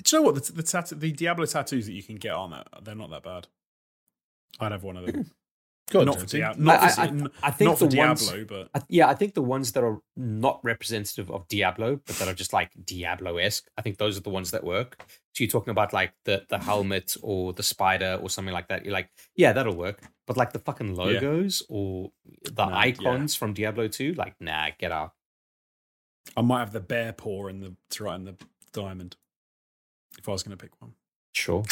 Do 0.04 0.16
you 0.16 0.22
know 0.22 0.32
what 0.32 0.44
the 0.44 0.52
the, 0.54 0.64
tat- 0.64 0.94
the 0.96 1.12
Diablo 1.12 1.46
tattoos 1.46 1.86
that 1.86 1.94
you 1.94 2.04
can 2.04 2.16
get 2.16 2.34
on 2.34 2.52
that 2.52 2.68
they're 2.84 2.96
not 2.96 3.10
that 3.12 3.24
bad. 3.24 3.48
I'd 4.60 4.72
have 4.72 4.84
one 4.84 4.98
of 4.98 5.06
them. 5.06 5.16
Hmm. 5.16 5.22
Go 5.90 6.00
on, 6.00 6.06
not 6.06 6.16
for 6.16 6.20
Jonesy. 6.22 6.38
Diablo. 6.38 6.64
Not 6.64 6.80
I- 6.80 6.90
for, 6.90 7.02
I- 7.02 7.08
n- 7.08 7.30
I 7.44 7.52
think 7.52 7.70
not 7.70 7.80
for 7.80 7.88
the 7.88 7.98
ones- 7.98 8.28
Diablo, 8.28 8.46
but 8.46 8.70
I, 8.74 8.86
yeah, 8.88 9.08
I 9.08 9.14
think 9.14 9.34
the 9.34 9.42
ones 9.42 9.74
that 9.74 9.84
are 9.84 10.00
not 10.16 10.60
representative 10.64 11.30
of 11.30 11.48
Diablo, 11.50 12.00
but 12.06 12.16
that 12.18 12.28
are 12.28 12.34
just 12.34 12.54
like 12.54 12.72
Diablo 12.86 13.38
esque, 13.38 13.68
I 13.78 13.82
think 13.82 13.98
those 13.98 14.18
are 14.18 14.22
the 14.22 14.30
ones 14.30 14.52
that 14.52 14.64
work. 14.64 15.04
So 15.34 15.44
you're 15.44 15.52
talking 15.52 15.72
about 15.72 15.92
like 15.92 16.14
the, 16.26 16.46
the 16.50 16.58
hmm. 16.58 16.66
helmet 16.66 17.18
or 17.22 17.54
the 17.54 17.64
spider 17.64 18.20
or 18.22 18.30
something 18.30 18.54
like 18.54 18.70
that. 18.70 18.86
You're 18.86 18.94
like, 18.94 19.10
yeah, 19.36 19.52
that'll 19.54 19.76
work. 19.76 20.02
But 20.28 20.38
like 20.38 20.54
the 20.54 20.60
fucking 20.60 20.96
logos 20.96 21.64
or 21.68 22.12
the 22.44 22.66
No, 22.66 22.74
icons 22.74 23.36
from 23.36 23.54
Diablo 23.54 23.88
2, 23.90 24.14
like, 24.14 24.36
nah, 24.40 24.70
get 24.78 24.92
out. 24.92 25.14
I 26.38 26.42
might 26.42 26.60
have 26.60 26.72
the 26.72 26.80
bear 26.80 27.12
paw 27.12 27.48
and 27.48 27.62
the 27.62 27.76
to 27.92 28.04
write 28.04 28.16
in 28.16 28.26
the 28.26 28.38
diamond. 28.72 29.18
If 30.18 30.28
I 30.28 30.32
was 30.32 30.44
going 30.44 30.58
to 30.58 30.62
pick 30.62 30.80
one, 30.82 30.94
Sure, 31.34 31.64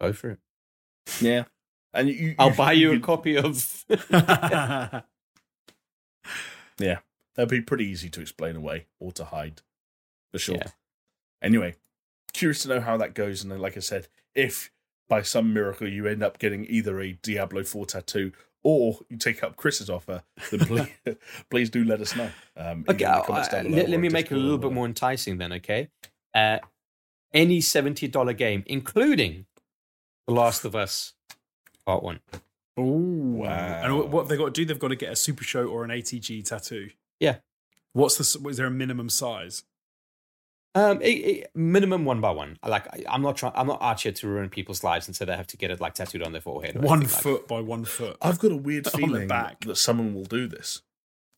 go 0.00 0.12
for 0.12 0.30
it. 0.30 0.38
Yeah, 1.20 1.44
and 1.92 2.08
you, 2.08 2.14
you 2.14 2.34
I'll 2.38 2.54
buy 2.54 2.72
you 2.72 2.92
a 2.92 3.00
copy 3.00 3.36
of. 3.36 3.84
Yeah, 6.80 6.98
that'd 7.34 7.50
be 7.50 7.60
pretty 7.60 7.84
easy 7.84 8.08
to 8.10 8.20
explain 8.20 8.56
away 8.56 8.86
or 8.98 9.12
to 9.12 9.24
hide, 9.26 9.60
for 10.32 10.38
sure. 10.38 10.56
Yeah. 10.56 10.68
Anyway, 11.42 11.74
curious 12.32 12.62
to 12.62 12.68
know 12.68 12.80
how 12.80 12.96
that 12.96 13.14
goes. 13.14 13.42
And 13.42 13.52
then, 13.52 13.60
like 13.60 13.76
I 13.76 13.80
said, 13.80 14.08
if 14.34 14.70
by 15.08 15.22
some 15.22 15.52
miracle 15.52 15.88
you 15.88 16.06
end 16.06 16.22
up 16.22 16.38
getting 16.38 16.64
either 16.68 17.00
a 17.00 17.12
Diablo 17.12 17.64
4 17.64 17.86
tattoo 17.86 18.32
or 18.62 19.00
you 19.08 19.16
take 19.16 19.42
up 19.42 19.56
Chris's 19.56 19.90
offer, 19.90 20.22
then 20.50 20.60
please, 20.60 20.88
please 21.50 21.70
do 21.70 21.84
let 21.84 22.00
us 22.00 22.16
know. 22.16 22.30
Um, 22.56 22.84
Okay, 22.88 23.04
either 23.04 23.06
in 23.06 23.10
the 23.10 23.10
uh, 23.10 23.22
comments 23.24 23.48
down 23.48 23.64
below 23.64 23.76
let, 23.76 23.90
let 23.90 24.00
me 24.00 24.08
make 24.08 24.32
it 24.32 24.34
a 24.34 24.38
little 24.38 24.58
bit 24.58 24.72
more 24.72 24.86
enticing 24.86 25.38
then, 25.38 25.52
okay? 25.54 25.88
Uh, 26.34 26.58
any 27.32 27.58
$70 27.60 28.36
game, 28.36 28.64
including 28.66 29.46
The 30.26 30.34
Last 30.34 30.64
of 30.64 30.74
Us 30.74 31.14
Part 31.86 32.02
1. 32.02 32.20
Oh 32.76 32.82
Wow. 32.84 33.80
And 33.84 33.96
what, 33.96 34.08
what 34.08 34.20
have 34.22 34.28
they 34.28 34.36
got 34.36 34.46
to 34.46 34.50
do? 34.52 34.64
They've 34.64 34.78
got 34.78 34.88
to 34.88 34.96
get 34.96 35.12
a 35.12 35.16
Super 35.16 35.44
Show 35.44 35.66
or 35.66 35.84
an 35.84 35.90
ATG 35.90 36.44
tattoo. 36.44 36.90
Yeah. 37.18 37.36
What's 37.92 38.16
the? 38.16 38.48
Is 38.48 38.56
there 38.56 38.66
a 38.66 38.70
minimum 38.70 39.08
size? 39.10 39.64
Um, 40.74 41.02
it, 41.02 41.08
it- 41.08 41.50
minimum 41.54 42.04
one 42.04 42.20
by 42.20 42.30
one. 42.30 42.56
I 42.62 42.68
Like 42.68 42.86
I, 42.86 43.02
I'm 43.08 43.22
not 43.22 43.36
trying. 43.36 43.52
I'm 43.56 43.66
not 43.66 43.82
out 43.82 44.00
here 44.00 44.12
to 44.12 44.28
ruin 44.28 44.48
people's 44.48 44.84
lives 44.84 45.08
and 45.08 45.16
so 45.16 45.24
they 45.24 45.36
have 45.36 45.48
to 45.48 45.56
get 45.56 45.70
it 45.72 45.80
like 45.80 45.94
tattooed 45.94 46.22
on 46.22 46.30
their 46.32 46.40
forehead. 46.40 46.80
One 46.80 47.00
anything 47.00 47.14
like 47.14 47.22
foot 47.22 47.48
by 47.48 47.60
one 47.60 47.84
foot. 47.84 48.16
I've 48.22 48.38
got 48.38 48.52
a 48.52 48.56
weird 48.56 48.86
feeling 48.90 49.26
back. 49.26 49.60
that 49.64 49.76
someone 49.76 50.14
will 50.14 50.24
do 50.24 50.46
this. 50.46 50.82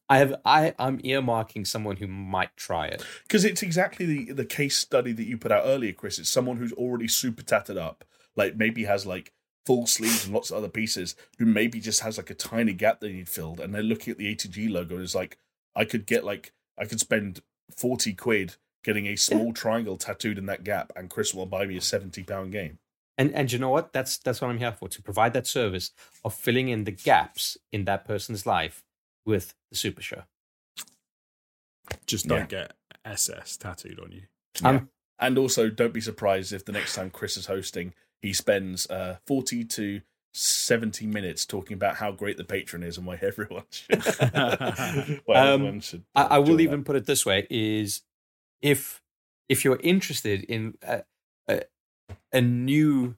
I 0.09 0.19
have. 0.19 0.35
I 0.45 0.75
I'm 0.79 0.99
earmarking 0.99 1.67
someone 1.67 1.97
who 1.97 2.07
might 2.07 2.57
try 2.57 2.87
it. 2.87 3.05
Because 3.23 3.45
it's 3.45 3.63
exactly 3.63 4.07
the, 4.07 4.33
the 4.33 4.45
case 4.45 4.77
study 4.77 5.13
that 5.13 5.27
you 5.27 5.39
put 5.39 5.53
out 5.53 5.65
earlier, 5.65 5.93
Chris. 5.93 6.19
It's 6.19 6.29
someone 6.29 6.57
who's 6.57 6.73
already 6.73 7.09
super 7.09 7.43
tatted 7.43 7.79
up, 7.79 8.05
like 8.37 8.57
maybe 8.57 8.85
has 8.85 9.07
like 9.07 9.33
full 9.65 9.87
sleeves 9.87 10.25
and 10.25 10.35
lots 10.35 10.51
of 10.51 10.59
other 10.59 10.69
pieces, 10.69 11.15
who 11.39 11.47
maybe 11.47 11.81
just 11.81 12.01
has 12.01 12.19
like 12.19 12.31
a 12.31 12.35
tiny 12.35 12.73
gap 12.73 13.01
they 13.01 13.13
need 13.13 13.29
filled, 13.29 13.61
and 13.61 13.75
they're 13.75 13.83
looking 13.83 14.13
at 14.13 14.19
the 14.19 14.35
ATG 14.35 14.71
logo 14.71 14.97
and 14.97 15.05
it's 15.05 15.15
like, 15.15 15.39
I 15.75 15.85
could 15.85 16.07
get 16.07 16.25
like, 16.25 16.53
I 16.79 16.85
could 16.85 17.01
spend 17.01 17.41
40 17.77 18.13
quid 18.15 18.57
getting 18.85 19.07
a 19.07 19.17
small 19.17 19.53
triangle 19.55 19.97
tattooed 19.97 20.39
in 20.39 20.47
that 20.47 20.65
gap, 20.65 20.93
and 20.97 21.11
Chris 21.11 21.33
will 21.33 21.47
buy 21.47 21.65
me 21.65 21.77
a 21.77 21.81
70 21.81 22.23
pound 22.25 22.53
game. 22.53 22.79
And 23.19 23.33
and 23.35 23.53
you 23.53 23.59
know 23.59 23.71
what? 23.71 23.93
That's 23.93 24.19
that's 24.19 24.41
what 24.41 24.51
I'm 24.51 24.59
here 24.59 24.73
for 24.73 24.89
to 24.89 25.03
provide 25.03 25.35
that 25.35 25.47
service 25.47 25.93
of 26.25 26.35
filling 26.35 26.69
in 26.69 26.85
the 26.85 26.91
gaps 26.91 27.57
in 27.71 27.85
that 27.85 28.05
person's 28.07 28.47
life 28.47 28.83
with 29.25 29.55
the 29.71 29.77
Super 29.77 30.03
Show. 30.03 30.23
Just 32.07 32.27
don't 32.27 32.49
get 32.49 32.73
SS 33.05 33.57
tattooed 33.57 33.99
on 34.01 34.13
you. 34.13 34.23
Um, 34.65 34.91
And 35.19 35.39
also, 35.39 35.69
don't 35.71 35.95
be 35.95 36.01
surprised 36.01 36.53
if 36.53 36.65
the 36.65 36.73
next 36.73 36.95
time 36.95 37.11
Chris 37.11 37.37
is 37.37 37.47
hosting, 37.47 37.95
he 38.21 38.33
spends 38.33 38.89
uh, 38.91 39.19
40 39.27 39.65
to 39.65 40.01
70 40.35 41.07
minutes 41.07 41.45
talking 41.47 41.75
about 41.75 41.97
how 41.97 42.11
great 42.11 42.37
the 42.39 42.45
Patreon 42.45 42.85
is 42.85 42.97
and 42.99 43.07
why 43.07 43.17
everyone 43.23 43.65
should. 43.71 44.01
why 45.27 45.35
Um, 45.35 45.53
everyone 45.53 45.81
should 45.81 46.05
I, 46.15 46.23
I 46.23 46.39
will 46.39 46.47
join 46.57 46.61
even 46.61 46.81
up. 46.81 46.87
put 46.87 46.97
it 46.97 47.07
this 47.07 47.25
way: 47.27 47.47
is 47.51 48.03
if 48.63 49.03
if 49.49 49.65
you're 49.65 49.81
interested 49.83 50.45
in 50.45 50.77
a, 50.83 51.03
a, 51.49 51.63
a 52.33 52.41
new 52.41 53.17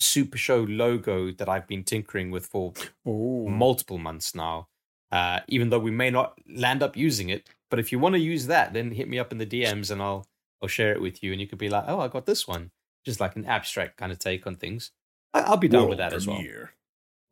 Super 0.00 0.38
Show 0.38 0.62
logo 0.64 1.30
that 1.30 1.48
I've 1.48 1.66
been 1.66 1.84
tinkering 1.84 2.30
with 2.30 2.46
for 2.46 2.72
Oh, 3.06 3.48
multiple 3.48 3.98
months 3.98 4.34
now, 4.34 4.68
uh, 5.12 5.40
even 5.48 5.70
though 5.70 5.78
we 5.78 5.90
may 5.90 6.10
not 6.10 6.38
land 6.48 6.82
up 6.82 6.96
using 6.96 7.28
it, 7.28 7.48
but 7.70 7.78
if 7.78 7.92
you 7.92 7.98
want 7.98 8.14
to 8.14 8.20
use 8.20 8.46
that, 8.46 8.72
then 8.72 8.92
hit 8.92 9.08
me 9.08 9.18
up 9.18 9.32
in 9.32 9.38
the 9.38 9.46
DMs 9.46 9.90
and 9.90 10.02
I'll 10.02 10.26
I'll 10.62 10.68
share 10.68 10.92
it 10.92 11.00
with 11.00 11.22
you, 11.22 11.32
and 11.32 11.40
you 11.40 11.46
could 11.46 11.58
be 11.58 11.70
like, 11.70 11.84
oh, 11.86 12.00
I 12.00 12.08
got 12.08 12.26
this 12.26 12.46
one, 12.46 12.70
just 13.04 13.20
like 13.20 13.34
an 13.36 13.46
abstract 13.46 13.96
kind 13.96 14.12
of 14.12 14.18
take 14.18 14.46
on 14.46 14.56
things. 14.56 14.90
I, 15.32 15.40
I'll 15.40 15.56
be 15.56 15.68
down 15.68 15.88
with 15.88 15.98
that 15.98 16.12
as 16.12 16.26
well. 16.26 16.36
premiere. 16.36 16.74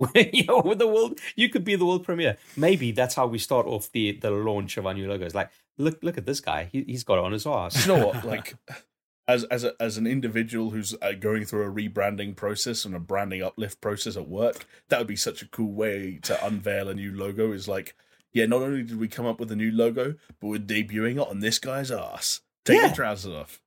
Yo, 0.33 0.63
with 0.63 0.79
the 0.79 0.87
world, 0.87 1.19
you 1.35 1.49
could 1.49 1.65
be 1.65 1.75
the 1.75 1.85
world 1.85 2.05
premiere. 2.05 2.39
Maybe 2.57 2.93
that's 2.93 3.17
how 3.17 3.27
we 3.27 3.39
start 3.39 3.67
off 3.67 3.91
the 3.93 4.13
the 4.13 4.31
launch 4.31 4.77
of 4.77 4.87
our 4.87 4.95
new 4.95 5.09
logos. 5.09 5.35
Like, 5.35 5.51
look, 5.77 5.99
look 6.03 6.17
at 6.17 6.25
this 6.25 6.41
guy. 6.41 6.69
He, 6.71 6.85
he's 6.85 7.05
got 7.05 7.19
it 7.19 7.25
on 7.25 7.33
his 7.33 7.47
ass. 7.47 7.87
you 7.87 7.95
know 7.95 8.07
what? 8.07 8.25
Like, 8.25 8.55
as 9.29 9.45
as 9.45 9.63
a, 9.63 9.75
as 9.81 9.97
an 9.99 10.07
individual 10.07 10.71
who's 10.71 10.95
uh, 11.03 11.13
going 11.13 11.45
through 11.45 11.67
a 11.67 11.71
rebranding 11.73 12.35
process 12.35 12.85
and 12.85 12.95
a 12.97 12.99
branding 12.99 13.43
uplift 13.43 13.81
process 13.81 14.17
at 14.17 14.29
work, 14.29 14.67
that 14.89 14.99
would 14.99 15.07
be 15.07 15.17
such 15.17 15.43
a 15.43 15.49
cool 15.49 15.73
way 15.73 16.19
to 16.23 16.45
unveil 16.45 16.89
a 16.89 16.95
new 16.95 17.15
logo. 17.15 17.53
Is 17.53 17.69
like, 17.69 17.95
yeah, 18.33 18.47
not 18.47 18.63
only 18.63 18.83
did 18.83 18.99
we 18.99 19.07
come 19.09 19.27
up 19.27 19.39
with 19.39 19.53
a 19.53 19.57
new 19.57 19.71
logo, 19.71 20.15
but 20.41 20.47
we're 20.49 20.59
debuting 20.59 21.21
it 21.23 21.29
on 21.29 21.41
this 21.41 21.59
guy's 21.59 21.91
ass. 21.91 22.41
Take 22.65 22.79
Yeah. 22.81 22.87
your 22.87 22.95
trousers 22.97 23.35
off. 23.35 23.61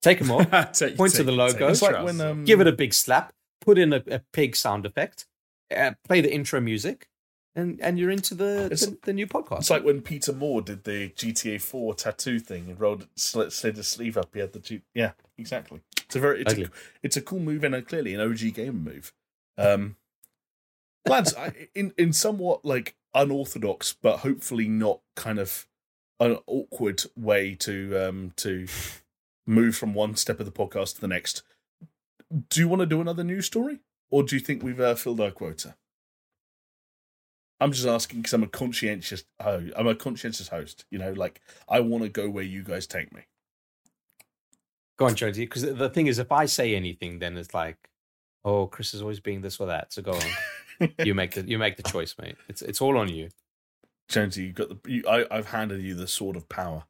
Take 0.00 0.20
them 0.20 0.30
off, 0.30 0.72
Take- 0.72 0.96
point 0.96 1.14
to 1.16 1.24
the 1.24 1.32
logo. 1.32 1.68
It's 1.68 1.82
like 1.82 2.04
when 2.04 2.20
um, 2.20 2.44
give 2.44 2.60
it 2.60 2.66
a 2.68 2.72
big 2.72 2.94
slap, 2.94 3.32
put 3.60 3.78
in 3.78 3.92
a, 3.92 4.02
a 4.10 4.20
pig 4.32 4.54
sound 4.54 4.86
effect, 4.86 5.26
uh, 5.76 5.92
play 6.06 6.20
the 6.20 6.32
intro 6.32 6.60
music, 6.60 7.08
and 7.58 7.80
and 7.80 7.98
you're 7.98 8.10
into 8.10 8.34
the 8.34 8.68
the, 8.70 8.98
the 9.02 9.12
new 9.12 9.26
podcast. 9.26 9.58
It's 9.58 9.70
like 9.70 9.84
when 9.84 10.00
Peter 10.00 10.32
Moore 10.32 10.62
did 10.62 10.84
the 10.84 11.10
GTA 11.10 11.60
4 11.60 11.94
tattoo 11.94 12.38
thing 12.38 12.68
and 12.68 12.80
rolled 12.80 13.08
slid, 13.16 13.52
slid 13.52 13.76
his 13.76 13.88
sleeve 13.88 14.16
up. 14.16 14.30
He 14.32 14.40
had 14.40 14.52
the 14.52 14.60
two. 14.60 14.80
Yeah, 14.94 15.12
exactly. 15.36 15.80
It's 16.04 16.14
a 16.14 16.20
very 16.20 16.42
it's 16.42 16.54
a, 16.54 16.70
it's 17.02 17.16
a 17.16 17.20
cool 17.20 17.40
move 17.40 17.64
and 17.64 17.74
a, 17.74 17.82
clearly 17.82 18.14
an 18.14 18.20
OG 18.20 18.54
game 18.54 18.84
move. 18.84 19.12
Um, 19.58 19.96
lads, 21.06 21.34
I, 21.34 21.68
in 21.74 21.92
in 21.98 22.12
somewhat 22.12 22.64
like 22.64 22.94
unorthodox, 23.12 23.92
but 23.92 24.18
hopefully 24.18 24.68
not 24.68 25.00
kind 25.16 25.40
of 25.40 25.66
an 26.20 26.38
awkward 26.46 27.02
way 27.16 27.56
to 27.56 28.08
um 28.08 28.32
to 28.36 28.68
move 29.46 29.74
from 29.74 29.94
one 29.94 30.14
step 30.14 30.38
of 30.38 30.46
the 30.46 30.52
podcast 30.52 30.94
to 30.94 31.00
the 31.00 31.08
next. 31.08 31.42
Do 32.50 32.60
you 32.60 32.68
want 32.68 32.80
to 32.80 32.86
do 32.86 33.00
another 33.00 33.24
news 33.24 33.46
story, 33.46 33.80
or 34.10 34.22
do 34.22 34.36
you 34.36 34.40
think 34.40 34.62
we've 34.62 34.80
uh, 34.80 34.94
filled 34.94 35.20
our 35.20 35.30
quota? 35.32 35.74
I'm 37.60 37.72
just 37.72 37.86
asking 37.86 38.20
because 38.20 38.32
I'm 38.32 38.42
a 38.42 38.48
conscientious. 38.48 39.24
Oh, 39.40 39.62
I'm 39.76 39.86
a 39.86 39.94
conscientious 39.94 40.48
host. 40.48 40.84
You 40.90 40.98
know, 40.98 41.12
like 41.12 41.40
I 41.68 41.80
want 41.80 42.04
to 42.04 42.08
go 42.08 42.28
where 42.28 42.44
you 42.44 42.62
guys 42.62 42.86
take 42.86 43.12
me. 43.12 43.22
Go 44.96 45.06
on, 45.06 45.14
Jonesy. 45.14 45.44
Because 45.44 45.62
the 45.62 45.90
thing 45.90 46.06
is, 46.06 46.18
if 46.18 46.30
I 46.32 46.46
say 46.46 46.74
anything, 46.74 47.18
then 47.18 47.36
it's 47.36 47.54
like, 47.54 47.88
oh, 48.44 48.66
Chris 48.66 48.94
is 48.94 49.02
always 49.02 49.20
being 49.20 49.40
this 49.40 49.58
or 49.58 49.66
that. 49.66 49.92
So 49.92 50.02
go 50.02 50.12
on. 50.12 50.90
you 51.04 51.14
make 51.14 51.32
the 51.32 51.42
you 51.42 51.58
make 51.58 51.76
the 51.76 51.82
choice, 51.82 52.14
mate. 52.20 52.36
It's 52.48 52.62
it's 52.62 52.80
all 52.80 52.96
on 52.96 53.08
you. 53.08 53.30
Jonesy, 54.08 54.44
you 54.44 54.52
got 54.52 54.68
the. 54.68 54.90
You, 54.90 55.04
I, 55.08 55.26
I've 55.30 55.48
handed 55.48 55.82
you 55.82 55.94
the 55.94 56.08
sword 56.08 56.36
of 56.36 56.48
power. 56.48 56.84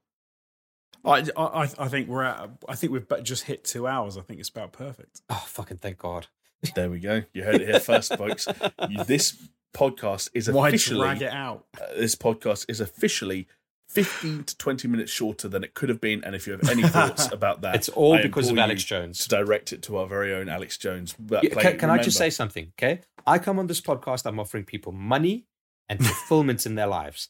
I, 1.04 1.24
I, 1.36 1.62
I 1.78 1.88
think 1.88 2.08
we're 2.08 2.24
at. 2.24 2.50
I 2.68 2.74
think 2.74 2.92
we've 2.92 3.06
just 3.22 3.44
hit 3.44 3.64
two 3.64 3.86
hours. 3.86 4.16
I 4.16 4.20
think 4.20 4.40
it's 4.40 4.48
about 4.48 4.72
perfect. 4.72 5.22
Oh, 5.30 5.44
fucking 5.46 5.78
thank 5.78 5.98
God. 5.98 6.26
There 6.74 6.90
we 6.90 6.98
go. 6.98 7.22
You 7.32 7.44
heard 7.44 7.60
it 7.60 7.68
here 7.68 7.80
first, 7.80 8.16
folks. 8.16 8.48
You, 8.88 9.04
this 9.04 9.36
podcast 9.78 10.28
is 10.34 10.50
Why 10.50 10.68
officially. 10.68 11.00
drag 11.00 11.22
it 11.22 11.32
out? 11.32 11.64
uh, 11.80 11.86
this 11.96 12.14
podcast 12.14 12.66
is 12.68 12.80
officially 12.80 13.46
15 13.90 14.44
to 14.44 14.56
20 14.58 14.88
minutes 14.88 15.10
shorter 15.10 15.48
than 15.48 15.64
it 15.64 15.74
could 15.74 15.88
have 15.88 16.00
been. 16.00 16.22
And 16.24 16.34
if 16.34 16.46
you 16.46 16.52
have 16.52 16.68
any 16.68 16.82
thoughts 16.88 17.30
about 17.32 17.62
that, 17.62 17.74
It's 17.76 17.88
all 17.88 18.14
I 18.14 18.22
because 18.22 18.50
of 18.50 18.58
Alex 18.58 18.84
Jones. 18.84 19.20
To 19.24 19.28
direct 19.28 19.72
it 19.72 19.82
to 19.84 19.96
our 19.96 20.06
very 20.06 20.34
own 20.34 20.48
Alex 20.48 20.76
Jones. 20.76 21.14
But 21.18 21.44
Yeah, 21.44 21.54
play- 21.54 21.62
can, 21.62 21.78
can 21.78 21.90
I 21.90 21.98
just 21.98 22.18
say 22.18 22.28
something? 22.30 22.72
Okay, 22.78 23.00
I 23.26 23.38
come 23.38 23.58
on 23.58 23.66
this 23.66 23.80
podcast. 23.80 24.26
I'm 24.26 24.38
offering 24.40 24.64
people 24.64 24.92
money 24.92 25.46
and 25.88 26.04
fulfillment 26.06 26.66
in 26.66 26.74
their 26.74 26.86
lives. 26.86 27.28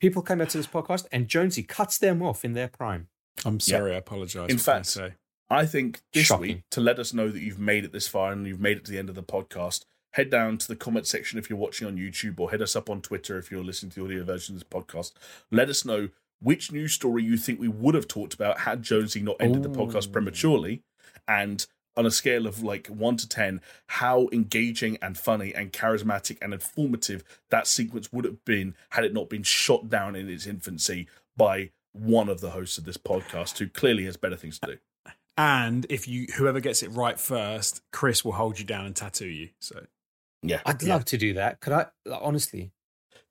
People 0.00 0.22
come 0.22 0.40
out 0.40 0.50
to 0.50 0.58
this 0.58 0.68
podcast, 0.68 1.06
and 1.10 1.26
Jonesy 1.26 1.64
cuts 1.64 1.98
them 1.98 2.22
off 2.22 2.44
in 2.44 2.52
their 2.52 2.68
prime. 2.68 3.08
I'm 3.44 3.58
sorry. 3.58 3.94
I 3.94 3.98
apologize. 3.98 4.48
In 4.50 4.58
for 4.58 4.70
I 4.70 4.82
fact. 4.82 5.14
I 5.50 5.66
think 5.66 6.00
this 6.12 6.26
Shocking. 6.26 6.42
week, 6.42 6.62
to 6.72 6.80
let 6.80 6.98
us 7.00 7.12
know 7.12 7.28
that 7.30 7.40
you've 7.40 7.58
made 7.58 7.84
it 7.84 7.90
this 7.92 8.06
far 8.06 8.30
and 8.30 8.46
you've 8.46 8.60
made 8.60 8.76
it 8.76 8.84
to 8.84 8.92
the 8.92 8.98
end 8.98 9.08
of 9.08 9.16
the 9.16 9.22
podcast, 9.24 9.84
head 10.12 10.30
down 10.30 10.58
to 10.58 10.68
the 10.68 10.76
comment 10.76 11.06
section 11.06 11.38
if 11.38 11.48
you're 11.48 11.58
watching 11.58 11.86
on 11.86 11.96
YouTube 11.96 12.40
or 12.40 12.50
head 12.50 12.62
us 12.62 12.76
up 12.76 12.88
on 12.90 13.00
Twitter 13.00 13.38
if 13.38 13.50
you're 13.50 13.64
listening 13.64 13.90
to 13.90 14.00
the 14.00 14.04
audio 14.06 14.24
version 14.24 14.54
of 14.54 14.60
this 14.60 14.68
podcast. 14.68 15.12
Let 15.50 15.68
us 15.68 15.84
know 15.84 16.08
which 16.40 16.72
news 16.72 16.92
story 16.92 17.22
you 17.22 17.36
think 17.36 17.60
we 17.60 17.68
would 17.68 17.94
have 17.94 18.08
talked 18.08 18.34
about 18.34 18.60
had 18.60 18.82
Jonesy 18.82 19.20
not 19.20 19.36
ended 19.40 19.62
the 19.62 19.70
podcast 19.70 20.12
prematurely. 20.12 20.82
And 21.26 21.66
on 21.96 22.06
a 22.06 22.10
scale 22.12 22.46
of 22.46 22.62
like 22.62 22.86
one 22.86 23.16
to 23.16 23.28
10, 23.28 23.60
how 23.88 24.28
engaging 24.32 24.98
and 25.02 25.18
funny 25.18 25.52
and 25.52 25.72
charismatic 25.72 26.38
and 26.40 26.54
informative 26.54 27.24
that 27.50 27.66
sequence 27.66 28.12
would 28.12 28.24
have 28.24 28.44
been 28.44 28.74
had 28.90 29.04
it 29.04 29.12
not 29.12 29.28
been 29.28 29.42
shot 29.42 29.90
down 29.90 30.14
in 30.14 30.28
its 30.28 30.46
infancy 30.46 31.08
by 31.36 31.70
one 31.92 32.28
of 32.28 32.40
the 32.40 32.50
hosts 32.50 32.78
of 32.78 32.84
this 32.84 32.96
podcast 32.96 33.58
who 33.58 33.68
clearly 33.68 34.04
has 34.04 34.16
better 34.16 34.36
things 34.36 34.60
to 34.60 34.74
do. 34.74 35.12
And 35.36 35.86
if 35.90 36.06
you 36.06 36.26
whoever 36.36 36.60
gets 36.60 36.82
it 36.82 36.88
right 36.88 37.18
first, 37.18 37.82
Chris 37.92 38.24
will 38.24 38.32
hold 38.32 38.58
you 38.58 38.64
down 38.64 38.86
and 38.86 38.94
tattoo 38.94 39.28
you. 39.28 39.50
So 39.60 39.86
Yeah. 40.42 40.60
I'd 40.66 40.82
Yeah. 40.82 40.94
love 40.94 41.04
to 41.06 41.18
do 41.18 41.34
that. 41.34 41.60
Could 41.60 41.72
I? 41.72 41.86
Honestly, 42.10 42.72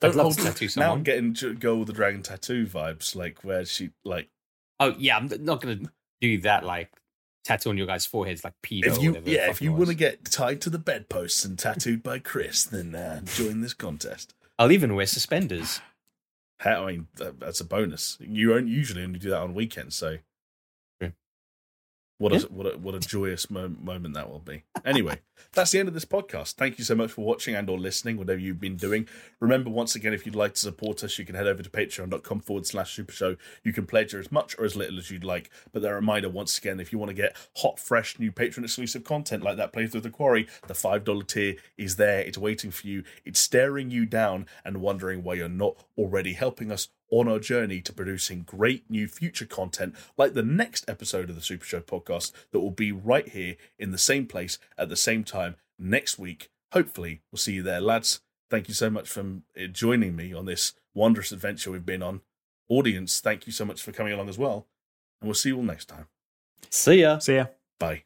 Don't 0.01 0.11
I'd 0.11 0.15
love 0.15 0.35
to 0.37 0.43
tattoo 0.43 0.67
someone. 0.67 0.87
Now 0.89 0.93
I'm 0.93 1.03
getting 1.03 1.33
Girl 1.59 1.77
with 1.79 1.87
the 1.87 1.93
Dragon 1.93 2.21
tattoo 2.21 2.65
vibes, 2.67 3.15
like 3.15 3.43
where 3.43 3.65
she 3.65 3.91
like 4.03 4.29
oh 4.79 4.93
yeah, 4.97 5.17
I'm 5.17 5.29
not 5.39 5.61
gonna 5.61 5.79
do 6.21 6.39
that. 6.41 6.63
Like 6.63 6.91
tattoo 7.45 7.69
on 7.69 7.77
your 7.77 7.87
guys' 7.87 8.05
foreheads, 8.05 8.43
like 8.43 8.53
pedo. 8.61 8.85
if 8.87 8.97
or 8.97 9.01
you 9.01 9.21
yeah 9.25 9.49
if 9.49 9.61
you 9.61 9.71
want 9.71 9.87
to 9.87 9.95
get 9.95 10.25
tied 10.25 10.61
to 10.61 10.69
the 10.69 10.77
bedposts 10.79 11.45
and 11.45 11.57
tattooed 11.57 12.03
by 12.03 12.19
Chris, 12.19 12.63
then 12.65 12.93
uh, 12.93 13.21
join 13.21 13.61
this 13.61 13.73
contest. 13.73 14.33
I'll 14.59 14.71
even 14.71 14.95
wear 14.95 15.05
suspenders. 15.05 15.79
I 16.59 16.83
mean 16.85 17.07
that's 17.15 17.59
a 17.59 17.65
bonus. 17.65 18.17
You 18.19 18.49
don't 18.53 18.67
usually 18.67 19.03
only 19.03 19.19
do 19.19 19.29
that 19.29 19.39
on 19.41 19.53
weekends, 19.53 19.95
so 19.95 20.17
What 22.19 22.33
a 22.33 22.47
what 22.47 22.73
a 22.73 22.77
what 22.77 22.95
a 22.95 22.99
joyous 22.99 23.49
mo- 23.51 23.75
moment 23.79 24.15
that 24.15 24.27
will 24.29 24.39
be. 24.39 24.63
Anyway, 24.83 25.19
that's 25.53 25.69
the 25.69 25.77
end 25.77 25.87
of 25.87 25.93
this 25.93 26.05
podcast. 26.05 26.53
Thank 26.55 26.79
you 26.79 26.83
so 26.83 26.95
much 26.95 27.11
for 27.11 27.23
watching 27.23 27.53
and 27.53 27.69
or 27.69 27.77
listening, 27.77 28.17
whatever 28.17 28.39
you've 28.39 28.59
been 28.59 28.75
doing. 28.75 29.07
Remember, 29.39 29.69
once 29.69 29.93
again, 29.93 30.13
if 30.13 30.25
you'd 30.25 30.35
like 30.35 30.55
to 30.55 30.59
support 30.59 31.03
us, 31.03 31.19
you 31.19 31.25
can 31.25 31.35
head 31.35 31.45
over 31.45 31.61
to 31.61 31.69
patreon.com 31.69 32.39
forward 32.39 32.65
slash 32.65 32.95
super 32.95 33.11
show. 33.11 33.35
You 33.63 33.71
can 33.71 33.85
pledge 33.85 34.15
as 34.15 34.31
much 34.31 34.57
or 34.57 34.65
as 34.65 34.75
little 34.75 34.97
as 34.97 35.11
you'd 35.11 35.23
like. 35.23 35.51
But 35.71 35.83
the 35.83 35.93
reminder, 35.93 36.27
once 36.27 36.57
again, 36.57 36.79
if 36.79 36.91
you 36.91 36.97
want 36.97 37.09
to 37.09 37.15
get 37.15 37.35
hot, 37.57 37.79
fresh, 37.79 38.17
new 38.17 38.31
patron 38.31 38.63
exclusive 38.63 39.03
content 39.03 39.43
like 39.43 39.57
that 39.57 39.71
playthrough 39.71 39.95
of 39.95 40.03
the 40.03 40.09
quarry, 40.09 40.47
the 40.65 40.73
$5 40.73 41.27
tier 41.27 41.55
is 41.77 41.97
there. 41.97 42.21
It's 42.21 42.37
waiting 42.37 42.71
for 42.71 42.87
you. 42.87 43.03
It's 43.25 43.39
staring 43.39 43.91
you 43.91 44.07
down 44.07 44.47
and 44.65 44.81
wondering 44.81 45.21
why 45.23 45.35
you're 45.35 45.49
not 45.49 45.85
already 45.97 46.33
helping 46.33 46.71
us 46.71 46.87
on 47.09 47.27
our 47.27 47.39
journey 47.39 47.81
to 47.81 47.93
producing 47.93 48.43
great 48.43 48.89
new 48.89 49.07
future 49.07 49.45
content 49.45 49.95
like 50.17 50.33
the 50.33 50.43
next 50.43 50.89
episode 50.89 51.29
of 51.29 51.35
the 51.35 51.41
Super 51.41 51.65
Show 51.65 51.81
podcast 51.81 52.31
that 52.51 52.59
will 52.59 52.71
be 52.71 52.91
right 52.91 53.27
here 53.29 53.55
in 53.79 53.91
the 53.91 53.97
same 53.97 54.25
place 54.25 54.59
at 54.77 54.89
the 54.89 54.95
same 54.95 55.23
time 55.23 55.55
next 55.79 56.19
week. 56.19 56.49
Hopefully, 56.73 57.21
we'll 57.31 57.37
see 57.37 57.53
you 57.53 57.63
there, 57.63 57.81
lads. 57.81 58.21
Thank 58.49 58.67
you 58.67 58.73
so 58.73 58.89
much 58.89 59.09
for 59.09 59.21
uh, 59.21 59.67
joining 59.71 60.15
me 60.15 60.33
on 60.33 60.45
this 60.45 60.73
wondrous 60.93 61.31
adventure 61.31 61.71
we've 61.71 61.85
been 61.85 62.03
on. 62.03 62.21
Audience, 62.69 63.19
thank 63.19 63.45
you 63.45 63.53
so 63.53 63.65
much 63.65 63.81
for 63.81 63.91
coming 63.91 64.13
along 64.13 64.29
as 64.29 64.37
well. 64.37 64.67
And 65.21 65.27
we'll 65.27 65.35
see 65.35 65.49
you 65.49 65.57
all 65.57 65.63
next 65.63 65.85
time. 65.85 66.07
See 66.69 67.01
ya. 67.01 67.19
See 67.19 67.35
ya. 67.35 67.47
Bye. 67.79 68.03